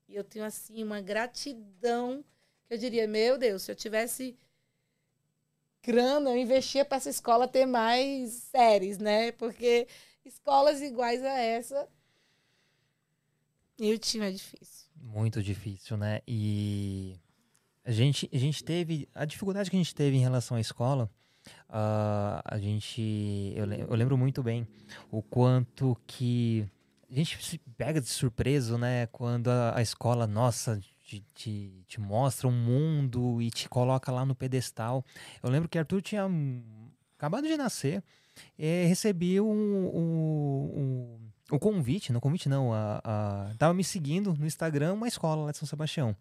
E 0.08 0.14
eu 0.14 0.22
tenho, 0.22 0.44
assim, 0.44 0.84
uma 0.84 1.00
gratidão, 1.00 2.24
que 2.66 2.74
eu 2.74 2.78
diria, 2.78 3.08
meu 3.08 3.36
Deus, 3.36 3.62
se 3.62 3.72
eu 3.72 3.76
tivesse 3.76 4.36
grana, 5.84 6.30
eu 6.30 6.36
investia 6.36 6.84
para 6.84 6.96
essa 6.96 7.10
escola 7.10 7.46
ter 7.46 7.66
mais 7.66 8.32
séries, 8.32 8.98
né? 8.98 9.32
Porque 9.32 9.86
escolas 10.24 10.80
iguais 10.80 11.22
a 11.22 11.38
essa, 11.38 11.88
eu 13.78 13.98
tinha 13.98 14.28
é 14.28 14.32
difícil. 14.32 14.88
Muito 14.96 15.42
difícil, 15.42 15.96
né? 15.96 16.20
E 16.26 17.18
a 17.84 17.90
gente, 17.90 18.28
a 18.32 18.38
gente 18.38 18.62
teve. 18.64 19.08
A 19.14 19.24
dificuldade 19.24 19.70
que 19.70 19.76
a 19.76 19.78
gente 19.78 19.94
teve 19.94 20.16
em 20.16 20.20
relação 20.20 20.56
à 20.56 20.60
escola, 20.60 21.10
ah, 21.68 22.40
a 22.44 22.58
gente. 22.58 23.52
Eu, 23.54 23.70
eu 23.70 23.94
lembro 23.94 24.16
muito 24.16 24.42
bem 24.42 24.66
o 25.10 25.22
quanto 25.22 25.96
que. 26.06 26.66
A 27.10 27.14
gente 27.14 27.44
se 27.44 27.58
pega 27.76 28.00
de 28.00 28.08
surpreso, 28.08 28.78
né? 28.78 29.06
Quando 29.08 29.48
a, 29.48 29.76
a 29.76 29.82
escola, 29.82 30.26
nossa, 30.26 30.80
te, 31.04 31.24
te, 31.34 31.84
te 31.86 32.00
mostra 32.00 32.48
um 32.48 32.52
mundo 32.52 33.40
e 33.40 33.50
te 33.50 33.68
coloca 33.68 34.10
lá 34.10 34.24
no 34.24 34.34
pedestal. 34.34 35.04
Eu 35.42 35.50
lembro 35.50 35.68
que 35.68 35.78
Arthur 35.78 36.00
tinha 36.00 36.28
acabado 37.16 37.46
de 37.46 37.56
nascer 37.56 38.02
e 38.58 38.86
recebi 38.86 39.40
um, 39.40 39.46
um, 39.46 40.72
um, 40.74 41.30
o 41.50 41.58
convite, 41.58 42.12
não 42.12 42.20
convite 42.20 42.48
não, 42.48 42.72
a, 42.72 43.00
a, 43.04 43.54
tava 43.58 43.74
me 43.74 43.84
seguindo 43.84 44.34
no 44.34 44.46
Instagram 44.46 44.94
uma 44.94 45.06
escola 45.06 45.44
lá 45.44 45.52
de 45.52 45.58
São 45.58 45.68
Sebastião. 45.68 46.16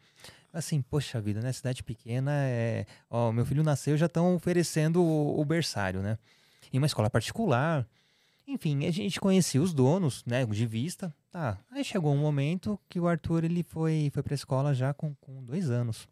Assim, 0.51 0.81
poxa 0.81 1.19
vida, 1.19 1.41
né? 1.41 1.51
Cidade 1.51 1.81
pequena, 1.81 2.31
é, 2.31 2.85
ó, 3.09 3.31
meu 3.31 3.43
filho 3.43 3.63
nasceu, 3.63 3.97
já 3.97 4.05
estão 4.05 4.35
oferecendo 4.35 5.01
o, 5.01 5.39
o 5.39 5.45
berçário, 5.45 6.01
né? 6.01 6.19
Em 6.71 6.77
uma 6.77 6.85
escola 6.85 7.09
particular. 7.09 7.87
Enfim, 8.47 8.85
a 8.85 8.91
gente 8.91 9.19
conhecia 9.19 9.61
os 9.61 9.73
donos, 9.73 10.23
né, 10.25 10.45
de 10.45 10.65
vista. 10.65 11.15
Tá, 11.31 11.59
aí 11.71 11.83
chegou 11.83 12.13
um 12.13 12.17
momento 12.17 12.79
que 12.89 12.99
o 12.99 13.07
Arthur, 13.07 13.43
ele 13.43 13.63
foi, 13.63 14.09
foi 14.13 14.21
pra 14.21 14.35
escola 14.35 14.73
já 14.73 14.93
com, 14.93 15.15
com 15.15 15.43
dois 15.43 15.69
anos. 15.69 16.07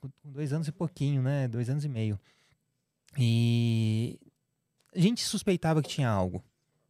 Com 0.00 0.08
com 0.22 0.30
dois 0.32 0.52
anos 0.52 0.68
e 0.68 0.72
pouquinho, 0.72 1.22
né? 1.22 1.46
Dois 1.48 1.70
anos 1.70 1.84
e 1.84 1.88
meio. 1.88 2.18
E 3.18 4.18
a 4.94 4.98
gente 5.00 5.22
suspeitava 5.22 5.82
que 5.82 5.88
tinha 5.88 6.08
algo, 6.08 6.42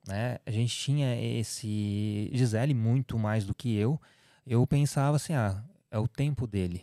né? 0.07 0.39
A 0.47 0.51
gente 0.51 0.75
tinha 0.77 1.15
esse 1.21 2.31
Gisele 2.33 2.75
muito 2.75 3.19
mais 3.19 3.45
do 3.45 3.55
que 3.55 3.75
eu. 3.77 4.01
Eu 4.47 4.67
pensava 4.67 5.17
assim, 5.17 5.33
ah, 5.35 5.63
é 5.91 5.99
o 5.99 6.09
tempo 6.09 6.47
dele, 6.47 6.83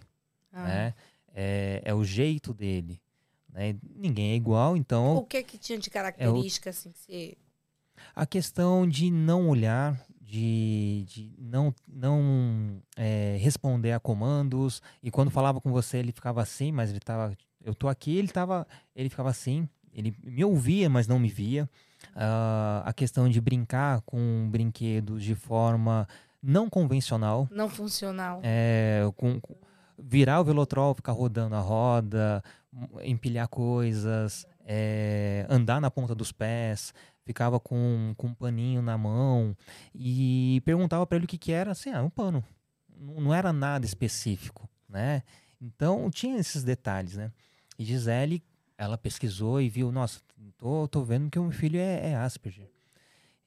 Ah. 0.51 0.64
né? 0.68 0.93
É, 1.34 1.82
é 1.86 1.93
o 1.93 2.03
jeito 2.03 2.53
dele, 2.53 3.01
né? 3.49 3.76
Ninguém 3.95 4.32
é 4.32 4.36
igual, 4.36 4.76
então 4.76 5.18
O 5.18 5.26
que 5.26 5.41
que 5.43 5.57
tinha 5.57 5.80
de 5.80 5.89
característica, 5.89 6.70
assim, 6.70 6.91
que 6.91 6.99
você... 6.99 7.38
a 8.16 8.26
questão 8.26 8.88
de 8.88 9.10
não 9.12 9.49
olhar, 9.49 9.99
de, 10.22 11.06
de 11.08 11.34
não, 11.38 11.74
não 11.88 12.82
é, 12.95 13.38
responder 13.39 13.91
a 13.91 13.99
comandos. 13.99 14.82
E 15.04 15.12
quando 15.12 15.30
falava 15.32 15.60
com 15.60 15.72
você, 15.72 15.97
ele 15.97 16.12
ficava 16.12 16.41
assim, 16.41 16.72
mas 16.72 16.89
ele 16.89 16.99
tava. 16.99 17.36
Eu 17.64 17.76
tô 17.76 17.88
aqui, 17.88 18.16
ele 18.18 18.30
tava. 18.30 18.66
Ele 18.95 19.10
ficava 19.10 19.30
assim. 19.30 19.68
Ele 19.93 20.16
me 20.24 20.43
ouvia, 20.45 20.89
mas 20.89 21.06
não 21.08 21.20
me 21.20 21.28
via. 21.28 21.70
Ah, 22.16 22.82
a 22.86 22.93
questão 22.93 23.28
de 23.30 23.39
brincar 23.41 24.02
com 24.02 24.47
brinquedos 24.49 25.24
de 25.24 25.36
forma 25.36 26.08
não 26.41 26.70
convencional. 26.70 27.47
Não 27.52 27.70
funcional. 27.70 28.39
É, 28.41 29.02
com, 29.18 29.39
com- 29.39 29.56
virar 29.99 30.39
o 30.39 30.43
velotrol, 30.43 30.95
ficar 30.95 31.12
rodando 31.12 31.56
a 31.56 31.60
roda, 31.60 32.41
empilhar 33.04 33.48
coisas, 33.48 34.46
é, 34.66 35.46
andar 35.50 35.82
na 35.82 35.92
ponta 35.92 36.16
dos 36.16 36.32
pés, 36.32 36.94
ficava 37.26 37.60
com, 37.60 38.14
com 38.18 38.28
um 38.28 38.34
paninho 38.34 38.82
na 38.82 38.98
mão 38.98 39.56
e 39.94 40.62
perguntava 40.66 41.06
para 41.06 41.18
ele 41.18 41.26
o 41.26 41.28
que, 41.28 41.38
que 41.38 41.52
era, 41.52 41.72
assim, 41.72 41.92
ah, 41.92 42.02
um 42.02 42.10
pano. 42.10 42.44
Não, 42.98 43.34
era 43.34 43.52
nada 43.52 43.86
específico, 43.86 44.70
né? 44.88 45.24
Então 45.60 46.10
tinha 46.10 46.40
esses 46.40 46.64
detalhes, 46.64 47.18
né? 47.18 47.32
E 47.78 47.84
Gisele, 47.84 48.44
ela 48.78 48.98
pesquisou 48.98 49.62
e 49.62 49.70
viu, 49.70 49.92
nossa, 49.92 50.20
tô, 50.58 50.88
tô 50.88 51.04
vendo 51.04 51.30
que 51.30 51.40
o 51.40 51.44
meu 51.44 51.52
filho 51.52 51.80
é, 51.80 52.12
é 52.12 52.16
Asperger. 52.16 52.70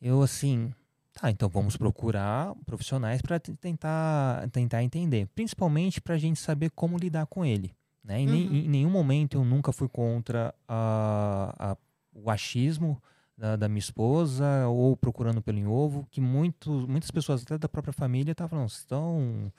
Eu 0.01 0.23
assim, 0.23 0.73
Tá, 1.15 1.31
então 1.31 1.49
vamos 1.49 1.77
procurar 1.77 2.53
profissionais 2.67 3.23
para 3.23 3.39
tentar, 3.39 4.49
tentar 4.51 4.83
entender, 4.83 5.29
principalmente 5.29 6.01
para 6.01 6.17
a 6.17 6.19
gente 6.19 6.41
saber 6.41 6.71
como 6.71 6.99
lidar 6.99 7.27
com 7.27 7.45
ele. 7.45 7.73
Né? 8.05 8.21
Em, 8.21 8.29
Uhum. 8.29 8.55
em 8.55 8.69
nenhum 8.69 8.91
momento 8.91 9.35
eu 9.39 9.45
nunca 9.45 9.73
fui 9.73 9.89
contra 9.89 10.55
a- 10.69 11.55
a- 11.73 11.77
o 12.13 12.31
achismo 12.31 13.03
da, 13.37 13.57
da 13.57 13.69
minha 13.69 13.79
esposa 13.79 14.69
ou 14.69 14.95
procurando 14.97 15.41
pelo 15.43 15.59
em 15.59 15.67
ovo, 15.67 16.07
que 16.11 16.21
muito, 16.21 16.71
muitas 16.87 17.11
pessoas 17.11 17.43
até 17.43 17.57
da 17.59 17.69
própria 17.69 17.93
família 17.95 18.33
estavam, 18.33 18.59
não, 18.61 18.69
vocês 18.69 18.81
estão 18.83 19.51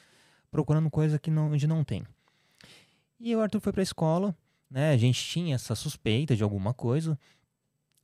procurando 0.52 0.90
coisa 0.92 1.18
que 1.20 1.32
não, 1.32 1.52
onde 1.52 1.66
não 1.68 1.84
tem. 1.84 2.04
E 3.20 3.36
o 3.36 3.42
Arthur 3.42 3.60
foi 3.60 3.74
para 3.74 3.82
a 3.82 3.84
escola, 3.84 4.36
né? 4.70 4.92
A 4.92 4.98
gente 4.98 5.22
tinha 5.22 5.56
essa 5.56 5.74
suspeita 5.76 6.36
de 6.36 6.44
alguma 6.44 6.74
coisa. 6.74 7.18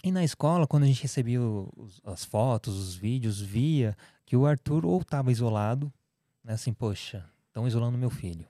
E 0.04 0.12
na 0.12 0.24
escola, 0.24 0.66
quando 0.66 0.84
a 0.84 0.88
gente 0.88 1.02
recebia 1.04 1.40
os, 1.42 2.02
as 2.04 2.26
fotos, 2.26 2.76
os 2.76 2.96
vídeos, 2.96 3.40
via 3.40 3.96
que 4.26 4.36
o 4.36 4.46
Arthur 4.48 4.86
ou 4.86 5.00
estava 5.02 5.32
isolado, 5.32 5.94
né? 6.44 6.54
Assim, 6.54 6.74
poxa, 6.74 7.24
estão 7.48 7.68
isolando 7.68 7.98
meu 7.98 8.10
filho. 8.10 8.48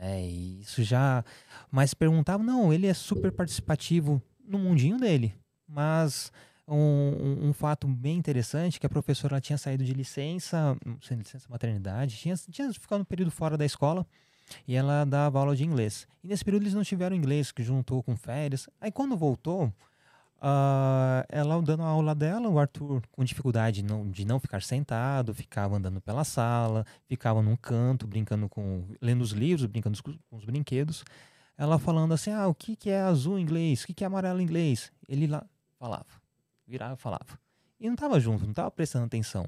É, 0.00 0.22
isso 0.22 0.82
já. 0.82 1.22
Mas 1.70 1.92
perguntava, 1.92 2.42
não, 2.42 2.72
ele 2.72 2.86
é 2.86 2.94
super 2.94 3.30
participativo 3.30 4.20
no 4.42 4.58
mundinho 4.58 4.96
dele. 4.96 5.34
Mas 5.68 6.32
um, 6.66 6.74
um, 6.76 7.48
um, 7.48 7.52
fato 7.52 7.86
bem 7.86 8.16
interessante 8.16 8.80
que 8.80 8.86
a 8.86 8.88
professora 8.88 9.40
tinha 9.40 9.58
saído 9.58 9.84
de 9.84 9.92
licença, 9.92 10.74
sem 11.02 11.18
licença 11.18 11.46
maternidade, 11.50 12.16
tinha, 12.16 12.34
tinha 12.50 12.72
ficado 12.72 13.02
um 13.02 13.04
período 13.04 13.30
fora 13.30 13.58
da 13.58 13.64
escola 13.64 14.06
e 14.66 14.74
ela 14.74 15.04
dava 15.04 15.38
aula 15.38 15.54
de 15.54 15.64
inglês. 15.64 16.08
E 16.24 16.28
nesse 16.28 16.44
período 16.44 16.62
eles 16.62 16.74
não 16.74 16.82
tiveram 16.82 17.14
inglês, 17.14 17.52
que 17.52 17.62
juntou 17.62 18.02
com 18.02 18.16
férias. 18.16 18.68
Aí 18.80 18.90
quando 18.90 19.16
voltou, 19.16 19.72
uh, 20.40 21.24
ela 21.28 21.60
dando 21.62 21.82
a 21.82 21.86
aula 21.86 22.14
dela, 22.14 22.48
o 22.48 22.58
Arthur 22.58 23.02
com 23.12 23.24
dificuldade 23.24 23.82
não, 23.82 24.10
de 24.10 24.24
não 24.24 24.40
ficar 24.40 24.62
sentado, 24.62 25.34
ficava 25.34 25.76
andando 25.76 26.00
pela 26.00 26.24
sala, 26.24 26.84
ficava 27.06 27.42
num 27.42 27.56
canto, 27.56 28.06
brincando 28.06 28.48
com. 28.48 28.84
lendo 29.00 29.20
os 29.20 29.30
livros, 29.30 29.66
brincando 29.66 30.02
com, 30.02 30.16
os 30.30 30.44
brinquedos. 30.44 31.04
Ela 31.56 31.78
falando 31.78 32.14
assim: 32.14 32.30
ah, 32.30 32.48
o 32.48 32.54
que, 32.54 32.74
que 32.74 32.90
é 32.90 33.00
azul 33.00 33.38
em 33.38 33.42
inglês? 33.42 33.82
O 33.82 33.86
que, 33.86 33.94
que 33.94 34.04
é 34.04 34.06
amarelo 34.06 34.40
em 34.40 34.44
inglês? 34.44 34.90
Ele 35.08 35.26
lá 35.26 35.44
falava, 35.78 36.06
virava 36.66 36.96
falava. 36.96 37.38
E 37.78 37.86
não 37.86 37.94
estava 37.94 38.18
junto, 38.18 38.44
não 38.44 38.50
estava 38.50 38.70
prestando 38.70 39.06
atenção. 39.06 39.46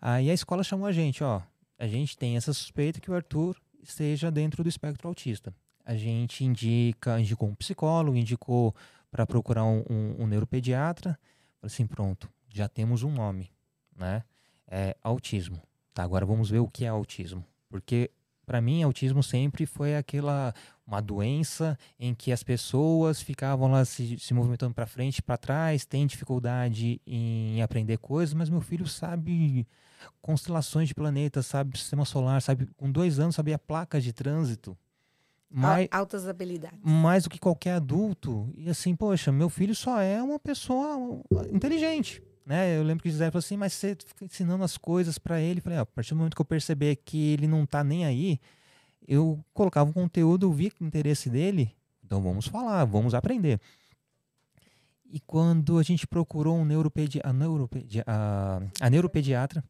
Aí 0.00 0.30
a 0.30 0.34
escola 0.34 0.64
chamou 0.64 0.86
a 0.86 0.92
gente: 0.92 1.22
ó, 1.22 1.42
a 1.78 1.86
gente 1.86 2.16
tem 2.16 2.36
essa 2.36 2.52
suspeita 2.52 3.00
que 3.00 3.10
o 3.10 3.14
Arthur 3.14 3.56
esteja 3.82 4.30
dentro 4.30 4.62
do 4.62 4.68
espectro 4.68 5.06
autista. 5.08 5.54
A 5.84 5.94
gente 5.94 6.44
indica, 6.44 7.20
indicou 7.20 7.46
um 7.46 7.54
psicólogo, 7.54 8.16
indicou 8.16 8.74
para 9.14 9.24
procurar 9.24 9.64
um, 9.64 9.84
um, 9.88 10.24
um 10.24 10.26
neuropediatra. 10.26 11.16
Falei 11.60 11.72
assim, 11.72 11.86
pronto, 11.86 12.28
já 12.48 12.68
temos 12.68 13.04
um 13.04 13.12
nome, 13.12 13.52
né? 13.96 14.24
É 14.66 14.96
autismo. 15.00 15.62
Tá, 15.94 16.02
agora 16.02 16.26
vamos 16.26 16.50
ver 16.50 16.58
o 16.58 16.66
que 16.66 16.84
é 16.84 16.88
autismo. 16.88 17.44
Porque 17.68 18.10
para 18.44 18.60
mim 18.60 18.82
autismo 18.82 19.22
sempre 19.22 19.66
foi 19.66 19.94
aquela 19.94 20.52
uma 20.84 21.00
doença 21.00 21.78
em 21.96 22.12
que 22.12 22.32
as 22.32 22.42
pessoas 22.42 23.22
ficavam 23.22 23.70
lá 23.70 23.84
se, 23.84 24.18
se 24.18 24.34
movimentando 24.34 24.74
para 24.74 24.84
frente, 24.84 25.22
para 25.22 25.36
trás, 25.36 25.86
tem 25.86 26.08
dificuldade 26.08 27.00
em 27.06 27.62
aprender 27.62 27.98
coisas, 27.98 28.34
mas 28.34 28.50
meu 28.50 28.60
filho 28.60 28.86
sabe 28.88 29.64
constelações 30.20 30.88
de 30.88 30.94
planetas, 30.94 31.46
sabe 31.46 31.78
sistema 31.78 32.04
solar, 32.04 32.42
sabe 32.42 32.66
com 32.76 32.90
dois 32.90 33.20
anos 33.20 33.36
sabia 33.36 33.60
placas 33.60 34.02
de 34.02 34.12
trânsito. 34.12 34.76
Mais, 35.56 35.86
Altas 35.92 36.26
habilidades. 36.26 36.80
Mais 36.82 37.22
do 37.22 37.30
que 37.30 37.38
qualquer 37.38 37.74
adulto. 37.74 38.52
E 38.56 38.68
assim, 38.68 38.96
poxa, 38.96 39.30
meu 39.30 39.48
filho 39.48 39.72
só 39.72 40.00
é 40.00 40.20
uma 40.20 40.36
pessoa 40.36 41.22
inteligente. 41.52 42.20
Né? 42.44 42.76
Eu 42.76 42.82
lembro 42.82 43.04
que 43.04 43.08
Gisele 43.08 43.30
falou 43.30 43.38
assim, 43.38 43.56
mas 43.56 43.72
você 43.72 43.96
fica 44.04 44.24
ensinando 44.24 44.64
as 44.64 44.76
coisas 44.76 45.16
para 45.16 45.40
ele. 45.40 45.60
Falei, 45.60 45.78
ah, 45.78 45.82
a 45.82 45.86
partir 45.86 46.10
do 46.10 46.16
momento 46.16 46.34
que 46.34 46.42
eu 46.42 46.44
perceber 46.44 46.96
que 46.96 47.32
ele 47.32 47.46
não 47.46 47.64
tá 47.64 47.84
nem 47.84 48.04
aí, 48.04 48.40
eu 49.06 49.38
colocava 49.54 49.88
um 49.88 49.92
conteúdo, 49.92 50.46
eu 50.46 50.52
vi 50.52 50.72
o 50.80 50.84
interesse 50.84 51.30
dele, 51.30 51.72
então 52.04 52.20
vamos 52.20 52.48
falar, 52.48 52.84
vamos 52.84 53.14
aprender. 53.14 53.60
E 55.04 55.20
quando 55.20 55.78
a 55.78 55.84
gente 55.84 56.04
procurou 56.04 56.56
um 56.56 56.64
neuropedi 56.64 57.20
a, 57.22 57.32
neuropedi 57.32 58.02
a, 58.04 58.60
a 58.80 58.90
neuropediatra, 58.90 59.62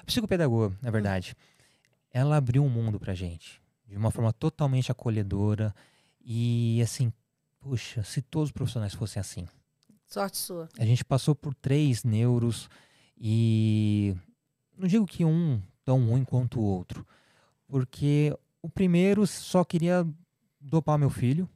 a 0.00 0.04
psicopedagoga, 0.04 0.74
na 0.80 0.90
verdade, 0.90 1.36
ela 2.10 2.38
abriu 2.38 2.64
um 2.64 2.70
mundo 2.70 2.98
pra 2.98 3.12
gente 3.12 3.62
de 3.94 3.98
uma 3.98 4.10
forma 4.10 4.32
totalmente 4.32 4.90
acolhedora 4.90 5.72
e 6.20 6.80
assim, 6.82 7.12
puxa, 7.60 8.02
se 8.02 8.20
todos 8.20 8.48
os 8.48 8.52
profissionais 8.52 8.92
fossem 8.92 9.20
assim. 9.20 9.46
Sorte 10.04 10.36
sua. 10.36 10.68
A 10.76 10.84
gente 10.84 11.04
passou 11.04 11.32
por 11.32 11.54
três 11.54 12.02
neuros 12.02 12.68
e 13.16 14.16
não 14.76 14.88
digo 14.88 15.06
que 15.06 15.24
um 15.24 15.62
tão 15.84 16.04
ruim 16.08 16.24
quanto 16.24 16.58
o 16.58 16.64
outro, 16.64 17.06
porque 17.68 18.36
o 18.60 18.68
primeiro 18.68 19.28
só 19.28 19.64
queria 19.64 20.04
dopar 20.60 20.98
meu 20.98 21.10
filho, 21.10 21.48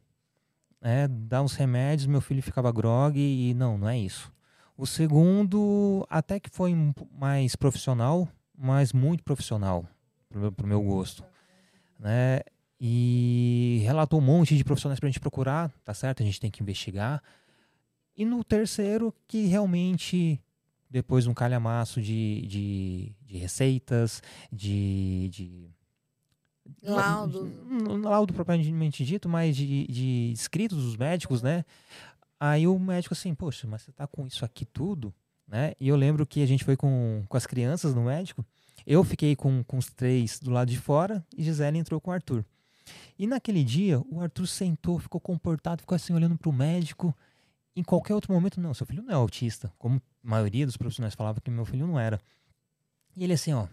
né, 0.81 1.09
dar 1.09 1.43
uns 1.43 1.55
remédios, 1.55 2.07
meu 2.07 2.21
filho 2.21 2.41
ficava 2.41 2.71
grog 2.71 3.19
e 3.19 3.53
não, 3.55 3.77
não 3.77 3.89
é 3.89 3.99
isso. 3.99 4.33
O 4.77 4.87
segundo 4.87 6.07
até 6.09 6.39
que 6.39 6.51
foi 6.51 6.73
mais 7.11 7.57
profissional, 7.57 8.29
mas 8.57 8.93
muito 8.93 9.25
profissional 9.25 9.85
pro, 10.29 10.53
pro 10.53 10.69
meu 10.69 10.81
gosto 10.81 11.25
né? 11.99 12.41
E 12.81 13.81
relatou 13.85 14.21
um 14.21 14.25
monte 14.25 14.57
de 14.57 14.65
profissionais 14.65 15.01
para 15.01 15.09
a 15.09 15.11
gente 15.11 15.21
procurar, 15.21 15.71
tá 15.85 15.93
certo? 15.93 16.23
A 16.23 16.27
gente 16.27 16.41
tem 16.41 16.51
que 16.51 16.63
investigar. 16.63 17.23
E 18.17 18.25
no 18.25 18.45
terceiro, 18.45 19.13
que 19.27 19.47
realmente, 19.47 20.41
depois 20.89 21.25
de 21.25 21.31
um 21.31 21.35
calhamaço 21.35 22.01
de, 22.01 22.47
de, 22.47 23.13
de 23.25 23.39
receitas, 23.39 24.23
de, 24.53 25.29
de 25.31 25.71
Laudo. 26.83 27.51
Laudo 28.03 28.35
propriamente 28.35 29.05
dito, 29.05 29.29
mas 29.29 29.57
de, 29.57 29.87
de 29.87 30.33
escritos 30.33 30.83
dos 30.83 30.97
médicos, 30.97 31.43
né? 31.43 31.65
Aí 32.39 32.67
o 32.69 32.79
médico 32.79 33.15
assim, 33.15 33.35
poxa, 33.35 33.67
mas 33.67 33.83
você 33.83 33.93
tá 33.93 34.07
com 34.07 34.27
isso 34.27 34.45
aqui 34.45 34.65
tudo, 34.65 35.13
né? 35.47 35.73
E 35.81 35.89
eu 35.89 35.97
lembro 35.97 36.27
que 36.27 36.43
a 36.43 36.47
gente 36.47 36.65
foi 36.65 36.77
com, 36.77 37.25
com 37.29 37.37
as 37.37 37.47
crianças 37.47 37.95
no 37.95 38.05
médico 38.05 38.45
eu 38.91 39.05
fiquei 39.05 39.37
com, 39.37 39.63
com 39.65 39.77
os 39.77 39.91
três 39.91 40.41
do 40.41 40.51
lado 40.51 40.71
de 40.71 40.79
fora 40.79 41.23
e 41.37 41.45
Gisele 41.45 41.77
entrou 41.77 42.01
com 42.01 42.11
o 42.11 42.15
Arthur. 42.15 42.43
E 43.19 43.27
naquele 43.27 43.63
dia, 43.63 44.01
o 44.11 44.19
Arthur 44.19 44.47
sentou, 44.47 44.99
ficou 44.99 45.21
comportado, 45.21 45.83
ficou 45.83 45.95
assim 45.95 46.15
olhando 46.15 46.39
para 46.39 46.49
o 46.49 46.53
médico. 46.55 47.15
Em 47.77 47.83
qualquer 47.83 48.15
outro 48.15 48.33
momento, 48.33 48.59
não, 48.59 48.73
seu 48.73 48.87
filho 48.87 49.03
não 49.03 49.11
é 49.11 49.15
autista, 49.15 49.71
como 49.77 50.01
a 50.25 50.29
maioria 50.29 50.65
dos 50.65 50.79
profissionais 50.79 51.15
falava 51.15 51.39
que 51.39 51.51
meu 51.51 51.67
filho 51.67 51.87
não 51.87 52.01
era. 52.01 52.19
E 53.15 53.25
ele 53.25 53.35
assim, 53.35 53.53
ó, 53.53 53.69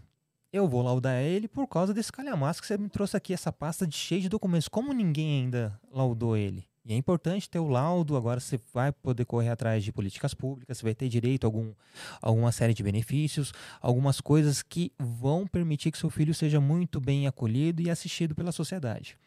eu 0.51 0.67
vou 0.67 0.81
laudar 0.81 1.21
ele 1.21 1.47
por 1.47 1.65
causa 1.65 1.93
desse 1.93 2.11
calhamaço 2.11 2.59
que 2.59 2.67
você 2.67 2.77
me 2.77 2.89
trouxe 2.89 3.15
aqui, 3.15 3.33
essa 3.33 3.53
pasta 3.53 3.87
de 3.87 3.95
cheio 3.95 4.19
de 4.19 4.27
documentos. 4.27 4.67
Como 4.67 4.91
ninguém 4.91 5.43
ainda 5.43 5.79
laudou 5.93 6.35
ele? 6.35 6.67
E 6.85 6.93
é 6.93 6.95
importante 6.95 7.49
ter 7.49 7.57
o 7.57 7.67
laudo, 7.67 8.15
agora 8.15 8.39
você 8.39 8.59
vai 8.71 8.91
poder 8.91 9.25
correr 9.25 9.49
atrás 9.49 9.83
de 9.83 9.91
políticas 9.91 10.35
públicas, 10.35 10.77
você 10.77 10.83
vai 10.83 10.93
ter 10.93 11.09
direito 11.09 11.43
a 11.43 11.47
algum, 11.47 11.73
alguma 12.21 12.51
série 12.51 12.75
de 12.75 12.83
benefícios, 12.83 13.51
algumas 13.81 14.21
coisas 14.21 14.61
que 14.61 14.91
vão 14.99 15.47
permitir 15.47 15.91
que 15.91 15.97
seu 15.97 16.11
filho 16.11 16.31
seja 16.31 16.61
muito 16.61 17.01
bem 17.01 17.25
acolhido 17.25 17.81
e 17.81 17.89
assistido 17.89 18.35
pela 18.35 18.51
sociedade. 18.51 19.17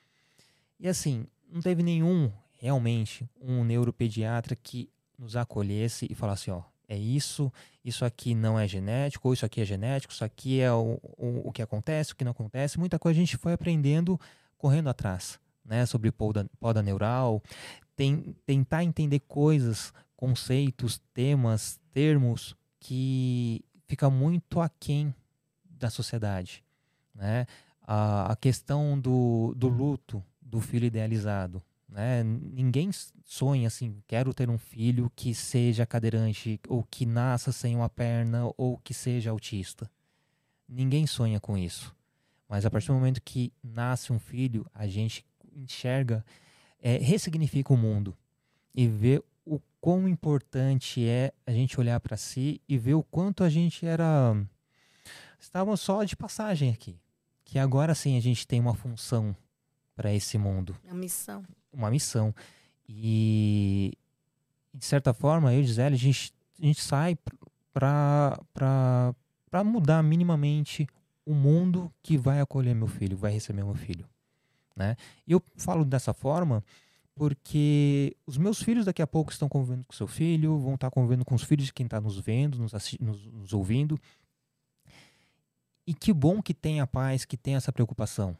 E 0.78 0.86
assim, 0.86 1.26
não 1.52 1.60
teve 1.60 1.82
nenhum, 1.82 2.30
realmente, 2.60 3.28
um 3.40 3.64
neuropediatra 3.64 4.54
que 4.54 4.88
nos 5.18 5.34
acolhesse 5.34 6.06
e 6.08 6.14
falasse, 6.14 6.52
ó, 6.52 6.62
é 6.88 6.96
isso, 6.96 7.52
isso 7.84 8.04
aqui 8.04 8.36
não 8.36 8.56
é 8.56 8.68
genético, 8.68 9.26
ou 9.26 9.34
isso 9.34 9.44
aqui 9.44 9.60
é 9.60 9.64
genético, 9.64 10.12
isso 10.12 10.24
aqui 10.24 10.60
é 10.60 10.72
o, 10.72 11.00
o, 11.18 11.48
o 11.48 11.52
que 11.52 11.60
acontece, 11.60 12.12
o 12.12 12.16
que 12.16 12.24
não 12.24 12.30
acontece. 12.30 12.78
Muita 12.78 13.00
coisa 13.00 13.18
a 13.18 13.20
gente 13.20 13.36
foi 13.36 13.52
aprendendo 13.52 14.18
correndo 14.56 14.88
atrás 14.88 15.40
né, 15.68 15.84
sobre 15.84 16.10
poda, 16.10 16.46
poda 16.58 16.82
neural, 16.82 17.42
tem, 17.94 18.34
tentar 18.46 18.82
entender 18.82 19.20
coisas, 19.20 19.92
conceitos, 20.16 21.00
temas, 21.12 21.78
termos 21.92 22.56
que 22.80 23.62
fica 23.86 24.08
muito 24.08 24.60
aquém 24.60 25.14
da 25.64 25.90
sociedade. 25.90 26.64
Né? 27.14 27.46
A, 27.82 28.32
a 28.32 28.36
questão 28.36 28.98
do, 28.98 29.54
do 29.56 29.68
luto 29.68 30.24
do 30.40 30.60
filho 30.60 30.86
idealizado. 30.86 31.62
Né? 31.88 32.22
Ninguém 32.22 32.90
sonha 33.24 33.66
assim, 33.66 34.02
quero 34.06 34.32
ter 34.32 34.48
um 34.48 34.58
filho 34.58 35.10
que 35.14 35.34
seja 35.34 35.86
cadeirante, 35.86 36.60
ou 36.68 36.82
que 36.82 37.04
nasça 37.04 37.52
sem 37.52 37.76
uma 37.76 37.88
perna, 37.88 38.50
ou 38.56 38.78
que 38.78 38.94
seja 38.94 39.30
autista. 39.30 39.90
Ninguém 40.68 41.06
sonha 41.06 41.40
com 41.40 41.56
isso. 41.56 41.94
Mas 42.48 42.64
a 42.64 42.70
partir 42.70 42.88
do 42.88 42.94
momento 42.94 43.22
que 43.22 43.52
nasce 43.62 44.12
um 44.12 44.18
filho, 44.18 44.66
a 44.74 44.86
gente 44.86 45.24
enxerga, 45.58 46.24
é, 46.80 46.96
ressignifica 46.98 47.72
o 47.72 47.76
mundo 47.76 48.16
e 48.74 48.86
vê 48.86 49.22
o 49.44 49.60
quão 49.80 50.08
importante 50.08 51.04
é 51.04 51.32
a 51.46 51.52
gente 51.52 51.78
olhar 51.80 51.98
para 52.00 52.16
si 52.16 52.60
e 52.68 52.78
ver 52.78 52.94
o 52.94 53.02
quanto 53.02 53.42
a 53.42 53.48
gente 53.48 53.84
era. 53.86 54.36
Estávamos 55.38 55.80
só 55.80 56.04
de 56.04 56.16
passagem 56.16 56.70
aqui. 56.70 56.96
Que 57.44 57.58
agora 57.58 57.94
sim 57.94 58.16
a 58.16 58.20
gente 58.20 58.46
tem 58.46 58.60
uma 58.60 58.74
função 58.74 59.34
para 59.96 60.12
esse 60.12 60.36
mundo. 60.36 60.76
Uma 60.84 60.94
missão. 60.94 61.44
Uma 61.72 61.90
missão. 61.90 62.34
E, 62.86 63.92
de 64.74 64.84
certa 64.84 65.12
forma, 65.14 65.52
eu 65.52 65.60
e 65.60 65.64
Gisele, 65.64 65.94
a 65.94 65.98
gente, 65.98 66.32
a 66.60 66.66
gente 66.66 66.80
sai 66.80 67.16
para 67.72 69.64
mudar 69.64 70.02
minimamente 70.02 70.86
o 71.24 71.34
mundo 71.34 71.92
que 72.02 72.16
vai 72.16 72.40
acolher 72.40 72.74
meu 72.74 72.86
filho, 72.86 73.16
vai 73.16 73.32
receber 73.32 73.64
meu 73.64 73.74
filho. 73.74 74.06
Né? 74.78 74.96
Eu 75.26 75.42
falo 75.56 75.84
dessa 75.84 76.14
forma 76.14 76.64
porque 77.16 78.16
os 78.24 78.38
meus 78.38 78.62
filhos 78.62 78.84
daqui 78.84 79.02
a 79.02 79.06
pouco 79.06 79.32
estão 79.32 79.48
convivendo 79.48 79.84
com 79.84 79.92
seu 79.92 80.06
filho, 80.06 80.56
vão 80.60 80.76
estar 80.76 80.88
convivendo 80.88 81.24
com 81.24 81.34
os 81.34 81.42
filhos 81.42 81.66
de 81.66 81.72
quem 81.72 81.84
está 81.84 82.00
nos 82.00 82.16
vendo, 82.20 82.56
nos, 82.58 82.72
nos, 83.00 83.26
nos 83.26 83.52
ouvindo. 83.52 84.00
E 85.84 85.92
que 85.92 86.12
bom 86.12 86.40
que 86.40 86.54
tenha 86.54 86.86
pais 86.86 87.24
que 87.24 87.36
tenham 87.36 87.58
essa 87.58 87.72
preocupação, 87.72 88.36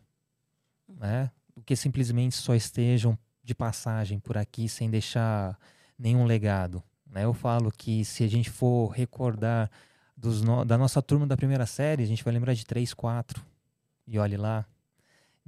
né? 0.86 1.28
Do 1.56 1.62
que 1.62 1.74
simplesmente 1.74 2.36
só 2.36 2.54
estejam 2.54 3.18
de 3.42 3.52
passagem 3.52 4.20
por 4.20 4.38
aqui 4.38 4.68
sem 4.68 4.88
deixar 4.88 5.58
nenhum 5.98 6.24
legado. 6.24 6.80
Né? 7.04 7.24
Eu 7.24 7.34
falo 7.34 7.72
que 7.72 8.04
se 8.04 8.22
a 8.22 8.28
gente 8.28 8.48
for 8.48 8.90
recordar 8.90 9.68
no... 10.16 10.64
da 10.64 10.78
nossa 10.78 11.02
turma 11.02 11.26
da 11.26 11.36
primeira 11.36 11.66
série, 11.66 12.04
a 12.04 12.06
gente 12.06 12.22
vai 12.22 12.32
lembrar 12.32 12.54
de 12.54 12.64
três, 12.64 12.94
quatro. 12.94 13.44
E 14.06 14.20
olhe 14.20 14.36
lá. 14.36 14.64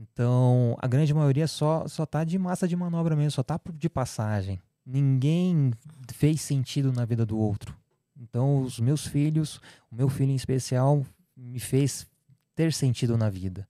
Então, 0.00 0.78
a 0.80 0.86
grande 0.86 1.12
maioria 1.12 1.46
só, 1.46 1.86
só 1.86 2.06
tá 2.06 2.24
de 2.24 2.38
massa 2.38 2.66
de 2.66 2.74
manobra 2.74 3.14
mesmo, 3.14 3.32
só 3.32 3.42
tá 3.42 3.60
de 3.74 3.90
passagem. 3.90 4.58
Ninguém 4.86 5.72
fez 6.14 6.40
sentido 6.40 6.90
na 6.90 7.04
vida 7.04 7.26
do 7.26 7.38
outro. 7.38 7.76
Então, 8.18 8.62
os 8.62 8.80
meus 8.80 9.06
filhos, 9.06 9.60
o 9.92 9.94
meu 9.94 10.08
filho 10.08 10.30
em 10.30 10.36
especial, 10.36 11.04
me 11.36 11.60
fez 11.60 12.06
ter 12.54 12.72
sentido 12.72 13.18
na 13.18 13.28
vida, 13.28 13.68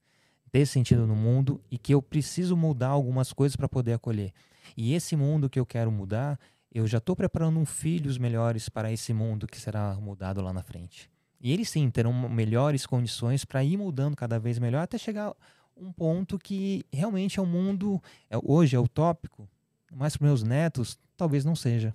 ter 0.52 0.66
sentido 0.66 1.04
no 1.04 1.16
mundo 1.16 1.60
e 1.68 1.76
que 1.76 1.92
eu 1.92 2.00
preciso 2.00 2.56
mudar 2.56 2.88
algumas 2.88 3.32
coisas 3.32 3.56
para 3.56 3.68
poder 3.68 3.94
acolher. 3.94 4.32
E 4.76 4.94
esse 4.94 5.16
mundo 5.16 5.50
que 5.50 5.58
eu 5.58 5.66
quero 5.66 5.90
mudar, 5.90 6.38
eu 6.72 6.86
já 6.86 6.98
estou 6.98 7.16
preparando 7.16 7.58
um 7.58 7.66
filhos 7.66 8.18
melhores 8.18 8.68
para 8.68 8.92
esse 8.92 9.12
mundo 9.12 9.48
que 9.48 9.58
será 9.58 9.96
mudado 9.96 10.40
lá 10.40 10.52
na 10.52 10.62
frente. 10.62 11.10
E 11.40 11.52
eles 11.52 11.68
sim 11.70 11.90
terão 11.90 12.12
melhores 12.28 12.86
condições 12.86 13.44
para 13.44 13.64
ir 13.64 13.76
mudando 13.76 14.14
cada 14.14 14.38
vez 14.38 14.60
melhor 14.60 14.82
até 14.82 14.96
chegar 14.96 15.34
um 15.80 15.92
ponto 15.92 16.38
que 16.38 16.84
realmente 16.92 17.38
é 17.38 17.42
um 17.42 17.46
mundo 17.46 18.00
é, 18.28 18.36
hoje 18.42 18.76
é 18.76 18.78
utópico, 18.78 19.48
mas 19.90 20.16
para 20.16 20.26
meus 20.26 20.42
netos 20.42 20.98
talvez 21.16 21.44
não 21.44 21.56
seja, 21.56 21.94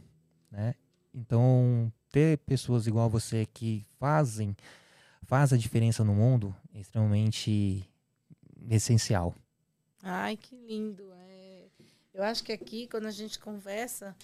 né? 0.52 0.76
Então 1.14 1.92
ter 2.12 2.40
pessoas 2.40 2.88
igual 2.88 3.10
você 3.10 3.46
que 3.46 3.86
fazem 4.00 4.56
faz 5.26 5.52
a 5.52 5.58
diferença 5.58 6.04
no 6.04 6.14
mundo 6.14 6.56
é 6.74 6.80
extremamente 6.80 7.88
essencial. 8.70 9.36
Ai, 10.02 10.38
que 10.38 10.56
lindo. 10.56 11.12
É... 11.14 11.66
Eu 12.14 12.24
acho 12.24 12.44
que 12.44 12.52
aqui, 12.52 12.88
quando 12.88 13.08
a 13.08 13.12
gente 13.12 13.40
conversa, 13.40 14.16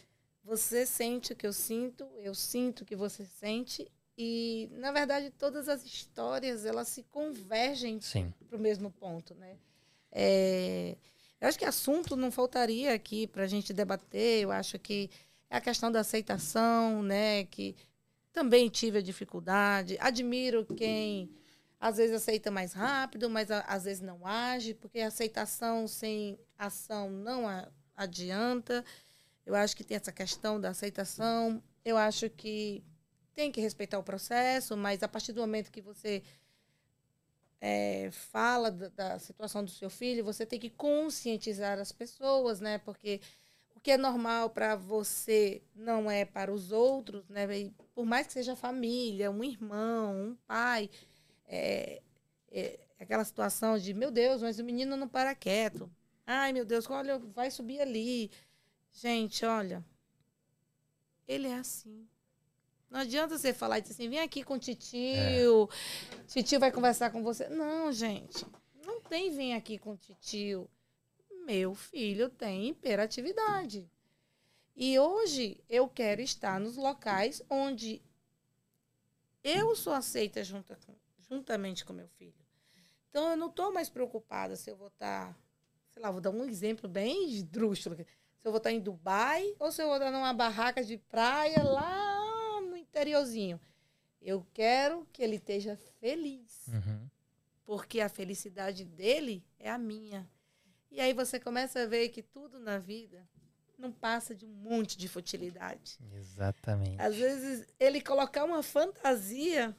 você 0.43 0.85
sente 0.85 1.33
o 1.33 1.35
que 1.35 1.45
eu 1.45 1.53
sinto, 1.53 2.05
eu 2.17 2.33
sinto 2.33 2.81
o 2.81 2.85
que 2.85 2.95
você 2.95 3.25
sente. 3.25 3.91
E, 4.17 4.69
na 4.73 4.91
verdade, 4.91 5.31
todas 5.31 5.67
as 5.67 5.83
histórias, 5.83 6.65
elas 6.65 6.87
se 6.87 7.03
convergem 7.03 7.99
para 8.47 8.57
o 8.57 8.61
mesmo 8.61 8.91
ponto, 8.91 9.33
né? 9.35 9.57
É... 10.11 10.97
Eu 11.39 11.47
acho 11.47 11.57
que 11.57 11.65
assunto 11.65 12.15
não 12.15 12.31
faltaria 12.31 12.93
aqui 12.93 13.25
para 13.25 13.43
a 13.43 13.47
gente 13.47 13.73
debater. 13.73 14.43
Eu 14.43 14.51
acho 14.51 14.77
que 14.77 15.09
é 15.49 15.57
a 15.57 15.61
questão 15.61 15.91
da 15.91 16.01
aceitação, 16.01 17.01
né? 17.01 17.45
Que 17.45 17.75
também 18.31 18.69
tive 18.69 18.99
a 18.99 19.01
dificuldade. 19.01 19.97
Admiro 19.99 20.65
quem 20.65 21.31
às 21.79 21.97
vezes 21.97 22.15
aceita 22.15 22.51
mais 22.51 22.73
rápido, 22.73 23.27
mas 23.27 23.49
às 23.49 23.85
vezes 23.85 24.01
não 24.01 24.25
age, 24.25 24.75
porque 24.75 24.99
aceitação 24.99 25.87
sem 25.87 26.39
ação 26.55 27.09
não 27.09 27.45
adianta. 27.95 28.85
Eu 29.43 29.55
acho 29.55 29.75
que 29.75 29.83
tem 29.83 29.97
essa 29.97 30.11
questão 30.11 30.61
da 30.61 30.69
aceitação. 30.69 31.61
Eu 31.83 31.97
acho 31.97 32.29
que 32.29 32.83
tem 33.41 33.51
que 33.51 33.59
respeitar 33.59 33.97
o 33.97 34.03
processo, 34.03 34.77
mas 34.77 35.01
a 35.01 35.07
partir 35.07 35.33
do 35.33 35.41
momento 35.41 35.71
que 35.71 35.81
você 35.81 36.21
é, 37.59 38.11
fala 38.11 38.69
da, 38.69 38.89
da, 38.89 39.19
situação 39.19 39.65
do 39.65 39.71
seu 39.71 39.89
filho, 39.89 40.23
você 40.23 40.45
tem 40.45 40.59
que 40.59 40.69
conscientizar 40.69 41.79
as 41.79 41.91
pessoas, 41.91 42.59
né? 42.59 42.77
Porque 42.77 43.19
o 43.75 43.79
que 43.79 43.89
é 43.89 43.97
normal 43.97 44.51
para 44.51 44.75
você 44.75 45.63
não 45.73 46.09
é 46.09 46.23
para 46.23 46.53
os 46.53 46.71
outros, 46.71 47.27
né? 47.29 47.47
E 47.57 47.71
por 47.95 48.05
mais 48.05 48.27
que 48.27 48.33
seja 48.33 48.55
família, 48.55 49.31
um 49.31 49.43
irmão, 49.43 50.13
um 50.15 50.37
pai, 50.45 50.87
é, 51.47 51.99
é, 52.51 52.79
aquela 52.99 53.25
situação 53.25 53.75
de, 53.79 53.91
meu 53.91 54.11
Deus, 54.11 54.43
mas 54.43 54.59
o 54.59 54.63
menino 54.63 54.95
não 54.95 55.07
para 55.07 55.33
quieto. 55.33 55.91
Ai, 56.27 56.53
meu 56.53 56.63
Deus, 56.63 56.87
olha, 56.91 57.17
vai 57.17 57.49
subir 57.49 57.81
ali. 57.81 58.29
Gente, 58.93 59.43
olha, 59.45 59.83
ele 61.27 61.47
é 61.47 61.55
assim. 61.55 62.07
Não 62.91 62.99
adianta 62.99 63.37
você 63.37 63.53
falar 63.53 63.79
e 63.79 63.81
dizer 63.81 63.93
assim, 63.93 64.09
vem 64.09 64.19
aqui 64.19 64.43
com 64.43 64.55
o 64.55 64.59
titio, 64.59 65.69
é. 66.19 66.23
titio 66.27 66.59
vai 66.59 66.73
conversar 66.73 67.09
com 67.09 67.23
você. 67.23 67.47
Não, 67.47 67.89
gente, 67.93 68.45
não 68.85 68.99
tem 68.99 69.33
vem 69.33 69.55
aqui 69.55 69.79
com 69.79 69.91
o 69.91 69.97
titio. 69.97 70.69
Meu 71.45 71.73
filho 71.73 72.29
tem 72.29 72.67
hiperatividade. 72.67 73.89
E 74.75 74.99
hoje 74.99 75.63
eu 75.69 75.87
quero 75.87 76.21
estar 76.21 76.59
nos 76.59 76.75
locais 76.75 77.41
onde 77.49 78.01
eu 79.41 79.73
sou 79.73 79.93
aceita 79.93 80.43
junto 80.43 80.75
com, 80.85 80.93
juntamente 81.29 81.85
com 81.85 81.93
meu 81.93 82.09
filho. 82.09 82.35
Então 83.09 83.29
eu 83.29 83.37
não 83.37 83.47
estou 83.47 83.71
mais 83.71 83.89
preocupada 83.89 84.57
se 84.57 84.69
eu 84.69 84.75
vou 84.75 84.89
estar, 84.89 85.33
sei 85.91 86.01
lá, 86.01 86.11
vou 86.11 86.19
dar 86.19 86.29
um 86.29 86.43
exemplo 86.43 86.89
bem 86.89 87.29
esdrúxulo 87.29 87.95
se 87.95 88.05
eu 88.43 88.51
vou 88.51 88.57
estar 88.57 88.71
em 88.71 88.81
Dubai 88.81 89.55
ou 89.59 89.71
se 89.71 89.81
eu 89.81 89.87
vou 89.87 89.95
estar 89.95 90.11
numa 90.11 90.33
barraca 90.33 90.83
de 90.83 90.97
praia 90.97 91.63
lá 91.63 92.20
interiorzinho. 92.91 93.59
Eu 94.21 94.45
quero 94.53 95.07
que 95.11 95.23
ele 95.23 95.37
esteja 95.37 95.75
feliz. 95.99 96.67
Uhum. 96.67 97.09
Porque 97.65 98.01
a 98.01 98.09
felicidade 98.09 98.83
dele 98.83 99.43
é 99.57 99.71
a 99.71 99.77
minha. 99.77 100.29
E 100.91 100.99
aí 100.99 101.13
você 101.13 101.39
começa 101.39 101.81
a 101.81 101.85
ver 101.85 102.09
que 102.09 102.21
tudo 102.21 102.59
na 102.59 102.77
vida 102.77 103.25
não 103.77 103.91
passa 103.91 104.35
de 104.35 104.45
um 104.45 104.49
monte 104.49 104.97
de 104.97 105.07
futilidade. 105.07 105.97
Exatamente. 106.13 107.01
Às 107.01 107.15
vezes 107.15 107.65
ele 107.79 108.01
colocar 108.01 108.43
uma 108.43 108.61
fantasia 108.61 109.75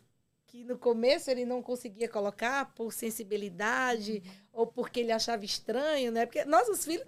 que 0.46 0.64
no 0.64 0.76
começo 0.76 1.30
ele 1.30 1.44
não 1.44 1.62
conseguia 1.62 2.08
colocar 2.08 2.74
por 2.74 2.92
sensibilidade 2.92 4.22
uhum. 4.24 4.32
ou 4.52 4.66
porque 4.66 5.00
ele 5.00 5.12
achava 5.12 5.44
estranho, 5.44 6.10
né? 6.10 6.26
Porque 6.26 6.44
nossos 6.44 6.84
filhos 6.84 7.06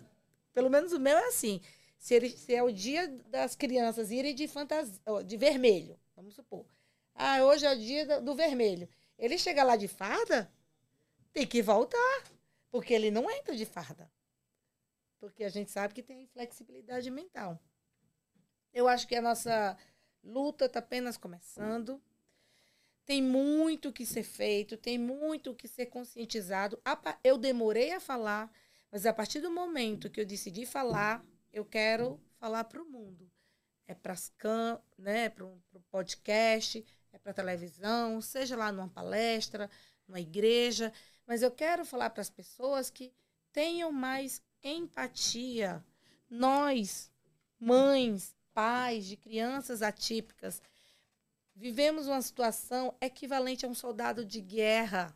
pelo 0.53 0.71
menos 0.71 0.93
o 0.93 1.01
meu 1.01 1.17
é 1.17 1.27
assim. 1.27 1.61
Se, 2.05 2.13
ele, 2.13 2.29
se 2.29 2.55
é 2.55 2.63
o 2.63 2.71
dia 2.71 3.09
das 3.31 3.57
crianças 3.57 4.11
irem 4.11 4.35
de 4.35 4.47
fantasia, 4.47 5.01
de 5.25 5.37
vermelho, 5.39 5.99
vamos 6.15 6.35
supor. 6.35 6.67
Ah, 7.15 7.43
hoje 7.43 7.65
é 7.65 7.73
o 7.73 7.79
dia 7.79 8.21
do 8.21 8.35
vermelho. 8.35 8.87
Ele 9.19 9.39
chega 9.39 9.65
lá 9.65 9.75
de 9.75 9.89
farda, 9.89 10.53
tem 11.33 11.47
que 11.47 11.63
voltar. 11.63 12.23
Porque 12.71 12.93
ele 12.93 13.11
não 13.11 13.31
entra 13.31 13.57
de 13.57 13.65
farda. 13.65 14.13
Porque 15.19 15.45
a 15.45 15.49
gente 15.49 15.71
sabe 15.71 15.95
que 15.95 16.03
tem 16.03 16.27
flexibilidade 16.27 17.11
mental. 17.11 17.59
Eu 18.71 18.87
acho 18.87 19.09
que 19.09 19.17
a 19.17 19.23
nossa 19.23 19.75
luta 20.23 20.67
está 20.67 20.81
apenas 20.81 21.17
começando. 21.17 22.03
Tem 23.07 23.23
muito 23.23 23.91
que 23.91 24.05
ser 24.05 24.25
feito, 24.25 24.77
tem 24.77 24.99
muito 24.99 25.55
que 25.55 25.67
ser 25.67 25.87
conscientizado. 25.87 26.79
Eu 27.23 27.39
demorei 27.39 27.93
a 27.93 28.01
falar, 28.01 28.53
mas 28.93 29.07
a 29.07 29.15
partir 29.15 29.41
do 29.41 29.51
momento 29.51 30.11
que 30.11 30.21
eu 30.21 30.27
decidi 30.27 30.67
falar, 30.67 31.25
eu 31.55 31.65
quero 31.65 32.21
falar 32.41 32.65
para 32.65 32.83
o 32.83 32.85
mundo. 32.85 33.31
É 33.87 33.95
para 33.95 34.13
as 34.13 34.29
can, 34.37 34.81
né, 34.99 35.29
para 35.29 35.45
o 35.45 35.63
podcast, 35.91 36.85
é 37.13 37.19
para 37.19 37.33
televisão, 37.33 38.21
seja 38.21 38.57
lá 38.57 38.73
numa 38.73 38.89
palestra, 38.89 39.71
numa 40.09 40.21
igreja, 40.21 40.93
mas 41.27 41.43
eu 41.43 41.51
quero 41.51 41.85
falar 41.85 42.11
para 42.11 42.23
as 42.23 42.31
pessoas 42.31 42.91
que 42.91 43.15
tenham 43.53 43.93
mais 43.93 44.43
empatia. 44.63 45.85
Nós, 46.29 47.13
mães, 47.61 48.35
pais 48.53 49.07
de 49.07 49.17
crianças 49.17 49.81
atípicas, 49.81 50.61
vivemos 51.55 52.09
uma 52.09 52.21
situação 52.21 52.97
equivalente 53.01 53.65
a 53.65 53.69
um 53.69 53.75
soldado 53.75 54.25
de 54.25 54.41
guerra 54.41 55.15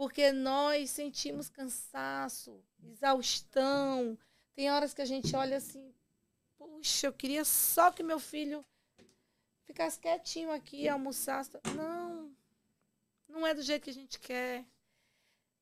porque 0.00 0.32
nós 0.32 0.88
sentimos 0.88 1.50
cansaço, 1.50 2.64
exaustão. 2.82 4.18
Tem 4.60 4.70
horas 4.70 4.92
que 4.92 5.00
a 5.00 5.06
gente 5.06 5.34
olha 5.34 5.56
assim, 5.56 5.90
puxa, 6.58 7.06
eu 7.06 7.14
queria 7.14 7.46
só 7.46 7.90
que 7.90 8.02
meu 8.02 8.20
filho 8.20 8.62
ficasse 9.64 9.98
quietinho 9.98 10.52
aqui, 10.52 10.86
almoçasse. 10.86 11.52
Não, 11.74 12.30
não 13.26 13.46
é 13.46 13.54
do 13.54 13.62
jeito 13.62 13.84
que 13.84 13.88
a 13.88 13.94
gente 13.94 14.20
quer. 14.20 14.66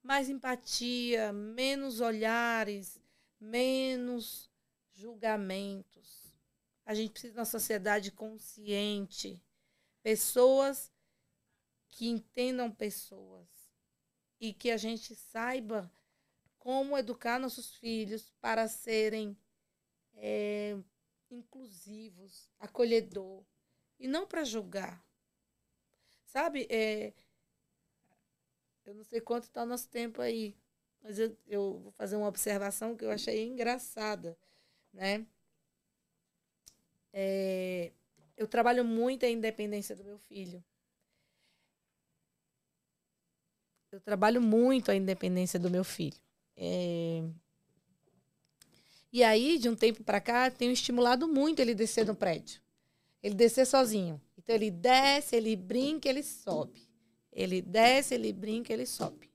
Mais 0.02 0.28
empatia, 0.28 1.32
menos 1.32 2.00
olhares, 2.00 3.00
menos 3.38 4.50
julgamentos. 4.92 6.34
A 6.84 6.92
gente 6.92 7.12
precisa 7.12 7.34
de 7.34 7.38
uma 7.38 7.44
sociedade 7.44 8.10
consciente. 8.10 9.40
Pessoas 10.02 10.90
que 11.88 12.08
entendam 12.08 12.68
pessoas 12.68 13.46
e 14.40 14.52
que 14.52 14.72
a 14.72 14.76
gente 14.76 15.14
saiba 15.14 15.88
como 16.68 16.98
educar 16.98 17.40
nossos 17.40 17.76
filhos 17.76 18.30
para 18.42 18.68
serem 18.68 19.34
é, 20.16 20.76
inclusivos, 21.30 22.50
acolhedor 22.60 23.42
e 23.98 24.06
não 24.06 24.26
para 24.26 24.44
julgar. 24.44 25.02
Sabe? 26.26 26.66
É, 26.68 27.14
eu 28.84 28.94
não 28.94 29.02
sei 29.02 29.18
quanto 29.18 29.44
está 29.44 29.62
o 29.62 29.66
nosso 29.66 29.88
tempo 29.88 30.20
aí, 30.20 30.54
mas 31.00 31.18
eu, 31.18 31.34
eu 31.46 31.78
vou 31.78 31.92
fazer 31.92 32.16
uma 32.16 32.28
observação 32.28 32.94
que 32.94 33.02
eu 33.02 33.10
achei 33.10 33.46
engraçada, 33.46 34.36
né? 34.92 35.26
É, 37.14 37.92
eu 38.36 38.46
trabalho 38.46 38.84
muito 38.84 39.24
a 39.24 39.30
independência 39.30 39.96
do 39.96 40.04
meu 40.04 40.18
filho. 40.18 40.62
Eu 43.90 44.02
trabalho 44.02 44.42
muito 44.42 44.90
a 44.90 44.94
independência 44.94 45.58
do 45.58 45.70
meu 45.70 45.82
filho. 45.82 46.27
É... 46.58 47.22
E 49.12 49.22
aí, 49.22 49.56
de 49.58 49.68
um 49.68 49.76
tempo 49.76 50.02
para 50.02 50.20
cá, 50.20 50.50
tenho 50.50 50.72
estimulado 50.72 51.28
muito 51.28 51.60
ele 51.60 51.74
descer 51.74 52.04
no 52.04 52.14
prédio. 52.14 52.60
Ele 53.22 53.34
descer 53.34 53.66
sozinho. 53.66 54.20
Então, 54.36 54.54
ele 54.54 54.70
desce, 54.70 55.36
ele 55.36 55.54
brinca, 55.56 56.08
ele 56.08 56.22
sobe. 56.22 56.86
Ele 57.32 57.62
desce, 57.62 58.14
ele 58.14 58.32
brinca, 58.32 58.72
ele 58.72 58.84
sobe. 58.84 59.30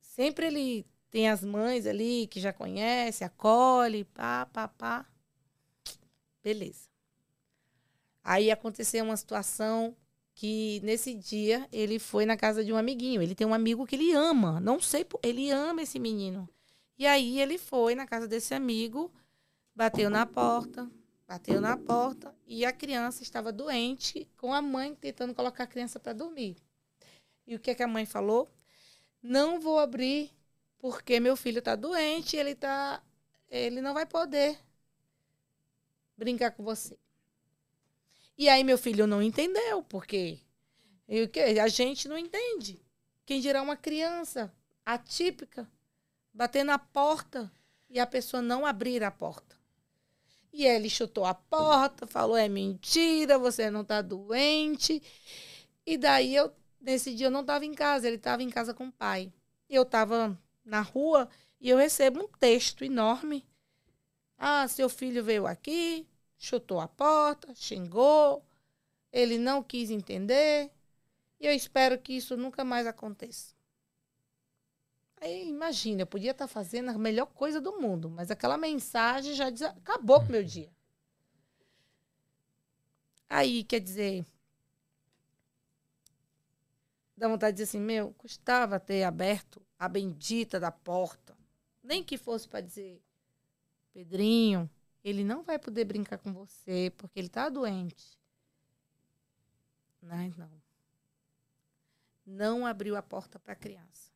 Sempre 0.00 0.46
ele 0.46 0.86
tem 1.10 1.28
as 1.28 1.42
mães 1.42 1.86
ali 1.86 2.26
que 2.26 2.40
já 2.40 2.52
conhece, 2.52 3.24
acolhe, 3.24 4.04
pá, 4.04 4.46
pá, 4.46 4.68
pá. 4.68 5.06
Beleza. 6.42 6.88
Aí 8.22 8.50
aconteceu 8.50 9.04
uma 9.04 9.16
situação 9.16 9.96
que 10.40 10.80
nesse 10.82 11.12
dia 11.12 11.68
ele 11.70 11.98
foi 11.98 12.24
na 12.24 12.34
casa 12.34 12.64
de 12.64 12.72
um 12.72 12.76
amiguinho. 12.78 13.20
Ele 13.20 13.34
tem 13.34 13.46
um 13.46 13.52
amigo 13.52 13.86
que 13.86 13.94
ele 13.94 14.14
ama. 14.14 14.58
Não 14.58 14.80
sei, 14.80 15.06
ele 15.22 15.50
ama 15.50 15.82
esse 15.82 15.98
menino. 15.98 16.48
E 16.98 17.06
aí 17.06 17.38
ele 17.38 17.58
foi 17.58 17.94
na 17.94 18.06
casa 18.06 18.26
desse 18.26 18.54
amigo, 18.54 19.12
bateu 19.76 20.08
na 20.08 20.24
porta, 20.24 20.90
bateu 21.28 21.60
na 21.60 21.76
porta 21.76 22.34
e 22.46 22.64
a 22.64 22.72
criança 22.72 23.22
estava 23.22 23.52
doente, 23.52 24.26
com 24.38 24.54
a 24.54 24.62
mãe 24.62 24.94
tentando 24.94 25.34
colocar 25.34 25.64
a 25.64 25.66
criança 25.66 26.00
para 26.00 26.14
dormir. 26.14 26.56
E 27.46 27.54
o 27.54 27.60
que, 27.60 27.72
é 27.72 27.74
que 27.74 27.82
a 27.82 27.86
mãe 27.86 28.06
falou? 28.06 28.48
Não 29.22 29.60
vou 29.60 29.78
abrir 29.78 30.30
porque 30.78 31.20
meu 31.20 31.36
filho 31.36 31.58
está 31.58 31.76
doente, 31.76 32.34
ele 32.34 32.54
tá, 32.54 33.02
ele 33.50 33.82
não 33.82 33.92
vai 33.92 34.06
poder 34.06 34.58
brincar 36.16 36.52
com 36.52 36.64
você. 36.64 36.98
E 38.40 38.48
aí 38.48 38.64
meu 38.64 38.78
filho 38.78 39.06
não 39.06 39.22
entendeu, 39.22 39.82
porque 39.82 40.40
a 41.62 41.68
gente 41.68 42.08
não 42.08 42.16
entende. 42.16 42.82
Quem 43.26 43.38
dirá 43.38 43.60
uma 43.60 43.76
criança 43.76 44.50
atípica 44.82 45.70
bater 46.32 46.64
na 46.64 46.78
porta 46.78 47.52
e 47.90 48.00
a 48.00 48.06
pessoa 48.06 48.40
não 48.40 48.64
abrir 48.64 49.04
a 49.04 49.10
porta. 49.10 49.54
E 50.50 50.64
ele 50.64 50.88
chutou 50.88 51.26
a 51.26 51.34
porta, 51.34 52.06
falou: 52.06 52.34
é 52.34 52.48
mentira, 52.48 53.38
você 53.38 53.70
não 53.70 53.82
está 53.82 54.00
doente. 54.00 55.02
E 55.84 55.98
daí 55.98 56.34
eu, 56.34 56.50
nesse 56.80 57.14
dia, 57.14 57.26
eu 57.26 57.30
não 57.30 57.42
estava 57.42 57.66
em 57.66 57.74
casa, 57.74 58.06
ele 58.06 58.16
estava 58.16 58.42
em 58.42 58.48
casa 58.48 58.72
com 58.72 58.88
o 58.88 58.92
pai. 58.92 59.30
Eu 59.68 59.82
estava 59.82 60.34
na 60.64 60.80
rua 60.80 61.28
e 61.60 61.68
eu 61.68 61.76
recebo 61.76 62.20
um 62.20 62.28
texto 62.38 62.86
enorme. 62.86 63.46
Ah, 64.38 64.66
seu 64.66 64.88
filho 64.88 65.22
veio 65.22 65.46
aqui, 65.46 66.08
chutou 66.40 66.80
a 66.80 66.88
porta, 66.88 67.54
xingou, 67.54 68.42
ele 69.12 69.36
não 69.36 69.62
quis 69.62 69.90
entender. 69.90 70.70
E 71.38 71.46
eu 71.46 71.52
espero 71.52 71.98
que 71.98 72.14
isso 72.14 72.34
nunca 72.36 72.64
mais 72.64 72.86
aconteça. 72.86 73.54
Aí 75.20 75.46
imagina, 75.46 76.00
eu 76.00 76.06
podia 76.06 76.30
estar 76.30 76.48
fazendo 76.48 76.90
a 76.90 76.98
melhor 76.98 77.26
coisa 77.26 77.60
do 77.60 77.78
mundo, 77.78 78.08
mas 78.08 78.30
aquela 78.30 78.56
mensagem 78.56 79.34
já 79.34 79.50
diz, 79.50 79.60
acabou 79.62 80.20
com 80.20 80.28
o 80.28 80.32
meu 80.32 80.42
dia. 80.42 80.72
Aí, 83.28 83.62
quer 83.62 83.80
dizer, 83.80 84.24
dá 87.14 87.28
vontade 87.28 87.52
de 87.52 87.62
dizer 87.62 87.76
assim, 87.76 87.84
meu, 87.84 88.14
custava 88.14 88.80
ter 88.80 89.04
aberto 89.04 89.62
a 89.78 89.86
bendita 89.88 90.58
da 90.58 90.72
porta. 90.72 91.36
Nem 91.82 92.02
que 92.02 92.16
fosse 92.16 92.48
para 92.48 92.62
dizer, 92.62 93.00
Pedrinho, 93.92 94.68
ele 95.02 95.24
não 95.24 95.42
vai 95.42 95.58
poder 95.58 95.84
brincar 95.84 96.18
com 96.18 96.32
você 96.32 96.92
porque 96.96 97.18
ele 97.18 97.26
está 97.26 97.48
doente. 97.48 98.18
Mas 100.02 100.36
não. 100.36 100.50
Não 102.26 102.66
abriu 102.66 102.96
a 102.96 103.02
porta 103.02 103.38
para 103.38 103.52
a 103.52 103.56
criança. 103.56 104.10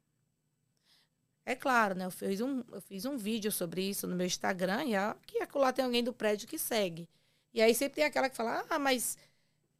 É 1.44 1.54
claro, 1.54 1.94
né? 1.94 2.06
Eu 2.06 2.10
fiz, 2.10 2.40
um, 2.40 2.62
eu 2.72 2.80
fiz 2.80 3.04
um 3.04 3.16
vídeo 3.16 3.52
sobre 3.52 3.82
isso 3.82 4.06
no 4.06 4.16
meu 4.16 4.26
Instagram 4.26 4.84
e 4.84 4.96
aqui 4.96 5.38
lá 5.54 5.72
tem 5.72 5.84
alguém 5.84 6.02
do 6.02 6.12
prédio 6.12 6.48
que 6.48 6.58
segue. 6.58 7.08
E 7.52 7.60
aí 7.60 7.74
sempre 7.74 7.96
tem 7.96 8.04
aquela 8.04 8.30
que 8.30 8.36
fala, 8.36 8.64
ah, 8.68 8.78
mas 8.78 9.18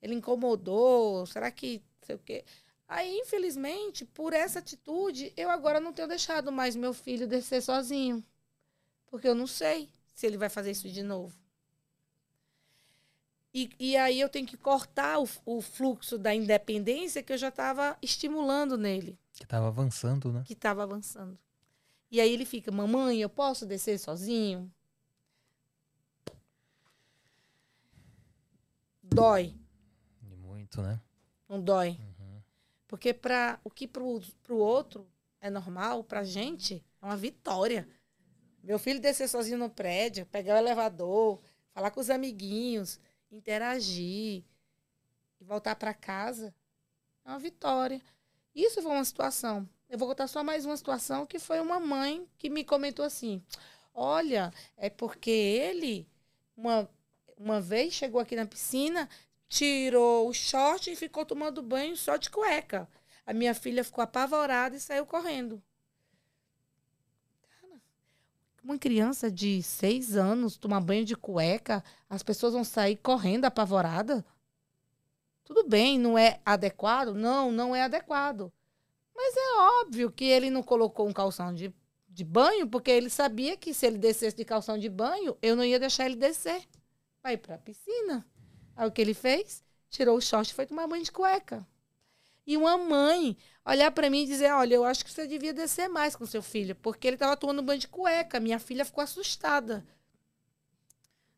ele 0.02 0.14
incomodou, 0.14 1.26
será 1.26 1.50
que 1.50 1.82
sei 2.02 2.16
o 2.16 2.18
quê? 2.18 2.44
Aí, 2.86 3.18
infelizmente, 3.18 4.04
por 4.04 4.32
essa 4.32 4.58
atitude, 4.58 5.32
eu 5.36 5.48
agora 5.48 5.80
não 5.80 5.92
tenho 5.92 6.06
deixado 6.06 6.52
mais 6.52 6.76
meu 6.76 6.92
filho 6.92 7.26
descer 7.26 7.62
sozinho. 7.62 8.22
Porque 9.06 9.26
eu 9.26 9.34
não 9.34 9.46
sei 9.46 9.88
se 10.14 10.26
ele 10.26 10.38
vai 10.38 10.48
fazer 10.48 10.70
isso 10.70 10.88
de 10.88 11.02
novo. 11.02 11.36
E, 13.52 13.70
e 13.78 13.96
aí 13.96 14.18
eu 14.18 14.28
tenho 14.28 14.46
que 14.46 14.56
cortar 14.56 15.20
o, 15.20 15.28
o 15.44 15.60
fluxo 15.60 16.18
da 16.18 16.34
independência 16.34 17.22
que 17.22 17.32
eu 17.32 17.38
já 17.38 17.48
estava 17.48 17.96
estimulando 18.02 18.76
nele. 18.76 19.18
Que 19.32 19.44
estava 19.44 19.68
avançando, 19.68 20.32
né? 20.32 20.42
Que 20.44 20.54
estava 20.54 20.82
avançando. 20.82 21.38
E 22.10 22.20
aí 22.20 22.32
ele 22.32 22.44
fica, 22.44 22.72
mamãe, 22.72 23.20
eu 23.20 23.28
posso 23.28 23.64
descer 23.64 23.98
sozinho? 23.98 24.72
Dói. 29.02 29.54
Muito, 30.22 30.82
né? 30.82 31.00
Não 31.48 31.60
dói. 31.60 31.90
Uhum. 31.90 32.42
Porque 32.88 33.14
para 33.14 33.60
o 33.62 33.70
que 33.70 33.86
para 33.86 34.02
o 34.02 34.56
outro 34.56 35.08
é 35.40 35.50
normal, 35.50 36.02
para 36.02 36.20
a 36.20 36.24
gente 36.24 36.84
é 37.00 37.06
uma 37.06 37.16
vitória. 37.16 37.88
Meu 38.64 38.78
filho 38.78 38.98
descer 38.98 39.28
sozinho 39.28 39.58
no 39.58 39.68
prédio, 39.68 40.24
pegar 40.24 40.54
o 40.54 40.58
elevador, 40.58 41.38
falar 41.74 41.90
com 41.90 42.00
os 42.00 42.08
amiguinhos, 42.08 42.98
interagir 43.30 44.42
e 45.38 45.44
voltar 45.44 45.76
para 45.76 45.92
casa 45.92 46.54
é 47.26 47.28
uma 47.28 47.38
vitória. 47.38 48.00
Isso 48.54 48.80
foi 48.80 48.90
uma 48.90 49.04
situação. 49.04 49.68
Eu 49.86 49.98
vou 49.98 50.08
contar 50.08 50.28
só 50.28 50.42
mais 50.42 50.64
uma 50.64 50.78
situação 50.78 51.26
que 51.26 51.38
foi 51.38 51.60
uma 51.60 51.78
mãe 51.78 52.26
que 52.38 52.48
me 52.48 52.64
comentou 52.64 53.04
assim: 53.04 53.42
Olha, 53.92 54.50
é 54.78 54.88
porque 54.88 55.30
ele, 55.30 56.08
uma, 56.56 56.88
uma 57.36 57.60
vez, 57.60 57.92
chegou 57.92 58.18
aqui 58.18 58.34
na 58.34 58.46
piscina, 58.46 59.10
tirou 59.46 60.26
o 60.26 60.32
short 60.32 60.90
e 60.90 60.96
ficou 60.96 61.26
tomando 61.26 61.62
banho 61.62 61.98
só 61.98 62.16
de 62.16 62.30
cueca. 62.30 62.88
A 63.26 63.34
minha 63.34 63.54
filha 63.54 63.84
ficou 63.84 64.02
apavorada 64.02 64.74
e 64.74 64.80
saiu 64.80 65.04
correndo. 65.04 65.62
Uma 68.64 68.78
criança 68.78 69.30
de 69.30 69.62
seis 69.62 70.16
anos 70.16 70.56
tomar 70.56 70.80
banho 70.80 71.04
de 71.04 71.14
cueca, 71.14 71.84
as 72.08 72.22
pessoas 72.22 72.54
vão 72.54 72.64
sair 72.64 72.96
correndo 72.96 73.44
apavorada? 73.44 74.24
Tudo 75.44 75.68
bem, 75.68 75.98
não 75.98 76.16
é 76.16 76.40
adequado? 76.46 77.12
Não, 77.12 77.52
não 77.52 77.76
é 77.76 77.82
adequado. 77.82 78.50
Mas 79.14 79.36
é 79.36 79.82
óbvio 79.82 80.10
que 80.10 80.24
ele 80.24 80.48
não 80.48 80.62
colocou 80.62 81.06
um 81.06 81.12
calção 81.12 81.52
de, 81.52 81.74
de 82.08 82.24
banho, 82.24 82.66
porque 82.66 82.90
ele 82.90 83.10
sabia 83.10 83.54
que 83.54 83.74
se 83.74 83.84
ele 83.84 83.98
descesse 83.98 84.34
de 84.34 84.46
calção 84.46 84.78
de 84.78 84.88
banho, 84.88 85.36
eu 85.42 85.54
não 85.54 85.62
ia 85.62 85.78
deixar 85.78 86.06
ele 86.06 86.16
descer. 86.16 86.66
Vai 87.22 87.36
para 87.36 87.56
a 87.56 87.58
piscina. 87.58 88.26
Aí 88.74 88.88
o 88.88 88.90
que 88.90 89.02
ele 89.02 89.12
fez? 89.12 89.62
Tirou 89.90 90.16
o 90.16 90.22
short 90.22 90.50
e 90.50 90.54
foi 90.54 90.64
tomar 90.64 90.86
banho 90.86 91.04
de 91.04 91.12
cueca. 91.12 91.66
E 92.46 92.56
uma 92.56 92.76
mãe 92.76 93.36
olhar 93.64 93.90
para 93.90 94.10
mim 94.10 94.24
e 94.24 94.26
dizer: 94.26 94.52
Olha, 94.52 94.74
eu 94.74 94.84
acho 94.84 95.04
que 95.04 95.10
você 95.10 95.26
devia 95.26 95.52
descer 95.52 95.88
mais 95.88 96.14
com 96.14 96.26
seu 96.26 96.42
filho, 96.42 96.74
porque 96.76 97.06
ele 97.06 97.16
estava 97.16 97.36
tomando 97.36 97.62
banho 97.62 97.80
de 97.80 97.88
cueca. 97.88 98.38
Minha 98.38 98.58
filha 98.58 98.84
ficou 98.84 99.02
assustada. 99.02 99.84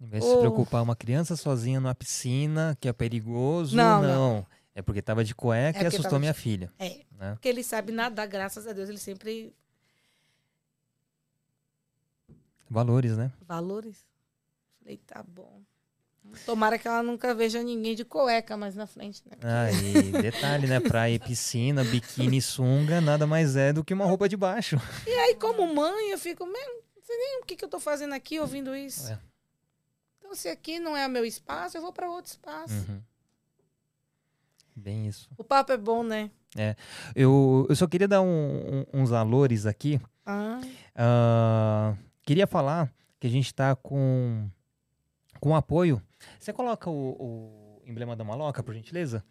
Em 0.01 0.07
vez 0.07 0.23
de 0.23 0.29
oh. 0.29 0.35
se 0.35 0.39
preocupar, 0.41 0.83
uma 0.83 0.97
criança 0.97 1.37
sozinha 1.37 1.81
numa 1.81 1.95
piscina, 1.95 2.77
que 2.81 2.89
é 2.89 2.93
perigoso, 2.93 3.77
não. 3.77 4.03
não. 4.03 4.09
não. 4.09 4.47
É 4.75 4.83
porque 4.83 5.01
estava 5.01 5.25
de 5.25 5.35
cueca 5.35 5.79
é 5.79 5.85
e 5.85 5.87
assustou 5.87 6.19
minha 6.19 6.35
de... 6.35 6.39
filha. 6.39 6.71
É. 6.79 7.01
Né? 7.13 7.33
Porque 7.33 7.49
ele 7.49 7.63
sabe 7.63 7.93
nadar, 7.93 8.27
graças 8.27 8.67
a 8.67 8.73
Deus, 8.73 8.91
ele 8.91 8.99
sempre. 8.99 9.55
Valores, 12.69 13.17
né? 13.17 13.33
Valores. 13.41 14.07
Falei, 14.79 14.99
tá 14.99 15.23
bom. 15.23 15.63
Tomara 16.45 16.79
que 16.79 16.87
ela 16.87 17.03
nunca 17.03 17.35
veja 17.35 17.62
ninguém 17.62 17.95
de 17.95 18.05
cueca 18.05 18.57
mais 18.57 18.74
na 18.74 18.87
frente, 18.87 19.22
né? 19.27 19.37
E 19.72 20.12
detalhe, 20.22 20.66
né? 20.66 20.81
Praia, 20.81 21.18
piscina, 21.18 21.83
biquíni, 21.85 22.41
sunga, 22.43 23.01
nada 23.01 23.27
mais 23.27 23.57
é 23.57 23.72
do 23.72 23.85
que 23.85 23.95
uma 23.95 24.05
roupa 24.05 24.29
de 24.29 24.37
baixo. 24.37 24.77
E 25.07 25.11
aí, 25.11 25.35
como 25.37 25.66
mãe, 25.74 26.11
eu 26.11 26.18
fico, 26.18 26.45
mesmo, 26.45 26.83
não 26.95 27.03
sei 27.03 27.16
nem 27.16 27.41
o 27.41 27.45
que, 27.45 27.57
que 27.57 27.64
eu 27.64 27.68
tô 27.68 27.81
fazendo 27.81 28.14
aqui 28.14 28.39
ouvindo 28.39 28.74
isso. 28.74 29.11
É. 29.11 29.18
Então, 30.18 30.35
se 30.35 30.49
aqui 30.49 30.79
não 30.79 30.97
é 30.97 31.07
o 31.07 31.11
meu 31.11 31.24
espaço, 31.24 31.77
eu 31.77 31.83
vou 31.83 31.93
para 31.93 32.11
outro 32.11 32.33
espaço. 32.33 32.74
Uhum. 32.74 33.01
Bem 34.74 35.07
isso. 35.07 35.31
O 35.39 35.45
papo 35.45 35.72
é 35.72 35.77
bom, 35.77 36.03
né? 36.03 36.31
É. 36.57 36.77
Eu, 37.14 37.66
eu 37.68 37.77
só 37.77 37.87
queria 37.87 38.09
dar 38.09 38.20
um, 38.20 38.85
um, 38.93 39.03
uns 39.03 39.11
valores 39.11 39.66
aqui. 39.66 40.01
Ah. 40.24 40.61
Uh, 40.95 41.97
queria 42.22 42.47
falar 42.47 42.93
que 43.18 43.27
a 43.27 43.31
gente 43.31 43.47
está 43.47 43.74
com, 43.74 44.51
com 45.41 45.55
apoio. 45.55 46.03
Você 46.39 46.53
coloca 46.53 46.91
o, 46.91 47.17
o 47.19 47.83
emblema 47.85 48.17
da 48.17 48.25
maloca, 48.25 48.62
por 48.62 48.75
gentileza? 48.75 49.25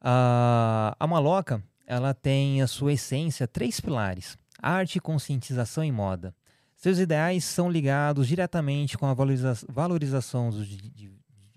Uh, 0.00 0.94
a 0.98 1.06
maloca, 1.08 1.62
ela 1.86 2.14
tem 2.14 2.62
a 2.62 2.66
sua 2.66 2.92
essência 2.92 3.46
três 3.48 3.80
pilares: 3.80 4.36
arte, 4.60 5.00
conscientização 5.00 5.84
e 5.84 5.92
moda. 5.92 6.34
Seus 6.76 6.98
ideais 6.98 7.44
são 7.44 7.68
ligados 7.68 8.28
diretamente 8.28 8.96
com 8.96 9.06
a 9.06 9.14
valoriza 9.14 9.54
valorização 9.68 10.50
dos, 10.50 10.68
de, 10.68 11.10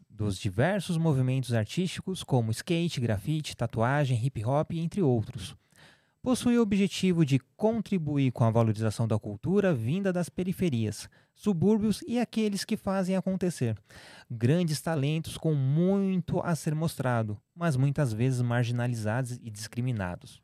dos 0.09 0.37
diversos 0.37 0.97
movimentos 0.97 1.53
artísticos 1.53 2.23
como 2.23 2.49
skate, 2.49 2.99
grafite, 2.99 3.55
tatuagem, 3.55 4.23
hip 4.25 4.43
hop, 4.43 4.71
entre 4.71 5.01
outros. 5.01 5.55
Possui 6.21 6.57
o 6.57 6.61
objetivo 6.61 7.25
de 7.25 7.39
contribuir 7.57 8.31
com 8.31 8.43
a 8.43 8.51
valorização 8.51 9.07
da 9.07 9.17
cultura 9.17 9.73
vinda 9.73 10.13
das 10.13 10.29
periferias, 10.29 11.09
subúrbios 11.33 12.03
e 12.07 12.19
aqueles 12.19 12.63
que 12.63 12.77
fazem 12.77 13.15
acontecer. 13.15 13.75
Grandes 14.29 14.79
talentos 14.79 15.37
com 15.37 15.55
muito 15.55 16.39
a 16.41 16.55
ser 16.55 16.75
mostrado, 16.75 17.41
mas 17.55 17.75
muitas 17.75 18.13
vezes 18.13 18.41
marginalizados 18.41 19.39
e 19.41 19.49
discriminados. 19.49 20.41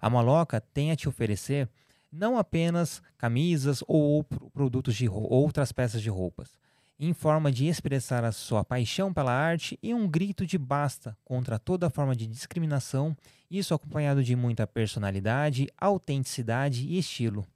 A 0.00 0.08
Maloca 0.08 0.60
tem 0.60 0.92
a 0.92 0.96
te 0.96 1.08
oferecer 1.08 1.68
não 2.10 2.38
apenas 2.38 3.02
camisas 3.18 3.82
ou 3.86 4.24
produtos 4.52 4.94
de 4.94 5.08
outras 5.08 5.72
peças 5.72 6.00
de 6.00 6.08
roupas, 6.08 6.56
em 6.98 7.12
forma 7.12 7.52
de 7.52 7.66
expressar 7.66 8.24
a 8.24 8.32
sua 8.32 8.64
paixão 8.64 9.12
pela 9.12 9.32
arte 9.32 9.78
e 9.82 9.94
um 9.94 10.08
grito 10.08 10.44
de 10.44 10.58
basta 10.58 11.16
contra 11.24 11.58
toda 11.58 11.88
forma 11.88 12.16
de 12.16 12.26
discriminação, 12.26 13.16
isso 13.50 13.72
acompanhado 13.72 14.24
de 14.24 14.34
muita 14.34 14.66
personalidade, 14.66 15.68
autenticidade 15.78 16.86
e 16.88 16.98
estilo. 16.98 17.46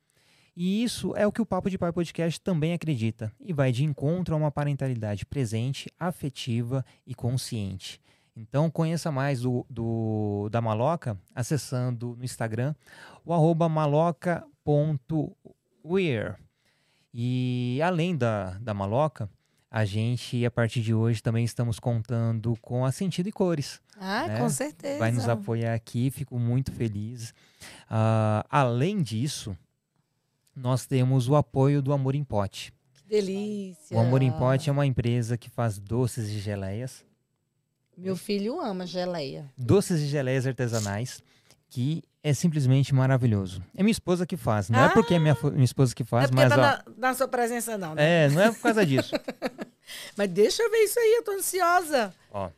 E 0.55 0.85
isso 0.85 1.17
é 1.17 1.27
o 1.27 1.33
que 1.33 1.41
o 1.41 1.47
Papo 1.47 1.71
de 1.71 1.79
Pai 1.79 1.91
Podcast 1.93 2.39
também 2.41 2.75
acredita 2.75 3.33
e 3.41 3.53
vai 3.53 3.73
de 3.73 3.85
encontro 3.85 4.35
a 4.35 4.39
uma 4.39 4.51
parentalidade 4.51 5.25
presente, 5.25 5.91
afetiva 5.99 6.85
e 7.07 7.15
consciente. 7.15 7.99
Então 8.37 8.71
conheça 8.71 9.11
mais 9.11 9.41
do, 9.41 9.67
do 9.69 10.49
da 10.51 10.61
Maloca 10.61 11.19
acessando 11.35 12.15
no 12.17 12.25
Instagram 12.25 12.75
o 13.25 13.33
arroba 13.33 13.69
maloca.weir. 13.69 14.43
E 17.15 17.81
além 17.83 18.17
da, 18.17 18.59
da 18.59 18.73
Maloca, 18.73 19.29
a 19.71 19.85
gente, 19.85 20.45
a 20.45 20.51
partir 20.51 20.83
de 20.83 20.93
hoje, 20.93 21.23
também 21.23 21.45
estamos 21.45 21.81
contando 21.81 22.57
com 22.61 22.85
a 22.85 22.93
Sentido 22.93 23.29
e 23.29 23.33
Cores. 23.33 23.81
Ah, 23.99 24.27
né? 24.27 24.39
com 24.39 24.49
certeza. 24.49 24.99
Vai 24.99 25.11
nos 25.11 25.29
apoiar 25.29 25.75
aqui, 25.75 26.11
fico 26.11 26.39
muito 26.39 26.71
feliz. 26.73 27.31
Uh, 27.91 28.45
além 28.51 29.03
disso, 29.03 29.57
nós 30.55 30.85
temos 30.85 31.29
o 31.29 31.37
apoio 31.37 31.81
do 31.81 31.93
Amor 31.93 32.15
em 32.15 32.23
Pote. 32.23 32.73
Que 32.93 33.09
delícia! 33.09 33.97
O 33.97 34.01
Amor 34.01 34.23
em 34.23 34.31
Pote 34.31 34.69
é 34.69 34.73
uma 34.73 34.85
empresa 34.85 35.39
que 35.39 35.49
faz 35.49 35.79
doces 35.79 36.29
e 36.29 36.39
geleias. 36.39 37.05
Meu 37.97 38.17
filho 38.17 38.61
ama 38.61 38.87
geleia. 38.87 39.51
Doces 39.57 40.01
e 40.01 40.07
geleias 40.07 40.47
artesanais, 40.47 41.23
que 41.73 42.03
é 42.23 42.35
simplesmente 42.35 42.95
maravilhoso. 42.95 43.63
É 43.75 43.83
minha 43.83 43.93
esposa 43.93 44.27
que 44.27 44.37
faz. 44.37 44.69
Não 44.69 44.79
é 44.79 44.83
ah, 44.83 44.87
é 44.87 44.89
porque 44.91 45.15
é 45.15 45.19
minha, 45.19 45.35
minha 45.45 45.65
esposa 45.65 45.95
que 45.95 46.05
faz, 46.05 46.31
é 46.31 46.35
mas. 46.35 46.51
Tá 46.51 46.55
ó, 46.55 46.61
na, 46.61 47.09
na, 47.09 47.15
sua 47.15 47.27
presença, 47.27 47.79
não. 47.79 47.95
Né? 47.95 48.27
É, 48.27 48.29
não 48.29 48.43
é 48.43 48.53
por 48.53 48.61
causa 48.61 48.85
disso. 48.85 49.11
mas 50.15 50.29
deixa 50.29 50.63
eu 50.63 50.71
ver 50.71 50.85
isso 50.85 51.01
aí, 51.01 51.15
eu 51.17 51.25
tô 51.25 51.33
ansiosa. 51.33 52.15
Ó, 52.31 52.51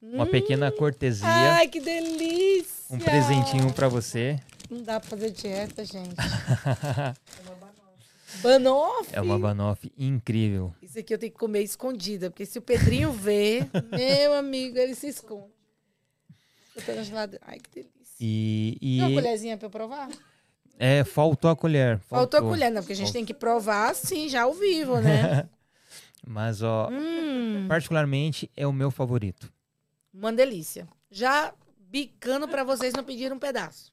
uma 0.00 0.24
hum, 0.24 0.26
pequena 0.26 0.72
cortesia. 0.72 1.28
Ai, 1.28 1.68
que 1.68 1.80
delícia! 1.80 2.96
Um 2.96 2.98
presentinho 2.98 3.70
para 3.74 3.88
você. 3.88 4.40
Não 4.70 4.82
dá 4.82 4.98
pra 4.98 5.10
fazer 5.10 5.30
dieta, 5.30 5.84
gente. 5.84 6.16
Banoff? 8.42 9.08
É 9.12 9.20
uma 9.20 9.38
banoff 9.38 9.92
incrível. 9.98 10.74
Isso 10.80 10.98
aqui 10.98 11.12
eu 11.12 11.18
tenho 11.18 11.30
que 11.30 11.38
comer 11.38 11.62
escondida, 11.62 12.30
porque 12.30 12.46
se 12.46 12.58
o 12.58 12.62
Pedrinho 12.62 13.12
ver, 13.12 13.68
meu 13.92 14.32
amigo, 14.32 14.78
ele 14.78 14.94
se 14.94 15.08
esconde. 15.08 15.52
Eu 16.74 16.82
tô 16.82 16.92
na 16.94 17.02
geladeira. 17.02 17.44
Ai, 17.46 17.58
que 17.60 17.70
delícia. 17.70 18.01
E, 18.24 18.78
e... 18.80 18.98
Tem 18.98 19.08
uma 19.08 19.20
colherzinha 19.20 19.56
pra 19.56 19.66
eu 19.66 19.70
provar? 19.70 20.08
É, 20.78 21.02
faltou 21.02 21.50
a 21.50 21.56
colher. 21.56 21.98
Faltou, 21.98 22.38
faltou 22.38 22.40
a 22.40 22.42
colher, 22.52 22.70
não, 22.70 22.80
porque 22.80 22.92
a 22.92 22.96
gente 22.96 23.06
faltou. 23.06 23.18
tem 23.20 23.24
que 23.24 23.34
provar, 23.34 23.92
sim, 23.96 24.28
já 24.28 24.42
ao 24.42 24.54
vivo, 24.54 25.00
né? 25.00 25.48
Mas, 26.24 26.62
ó, 26.62 26.88
hum. 26.88 27.66
particularmente 27.66 28.48
é 28.56 28.64
o 28.64 28.72
meu 28.72 28.92
favorito. 28.92 29.52
Uma 30.14 30.32
delícia. 30.32 30.86
Já 31.10 31.52
bicando 31.90 32.46
para 32.46 32.62
vocês 32.62 32.94
não 32.94 33.02
pedirem 33.02 33.32
um 33.32 33.40
pedaço. 33.40 33.92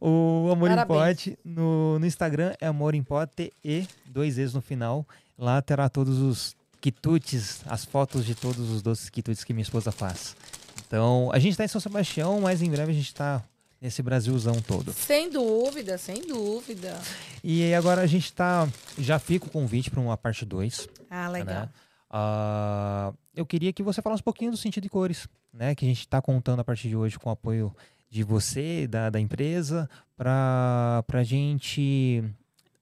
O 0.00 0.50
Amor 0.52 0.68
Parabéns. 0.68 0.76
em 0.76 1.32
Pote 1.32 1.38
no, 1.44 1.98
no 1.98 2.06
Instagram 2.06 2.54
é 2.60 2.66
Amor 2.66 2.94
em 2.94 3.02
Pote 3.02 3.52
e 3.64 3.88
dois 4.06 4.36
vezes 4.36 4.54
no 4.54 4.60
final. 4.60 5.04
Lá 5.36 5.60
terá 5.60 5.88
todos 5.88 6.18
os 6.18 6.54
quitutes, 6.80 7.62
as 7.66 7.84
fotos 7.84 8.24
de 8.24 8.36
todos 8.36 8.70
os 8.70 8.82
doces 8.82 9.10
quitutes 9.10 9.42
que 9.42 9.52
minha 9.52 9.62
esposa 9.62 9.90
faz. 9.90 10.36
Então, 10.88 11.30
a 11.34 11.38
gente 11.38 11.52
está 11.52 11.64
em 11.64 11.68
São 11.68 11.80
Sebastião, 11.80 12.40
mas 12.40 12.62
em 12.62 12.70
breve 12.70 12.92
a 12.92 12.94
gente 12.94 13.08
está 13.08 13.44
nesse 13.78 14.02
Brasilzão 14.02 14.54
todo. 14.62 14.90
Sem 14.94 15.30
dúvida, 15.30 15.98
sem 15.98 16.26
dúvida. 16.26 16.98
E 17.44 17.74
agora 17.74 18.00
a 18.00 18.06
gente 18.06 18.24
está. 18.24 18.66
Já 18.96 19.18
fica 19.18 19.46
o 19.46 19.50
convite 19.50 19.90
para 19.90 20.00
uma 20.00 20.16
parte 20.16 20.46
2. 20.46 20.88
Ah, 21.10 21.28
legal. 21.28 21.62
Né? 21.62 21.68
Uh, 22.10 23.14
eu 23.36 23.44
queria 23.44 23.70
que 23.70 23.82
você 23.82 24.00
falasse 24.00 24.22
um 24.22 24.24
pouquinho 24.24 24.50
do 24.50 24.56
sentido 24.56 24.82
de 24.82 24.88
cores, 24.88 25.28
né? 25.52 25.74
Que 25.74 25.84
a 25.84 25.88
gente 25.88 26.00
está 26.00 26.22
contando 26.22 26.60
a 26.60 26.64
partir 26.64 26.88
de 26.88 26.96
hoje 26.96 27.18
com 27.18 27.28
o 27.28 27.32
apoio 27.32 27.70
de 28.08 28.22
você, 28.22 28.86
da, 28.86 29.10
da 29.10 29.20
empresa, 29.20 29.88
para 30.16 31.04
a 31.06 31.22
gente 31.22 32.24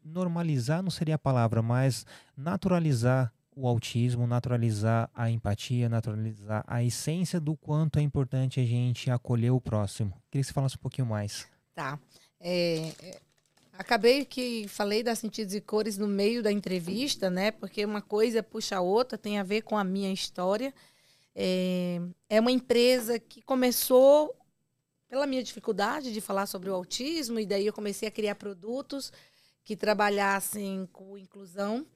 normalizar, 0.05 0.81
não 0.81 0.91
seria 0.91 1.17
a 1.17 1.19
palavra, 1.19 1.61
mas 1.61 2.07
naturalizar 2.37 3.33
o 3.57 3.67
autismo, 3.67 4.27
naturalizar 4.27 5.11
a 5.15 5.31
empatia, 5.31 5.89
naturalizar 5.89 6.63
a 6.67 6.85
essência 6.85 7.41
do 7.41 7.57
quanto 7.57 7.99
é 7.99 8.03
importante 8.03 8.61
a 8.61 8.65
gente 8.65 9.11
acolher 9.11 9.51
o 9.51 9.61
próximo. 9.61 10.11
Queria 10.31 10.43
que 10.43 10.49
você 10.49 10.53
falasse 10.53 10.77
um 10.77 10.81
pouquinho 10.81 11.07
mais. 11.07 11.49
Tá. 11.75 11.99
É, 12.39 12.93
é, 13.03 13.21
acabei 13.73 14.27
que 14.27 14.69
falei 14.69 15.03
das 15.03 15.19
sentidos 15.19 15.55
e 15.55 15.61
cores 15.63 15.97
no 15.97 16.07
meio 16.07 16.43
da 16.43 16.53
entrevista, 16.53 17.31
né? 17.31 17.51
Porque 17.51 17.83
uma 17.83 18.03
coisa 18.03 18.43
puxa 18.43 18.77
a 18.77 18.81
outra, 18.83 19.17
tem 19.17 19.39
a 19.39 19.43
ver 19.43 19.63
com 19.63 19.79
a 19.79 19.83
minha 19.83 20.13
história. 20.13 20.75
É, 21.35 21.99
é 22.29 22.39
uma 22.39 22.53
empresa 22.53 23.19
que 23.19 23.41
começou 23.41 24.37
pela 25.09 25.27
minha 25.27 25.43
dificuldade 25.43 26.13
de 26.13 26.21
falar 26.21 26.45
sobre 26.45 26.69
o 26.69 26.75
autismo, 26.75 27.41
e 27.41 27.47
daí 27.47 27.67
eu 27.67 27.73
comecei 27.73 28.07
a 28.07 28.11
criar 28.11 28.35
produtos 28.35 29.11
que 29.65 29.75
trabalhassem 29.75 30.87
com 30.93 31.17
inclusão. 31.17 31.87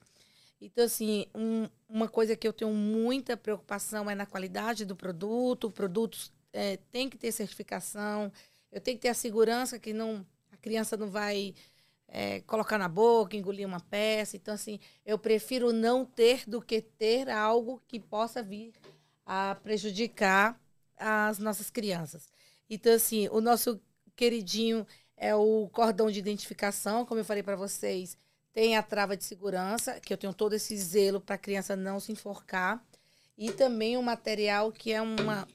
Então, 0.61 0.85
assim, 0.85 1.25
um, 1.33 1.67
uma 1.89 2.07
coisa 2.07 2.35
que 2.35 2.47
eu 2.47 2.53
tenho 2.53 2.71
muita 2.71 3.35
preocupação 3.35 4.07
é 4.09 4.13
na 4.13 4.27
qualidade 4.27 4.85
do 4.85 4.95
produto. 4.95 5.65
O 5.65 5.71
produto 5.71 6.31
é, 6.53 6.77
tem 6.91 7.09
que 7.09 7.17
ter 7.17 7.31
certificação, 7.31 8.31
eu 8.71 8.79
tenho 8.79 8.95
que 8.97 9.01
ter 9.01 9.09
a 9.09 9.13
segurança 9.15 9.79
que 9.79 9.91
não, 9.91 10.25
a 10.51 10.57
criança 10.57 10.95
não 10.95 11.09
vai 11.09 11.55
é, 12.07 12.41
colocar 12.41 12.77
na 12.77 12.87
boca, 12.87 13.35
engolir 13.35 13.67
uma 13.67 13.79
peça. 13.79 14.37
Então, 14.37 14.53
assim, 14.53 14.79
eu 15.03 15.17
prefiro 15.17 15.73
não 15.73 16.05
ter 16.05 16.47
do 16.47 16.61
que 16.61 16.79
ter 16.79 17.27
algo 17.29 17.81
que 17.87 17.99
possa 17.99 18.43
vir 18.43 18.71
a 19.25 19.55
prejudicar 19.55 20.61
as 20.95 21.39
nossas 21.39 21.71
crianças. 21.71 22.29
Então, 22.69 22.93
assim, 22.93 23.27
o 23.29 23.41
nosso 23.41 23.81
queridinho 24.15 24.85
é 25.17 25.35
o 25.35 25.67
cordão 25.69 26.11
de 26.11 26.19
identificação, 26.19 27.05
como 27.05 27.19
eu 27.19 27.25
falei 27.25 27.41
para 27.41 27.55
vocês, 27.55 28.15
tem 28.53 28.75
a 28.75 28.83
trava 28.83 29.15
de 29.15 29.23
segurança, 29.23 29.99
que 29.99 30.13
eu 30.13 30.17
tenho 30.17 30.33
todo 30.33 30.53
esse 30.53 30.75
zelo 30.77 31.21
para 31.21 31.35
a 31.35 31.39
criança 31.39 31.75
não 31.75 31.99
se 31.99 32.11
enforcar, 32.11 32.83
e 33.37 33.51
também 33.51 33.97
um 33.97 34.01
material 34.01 34.71
que 34.71 34.91
é 34.91 35.01
uma, 35.01 35.47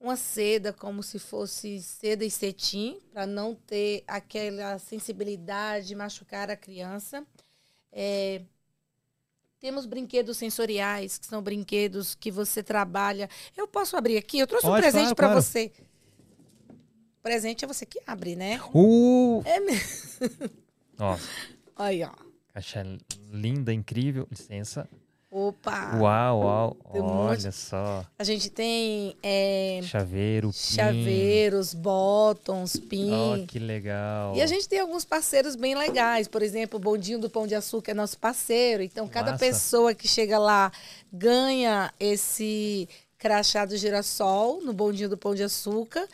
uma 0.00 0.16
seda, 0.16 0.72
como 0.72 1.02
se 1.02 1.18
fosse 1.18 1.80
seda 1.80 2.24
e 2.24 2.30
cetim, 2.30 2.98
para 3.12 3.26
não 3.26 3.54
ter 3.54 4.04
aquela 4.06 4.78
sensibilidade 4.78 5.88
de 5.88 5.94
machucar 5.94 6.50
a 6.50 6.56
criança. 6.56 7.24
É, 7.90 8.42
temos 9.60 9.86
brinquedos 9.86 10.36
sensoriais, 10.36 11.18
que 11.18 11.26
são 11.26 11.40
brinquedos 11.40 12.14
que 12.14 12.30
você 12.30 12.62
trabalha. 12.62 13.30
Eu 13.56 13.68
posso 13.68 13.96
abrir 13.96 14.18
aqui? 14.18 14.40
Eu 14.40 14.46
trouxe 14.46 14.66
Pode, 14.66 14.78
um 14.78 14.80
presente 14.80 15.02
claro, 15.02 15.16
para 15.16 15.26
claro. 15.28 15.42
você 15.42 15.72
presente 17.22 17.64
é 17.64 17.68
você 17.68 17.86
que 17.86 18.00
abre, 18.06 18.34
né? 18.34 18.60
Uh! 18.74 19.42
É 19.44 19.60
mesmo. 19.60 20.50
Ó. 20.98 21.16
Aí, 21.76 22.02
ó. 22.02 22.12
Caixa 22.52 22.84
linda, 23.30 23.72
incrível. 23.72 24.26
Licença. 24.30 24.88
Opa! 25.30 25.96
Uau, 25.96 26.40
uau. 26.40 26.76
Olha 26.92 27.50
só. 27.50 28.04
A 28.18 28.24
gente 28.24 28.50
tem. 28.50 29.16
É, 29.22 29.80
Chaveiro, 29.82 30.48
pin. 30.48 30.58
Chaveiros, 30.58 31.72
bottoms, 31.72 32.76
pin. 32.76 33.10
Oh, 33.10 33.46
que 33.46 33.58
legal. 33.58 34.36
E 34.36 34.42
a 34.42 34.46
gente 34.46 34.68
tem 34.68 34.78
alguns 34.78 35.06
parceiros 35.06 35.56
bem 35.56 35.74
legais. 35.74 36.28
Por 36.28 36.42
exemplo, 36.42 36.78
o 36.78 36.82
Bondinho 36.82 37.18
do 37.18 37.30
Pão 37.30 37.46
de 37.46 37.54
Açúcar 37.54 37.92
é 37.92 37.94
nosso 37.94 38.18
parceiro. 38.18 38.82
Então, 38.82 39.08
cada 39.08 39.32
Massa. 39.32 39.46
pessoa 39.46 39.94
que 39.94 40.06
chega 40.06 40.38
lá 40.38 40.70
ganha 41.10 41.90
esse 41.98 42.86
crachá 43.16 43.64
do 43.64 43.74
girassol 43.74 44.60
no 44.62 44.74
Bondinho 44.74 45.08
do 45.08 45.16
Pão 45.16 45.34
de 45.34 45.42
Açúcar 45.42 46.06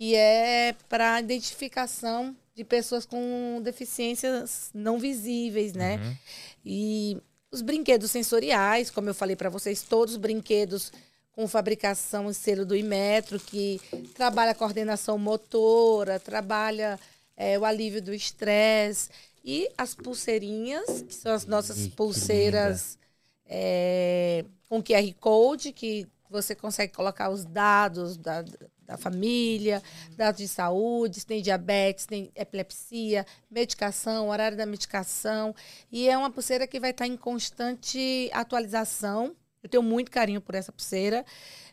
que 0.00 0.16
é 0.16 0.74
para 0.88 1.20
identificação 1.20 2.34
de 2.54 2.64
pessoas 2.64 3.06
com 3.06 3.60
deficiências 3.62 4.70
não 4.74 4.98
visíveis, 4.98 5.72
né? 5.72 5.96
Uhum. 5.96 6.16
E 6.64 7.22
os 7.50 7.62
brinquedos 7.62 8.10
sensoriais, 8.10 8.90
como 8.90 9.08
eu 9.08 9.14
falei 9.14 9.36
para 9.36 9.48
vocês, 9.50 9.82
todos 9.82 10.14
os 10.14 10.20
brinquedos 10.20 10.92
com 11.32 11.46
fabricação 11.48 12.30
e 12.30 12.34
selo 12.34 12.66
do 12.66 12.76
Imetro, 12.76 13.38
que 13.38 13.80
trabalha 14.14 14.52
a 14.52 14.54
coordenação 14.54 15.16
motora, 15.16 16.20
trabalha 16.20 16.98
é, 17.36 17.58
o 17.58 17.64
alívio 17.64 18.02
do 18.02 18.12
estresse. 18.12 19.08
E 19.42 19.68
as 19.78 19.94
pulseirinhas, 19.94 21.02
que 21.02 21.14
são 21.14 21.32
as 21.32 21.46
nossas 21.46 21.86
Ih, 21.86 21.90
pulseiras 21.90 22.98
é, 23.46 24.44
com 24.68 24.82
QR 24.82 25.14
Code, 25.18 25.72
que 25.72 26.06
você 26.28 26.54
consegue 26.54 26.92
colocar 26.92 27.30
os 27.30 27.44
dados 27.44 28.16
da, 28.16 28.44
da 28.90 28.96
família, 28.96 29.80
dados 30.16 30.40
de 30.40 30.48
saúde, 30.48 31.20
se 31.20 31.26
tem 31.26 31.40
diabetes, 31.40 32.06
tem 32.06 32.30
epilepsia, 32.34 33.24
medicação, 33.48 34.28
horário 34.28 34.56
da 34.56 34.66
medicação. 34.66 35.54
E 35.92 36.08
é 36.08 36.18
uma 36.18 36.30
pulseira 36.30 36.66
que 36.66 36.80
vai 36.80 36.90
estar 36.90 37.06
em 37.06 37.16
constante 37.16 38.28
atualização. 38.32 39.34
Eu 39.62 39.68
tenho 39.68 39.82
muito 39.82 40.10
carinho 40.10 40.40
por 40.40 40.56
essa 40.56 40.72
pulseira. 40.72 41.24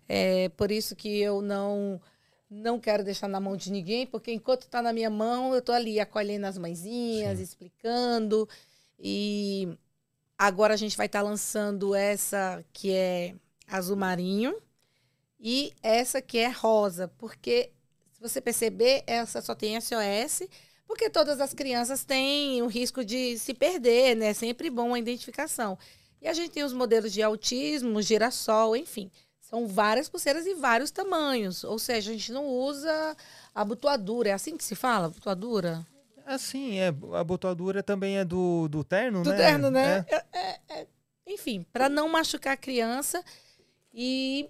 É 0.07 0.49
por 0.49 0.72
isso 0.72 0.95
que 0.95 1.20
eu 1.20 1.41
não 1.41 1.99
não 2.49 2.80
quero 2.80 3.03
deixar 3.03 3.28
na 3.28 3.41
mão 3.41 3.57
de 3.57 3.70
ninguém, 3.70 4.07
porque 4.07 4.32
enquanto 4.32 4.61
está 4.61 4.82
na 4.82 4.93
minha 4.93 5.09
mão, 5.09 5.51
eu 5.51 5.59
estou 5.59 5.76
ali 5.76 5.99
acolhendo 5.99 6.45
as 6.45 6.57
mãezinhas, 6.57 7.39
Sim. 7.39 7.43
explicando. 7.43 8.47
E 8.97 9.68
agora 10.38 10.74
a 10.74 10.78
gente 10.78 10.95
vai 10.95 11.07
estar 11.07 11.20
tá 11.20 11.26
lançando 11.26 11.93
essa 11.93 12.63
que 12.72 12.93
é 12.93 13.36
azul 13.68 13.97
marinho 13.97 14.55
e 15.40 15.74
essa 15.84 16.22
que 16.22 16.38
é 16.38 16.50
rosa, 16.50 17.08
porque 17.18 17.72
se 18.12 18.22
você 18.22 18.42
perceber, 18.42 19.04
essa 19.06 19.42
só 19.42 19.54
tem 19.54 19.80
SOS, 19.80 20.48
porque 20.88 21.10
todas 21.10 21.40
as 21.40 21.54
crianças 21.54 22.04
têm 22.04 22.62
o 22.62 22.68
risco 22.68 23.04
de 23.04 23.38
se 23.38 23.54
perder, 23.54 24.16
né? 24.16 24.28
É 24.28 24.34
sempre 24.34 24.70
bom 24.70 24.94
a 24.94 25.00
identificação. 25.00 25.78
E 26.22 26.28
a 26.28 26.34
gente 26.34 26.52
tem 26.52 26.64
os 26.64 26.74
modelos 26.74 27.14
de 27.14 27.22
autismo, 27.22 28.02
girassol, 28.02 28.76
enfim. 28.76 29.12
São 29.40 29.68
várias 29.68 30.10
pulseiras 30.10 30.46
e 30.46 30.56
vários 30.56 30.90
tamanhos. 30.90 31.64
Ou 31.64 31.78
seja, 31.78 32.10
a 32.10 32.14
gente 32.14 32.32
não 32.32 32.48
usa 32.48 33.16
a 33.54 33.62
abotoadura. 33.62 34.30
É 34.30 34.34
assim 34.34 34.58
que 34.58 34.64
se 34.64 34.76
fala? 34.76 35.08
Abotoadura? 35.08 35.86
Assim, 36.26 36.80
é, 36.80 36.88
a 37.14 37.20
abotoadura 37.20 37.84
também 37.84 38.18
é 38.18 38.26
do, 38.26 38.68
do 38.68 38.84
terno, 38.84 39.24
do 39.24 39.30
né? 39.30 39.36
Do 39.36 39.40
terno, 39.40 39.72
né? 39.72 40.06
É. 40.10 40.16
É, 40.16 40.26
é, 40.34 40.60
é 40.82 40.88
enfim, 41.26 41.66
para 41.72 41.88
não 41.88 42.10
machucar 42.10 42.54
a 42.54 42.58
criança. 42.58 43.24
E 43.94 44.50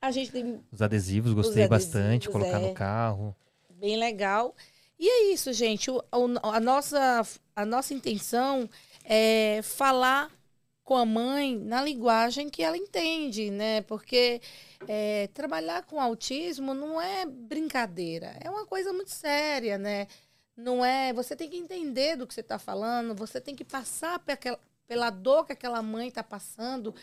a 0.00 0.10
gente 0.10 0.32
tem. 0.32 0.60
Os 0.72 0.80
adesivos, 0.80 1.32
gostei 1.32 1.64
adesivos, 1.64 1.84
bastante, 1.84 2.28
colocar 2.28 2.58
no 2.58 2.68
é. 2.68 2.72
carro. 2.72 3.36
Bem 3.78 3.96
legal. 3.96 4.54
E 4.98 5.08
é 5.08 5.32
isso, 5.32 5.52
gente. 5.52 5.90
O, 5.90 6.02
a, 6.42 6.60
nossa, 6.60 7.22
a 7.56 7.64
nossa 7.64 7.94
intenção 7.94 8.68
é 9.04 9.60
falar 9.62 10.30
com 10.84 10.96
a 10.96 11.06
mãe 11.06 11.56
na 11.56 11.80
linguagem 11.82 12.50
que 12.50 12.62
ela 12.62 12.76
entende, 12.76 13.50
né? 13.50 13.80
Porque 13.82 14.40
é, 14.88 15.28
trabalhar 15.28 15.84
com 15.84 16.00
autismo 16.00 16.74
não 16.74 17.00
é 17.00 17.24
brincadeira, 17.24 18.36
é 18.40 18.50
uma 18.50 18.66
coisa 18.66 18.92
muito 18.92 19.10
séria, 19.10 19.78
né? 19.78 20.06
Não 20.56 20.84
é. 20.84 21.12
Você 21.12 21.36
tem 21.36 21.48
que 21.48 21.56
entender 21.56 22.16
do 22.16 22.26
que 22.26 22.34
você 22.34 22.40
está 22.40 22.58
falando, 22.58 23.14
você 23.14 23.40
tem 23.40 23.54
que 23.54 23.64
passar 23.64 24.18
pela, 24.18 24.58
pela 24.86 25.10
dor 25.10 25.46
que 25.46 25.52
aquela 25.52 25.80
mãe 25.80 26.08
está 26.08 26.22
passando. 26.22 26.94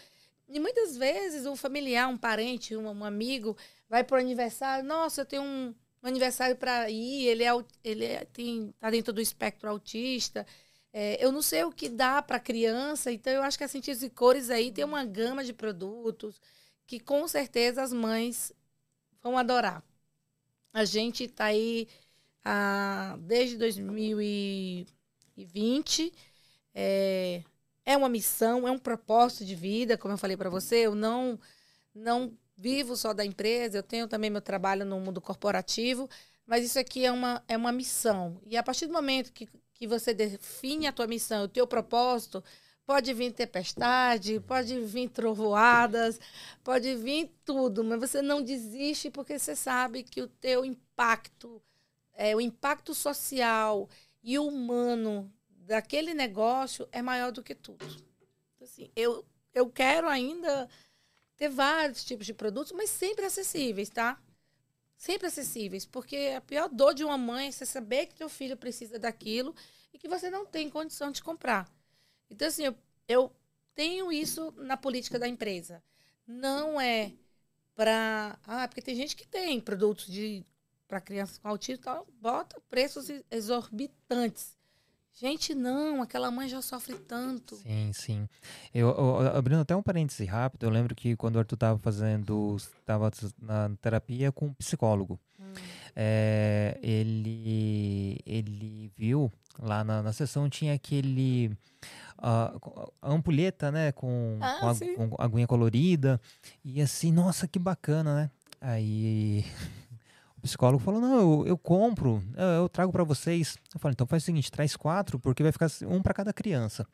E 0.48 0.60
muitas 0.60 0.98
vezes 0.98 1.46
um 1.46 1.56
familiar, 1.56 2.08
um 2.08 2.18
parente, 2.18 2.76
um, 2.76 2.90
um 2.90 3.04
amigo 3.04 3.56
vai 3.90 4.04
para 4.04 4.18
o 4.18 4.20
aniversário. 4.20 4.86
Nossa, 4.86 5.22
eu 5.22 5.26
tenho 5.26 5.44
um, 5.44 5.74
um 6.04 6.08
aniversário 6.08 6.56
para 6.56 6.90
ir. 6.90 7.28
Ele 7.28 7.44
é, 7.44 7.52
ele 7.84 8.06
é, 8.06 8.26
tem, 8.26 8.74
tá 8.80 8.90
dentro 8.90 9.14
do 9.14 9.22
espectro 9.22 9.70
autista. 9.70 10.46
É, 10.94 11.24
eu 11.24 11.32
não 11.32 11.42
sei 11.42 11.64
o 11.64 11.72
que 11.72 11.90
dá 11.90 12.22
para 12.22 12.40
criança, 12.40 13.12
então 13.12 13.32
eu 13.32 13.44
acho 13.44 13.58
que 13.58 13.64
a 13.64 13.68
Sentidos 13.68 14.02
e 14.04 14.10
Cores 14.10 14.50
aí 14.50 14.72
tem 14.72 14.84
uma 14.86 15.06
gama 15.06 15.44
de 15.44 15.54
produtos 15.54 16.40
que 16.88 17.00
com 17.00 17.28
certeza 17.28 17.84
as 17.84 17.94
mães 17.94 18.52
vão 19.22 19.38
adorar. 19.38 19.84
A 20.74 20.86
gente 20.86 21.26
está 21.26 21.46
aí 21.46 21.88
ah, 22.44 23.18
desde 23.20 23.58
2020. 23.58 26.14
É, 26.74 27.44
é 27.88 27.96
uma 27.96 28.10
missão, 28.10 28.68
é 28.68 28.72
um 28.72 28.78
propósito 28.78 29.46
de 29.46 29.56
vida, 29.56 29.98
como 29.98 30.14
eu 30.14 30.18
falei 30.18 30.36
para 30.36 30.50
você. 30.50 30.86
Eu 30.86 30.94
não, 30.94 31.40
não 31.96 32.38
vivo 32.58 32.98
só 32.98 33.14
da 33.14 33.24
empresa, 33.24 33.78
eu 33.78 33.84
tenho 33.84 34.10
também 34.10 34.30
meu 34.30 34.42
trabalho 34.42 34.86
no 34.86 35.00
mundo 35.00 35.22
corporativo, 35.22 36.10
mas 36.46 36.66
isso 36.66 36.78
aqui 36.78 37.06
é 37.06 37.12
uma, 37.14 37.42
é 37.48 37.56
uma 37.56 37.72
missão. 37.72 38.42
E 38.46 38.58
a 38.58 38.62
partir 38.62 38.88
do 38.88 38.94
momento 38.94 39.32
que, 39.32 39.48
que 39.74 39.88
você 39.88 40.14
define 40.14 40.86
a 40.86 40.92
tua 40.92 41.08
missão, 41.08 41.46
o 41.46 41.48
teu 41.48 41.66
propósito, 41.66 42.44
pode 42.86 43.14
vir 43.14 43.32
tempestade, 43.32 44.42
pode 44.42 44.78
vir 44.82 45.08
trovoadas, 45.08 46.20
pode 46.66 46.94
vir 46.98 47.32
tudo, 47.46 47.86
mas 47.86 48.02
você 48.02 48.22
não 48.22 48.42
desiste 48.42 49.10
porque 49.10 49.40
você 49.40 49.56
sabe 49.56 50.04
que 50.04 50.22
o 50.22 50.28
teu 50.28 50.66
impacto, 50.66 51.62
é, 52.14 52.36
o 52.36 52.42
impacto 52.42 52.94
social 52.94 53.88
e 54.22 54.38
humano 54.38 55.32
daquele 55.68 56.14
negócio 56.14 56.88
é 56.92 57.02
maior 57.02 57.32
do 57.32 57.44
que 57.44 57.54
tudo. 57.54 57.86
Assim, 58.62 58.90
eu, 58.96 59.26
eu 59.54 59.70
quero 59.70 60.08
ainda 60.08 60.70
ter 61.36 61.50
vários 61.50 62.04
tipos 62.04 62.26
de 62.26 62.34
produtos, 62.34 62.72
mas 62.72 62.90
sempre 62.90 63.26
acessíveis, 63.26 63.90
tá? 63.90 64.20
Sempre 64.96 65.28
acessíveis, 65.28 65.86
porque 65.86 66.34
a 66.36 66.42
pior 66.42 66.70
dor 66.70 66.94
de 66.94 67.04
uma 67.04 67.18
mãe 67.18 67.50
é 67.50 67.52
você 67.52 67.66
saber 67.66 68.08
que 68.08 68.16
teu 68.16 68.30
filho 68.30 68.58
precisa 68.58 68.98
daquilo 68.98 69.54
e 69.94 70.00
que 70.00 70.08
você 70.08 70.30
não 70.30 70.46
tem 70.46 70.70
condição 70.70 71.12
de 71.12 71.22
comprar. 71.22 71.70
Então, 72.30 72.48
assim, 72.48 72.64
eu, 72.64 72.76
eu 73.08 73.32
tenho 73.76 74.12
isso 74.12 74.52
na 74.58 74.78
política 74.78 75.20
da 75.20 75.28
empresa. 75.28 75.84
Não 76.26 76.80
é 76.82 77.12
para. 77.76 78.40
Ah, 78.44 78.68
porque 78.68 78.82
tem 78.82 78.96
gente 78.96 79.16
que 79.16 79.28
tem 79.28 79.60
produtos 79.62 80.08
de 80.08 80.46
para 80.88 81.02
crianças 81.02 81.38
com 81.38 81.50
autismo, 81.50 81.82
então 81.82 82.08
bota 82.22 82.60
preços 82.70 83.08
exorbitantes. 83.30 84.57
Gente, 85.20 85.56
não, 85.56 86.04
aquela 86.04 86.30
mãe 86.30 86.48
já 86.48 86.62
sofre 86.62 86.94
tanto. 86.94 87.56
Sim, 87.56 87.92
sim. 87.92 88.30
Eu, 88.72 88.90
eu, 88.90 89.36
abrindo 89.36 89.62
até 89.62 89.76
um 89.76 89.82
parêntese 89.82 90.26
rápido, 90.26 90.64
eu 90.64 90.70
lembro 90.70 90.94
que 90.94 91.16
quando 91.16 91.38
o 91.38 91.40
Arthur 91.40 91.56
estava 91.56 91.80
fazendo, 91.80 92.56
estava 92.56 93.12
na 93.42 93.72
terapia 93.82 94.32
com 94.32 94.46
um 94.46 94.54
psicólogo, 94.54 95.20
hum. 95.40 95.54
é, 95.96 96.78
ele, 96.84 98.20
ele 98.28 98.92
viu 98.96 99.32
lá 99.60 99.84
na, 99.84 100.04
na 100.04 100.14
sessão 100.14 100.48
tinha 100.48 100.76
aquele 100.76 101.48
uh, 102.20 102.92
ampulheta, 103.02 103.72
né, 103.72 103.92
com, 103.92 104.38
ah, 104.40 104.58
com, 104.60 104.70
a, 104.70 104.76
com 104.76 105.16
aguinha 105.18 105.48
colorida 105.48 106.22
e 106.64 106.80
assim, 106.80 107.12
nossa, 107.12 107.48
que 107.48 107.58
bacana, 107.58 108.16
né? 108.16 108.32
Aí 108.62 109.46
o 110.38 110.42
psicólogo 110.42 110.84
falou: 110.84 111.02
Não, 111.02 111.20
eu, 111.20 111.48
eu 111.48 111.58
compro, 111.58 112.24
eu, 112.36 112.46
eu 112.62 112.70
trago 112.70 112.92
para 112.92 113.04
vocês. 113.04 113.58
Eu 113.74 113.80
falei: 113.80 113.94
Então 113.94 114.08
faz 114.08 114.24
o 114.24 114.26
seguinte, 114.26 114.52
traz 114.52 114.76
quatro, 114.76 115.20
porque 115.20 115.44
vai 115.44 115.52
ficar 115.52 115.68
um 115.88 116.02
para 116.02 116.14
cada 116.14 116.32
criança. 116.32 116.86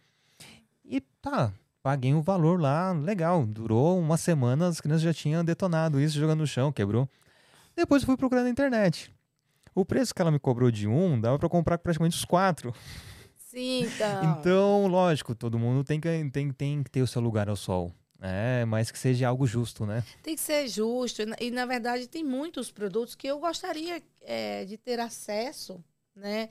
E 0.85 1.01
tá, 1.21 1.53
paguei 1.81 2.13
o 2.13 2.17
um 2.17 2.21
valor 2.21 2.59
lá, 2.59 2.91
legal. 2.91 3.45
Durou 3.45 3.99
uma 3.99 4.17
semana, 4.17 4.67
as 4.67 4.81
crianças 4.81 5.03
já 5.03 5.13
tinham 5.13 5.43
detonado 5.43 5.99
isso, 5.99 6.17
jogando 6.17 6.39
no 6.39 6.47
chão, 6.47 6.71
quebrou. 6.71 7.09
Depois 7.75 8.03
fui 8.03 8.15
procurar 8.15 8.43
na 8.43 8.49
internet. 8.49 9.13
O 9.75 9.83
preço 9.83 10.13
que 10.13 10.21
ela 10.21 10.31
me 10.31 10.39
cobrou 10.39 10.69
de 10.69 10.87
um, 10.87 11.19
dava 11.19 11.39
para 11.39 11.49
comprar 11.49 11.77
praticamente 11.77 12.15
os 12.15 12.25
quatro. 12.25 12.73
Sim, 13.35 13.85
então. 13.85 14.23
Então, 14.23 14.87
lógico, 14.87 15.33
todo 15.35 15.59
mundo 15.59 15.83
tem 15.83 15.99
que, 15.99 16.29
tem, 16.31 16.51
tem 16.51 16.83
que 16.83 16.91
ter 16.91 17.01
o 17.01 17.07
seu 17.07 17.21
lugar 17.21 17.49
ao 17.49 17.55
sol. 17.55 17.91
É, 18.25 18.63
mas 18.63 18.89
que 18.89 18.97
seja 18.97 19.27
algo 19.27 19.45
justo, 19.45 19.85
né? 19.85 20.01
Tem 20.23 20.33
que 20.33 20.41
ser 20.41 20.65
justo. 20.69 21.21
E, 21.41 21.51
na 21.51 21.65
verdade, 21.65 22.07
tem 22.07 22.23
muitos 22.23 22.71
produtos 22.71 23.15
que 23.15 23.27
eu 23.27 23.37
gostaria 23.37 24.01
é, 24.21 24.63
de 24.63 24.77
ter 24.77 24.97
acesso, 24.97 25.83
né? 26.15 26.47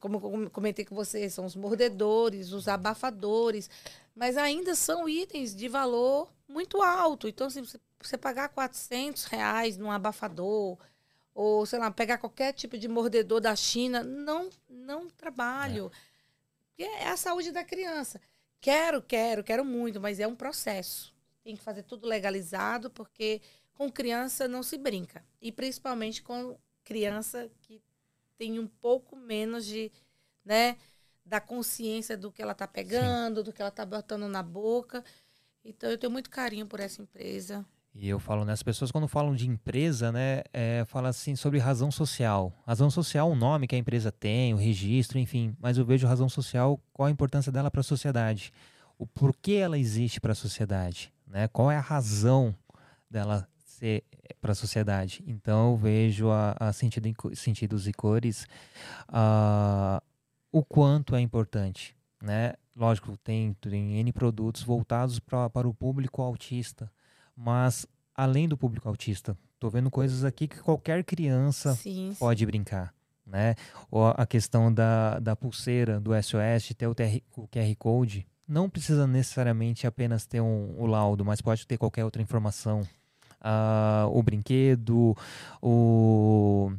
Como 0.00 0.16
eu 0.16 0.50
comentei 0.50 0.84
com 0.84 0.96
vocês, 0.96 1.32
são 1.32 1.44
os 1.44 1.54
mordedores, 1.54 2.52
os 2.52 2.66
abafadores, 2.66 3.70
mas 4.12 4.36
ainda 4.36 4.74
são 4.74 5.08
itens 5.08 5.54
de 5.54 5.68
valor 5.68 6.32
muito 6.48 6.82
alto. 6.82 7.28
Então, 7.28 7.48
se 7.48 7.60
assim, 7.60 7.78
você 8.00 8.18
pagar 8.18 8.48
400 8.48 9.24
reais 9.26 9.76
num 9.76 9.92
abafador, 9.92 10.76
ou, 11.32 11.64
sei 11.64 11.78
lá, 11.78 11.92
pegar 11.92 12.18
qualquer 12.18 12.52
tipo 12.52 12.76
de 12.76 12.88
mordedor 12.88 13.40
da 13.40 13.54
China, 13.54 14.02
não, 14.02 14.50
não 14.68 15.08
trabalho. 15.08 15.92
É. 16.76 16.82
é 16.82 17.08
a 17.08 17.16
saúde 17.16 17.52
da 17.52 17.62
criança. 17.62 18.20
Quero, 18.60 19.00
quero, 19.02 19.44
quero 19.44 19.64
muito, 19.64 20.00
mas 20.00 20.18
é 20.18 20.26
um 20.26 20.34
processo. 20.34 21.14
Tem 21.42 21.56
que 21.56 21.62
fazer 21.62 21.82
tudo 21.84 22.06
legalizado, 22.06 22.90
porque 22.90 23.40
com 23.74 23.90
criança 23.90 24.48
não 24.48 24.62
se 24.62 24.76
brinca. 24.76 25.24
E 25.40 25.52
principalmente 25.52 26.22
com 26.22 26.58
criança 26.84 27.50
que 27.62 27.80
tem 28.36 28.58
um 28.58 28.66
pouco 28.66 29.16
menos 29.16 29.64
de, 29.64 29.92
né, 30.44 30.76
da 31.24 31.40
consciência 31.40 32.16
do 32.16 32.32
que 32.32 32.42
ela 32.42 32.52
está 32.52 32.66
pegando, 32.66 33.40
Sim. 33.40 33.44
do 33.44 33.52
que 33.52 33.62
ela 33.62 33.68
está 33.68 33.84
botando 33.84 34.26
na 34.28 34.42
boca. 34.42 35.04
Então 35.64 35.90
eu 35.90 35.98
tenho 35.98 36.10
muito 36.10 36.30
carinho 36.30 36.66
por 36.66 36.80
essa 36.80 37.02
empresa. 37.02 37.64
E 38.00 38.08
eu 38.08 38.20
falo, 38.20 38.44
né, 38.44 38.52
as 38.52 38.62
pessoas 38.62 38.92
quando 38.92 39.08
falam 39.08 39.34
de 39.34 39.48
empresa, 39.48 40.12
né, 40.12 40.42
é, 40.52 40.84
falam 40.86 41.10
assim 41.10 41.34
sobre 41.34 41.58
razão 41.58 41.90
social. 41.90 42.52
Razão 42.64 42.88
social, 42.90 43.28
o 43.28 43.34
nome 43.34 43.66
que 43.66 43.74
a 43.74 43.78
empresa 43.78 44.12
tem, 44.12 44.54
o 44.54 44.56
registro, 44.56 45.18
enfim. 45.18 45.56
Mas 45.60 45.76
eu 45.76 45.84
vejo 45.84 46.06
razão 46.06 46.28
social, 46.28 46.80
qual 46.92 47.08
a 47.08 47.10
importância 47.10 47.50
dela 47.50 47.72
para 47.72 47.80
a 47.80 47.84
sociedade. 47.84 48.52
O 48.96 49.04
porquê 49.04 49.54
ela 49.54 49.76
existe 49.76 50.20
para 50.20 50.30
a 50.30 50.36
sociedade, 50.36 51.12
né? 51.26 51.48
Qual 51.48 51.72
é 51.72 51.76
a 51.76 51.80
razão 51.80 52.54
dela 53.10 53.48
ser 53.78 54.04
eh, 54.12 54.34
para 54.40 54.52
a 54.52 54.54
sociedade. 54.54 55.24
Então 55.26 55.72
eu 55.72 55.76
vejo 55.76 56.30
a, 56.30 56.54
a 56.58 56.72
sentido, 56.72 57.08
sentidos 57.34 57.86
e 57.86 57.92
cores 57.92 58.46
o 60.50 60.64
quanto 60.64 61.14
é 61.14 61.20
importante, 61.20 61.96
né? 62.22 62.54
Lógico, 62.74 63.16
tem, 63.18 63.54
tem 63.54 63.98
N 63.98 64.12
produtos 64.12 64.62
voltados 64.62 65.18
pra, 65.18 65.50
para 65.50 65.68
o 65.68 65.74
público 65.74 66.22
autista, 66.22 66.90
mas, 67.38 67.86
além 68.12 68.48
do 68.48 68.56
público 68.56 68.88
autista, 68.88 69.38
tô 69.60 69.70
vendo 69.70 69.88
coisas 69.90 70.24
aqui 70.24 70.48
que 70.48 70.58
qualquer 70.58 71.04
criança 71.04 71.72
Sim, 71.76 72.10
sim. 72.10 72.16
pode 72.18 72.44
brincar, 72.44 72.92
né? 73.24 73.54
Ou 73.92 74.08
a 74.08 74.26
questão 74.26 74.74
da, 74.74 75.20
da 75.20 75.36
pulseira 75.36 76.00
do 76.00 76.10
SOS, 76.20 76.74
ter 76.76 76.88
o, 76.88 76.94
TR, 76.96 77.22
o 77.36 77.46
QR 77.46 77.76
Code, 77.78 78.26
não 78.46 78.68
precisa 78.68 79.06
necessariamente 79.06 79.86
apenas 79.86 80.26
ter 80.26 80.40
um, 80.40 80.74
o 80.80 80.86
laudo, 80.86 81.24
mas 81.24 81.40
pode 81.40 81.64
ter 81.64 81.78
qualquer 81.78 82.04
outra 82.04 82.20
informação. 82.20 82.82
Ah, 83.40 84.08
o 84.10 84.20
brinquedo, 84.20 85.16
o... 85.62 86.72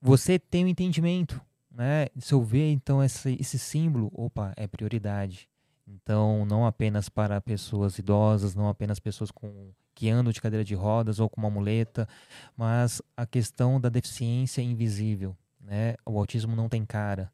Você 0.00 0.38
tem 0.38 0.64
o 0.64 0.68
entendimento, 0.68 1.40
né? 1.68 2.06
Se 2.20 2.32
eu 2.32 2.42
ver, 2.42 2.70
então, 2.70 3.02
esse, 3.02 3.36
esse 3.40 3.58
símbolo, 3.58 4.08
opa, 4.14 4.52
é 4.56 4.68
prioridade. 4.68 5.48
Então, 5.86 6.44
não 6.46 6.66
apenas 6.66 7.08
para 7.08 7.40
pessoas 7.40 7.98
idosas, 7.98 8.54
não 8.54 8.68
apenas 8.68 8.98
pessoas 8.98 9.30
com 9.30 9.70
que 9.94 10.10
andam 10.10 10.32
de 10.32 10.40
cadeira 10.40 10.64
de 10.64 10.74
rodas 10.74 11.20
ou 11.20 11.28
com 11.28 11.40
uma 11.40 11.50
muleta, 11.50 12.08
mas 12.56 13.00
a 13.16 13.24
questão 13.24 13.80
da 13.80 13.88
deficiência 13.88 14.60
invisível, 14.60 15.36
né? 15.60 15.94
O 16.04 16.18
autismo 16.18 16.56
não 16.56 16.68
tem 16.68 16.84
cara, 16.84 17.30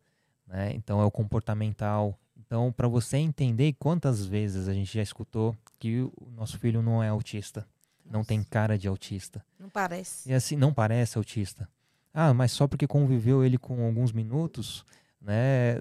né? 0.46 0.72
Então 0.74 1.00
é 1.00 1.04
o 1.04 1.10
comportamental. 1.10 2.18
Então, 2.36 2.70
para 2.72 2.88
você 2.88 3.16
entender 3.16 3.74
quantas 3.78 4.26
vezes 4.26 4.68
a 4.68 4.74
gente 4.74 4.92
já 4.92 5.02
escutou 5.02 5.56
que 5.78 6.02
o 6.02 6.30
nosso 6.36 6.58
filho 6.58 6.82
não 6.82 7.02
é 7.02 7.08
autista, 7.08 7.66
não 8.04 8.24
tem 8.24 8.42
cara 8.42 8.76
de 8.76 8.88
autista. 8.88 9.44
Não 9.58 9.70
parece. 9.70 10.28
E 10.28 10.34
assim, 10.34 10.56
não 10.56 10.74
parece 10.74 11.16
autista. 11.16 11.68
Ah, 12.12 12.34
mas 12.34 12.50
só 12.50 12.66
porque 12.66 12.86
conviveu 12.86 13.44
ele 13.44 13.56
com 13.56 13.86
alguns 13.86 14.12
minutos, 14.12 14.84
né? 15.20 15.80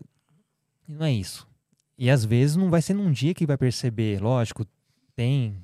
Não 0.87 1.05
é 1.05 1.11
isso. 1.11 1.48
E 1.99 2.09
às 2.09 2.23
vezes 2.23 2.55
não 2.55 2.69
vai 2.69 2.81
ser 2.81 2.93
num 2.93 3.11
dia 3.11 3.33
que 3.33 3.45
vai 3.45 3.57
perceber. 3.57 4.21
Lógico, 4.21 4.65
tem. 5.15 5.61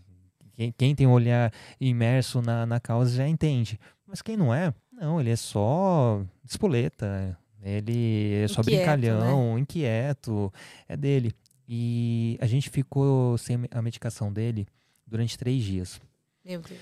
Quem, 0.53 0.71
quem 0.77 0.93
tem 0.95 1.07
um 1.07 1.11
olhar 1.13 1.51
imerso 1.79 2.41
na, 2.41 2.65
na 2.65 2.79
causa 2.79 3.15
já 3.15 3.27
entende. 3.27 3.79
Mas 4.05 4.21
quem 4.21 4.35
não 4.37 4.53
é, 4.53 4.73
não, 4.91 5.19
ele 5.19 5.29
é 5.29 5.35
só 5.35 6.21
espoleta. 6.43 7.37
Ele 7.63 8.33
é 8.43 8.47
só 8.47 8.61
Inquieto, 8.61 8.75
brincalhão, 8.77 9.57
inquieto. 9.57 10.53
É 10.87 10.95
dele. 10.95 11.33
E 11.67 12.37
a 12.39 12.45
gente 12.45 12.69
ficou 12.69 13.37
sem 13.37 13.57
a 13.71 13.81
medicação 13.81 14.31
dele 14.31 14.67
durante 15.07 15.37
três 15.37 15.63
dias. 15.63 15.99
Meu 16.43 16.61
Deus. 16.61 16.79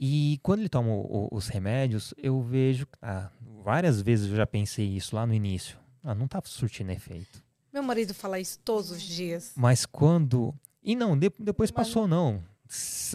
E 0.00 0.40
quando 0.42 0.60
ele 0.60 0.68
toma 0.68 0.88
o- 0.90 1.28
os 1.30 1.48
remédios, 1.48 2.14
eu 2.16 2.40
vejo. 2.42 2.86
Ah, 3.02 3.30
várias 3.62 4.00
vezes 4.00 4.30
eu 4.30 4.36
já 4.36 4.46
pensei 4.46 4.86
isso 4.86 5.14
lá 5.14 5.26
no 5.26 5.34
início. 5.34 5.78
Ah, 6.02 6.14
não 6.14 6.26
tá 6.26 6.40
surtindo 6.44 6.90
efeito. 6.90 7.43
Meu 7.74 7.82
marido 7.82 8.14
fala 8.14 8.38
isso 8.38 8.60
todos 8.64 8.92
os 8.92 9.02
dias. 9.02 9.52
Mas 9.56 9.84
quando. 9.84 10.54
E 10.80 10.94
não, 10.94 11.18
de- 11.18 11.32
depois 11.40 11.72
Mas- 11.72 11.88
passou, 11.88 12.06
não. 12.06 12.40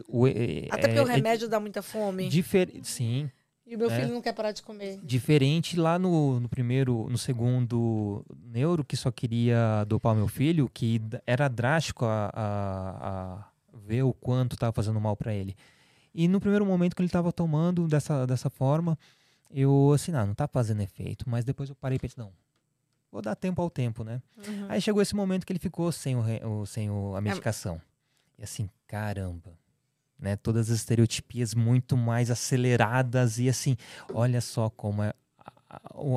O- 0.09 0.27
é- 0.27 0.67
Até 0.69 0.81
porque 0.89 0.99
é- 0.99 1.01
o 1.01 1.05
remédio 1.05 1.47
dá 1.47 1.61
muita 1.61 1.81
fome. 1.81 2.25
É 2.25 2.29
difer... 2.29 2.69
Sim. 2.83 3.31
E 3.65 3.75
o 3.75 3.79
meu 3.79 3.89
é. 3.89 3.95
filho 4.01 4.13
não 4.13 4.21
quer 4.21 4.33
parar 4.33 4.51
de 4.51 4.61
comer. 4.61 4.99
Diferente 5.01 5.79
lá 5.79 5.97
no, 5.97 6.41
no 6.41 6.49
primeiro, 6.49 7.07
no 7.09 7.17
segundo 7.17 8.25
neuro, 8.51 8.83
que 8.83 8.97
só 8.97 9.09
queria 9.11 9.85
dopar 9.87 10.13
o 10.13 10.17
meu 10.17 10.27
filho, 10.27 10.69
que 10.73 10.99
era 11.25 11.47
drástico 11.47 12.03
a, 12.03 12.29
a, 12.33 13.39
a 13.73 13.77
ver 13.85 14.03
o 14.03 14.11
quanto 14.13 14.53
estava 14.55 14.73
fazendo 14.73 14.99
mal 14.99 15.15
para 15.15 15.33
ele. 15.33 15.55
E 16.13 16.27
no 16.27 16.39
primeiro 16.41 16.65
momento 16.65 16.95
que 16.95 17.01
ele 17.01 17.07
estava 17.07 17.31
tomando 17.31 17.87
dessa, 17.87 18.25
dessa 18.27 18.49
forma, 18.49 18.97
eu 19.51 19.91
assim, 19.93 20.11
ah, 20.13 20.25
não 20.25 20.33
tá 20.33 20.47
fazendo 20.47 20.81
efeito. 20.81 21.29
Mas 21.29 21.45
depois 21.45 21.69
eu 21.69 21.75
parei 21.75 21.95
e 21.95 21.99
pensei, 21.99 22.21
não, 22.21 22.31
vou 23.11 23.21
dar 23.21 23.35
tempo 23.35 23.61
ao 23.61 23.69
tempo, 23.69 24.03
né? 24.03 24.21
Uhum. 24.37 24.65
Aí 24.69 24.81
chegou 24.81 25.01
esse 25.01 25.15
momento 25.15 25.45
que 25.45 25.51
ele 25.51 25.59
ficou 25.59 25.91
sem, 25.91 26.15
o, 26.15 26.65
sem 26.65 26.89
o- 26.89 27.15
a 27.15 27.21
medicação. 27.21 27.81
E 28.37 28.43
assim, 28.43 28.69
caramba. 28.87 29.57
Né? 30.17 30.35
Todas 30.35 30.69
as 30.69 30.77
estereotipias 30.79 31.53
muito 31.55 31.95
mais 31.95 32.29
aceleradas 32.29 33.39
e 33.39 33.47
assim, 33.49 33.77
olha 34.13 34.41
só 34.41 34.69
como 34.69 35.01
é 35.03 35.13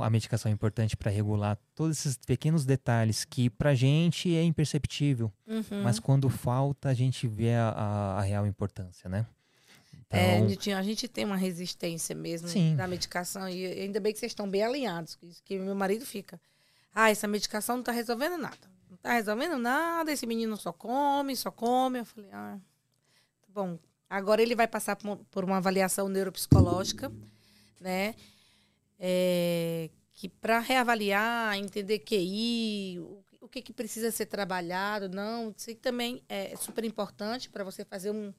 a, 0.03 0.09
medicação 0.11 0.49
é 0.51 0.53
importante 0.53 0.97
para 0.97 1.11
regular 1.11 1.59
todos 1.75 1.99
esses 1.99 2.17
pequenos 2.17 2.65
detalhes 2.65 3.23
que 3.25 3.51
pra 3.51 3.75
gente 3.75 4.35
é 4.35 4.43
imperceptível, 4.43 5.31
Uhum. 5.47 5.83
mas 5.85 5.99
quando 6.01 6.29
falta 6.31 6.89
a 6.89 6.95
gente 6.95 7.29
vê 7.29 7.53
a, 7.55 7.69
a- 7.69 8.19
a 8.19 8.23
real 8.23 8.47
importância, 8.47 9.11
né? 9.11 9.27
Então, 10.07 10.19
É, 10.19 10.41
Nitinho, 10.41 10.77
a 10.79 10.83
gente 10.83 11.07
tem 11.07 11.25
uma 11.27 11.37
resistência 11.37 12.15
mesmo 12.15 12.49
Sim. 12.49 12.75
da 12.77 12.87
medicação 12.89 13.47
e 13.49 13.67
ainda 13.67 14.01
bem 14.01 14.13
que 14.13 14.19
vocês 14.19 14.33
estão 14.33 14.49
bem 14.49 14.63
alinhados, 14.63 15.19
que 15.45 15.59
meu 15.59 15.75
marido 15.75 16.05
fica. 16.07 16.41
Ah, 16.95 17.11
essa 17.11 17.27
medicação 17.27 17.77
não 17.77 17.83
tá 17.83 17.93
resolvendo 17.93 18.37
nada. 18.37 18.71
Não 18.91 18.97
tá 18.97 19.15
resolvendo 19.15 19.59
nada, 19.59 20.13
esse 20.13 20.27
menino 20.27 20.57
só 20.57 20.73
come, 20.73 21.35
só 21.35 21.51
come. 21.51 22.01
Eu 22.01 22.05
falei, 22.05 22.31
ah, 22.33 22.59
tá 23.41 23.49
bom. 23.49 23.79
Agora 24.09 24.43
ele 24.43 24.55
vai 24.55 24.69
passar 24.69 24.97
por 24.97 25.45
uma- 25.45 25.57
avaliação 25.57 26.09
neuropsicológica, 26.09 27.11
né? 27.81 28.15
É, 28.99 29.89
que 30.13 30.29
para 30.29 30.59
reavaliar, 30.59 31.57
entender 31.57 32.01
QI, 32.01 32.99
o, 33.01 33.25
o 33.41 33.49
que, 33.49 33.63
que 33.63 33.73
precisa 33.73 34.11
ser 34.11 34.27
trabalhado, 34.27 35.09
não, 35.09 35.53
isso 35.57 35.75
também 35.77 36.23
é 36.29 36.55
super 36.57 36.85
importante 36.85 37.49
para 37.49 37.65
você 37.65 37.85
fazer 37.85 38.11
um, 38.11 38.33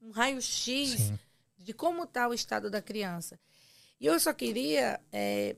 um 0.00 0.10
raio-x 0.12 1.12
de 1.58 1.74
como 1.74 2.04
está 2.04 2.28
o 2.28 2.32
estado 2.32 2.70
da 2.70 2.80
criança. 2.80 3.38
E 4.00 4.06
eu 4.06 4.18
só 4.20 4.32
queria 4.32 5.00
é, 5.12 5.56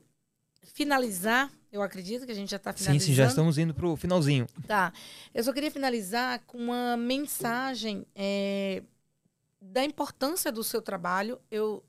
finalizar, 0.62 1.50
eu 1.72 1.82
acredito 1.82 2.24
que 2.26 2.32
a 2.32 2.34
gente 2.34 2.50
já 2.50 2.56
está 2.56 2.72
Sim, 2.72 2.78
finalizando. 2.84 3.06
sim, 3.06 3.14
já 3.14 3.26
estamos 3.26 3.58
indo 3.58 3.74
pro 3.74 3.96
finalzinho. 3.96 4.46
Tá. 4.66 4.92
Eu 5.34 5.42
só 5.44 5.52
queria 5.52 5.70
finalizar 5.70 6.40
com 6.46 6.58
uma 6.58 6.96
mensagem 6.96 8.06
é, 8.14 8.82
da 9.60 9.84
importância 9.84 10.50
do 10.52 10.62
seu 10.64 10.80
trabalho. 10.80 11.40
Eu 11.50 11.84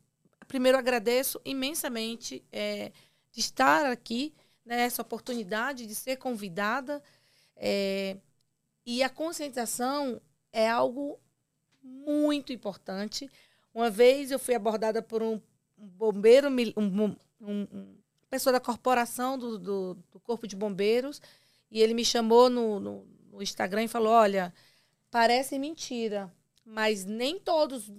primeiro 0.48 0.78
agradeço 0.78 1.40
imensamente 1.46 2.44
é, 2.52 2.92
de 3.32 3.40
estar 3.40 3.86
aqui, 3.86 4.34
né, 4.66 4.82
essa 4.82 5.02
oportunidade 5.02 5.86
de 5.86 5.96
ser 5.96 6.18
convidada. 6.18 7.02
é, 7.62 8.18
e 8.86 9.04
a 9.04 9.10
conscientização 9.10 10.20
é 10.52 10.68
algo 10.68 11.20
muito 11.84 12.52
importante. 12.52 13.30
Uma 13.74 13.90
vez 13.90 14.32
eu 14.32 14.40
fui 14.40 14.56
abordada 14.56 15.02
por 15.02 15.22
um 15.22 15.40
bombeiro, 15.78 16.48
um, 16.76 17.04
um- 17.42 17.68
um 17.72 17.99
pessoa 18.30 18.54
da 18.54 18.60
corporação 18.60 19.38
do, 19.38 19.58
do, 19.58 19.98
do 20.12 20.20
Corpo 20.20 20.48
de 20.48 20.56
Bombeiros, 20.56 21.22
e 21.72 21.82
ele 21.82 21.94
me 21.94 22.06
chamou 22.06 22.50
no, 22.50 22.80
no, 22.80 23.08
no 23.32 23.42
Instagram 23.42 23.84
e 23.84 23.88
falou: 23.88 24.12
Olha, 24.12 24.54
parece 25.10 25.58
mentira, 25.58 26.32
mas 26.66 27.06
nem 27.06 27.40
todos 27.40 27.92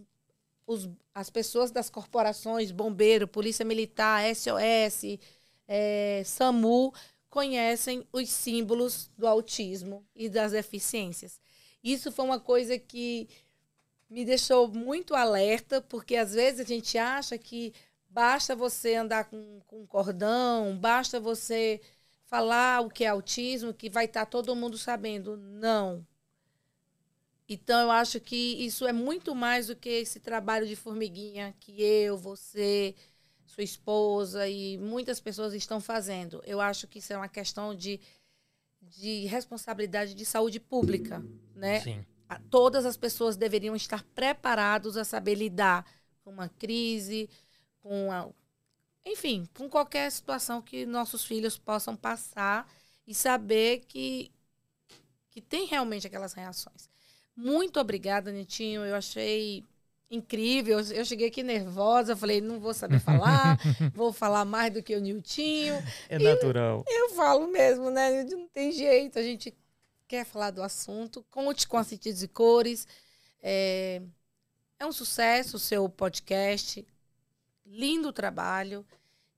os, 0.67 0.89
as 1.15 1.29
pessoas 1.31 1.71
das 1.71 1.91
corporações, 1.91 2.71
bombeiro, 2.71 3.27
polícia 3.27 3.65
militar, 3.65 4.23
SOS, 4.35 5.19
eh, 5.67 6.23
SAMU, 6.25 6.93
conhecem 7.29 8.07
os 8.13 8.29
símbolos 8.29 9.11
do 9.17 9.27
autismo 9.27 10.05
e 10.15 10.29
das 10.29 10.53
deficiências. 10.53 11.41
Isso 11.83 12.13
foi 12.13 12.25
uma 12.25 12.41
coisa 12.41 12.79
que 12.79 13.29
me 14.09 14.25
deixou 14.25 14.69
muito 14.69 15.15
alerta, 15.15 15.81
porque 15.81 16.17
às 16.17 16.35
vezes 16.35 16.61
a 16.61 16.65
gente 16.65 16.99
acha 16.99 17.39
que 17.39 17.73
basta 18.11 18.57
você 18.57 18.97
andar 18.97 19.25
com, 19.25 19.61
com 19.67 19.87
cordão, 19.87 20.77
basta 20.77 21.21
você 21.21 21.81
falar 22.25 22.81
o 22.81 22.91
que 22.91 23.05
é 23.05 23.09
autismo, 23.09 23.73
que 23.73 23.89
vai 23.89 24.05
estar 24.05 24.27
todo 24.27 24.55
mundo 24.55 24.77
sabendo. 24.77 25.37
Não. 25.37 26.07
Então, 27.49 27.81
eu 27.81 27.91
acho 27.91 28.21
que 28.21 28.37
isso 28.65 28.87
é 28.87 28.93
muito 28.93 29.35
mais 29.35 29.69
do 29.69 29.77
que 29.77 29.89
esse 29.89 30.21
trabalho 30.21 30.67
de 30.67 30.77
formiguinha 30.77 31.55
que 31.59 31.83
eu, 31.83 32.17
você, 32.17 32.95
sua 33.45 33.65
esposa 33.65 34.49
e 34.49 34.79
muitas 34.79 35.19
pessoas 35.19 35.53
estão 35.55 35.81
fazendo. 35.81 36.41
Eu 36.47 36.61
acho 36.61 36.87
que 36.87 37.01
isso 37.01 37.13
é 37.13 37.17
uma 37.17 37.29
questão 37.29 37.75
de, 37.75 37.99
de 38.81 39.27
responsabilidade 39.27 40.15
de 40.15 40.25
saúde 40.25 40.61
pública, 40.61 41.25
né? 41.55 41.81
Sim. 41.81 42.05
todas 42.49 42.87
as 42.87 42.97
pessoas 42.97 43.37
deveriam 43.37 43.75
estar 43.75 44.05
preparados 44.15 44.97
a 44.97 45.05
saber 45.05 45.35
lidar 45.35 45.85
com 46.23 46.31
uma 46.31 46.49
crise, 46.49 47.29
com 47.83 48.13
a, 48.13 48.29
enfim, 49.05 49.49
com 49.55 49.69
qualquer 49.69 50.11
situação 50.11 50.63
que 50.63 50.87
nossos 50.87 51.25
filhos 51.25 51.59
possam 51.59 51.97
passar 51.97 52.71
e 53.07 53.15
saber 53.15 53.81
que 53.89 54.31
que 55.31 55.41
tem 55.41 55.65
realmente 55.65 56.07
aquelas 56.07 56.33
reações. 56.33 56.91
Muito 57.37 57.79
obrigada, 57.79 58.33
Nitinho. 58.33 58.85
Eu 58.85 58.97
achei 58.97 59.65
incrível. 60.11 60.81
Eu 60.81 61.05
cheguei 61.05 61.29
aqui 61.29 61.43
nervosa, 61.43 62.17
falei, 62.17 62.41
não 62.41 62.59
vou 62.59 62.75
saber 62.75 62.99
falar, 62.99 63.57
vou 63.95 64.13
falar 64.13 64.45
mais 64.45 64.73
do 64.73 64.83
que 64.83 64.95
o 64.95 65.01
Niltinho. 65.01 65.75
É 66.09 66.19
natural. 66.19 66.85
Eu 66.87 67.11
falo 67.11 67.47
mesmo, 67.47 67.91
né? 67.91 68.25
Não 68.25 68.49
tem 68.49 68.73
jeito. 68.73 69.19
A 69.19 69.23
gente 69.23 69.57
quer 70.09 70.25
falar 70.25 70.51
do 70.51 70.63
assunto. 70.63 71.25
Conte 71.31 71.69
com 71.69 71.79
a 71.79 71.85
Sentidos 71.85 72.23
e 72.23 72.29
Cores. 72.29 72.87
É, 73.41 74.03
é 74.79 74.85
um 74.85 74.93
sucesso 74.93 75.57
o 75.57 75.61
seu 75.61 75.89
podcast. 75.89 76.85
Lindo 77.71 78.13
trabalho. 78.13 78.85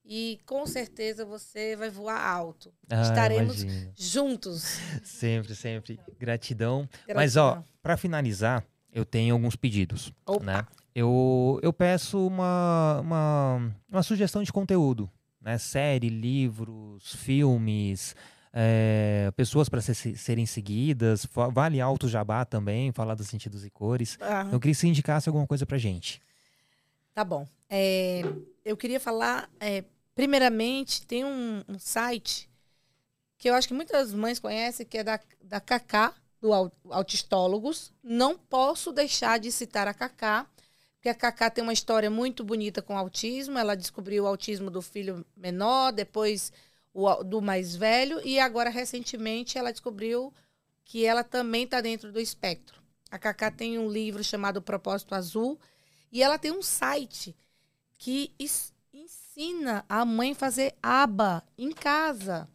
E 0.05 0.41
com 0.47 0.67
certeza 0.67 1.25
você 1.25 1.77
vai 1.77 1.89
voar 1.89 2.21
alto. 2.27 2.73
Ah, 2.91 3.03
Estaremos 3.03 3.63
imagino. 3.63 3.93
juntos. 3.97 4.81
Sempre, 5.05 5.55
sempre. 5.55 6.01
Gratidão. 6.19 6.89
Mas, 7.15 7.37
ó, 7.37 7.63
para 7.81 7.97
finalizar, 7.97 8.65
eu 8.93 9.05
tenho 9.05 9.35
alguns 9.35 9.55
pedidos. 9.55 10.13
Opa. 10.27 10.45
Né? 10.45 10.67
eu, 10.95 11.59
eu 11.63 11.73
peço 11.73 12.27
uma, 12.27 13.01
uma, 13.01 13.75
uma 13.91 14.03
sugestão 14.03 14.43
de 14.43 14.53
conteúdo, 14.53 15.11
né? 15.41 15.57
Série, 15.59 16.09
livros, 16.09 17.15
filmes, 17.15 18.15
é, 18.53 19.33
pessoas 19.35 19.69
para 19.69 19.81
ser, 19.81 19.95
serem 19.95 20.47
seguidas, 20.47 21.27
vale 21.53 21.81
alto 21.81 22.09
jabá 22.09 22.45
também, 22.45 22.93
falar 22.93 23.15
dos 23.15 23.29
sentidos 23.29 23.65
e 23.65 23.71
cores. 23.71 24.19
Ah. 24.21 24.49
Eu 24.53 24.61
queria 24.61 24.75
que 24.75 24.81
você 24.81 24.87
indicasse 24.87 25.29
alguma 25.29 25.47
coisa 25.47 25.65
para 25.65 25.79
gente. 25.79 26.21
Tá 27.15 27.25
bom. 27.25 27.47
É, 27.69 28.23
eu 28.65 28.77
queria 28.77 28.99
falar, 28.99 29.51
é, 29.61 29.85
primeiramente, 30.15 31.07
tem 31.07 31.25
um, 31.25 31.63
um, 31.69 31.79
site 31.79 32.49
que 33.37 33.51
eu 33.51 33.55
acho 33.55 33.69
que 33.69 33.75
muitas 33.75 34.15
mães 34.15 34.39
conhecem, 34.39 34.87
que 34.87 34.99
é 34.99 35.05
da, 35.05 35.21
da 35.43 35.61
Cacá, 35.61 36.15
do 36.41 36.53
Autistólogos. 36.91 37.93
Não 38.03 38.39
posso 38.39 38.93
deixar 38.93 39.39
de 39.39 39.51
citar 39.53 39.87
a 39.89 39.95
Cacá, 39.95 40.47
porque 40.95 41.09
a 41.09 41.15
Cacá 41.15 41.51
tem 41.51 41.63
uma 41.63 41.73
história 41.73 42.09
muito 42.09 42.45
bonita 42.45 42.81
com 42.81 42.97
autismo. 42.97 43.59
Ela 43.59 43.75
descobriu 43.75 44.25
o 44.25 44.27
autismo 44.27 44.71
do 44.71 44.81
filho 44.81 45.27
menor, 45.37 45.93
depois 45.93 46.53
o, 46.95 47.23
do 47.25 47.43
mais 47.43 47.75
velho, 47.75 48.21
e 48.25 48.39
agora, 48.39 48.71
recentemente, 48.71 49.59
ela 49.59 49.73
descobriu 49.73 50.33
que 50.85 51.05
ela 51.05 51.25
também 51.25 51.65
está 51.65 51.81
dentro 51.81 52.13
do 52.13 52.21
espectro. 52.21 52.81
A 53.11 53.19
Cacá 53.19 53.51
tem 53.51 53.79
um 53.79 53.91
livro 53.91 54.23
chamado 54.23 54.63
Propósito 54.63 55.15
Azul, 55.15 55.59
e 56.13 56.23
ela 56.23 56.39
tem 56.39 56.53
um 56.53 56.63
site 56.63 57.35
que 57.97 58.35
ensina 58.93 59.85
a 59.89 60.05
mãe 60.05 60.35
fazer 60.35 60.75
aba 60.83 61.43
em 61.57 61.73
casa. 61.73 62.49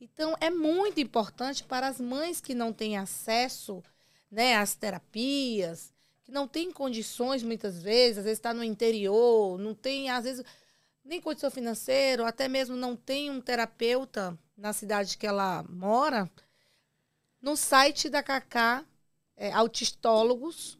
Então, 0.00 0.34
é 0.40 0.50
muito 0.50 1.00
importante 1.00 1.62
para 1.62 1.86
as 1.86 2.00
mães 2.00 2.40
que 2.40 2.54
não 2.54 2.72
têm 2.72 2.98
acesso 2.98 3.82
né, 4.30 4.56
às 4.56 4.74
terapias, 4.74 5.92
que 6.24 6.32
não 6.32 6.48
tem 6.48 6.72
condições 6.72 7.42
muitas 7.42 7.80
vezes, 7.80 8.18
às 8.18 8.24
vezes 8.24 8.38
está 8.38 8.52
no 8.52 8.64
interior, 8.64 9.58
não 9.58 9.74
tem, 9.74 10.10
às 10.10 10.24
vezes, 10.24 10.44
nem 11.04 11.20
condição 11.20 11.50
financeira, 11.50 12.26
até 12.26 12.48
mesmo 12.48 12.74
não 12.76 12.96
tem 12.96 13.30
um 13.30 13.40
terapeuta 13.40 14.36
na 14.56 14.72
cidade 14.72 15.16
que 15.16 15.26
ela 15.26 15.64
mora, 15.68 16.28
no 17.40 17.56
site 17.56 18.08
da 18.08 18.22
Cacá, 18.22 18.84
é, 19.36 19.52
Autistólogos, 19.52 20.78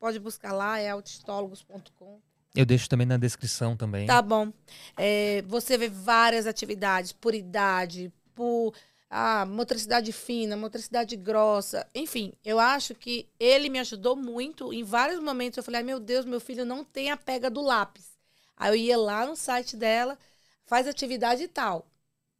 pode 0.00 0.18
buscar 0.18 0.52
lá, 0.52 0.78
é 0.80 0.88
autistólogos.com. 0.90 2.18
Eu 2.54 2.66
deixo 2.66 2.88
também 2.88 3.06
na 3.06 3.16
descrição 3.16 3.76
também. 3.76 4.06
Tá 4.06 4.20
bom. 4.20 4.52
É, 4.96 5.42
você 5.42 5.78
vê 5.78 5.88
várias 5.88 6.46
atividades 6.46 7.12
por 7.12 7.32
idade, 7.32 8.12
por 8.34 8.74
ah, 9.08 9.44
motricidade 9.44 10.10
fina, 10.12 10.56
motricidade 10.56 11.14
grossa. 11.16 11.86
Enfim, 11.94 12.32
eu 12.44 12.58
acho 12.58 12.94
que 12.94 13.28
ele 13.38 13.68
me 13.68 13.78
ajudou 13.78 14.16
muito. 14.16 14.72
Em 14.72 14.82
vários 14.82 15.20
momentos 15.20 15.58
eu 15.58 15.62
falei, 15.62 15.82
meu 15.82 16.00
Deus, 16.00 16.24
meu 16.24 16.40
filho 16.40 16.64
não 16.64 16.82
tem 16.82 17.10
a 17.10 17.16
pega 17.16 17.50
do 17.50 17.60
lápis. 17.60 18.10
Aí 18.56 18.70
eu 18.70 18.76
ia 18.76 18.98
lá 18.98 19.26
no 19.26 19.36
site 19.36 19.76
dela, 19.76 20.18
faz 20.64 20.88
atividade 20.88 21.42
e 21.44 21.48
tal. 21.48 21.86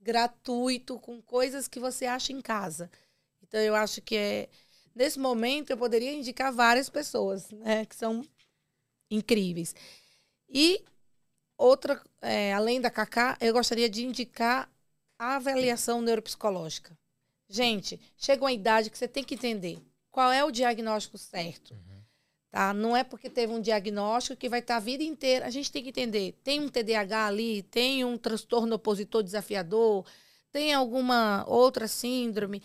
Gratuito, 0.00 0.98
com 0.98 1.20
coisas 1.20 1.68
que 1.68 1.78
você 1.78 2.06
acha 2.06 2.32
em 2.32 2.40
casa. 2.40 2.90
Então 3.42 3.60
eu 3.60 3.74
acho 3.74 4.00
que 4.00 4.16
é. 4.16 4.48
Nesse 4.94 5.18
momento 5.18 5.70
eu 5.70 5.76
poderia 5.76 6.12
indicar 6.12 6.52
várias 6.52 6.88
pessoas, 6.88 7.50
né? 7.50 7.84
Que 7.86 7.94
são 7.96 8.24
incríveis. 9.10 9.74
E 10.48 10.84
outra, 11.56 12.02
é, 12.20 12.52
além 12.52 12.80
da 12.80 12.90
Cacá, 12.90 13.36
eu 13.40 13.52
gostaria 13.52 13.88
de 13.88 14.04
indicar 14.04 14.70
a 15.18 15.36
avaliação 15.36 16.00
neuropsicológica. 16.00 16.96
Gente, 17.48 18.00
chega 18.16 18.44
uma 18.44 18.52
idade 18.52 18.90
que 18.90 18.96
você 18.96 19.08
tem 19.08 19.24
que 19.24 19.34
entender 19.34 19.78
qual 20.10 20.32
é 20.32 20.44
o 20.44 20.50
diagnóstico 20.50 21.18
certo. 21.18 21.72
Uhum. 21.74 22.00
Tá? 22.50 22.74
Não 22.74 22.96
é 22.96 23.04
porque 23.04 23.30
teve 23.30 23.52
um 23.52 23.60
diagnóstico 23.60 24.36
que 24.36 24.48
vai 24.48 24.60
estar 24.60 24.76
a 24.76 24.80
vida 24.80 25.04
inteira. 25.04 25.46
A 25.46 25.50
gente 25.50 25.70
tem 25.70 25.82
que 25.82 25.90
entender. 25.90 26.32
Tem 26.42 26.60
um 26.60 26.68
TDAH 26.68 27.26
ali, 27.26 27.62
tem 27.62 28.04
um 28.04 28.18
transtorno 28.18 28.74
opositor 28.74 29.22
desafiador, 29.22 30.04
tem 30.50 30.72
alguma 30.72 31.44
outra 31.46 31.86
síndrome. 31.86 32.62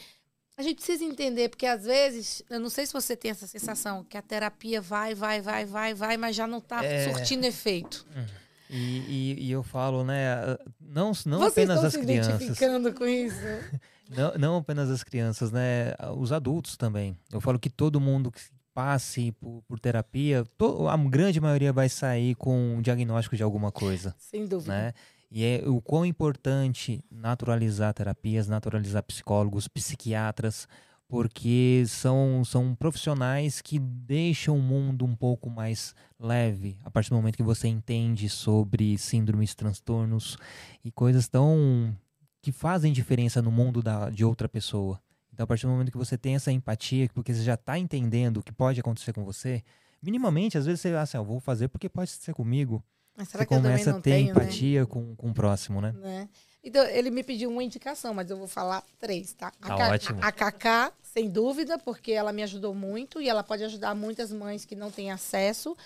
A 0.58 0.62
gente 0.64 0.78
precisa 0.78 1.04
entender, 1.04 1.50
porque 1.50 1.66
às 1.66 1.84
vezes, 1.84 2.42
eu 2.50 2.60
não 2.60 2.70
sei 2.70 2.86
se 2.86 2.94
você 2.94 3.16
tem 3.16 3.30
essa 3.32 3.46
sensação, 3.46 4.06
que 4.06 4.18
a 4.18 4.22
terapia 4.22 4.82
vai, 4.82 5.14
vai, 5.14 5.42
vai, 5.42 5.66
vai, 5.66 5.94
vai, 5.94 6.18
mas 6.18 6.36
já 6.36 6.48
não 6.48 6.60
está 6.60 6.84
é... 6.84 7.12
surtindo 7.12 7.46
efeito. 7.46 8.06
Uhum. 8.16 8.26
E, 8.70 8.78
e, 8.78 9.46
e, 9.48 9.52
eu 9.52 9.62
falo, 9.62 10.04
né, 10.04 10.58
não, 10.80 11.12
não 11.26 11.44
apenas 11.44 11.84
as 11.84 11.96
crianças. 11.96 12.36
identificando 12.36 12.94
com 12.94 13.06
isso? 13.06 13.38
não, 14.10 14.34
não 14.38 14.58
apenas 14.58 14.90
as 14.90 15.04
crianças, 15.04 15.52
né, 15.52 15.94
os 16.18 16.32
adultos 16.32 16.76
também. 16.76 17.16
Eu 17.32 17.40
falo 17.40 17.60
que 17.60 17.70
todo 17.70 18.00
mundo 18.00 18.32
que 18.32 18.42
passe 18.74 19.32
por, 19.34 19.62
por 19.68 19.80
terapia, 19.80 20.44
to, 20.58 20.88
a 20.88 20.98
grande 20.98 21.40
maioria 21.40 21.72
vai 21.72 21.88
sair 21.88 22.36
com 22.36 22.76
um 22.76 22.82
diagnóstico 22.82 23.36
de 23.36 23.44
alguma 23.44 23.72
coisa. 23.72 24.16
Sem 24.18 24.46
dúvida. 24.46 24.74
Né? 24.74 24.94
E 25.36 25.44
é 25.44 25.68
o 25.68 25.82
quão 25.82 26.06
importante 26.06 27.04
naturalizar 27.12 27.94
terapias, 27.94 28.48
naturalizar 28.48 29.04
psicólogos, 29.04 29.68
psiquiatras, 29.68 30.66
porque 31.10 31.84
são, 31.90 32.46
são 32.46 32.74
profissionais 32.74 33.62
que 33.62 33.78
deixam 33.78 34.58
o 34.58 34.62
mundo 34.62 35.04
um 35.04 35.14
pouco 35.14 35.50
mais 35.50 35.94
leve 36.18 36.78
a 36.86 36.90
partir 36.90 37.10
do 37.10 37.18
momento 37.18 37.36
que 37.36 37.44
você 37.44 37.68
entende 37.68 38.30
sobre 38.30 38.98
síndromes, 38.98 39.54
transtornos 39.54 40.38
e 40.86 40.90
coisas 40.90 41.28
tão 41.28 41.94
que 42.42 42.54
fazem 42.54 42.94
diferença 42.94 43.42
no 43.42 43.52
mundo 43.52 43.84
da, 43.84 44.10
de 44.10 44.24
outra 44.24 44.48
pessoa. 44.48 45.02
Então, 45.34 45.44
a 45.44 45.48
partir 45.48 45.66
do 45.66 45.74
momento 45.74 45.92
que 45.92 45.98
você 45.98 46.18
tem 46.18 46.36
essa 46.36 46.50
empatia, 46.50 47.10
porque 47.14 47.34
você 47.34 47.44
já 47.44 47.56
está 47.56 47.78
entendendo 47.78 48.38
o 48.38 48.42
que 48.42 48.54
pode 48.54 48.80
acontecer 48.80 49.12
com 49.12 49.26
você, 49.26 49.62
minimamente, 50.02 50.58
às 50.58 50.66
vezes 50.66 50.80
você 50.80 50.96
assim, 50.96 51.18
ah, 51.18 51.20
eu 51.20 51.26
vou 51.26 51.42
fazer 51.42 51.68
porque 51.68 51.90
pode 51.90 52.10
ser 52.12 52.34
comigo. 52.34 52.82
Mas 53.16 53.30
será 53.30 53.44
você 53.44 53.48
que 53.48 53.56
começa 53.56 53.92
a 53.92 53.94
ter 53.94 54.02
tenho, 54.02 54.26
né? 54.26 54.32
empatia 54.32 54.82
né? 54.82 54.86
com, 54.86 55.16
com 55.16 55.30
o 55.30 55.34
próximo, 55.34 55.82
né? 55.82 55.94
né? 55.94 56.30
Então, 56.64 56.84
ele 56.88 57.12
me 57.12 57.24
pediu 57.24 57.50
uma 57.52 57.64
indicação, 57.64 58.14
mas 58.14 58.30
eu 58.30 58.38
vou 58.38 58.48
falar 58.48 58.84
três, 59.00 59.34
tá? 59.34 59.52
Tá 59.52 59.74
a 59.74 59.90
ótimo. 59.92 60.20
A 60.22 60.32
Cacá, 60.32 60.92
sem 61.04 61.30
dúvida, 61.30 61.78
porque 61.78 62.12
ela 62.12 62.34
me 62.34 62.42
ajudou 62.42 62.74
muito 62.74 63.22
e 63.22 63.30
ela 63.30 63.44
pode 63.44 63.64
ajudar 63.64 63.94
muitas 63.94 64.32
mães 64.32 64.66
que 64.66 64.76
não 64.76 64.90
têm 64.90 65.12
acesso. 65.12 65.78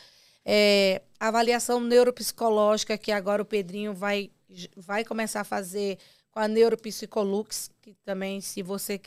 É, 0.45 1.01
avaliação 1.19 1.81
neuropsicológica, 1.81 2.97
que 2.97 3.11
agora 3.11 3.41
o 3.41 3.45
Pedrinho 3.45 3.93
vai, 3.93 4.31
vai 4.77 5.03
começar 5.03 5.41
a 5.41 5.43
fazer 5.43 5.99
com 6.31 6.39
a 6.39 6.47
Neuropsicolux, 6.47 7.69
que 7.81 7.93
também, 8.05 8.39
se 8.39 8.63
você, 8.63 9.01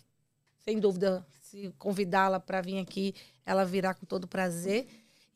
sem 0.63 0.79
dúvida, 0.79 1.27
se 1.41 1.73
convidá-la 1.79 2.39
para 2.39 2.61
vir 2.61 2.79
aqui, 2.79 3.15
ela 3.47 3.65
virá 3.65 3.95
com 3.95 4.05
todo 4.05 4.29
prazer. 4.29 4.87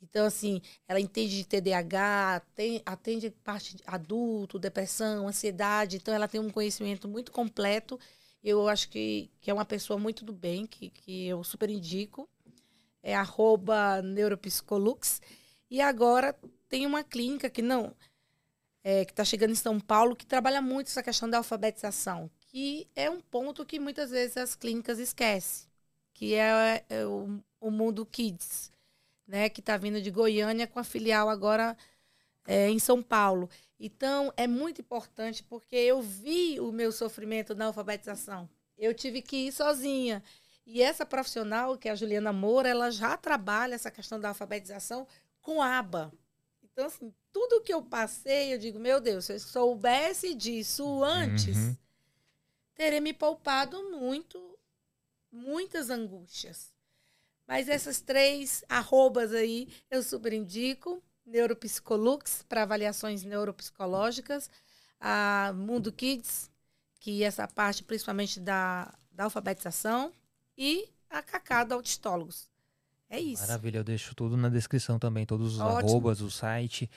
Então, 0.02 0.26
assim, 0.26 0.60
ela 0.86 1.00
entende 1.00 1.36
de 1.36 1.44
TDAH, 1.46 2.42
tem, 2.54 2.82
atende 2.84 3.30
parte 3.30 3.76
de 3.76 3.82
adulto, 3.86 4.58
depressão, 4.58 5.28
ansiedade. 5.28 5.96
Então, 5.96 6.14
ela 6.14 6.28
tem 6.28 6.40
um 6.40 6.50
conhecimento 6.50 7.08
muito 7.08 7.32
completo. 7.32 7.98
Eu 8.42 8.68
acho 8.68 8.88
que, 8.88 9.30
que 9.40 9.50
é 9.50 9.54
uma 9.54 9.64
pessoa 9.64 9.98
muito 9.98 10.24
do 10.24 10.32
bem, 10.32 10.66
que, 10.66 10.90
que 10.90 11.26
eu 11.26 11.42
super 11.42 11.70
indico. 11.70 12.28
É 13.02 13.14
arroba 13.14 14.02
neuropsicolux. 14.02 15.20
E 15.70 15.80
agora 15.80 16.34
tem 16.68 16.86
uma 16.86 17.02
clínica 17.02 17.50
que 17.50 17.62
não... 17.62 17.94
É, 18.84 19.04
que 19.04 19.10
está 19.10 19.24
chegando 19.24 19.50
em 19.50 19.56
São 19.56 19.80
Paulo, 19.80 20.14
que 20.14 20.24
trabalha 20.24 20.62
muito 20.62 20.86
essa 20.86 21.02
questão 21.02 21.28
da 21.28 21.38
alfabetização, 21.38 22.30
que 22.38 22.86
é 22.94 23.10
um 23.10 23.20
ponto 23.20 23.66
que 23.66 23.80
muitas 23.80 24.12
vezes 24.12 24.36
as 24.36 24.54
clínicas 24.54 25.00
esquecem, 25.00 25.66
que 26.14 26.34
é, 26.34 26.84
é 26.88 27.04
o, 27.04 27.42
o 27.60 27.68
Mundo 27.68 28.06
Kids 28.06 28.70
né, 29.26 29.48
que 29.48 29.60
está 29.60 29.76
vindo 29.76 30.00
de 30.00 30.10
Goiânia 30.10 30.66
com 30.66 30.78
a 30.78 30.84
filial 30.84 31.28
agora 31.28 31.76
é, 32.46 32.68
em 32.68 32.78
São 32.78 33.02
Paulo. 33.02 33.50
Então, 33.78 34.32
é 34.36 34.46
muito 34.46 34.80
importante 34.80 35.42
porque 35.42 35.76
eu 35.76 36.00
vi 36.00 36.60
o 36.60 36.72
meu 36.72 36.92
sofrimento 36.92 37.54
na 37.54 37.66
alfabetização. 37.66 38.48
Eu 38.78 38.94
tive 38.94 39.20
que 39.20 39.48
ir 39.48 39.52
sozinha. 39.52 40.22
E 40.66 40.82
essa 40.82 41.04
profissional, 41.04 41.76
que 41.76 41.88
é 41.88 41.92
a 41.92 41.94
Juliana 41.94 42.32
Moura, 42.32 42.68
ela 42.68 42.90
já 42.90 43.16
trabalha 43.16 43.74
essa 43.74 43.90
questão 43.90 44.18
da 44.18 44.28
alfabetização 44.28 45.06
com 45.40 45.62
aba. 45.62 46.12
Então, 46.62 46.86
assim, 46.86 47.14
tudo 47.32 47.62
que 47.62 47.72
eu 47.72 47.82
passei, 47.82 48.52
eu 48.52 48.58
digo, 48.58 48.78
meu 48.78 49.00
Deus, 49.00 49.26
se 49.26 49.32
eu 49.34 49.40
soubesse 49.40 50.34
disso 50.34 51.02
antes, 51.04 51.56
uhum. 51.56 51.76
teria 52.74 53.00
me 53.00 53.12
poupado 53.12 53.90
muito, 53.90 54.58
muitas 55.30 55.88
angústias. 55.88 56.75
Mas 57.46 57.68
essas 57.68 58.00
três 58.00 58.64
arrobas 58.68 59.32
aí 59.32 59.68
eu 59.90 60.02
super 60.02 60.32
indico. 60.32 61.02
Neuropsicolux, 61.24 62.44
para 62.48 62.62
avaliações 62.62 63.22
neuropsicológicas. 63.22 64.50
A 65.00 65.52
Mundo 65.54 65.92
Kids, 65.92 66.50
que 66.98 67.22
é 67.22 67.26
essa 67.26 67.46
parte 67.46 67.84
principalmente 67.84 68.40
da, 68.40 68.92
da 69.12 69.24
alfabetização. 69.24 70.12
E 70.56 70.88
a 71.08 71.22
Cacá 71.22 71.64
da 71.64 71.74
Autistólogos. 71.74 72.48
É 73.08 73.20
isso. 73.20 73.42
Maravilha, 73.42 73.78
eu 73.78 73.84
deixo 73.84 74.14
tudo 74.14 74.36
na 74.36 74.48
descrição 74.48 74.98
também, 74.98 75.24
todos 75.24 75.54
os 75.54 75.60
Ótimo. 75.60 75.90
arrobas, 75.90 76.20
o 76.20 76.30
site. 76.30 76.90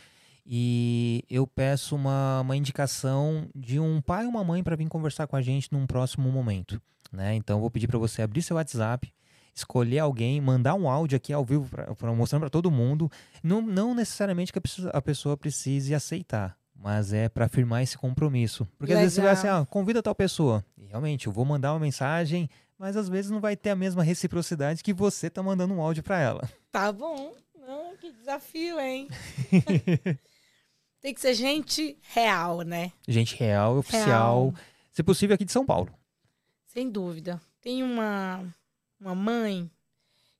E 0.45 1.23
eu 1.29 1.45
peço 1.45 1.95
uma, 1.95 2.41
uma 2.41 2.57
indicação 2.57 3.47
de 3.53 3.79
um 3.79 4.01
pai 4.01 4.25
ou 4.25 4.31
uma 4.31 4.43
mãe 4.43 4.63
para 4.63 4.75
vir 4.75 4.87
conversar 4.87 5.27
com 5.27 5.35
a 5.35 5.41
gente 5.41 5.71
num 5.71 5.85
próximo 5.85 6.31
momento. 6.31 6.81
Né? 7.11 7.35
Então, 7.35 7.57
eu 7.57 7.61
vou 7.61 7.69
pedir 7.69 7.87
para 7.87 7.99
você 7.99 8.23
abrir 8.23 8.41
seu 8.41 8.55
WhatsApp 8.55 9.13
escolher 9.53 9.99
alguém, 9.99 10.39
mandar 10.39 10.75
um 10.75 10.89
áudio 10.89 11.15
aqui 11.15 11.33
ao 11.33 11.43
vivo, 11.43 11.67
pra, 11.69 11.95
pra 11.95 12.13
mostrando 12.13 12.41
para 12.41 12.49
todo 12.49 12.71
mundo. 12.71 13.11
Não, 13.43 13.61
não 13.61 13.93
necessariamente 13.93 14.51
que 14.51 14.59
a 14.59 14.61
pessoa, 14.61 14.89
a 14.91 15.01
pessoa 15.01 15.37
precise 15.37 15.93
aceitar, 15.93 16.57
mas 16.75 17.13
é 17.13 17.29
para 17.29 17.45
afirmar 17.45 17.83
esse 17.83 17.97
compromisso. 17.97 18.67
Porque 18.77 18.93
às 18.93 18.99
vezes 18.99 19.15
você 19.15 19.21
vai 19.21 19.31
assim, 19.31 19.47
ah, 19.47 19.65
convida 19.69 20.01
tal 20.01 20.15
pessoa. 20.15 20.63
E 20.77 20.85
realmente, 20.85 21.27
eu 21.27 21.33
vou 21.33 21.45
mandar 21.45 21.73
uma 21.73 21.79
mensagem, 21.79 22.49
mas 22.77 22.95
às 22.95 23.09
vezes 23.09 23.29
não 23.29 23.41
vai 23.41 23.55
ter 23.55 23.71
a 23.71 23.75
mesma 23.75 24.03
reciprocidade 24.03 24.83
que 24.83 24.93
você 24.93 25.29
tá 25.29 25.43
mandando 25.43 25.73
um 25.73 25.81
áudio 25.81 26.03
para 26.03 26.19
ela. 26.19 26.49
Tá 26.71 26.91
bom. 26.91 27.33
Não, 27.67 27.95
que 27.97 28.11
desafio, 28.11 28.79
hein? 28.79 29.07
Tem 31.01 31.13
que 31.13 31.21
ser 31.21 31.33
gente 31.33 31.97
real, 32.13 32.61
né? 32.61 32.91
Gente 33.07 33.35
real, 33.35 33.77
oficial. 33.77 34.05
Real. 34.05 34.53
Se 34.91 35.03
possível, 35.03 35.35
aqui 35.35 35.45
de 35.45 35.51
São 35.51 35.65
Paulo. 35.65 35.93
Sem 36.65 36.89
dúvida. 36.89 37.39
Tem 37.61 37.83
uma, 37.83 38.43
uma 38.99 39.15
mãe 39.15 39.71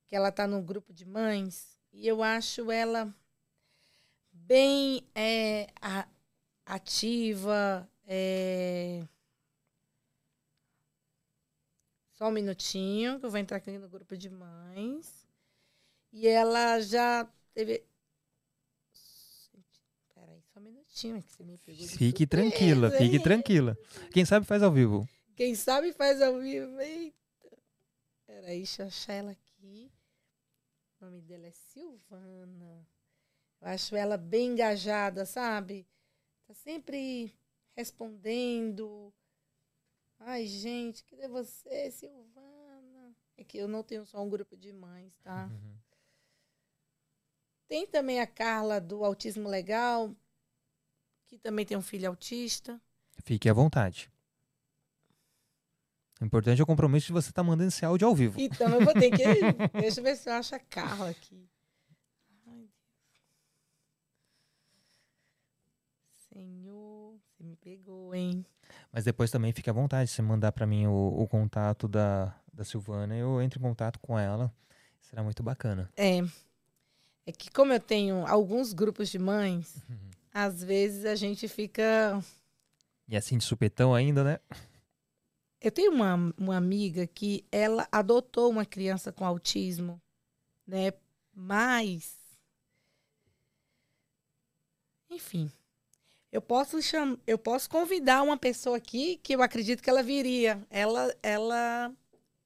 que 0.07 0.15
ela 0.15 0.31
tá 0.31 0.47
no 0.47 0.61
grupo 0.61 0.93
de 0.93 1.05
mães 1.05 1.77
e 1.93 2.07
eu 2.07 2.21
acho 2.21 2.71
ela 2.71 3.13
bem 4.31 5.03
é, 5.15 5.67
a, 5.81 6.07
ativa. 6.65 7.89
É... 8.05 9.03
Só 12.13 12.27
um 12.27 12.31
minutinho, 12.31 13.19
que 13.19 13.25
eu 13.25 13.29
vou 13.29 13.39
entrar 13.39 13.57
aqui 13.57 13.71
no 13.77 13.89
grupo 13.89 14.15
de 14.15 14.29
mães. 14.29 15.27
E 16.11 16.27
ela 16.27 16.79
já 16.79 17.27
teve. 17.53 17.83
Peraí, 20.13 20.41
só 20.51 20.59
um 20.59 20.63
minutinho, 20.63 21.21
que 21.21 21.31
você 21.31 21.43
me 21.43 21.57
pegou. 21.57 21.87
Fique 21.87 22.27
tranquila, 22.27 22.91
fique 22.91 23.19
tranquila. 23.21 23.77
Quem 24.11 24.25
sabe 24.25 24.45
faz 24.45 24.61
ao 24.61 24.71
vivo. 24.71 25.07
Quem 25.35 25.55
sabe 25.55 25.93
faz 25.93 26.21
ao 26.21 26.39
vivo. 26.39 26.79
Eita. 26.81 27.18
Peraí, 28.39 28.59
deixa 28.59 28.83
eu 28.83 28.87
achar 28.87 29.13
ela 29.15 29.31
aqui. 29.31 29.91
O 30.97 31.05
nome 31.05 31.19
dela 31.19 31.45
é 31.45 31.51
Silvana. 31.51 32.87
Eu 33.59 33.67
acho 33.67 33.97
ela 33.97 34.15
bem 34.15 34.51
engajada, 34.51 35.25
sabe? 35.25 35.85
Tá 36.47 36.53
sempre 36.53 37.37
respondendo. 37.75 39.13
Ai, 40.19 40.45
gente, 40.45 41.03
cadê 41.03 41.27
você, 41.27 41.91
Silvana? 41.91 43.13
É 43.35 43.43
que 43.43 43.57
eu 43.57 43.67
não 43.67 43.83
tenho 43.83 44.05
só 44.05 44.23
um 44.23 44.29
grupo 44.29 44.55
de 44.55 44.71
mães, 44.71 45.13
tá? 45.17 45.47
Uhum. 45.47 45.77
Tem 47.67 47.85
também 47.85 48.21
a 48.21 48.27
Carla 48.27 48.79
do 48.79 49.03
Autismo 49.03 49.49
Legal, 49.49 50.15
que 51.27 51.37
também 51.37 51.65
tem 51.65 51.75
um 51.75 51.81
filho 51.81 52.07
autista. 52.07 52.81
Fique 53.21 53.49
à 53.49 53.53
vontade. 53.53 54.09
O 56.19 56.25
importante 56.25 56.59
é 56.59 56.63
o 56.63 56.67
compromisso 56.67 57.07
de 57.07 57.13
você 57.13 57.29
estar 57.29 57.41
tá 57.41 57.47
mandando 57.47 57.69
esse 57.69 57.85
áudio 57.85 58.07
ao 58.07 58.13
vivo. 58.13 58.39
Então 58.39 58.69
eu 58.69 58.83
vou 58.83 58.93
ter 58.93 59.09
que. 59.09 59.23
Deixa 59.79 59.99
eu 59.99 60.03
ver 60.03 60.17
se 60.17 60.29
eu 60.29 60.33
acho 60.33 60.53
a 60.53 60.59
Carla 60.59 61.09
aqui. 61.09 61.47
Senhor, 66.31 67.15
você 67.25 67.43
me 67.43 67.55
pegou, 67.55 68.13
hein? 68.13 68.45
Mas 68.91 69.05
depois 69.05 69.31
também 69.31 69.53
fique 69.53 69.69
à 69.69 69.73
vontade, 69.73 70.09
se 70.09 70.21
mandar 70.21 70.51
para 70.51 70.67
mim 70.67 70.87
o, 70.87 71.21
o, 71.21 71.27
contato 71.27 71.87
da, 71.87 72.35
da 72.53 72.63
Silvana, 72.63 73.15
eu 73.15 73.41
entro 73.41 73.59
em 73.59 73.61
contato 73.61 73.99
com 73.99 74.17
ela. 74.17 74.53
Será 75.01 75.23
muito 75.23 75.41
bacana. 75.41 75.89
É. 75.95 76.19
É 77.25 77.31
que 77.31 77.49
como 77.51 77.71
eu 77.73 77.79
tenho 77.79 78.25
alguns 78.27 78.73
grupos 78.73 79.09
de 79.09 79.17
mães, 79.17 79.83
uhum. 79.89 80.09
às 80.33 80.63
vezes 80.63 81.05
a 81.05 81.15
gente 81.15 81.47
fica. 81.47 82.21
E 83.07 83.15
assim 83.15 83.37
de 83.37 83.43
supetão 83.43 83.93
ainda, 83.93 84.23
né? 84.23 84.39
Eu 85.61 85.71
tenho 85.71 85.91
uma, 85.91 86.33
uma 86.37 86.55
amiga 86.55 87.05
que 87.05 87.45
ela 87.51 87.87
adotou 87.91 88.49
uma 88.49 88.65
criança 88.65 89.11
com 89.11 89.25
autismo, 89.25 90.01
né? 90.65 90.93
Mas. 91.33 92.17
Enfim. 95.09 95.51
Eu 96.31 96.41
posso 96.41 96.81
cham... 96.81 97.19
eu 97.25 97.37
posso 97.37 97.69
convidar 97.69 98.21
uma 98.21 98.37
pessoa 98.37 98.77
aqui 98.77 99.17
que 99.17 99.35
eu 99.35 99.41
acredito 99.41 99.81
que 99.81 99.89
ela 99.89 100.03
viria. 100.03 100.65
Ela 100.69 101.13
ela 101.23 101.93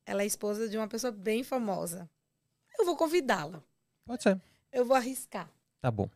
ela 0.06 0.24
é 0.24 0.26
esposa 0.26 0.68
de 0.68 0.78
uma 0.78 0.88
pessoa 0.88 1.12
bem 1.12 1.44
famosa. 1.44 2.10
Eu 2.78 2.86
vou 2.86 2.96
convidá-la. 2.96 3.62
Pode 4.06 4.24
ser. 4.24 4.42
Eu 4.72 4.86
vou 4.86 4.96
arriscar. 4.96 5.50
Tá 5.82 5.92
bom. 5.92 6.10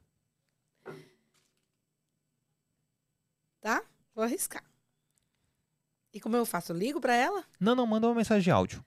Tá? 3.61 3.83
Vou 4.15 4.23
arriscar. 4.23 4.63
E 6.17 6.19
como 6.19 6.35
eu 6.35 6.47
faço? 6.47 6.71
Eu 6.71 6.77
ligo 6.77 6.99
para 6.99 7.15
ela? 7.15 7.45
Não, 7.59 7.75
não, 7.75 7.85
manda 7.85 8.07
uma 8.07 8.15
mensagem 8.15 8.41
de 8.41 8.49
áudio. 8.49 8.83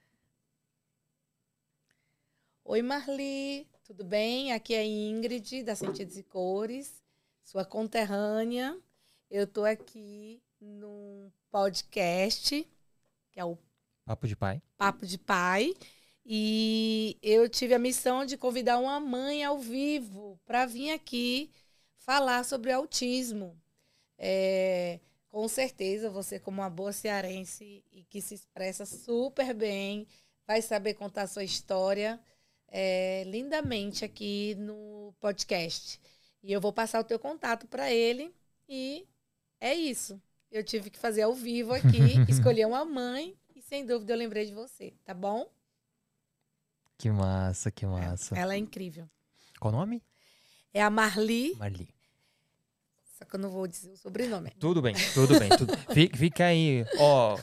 Oi, 2.65 2.83
Marli, 2.83 3.69
tudo 3.85 4.03
bem? 4.03 4.53
Aqui 4.53 4.75
é 4.75 4.81
a 4.81 4.85
Ingrid, 4.85 5.63
da 5.63 5.77
Sentidos 5.77 6.19
e 6.19 6.25
Cores 6.25 7.01
sua 7.45 7.65
conterrânea. 7.65 8.77
Eu 9.31 9.45
estou 9.45 9.65
aqui 9.65 10.43
num 10.61 11.31
podcast, 11.53 12.69
que 13.31 13.39
é 13.39 13.45
o 13.45 13.57
Papo 14.05 14.27
de 14.27 14.35
Pai. 14.35 14.61
Papo 14.77 15.07
de 15.07 15.17
Pai. 15.17 15.73
E 16.27 17.17
eu 17.23 17.49
tive 17.49 17.75
a 17.75 17.79
missão 17.79 18.27
de 18.27 18.37
convidar 18.37 18.77
uma 18.79 18.99
mãe 18.99 19.45
ao 19.45 19.57
vivo 19.57 20.37
para 20.45 20.67
vir 20.67 20.91
aqui 20.91 21.49
falar 22.01 22.45
sobre 22.45 22.73
autismo. 22.73 23.57
É, 24.19 24.99
com 25.31 25.47
certeza, 25.47 26.11
você, 26.11 26.39
como 26.39 26.61
uma 26.61 26.69
boa 26.69 26.93
cearense 26.93 27.85
e 27.93 28.03
que 28.05 28.21
se 28.21 28.35
expressa 28.35 28.85
super 28.85 29.55
bem, 29.55 30.07
vai 30.47 30.61
saber 30.61 30.95
contar 30.95 31.29
sua 31.29 31.45
história 31.45 32.21
é, 32.67 33.23
lindamente 33.25 34.05
aqui 34.05 34.57
no 34.57 35.15
podcast. 35.21 36.01
E 36.43 36.53
eu 36.53 36.61
vou 36.61 36.73
passar 36.73 37.01
o 37.01 37.05
teu 37.05 37.19
contato 37.19 37.69
para 37.69 37.93
ele 37.93 38.35
e 38.69 39.07
é 39.61 39.73
isso. 39.73 40.21
Eu 40.51 40.65
tive 40.65 40.91
que 40.91 40.99
fazer 40.99 41.23
ao 41.23 41.33
vivo 41.33 41.73
aqui, 41.73 41.99
escolher 42.29 42.67
uma 42.67 42.85
mãe 42.85 43.37
e 43.55 43.63
sem 43.63 43.87
dúvida 43.87 44.13
eu 44.13 44.19
lembrei 44.19 44.47
de 44.47 44.53
você, 44.53 44.93
tá 45.05 45.15
bom? 45.15 45.49
Que 46.99 47.09
massa, 47.09 47.71
que 47.71 47.87
massa. 47.87 48.37
Ela 48.37 48.55
é 48.55 48.59
incrível. 48.59 49.09
Qual 49.61 49.73
o 49.73 49.77
nome? 49.77 50.03
É 50.75 50.83
a 50.83 50.91
Marli. 50.91 51.55
Marli. 51.57 51.89
Só 53.21 53.29
que 53.29 53.37
eu 53.37 53.41
não 53.41 53.51
vou 53.51 53.67
dizer 53.67 53.91
o 53.91 53.97
sobrenome. 53.97 54.51
Tudo 54.59 54.81
bem, 54.81 54.95
tudo 55.13 55.39
bem. 55.39 55.51
Tudo... 55.51 55.77
Fica, 55.93 56.17
fica 56.17 56.45
aí, 56.47 56.85
ó. 56.99 57.39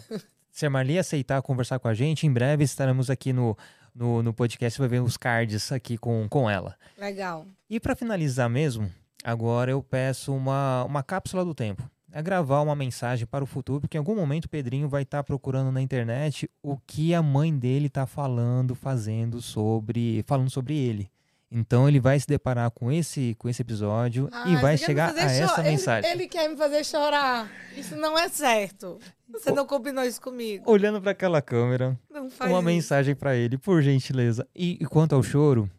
Se 0.52 0.66
a 0.66 0.70
Marli 0.70 0.98
aceitar 0.98 1.40
conversar 1.44 1.78
com 1.78 1.88
a 1.88 1.94
gente, 1.94 2.26
em 2.26 2.34
breve 2.34 2.64
estaremos 2.64 3.12
aqui 3.12 3.32
no 3.32 3.56
no, 3.98 4.22
no 4.22 4.34
podcast, 4.34 4.78
vai 4.78 4.88
ver 4.88 5.02
os 5.02 5.18
cards 5.18 5.72
aqui 5.72 5.98
com, 5.98 6.28
com 6.30 6.48
ela. 6.48 6.76
Legal. 6.98 7.48
E 7.68 7.80
para 7.80 7.96
finalizar 7.96 8.48
mesmo, 8.48 8.92
agora 9.24 9.72
eu 9.72 9.82
peço 9.82 10.34
uma, 10.34 10.84
uma 10.84 11.02
cápsula 11.02 11.44
do 11.44 11.56
tempo. 11.56 11.90
É 12.12 12.22
gravar 12.22 12.62
uma 12.62 12.76
mensagem 12.76 13.26
para 13.26 13.44
o 13.44 13.48
futuro, 13.48 13.82
porque 13.82 13.98
em 13.98 14.00
algum 14.00 14.16
momento 14.16 14.46
o 14.46 14.50
Pedrinho 14.50 14.88
vai 14.88 15.02
estar 15.02 15.18
tá 15.18 15.24
procurando 15.24 15.72
na 15.72 15.82
internet 15.82 16.50
o 16.62 16.78
que 16.78 17.14
a 17.14 17.22
mãe 17.22 17.56
dele 17.58 17.88
está 17.88 18.06
falando, 18.06 18.76
fazendo 18.76 19.42
sobre, 19.42 20.24
falando 20.26 20.50
sobre 20.50 20.76
ele. 20.76 21.12
Então 21.50 21.88
ele 21.88 22.00
vai 22.00 22.20
se 22.20 22.28
deparar 22.28 22.70
com 22.72 22.92
esse, 22.92 23.34
com 23.36 23.48
esse 23.48 23.62
episódio 23.62 24.28
ah, 24.34 24.50
e 24.50 24.58
vai 24.58 24.78
chegar 24.78 25.16
a 25.16 25.22
essa 25.22 25.64
mensagem. 25.64 26.12
Ele, 26.12 26.28
quer 26.28 26.50
me 26.50 26.58
fazer 26.58 26.84
chorar. 26.84 27.50
Isso 27.76 27.96
não 27.96 28.20
é 28.20 28.28
certo. 28.28 29.00
Você 29.30 29.52
não 29.52 29.66
combinou 29.66 30.04
isso 30.04 30.20
comigo. 30.22 30.70
Olhando 30.70 31.02
para 31.02 31.12
aquela 31.12 31.42
câmera, 31.42 31.98
uma 32.12 32.28
isso. 32.28 32.62
mensagem 32.62 33.16
para 33.16 33.36
ele, 33.36 33.58
por 33.58 33.82
gentileza. 33.82 34.46
E, 34.54 34.78
e 34.82 34.86
quanto 34.86 35.16
ao 35.16 35.24
choro, 35.24 35.70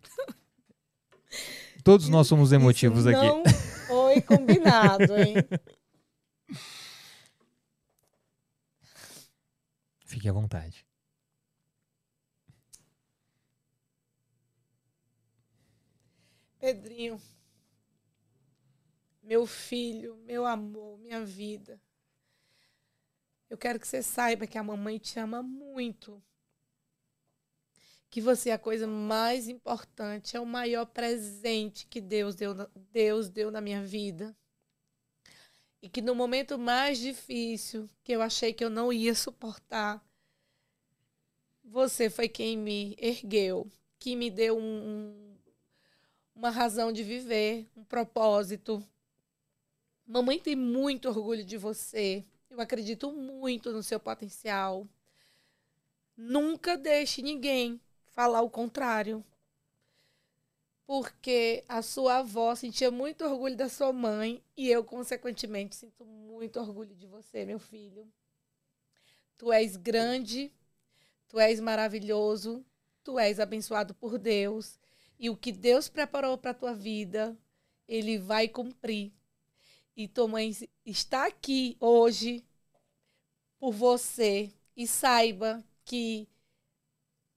todos 1.85 2.09
nós 2.09 2.27
somos 2.27 2.51
emotivos 2.51 3.01
isso 3.01 3.11
aqui. 3.11 3.27
Não 3.27 3.45
foi 3.87 4.23
combinado, 4.23 5.15
hein? 5.19 5.35
Fique 10.07 10.27
à 10.29 10.33
vontade. 10.33 10.88
Pedrinho, 16.59 17.21
meu 19.23 19.47
filho, 19.47 20.17
meu 20.25 20.45
amor, 20.45 20.99
minha 20.99 21.25
vida. 21.25 21.81
Eu 23.49 23.57
quero 23.57 23.79
que 23.79 23.87
você 23.87 24.03
saiba 24.03 24.47
que 24.47 24.59
a 24.59 24.63
mamãe 24.63 24.99
te 24.99 25.19
ama 25.21 25.43
muito. 25.43 26.23
Que 28.11 28.21
você 28.21 28.51
é 28.51 28.55
a 28.55 28.59
coisa 28.59 28.87
mais 28.87 29.49
importante, 29.49 30.37
é 30.37 30.41
o 30.41 30.47
maior 30.47 30.87
presente 30.87 31.87
que 31.87 32.01
Deus 32.01 32.35
deu, 32.35 32.55
Deus 32.91 33.29
deu 33.29 33.51
na 33.51 33.61
minha 33.61 33.85
vida. 33.85 34.37
E 35.81 35.89
que 35.89 36.03
no 36.03 36.15
momento 36.15 36.59
mais 36.59 36.99
difícil, 36.99 37.89
que 38.03 38.13
eu 38.13 38.21
achei 38.21 38.53
que 38.53 38.65
eu 38.65 38.71
não 38.71 38.93
ia 38.93 39.15
suportar, 39.15 40.05
você 41.63 42.11
foi 42.11 42.29
quem 42.29 42.57
me 42.57 42.97
ergueu, 42.99 43.71
que 43.99 44.17
me 44.17 44.31
deu 44.31 44.59
um, 44.59 45.28
uma 46.39 46.51
razão 46.51 46.93
de 46.93 47.03
viver, 47.03 47.67
um 47.77 47.83
propósito. 47.83 48.81
Mamãe 50.07 50.39
tem 50.39 50.55
muito 50.55 51.09
orgulho 51.09 51.45
de 51.45 51.57
você. 51.57 52.25
Eu 52.49 52.61
acredito 52.61 53.11
muito 53.11 53.73
no 53.73 53.83
seu 53.83 53.99
potencial. 53.99 54.87
Nunca 56.17 56.77
deixe 56.77 57.23
ninguém 57.23 57.81
falar 58.07 58.43
o 58.43 58.49
contrário. 58.49 59.25
Porque 60.87 61.65
a 61.69 61.83
sua 61.83 62.19
avó 62.19 62.55
sentia 62.55 62.89
muito 62.89 63.25
orgulho 63.25 63.57
da 63.57 63.69
sua 63.69 63.93
mãe 63.93 64.41
e 64.57 64.71
eu, 64.71 64.85
consequentemente, 64.85 65.75
sinto 65.75 66.05
muito 66.05 66.61
orgulho 66.61 66.95
de 66.95 67.07
você, 67.09 67.45
meu 67.45 67.59
filho. 67.59 68.07
Tu 69.37 69.53
és 69.53 69.77
grande, 69.77 70.53
tu 71.27 71.41
és 71.41 71.59
maravilhoso, 71.59 72.65
tu 73.03 73.19
és 73.19 73.41
abençoado 73.41 73.93
por 73.93 74.19
Deus 74.19 74.79
e 75.19 75.29
o 75.29 75.37
que 75.37 75.51
Deus 75.51 75.89
preparou 75.89 76.39
para 76.39 76.53
a 76.53 76.55
tua 76.55 76.75
vida, 76.75 77.37
ele 77.87 78.19
vai 78.19 78.49
cumprir. 78.49 79.13
E 79.97 80.07
tua 80.07 80.29
mãe 80.29 80.57
está 80.87 81.27
aqui 81.27 81.77
hoje 81.81 82.45
por 83.59 83.73
você 83.73 84.53
e 84.77 84.87
saiba 84.87 85.65
que 85.85 86.29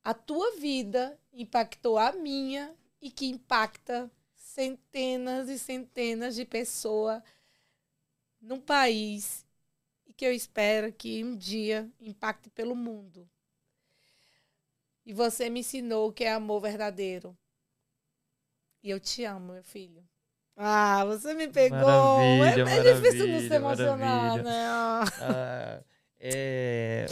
a 0.03 0.13
tua 0.13 0.57
vida 0.57 1.19
impactou 1.33 1.97
a 1.97 2.11
minha 2.11 2.75
e 3.01 3.09
que 3.09 3.25
impacta 3.25 4.11
centenas 4.35 5.49
e 5.49 5.57
centenas 5.57 6.35
de 6.35 6.45
pessoas 6.45 7.23
num 8.39 8.59
país 8.59 9.45
e 10.05 10.13
que 10.13 10.25
eu 10.25 10.33
espero 10.33 10.93
que 10.93 11.23
um 11.23 11.35
dia 11.35 11.91
impacte 11.99 12.49
pelo 12.49 12.75
mundo. 12.75 13.27
E 15.03 15.13
você 15.13 15.49
me 15.49 15.61
ensinou 15.61 16.11
que 16.11 16.23
é 16.23 16.31
amor 16.31 16.61
verdadeiro. 16.61 17.35
E 18.83 18.89
eu 18.89 18.99
te 18.99 19.23
amo, 19.25 19.53
meu 19.53 19.63
filho. 19.63 20.03
Ah, 20.57 21.05
você 21.05 21.33
me 21.33 21.47
pegou. 21.47 21.79
Maravilha, 21.79 22.69
é, 22.69 22.77
é 22.89 22.93
difícil 22.93 23.27
não 23.27 23.39
se 23.39 23.53
emocionar, 23.53 23.97
maravilha. 24.37 24.43
né? 24.43 24.65
Ah, 25.21 25.81
é... 26.19 27.05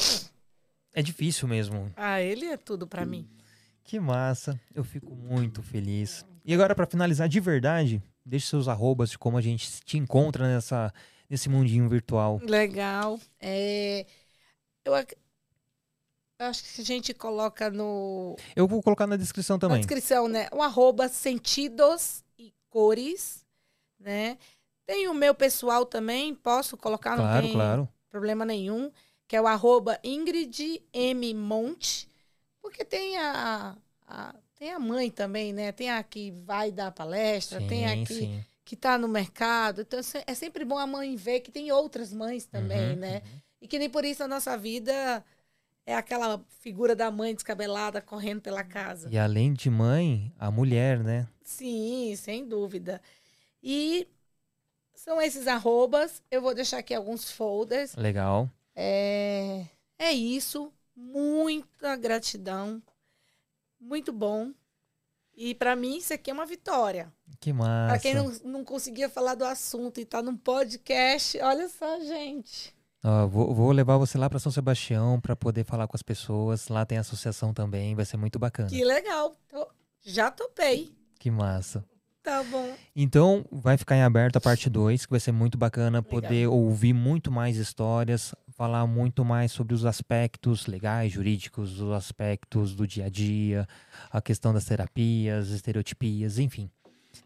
é 0.94 1.02
difícil 1.02 1.48
mesmo. 1.48 1.92
Ah, 1.96 2.22
ele 2.22 2.46
é 2.46 2.58
tudo 2.58 2.86
para 2.88 3.06
mim. 3.06 3.28
Que 3.84 4.00
massa. 4.00 4.60
Eu 4.74 4.84
fico 4.84 5.16
muito 5.16 5.64
feliz. 5.64 6.26
E 6.46 6.54
agora, 6.54 6.76
para 6.76 6.86
finalizar 6.86 7.28
de 7.28 7.40
verdade, 7.40 8.02
deixe 8.26 8.48
seus 8.48 8.68
arrobas 8.68 9.10
de 9.12 9.18
como 9.18 9.38
a 9.38 9.42
gente 9.42 9.68
te 9.84 9.98
encontra 9.98 10.48
nessa, 10.48 10.94
nesse 11.30 11.50
mundinho 11.50 11.88
virtual. 11.90 12.40
Legal. 12.44 13.20
É, 13.40 14.06
eu, 14.86 14.94
ac- 14.94 15.16
acho 16.40 16.64
que 16.64 16.82
a 16.82 16.86
gente 16.86 17.14
coloca 17.14 17.70
no, 17.70 18.36
Eu 18.56 18.68
vou 18.68 18.82
colocar 18.82 19.06
na 19.06 19.18
descrição 19.18 19.56
na 19.58 19.68
também. 19.68 19.80
descrição, 19.80 20.28
né? 20.28 20.48
O 20.52 20.62
arroba 20.62 21.08
sentidos 21.10 22.24
e 22.38 22.54
cores, 22.70 23.46
né? 24.00 24.38
Tem 24.86 25.08
o 25.08 25.14
meu 25.14 25.36
pessoal 25.36 25.86
também, 25.86 26.34
posso 26.34 26.76
colocar, 26.78 27.12
não 27.12 27.18
Claro, 27.26 27.48
tem 27.48 27.54
claro. 27.54 27.90
problema 28.10 28.46
nenhum, 28.46 28.92
que 29.28 29.36
é 29.36 29.42
o 29.42 29.46
arroba 29.48 30.00
Ingrid 30.04 30.82
M. 30.94 31.34
Monte, 31.36 32.08
porque 32.62 32.84
tem 32.84 33.18
a, 33.18 33.78
a- 34.08 34.36
tem 34.56 34.72
a 34.72 34.80
mãe 34.80 35.12
também, 35.12 35.54
né? 35.54 35.72
Tem 35.72 35.90
a 35.92 36.02
que 36.04 36.32
vai 36.32 36.72
dar 36.72 36.92
palestra, 36.92 37.60
tem 37.68 37.86
a 37.86 37.96
Sim, 37.96 38.06
que 38.06 38.14
sim. 38.14 38.44
que 38.66 38.76
está 38.76 39.00
no 39.00 39.08
mercado. 39.08 39.82
Então, 39.82 40.00
é 40.28 40.36
sempre 40.36 40.64
bom 40.64 40.78
a 40.78 40.86
mãe 40.86 41.16
ver 41.16 41.40
que 41.40 41.52
tem 41.52 41.72
outras 41.72 42.14
mães 42.14 42.46
também, 42.46 42.92
Uhum, 42.92 42.96
né? 42.98 43.16
uhum. 43.26 43.40
E 43.62 43.68
que 43.68 43.80
nem 43.80 43.90
por 43.90 44.06
isso 44.06 44.24
a 44.24 44.28
nossa 44.28 44.56
vida 44.56 45.24
é 45.90 45.96
aquela 45.96 46.40
figura 46.60 46.96
da 46.96 47.10
mãe 47.10 47.34
descabelada 47.34 48.00
correndo 48.00 48.42
pela 48.42 48.64
casa. 48.64 49.10
E 49.12 49.18
além 49.18 49.54
de 49.54 49.72
mãe, 49.72 50.32
a 50.38 50.52
mulher, 50.52 51.00
né? 51.04 51.28
Sim, 51.42 52.16
sem 52.16 52.48
dúvida. 52.48 53.02
E 53.64 54.08
são 54.94 55.20
esses 55.20 55.48
arrobas. 55.48 56.22
Eu 56.30 56.44
vou 56.44 56.54
deixar 56.54 56.78
aqui 56.78 56.94
alguns 56.94 57.32
folders. 57.32 57.96
Legal. 57.96 58.48
É, 58.76 59.66
é 59.98 60.12
isso. 60.12 60.72
Muita 60.96 61.96
gratidão. 61.96 62.80
Muito 63.80 64.14
bom. 64.14 64.52
E 65.36 65.56
para 65.56 65.76
mim, 65.76 65.98
isso 65.98 66.14
aqui 66.14 66.30
é 66.30 66.34
uma 66.34 66.46
vitória. 66.46 67.12
Que 67.40 67.52
massa. 67.52 67.94
Para 67.94 68.00
quem 68.00 68.14
não, 68.14 68.30
não 68.44 68.64
conseguia 68.64 69.10
falar 69.10 69.34
do 69.34 69.44
assunto 69.44 70.00
e 70.00 70.06
tá 70.06 70.22
num 70.22 70.38
podcast, 70.38 71.42
olha 71.42 71.68
só, 71.68 72.00
gente. 72.02 72.78
Vou, 73.30 73.54
vou 73.54 73.72
levar 73.72 73.98
você 73.98 74.18
lá 74.18 74.30
para 74.30 74.40
São 74.40 74.52
Sebastião 74.52 75.20
para 75.20 75.36
poder 75.36 75.64
falar 75.64 75.88
com 75.88 75.96
as 75.96 76.02
pessoas. 76.04 76.68
Lá 76.68 76.86
tem 76.86 76.98
associação 76.98 77.54
também, 77.54 77.96
vai 77.96 78.06
ser 78.06 78.18
muito 78.18 78.38
bacana. 78.38 78.70
Que 78.70 78.84
legal. 78.84 79.36
Tô- 79.48 79.68
já 80.02 80.30
topei. 80.32 80.94
Que 81.20 81.30
massa. 81.32 81.84
Tá 82.22 82.44
bom. 82.44 82.74
Então, 82.96 83.46
vai 83.50 83.78
ficar 83.78 83.96
em 83.96 84.02
aberto 84.04 84.36
a 84.36 84.42
parte 84.42 84.70
2, 84.70 85.06
que 85.06 85.12
vai 85.12 85.20
ser 85.20 85.32
muito 85.32 85.58
bacana 85.58 86.00
Legal. 86.00 86.10
poder 86.10 86.48
ouvir 86.48 86.94
muito 86.94 87.32
mais 87.32 87.56
histórias, 87.56 88.36
falar 88.50 88.86
muito 88.86 89.24
mais 89.24 89.52
sobre 89.54 89.74
os 89.74 89.86
aspectos 89.86 90.68
legais, 90.68 91.14
jurídicos, 91.14 91.80
os 91.80 91.92
aspectos 91.94 92.76
do 92.76 92.86
dia 92.86 93.06
a 93.06 93.10
dia, 93.10 93.66
a 94.12 94.22
questão 94.22 94.54
das 94.54 94.66
terapias, 94.66 95.50
estereotipias, 95.50 96.38
enfim. 96.40 96.70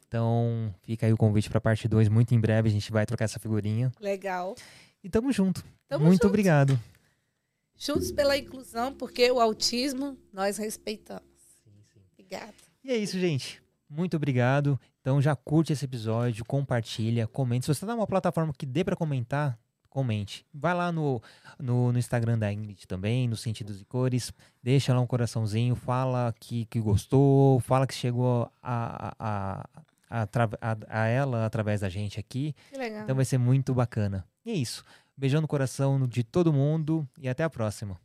Então, 0.08 0.74
fica 0.84 1.08
aí 1.08 1.12
o 1.14 1.18
convite 1.18 1.50
para 1.50 1.58
a 1.58 1.62
parte 1.62 1.88
2. 1.88 2.08
Muito 2.08 2.36
em 2.36 2.40
breve 2.40 2.70
a 2.70 2.72
gente 2.72 2.92
vai 2.92 3.04
trocar 3.06 3.26
essa 3.26 3.40
figurinha. 3.40 3.92
Legal. 4.00 4.54
E 5.04 5.10
tamo 5.10 5.32
junto. 5.32 5.64
Tamo 5.88 6.06
muito 6.06 6.14
junto. 6.22 6.28
obrigado. 6.28 6.80
Juntos 7.78 8.12
pela 8.12 8.38
inclusão, 8.38 8.94
porque 8.94 9.30
o 9.32 9.40
autismo 9.40 10.18
nós 10.32 10.58
respeitamos. 10.58 11.24
Obrigada. 12.14 12.54
E 12.84 12.92
é 12.92 12.98
isso, 12.98 13.20
gente. 13.20 13.62
Muito 13.90 14.16
obrigado. 14.16 14.80
Então 15.02 15.22
já 15.22 15.36
curte 15.36 15.74
esse 15.74 15.86
episódio, 15.86 16.46
compartilha, 16.46 17.28
comente. 17.28 17.66
Se 17.66 17.74
você 17.74 17.86
tá 17.86 17.94
numa 17.96 18.08
plataforma 18.08 18.54
que 18.58 18.66
dê 18.66 18.84
para 18.84 18.96
comentar, 18.96 19.60
comente. 19.90 20.46
Vai 20.54 20.74
lá 20.74 20.92
no, 20.92 21.22
no, 21.60 21.92
no 21.92 22.00
Instagram 22.00 22.40
da 22.40 22.52
Ingrid 22.52 22.88
também, 22.88 23.28
no 23.28 23.36
Sentidos 23.36 23.82
e 23.82 23.86
Cores. 23.86 24.32
Deixa 24.62 24.94
lá 24.94 25.02
um 25.02 25.06
coraçãozinho, 25.08 25.76
fala 25.76 26.34
que, 26.40 26.66
que 26.66 26.80
gostou, 26.80 27.60
fala 27.60 27.86
que 27.86 27.94
chegou 27.94 28.50
a, 28.62 29.14
a, 29.20 29.68
a, 30.10 30.22
a, 30.22 30.28
a- 30.62 30.78
a 31.02 31.08
ela 31.08 31.46
através 31.46 31.82
da 31.82 31.90
gente 31.90 32.20
aqui. 32.20 32.56
Que 32.72 32.78
legal. 32.78 33.04
Então 33.04 33.16
vai 33.16 33.26
ser 33.26 33.38
muito 33.38 33.74
bacana. 33.74 34.26
E 34.46 34.52
é 34.52 34.54
isso. 34.54 34.84
Beijão 35.16 35.42
no 35.42 35.48
coração 35.48 36.08
de 36.08 36.24
todo 36.24 36.52
mundo 36.54 37.08
e 37.20 37.30
até 37.30 37.44
a 37.44 37.50
próxima. 37.50 38.00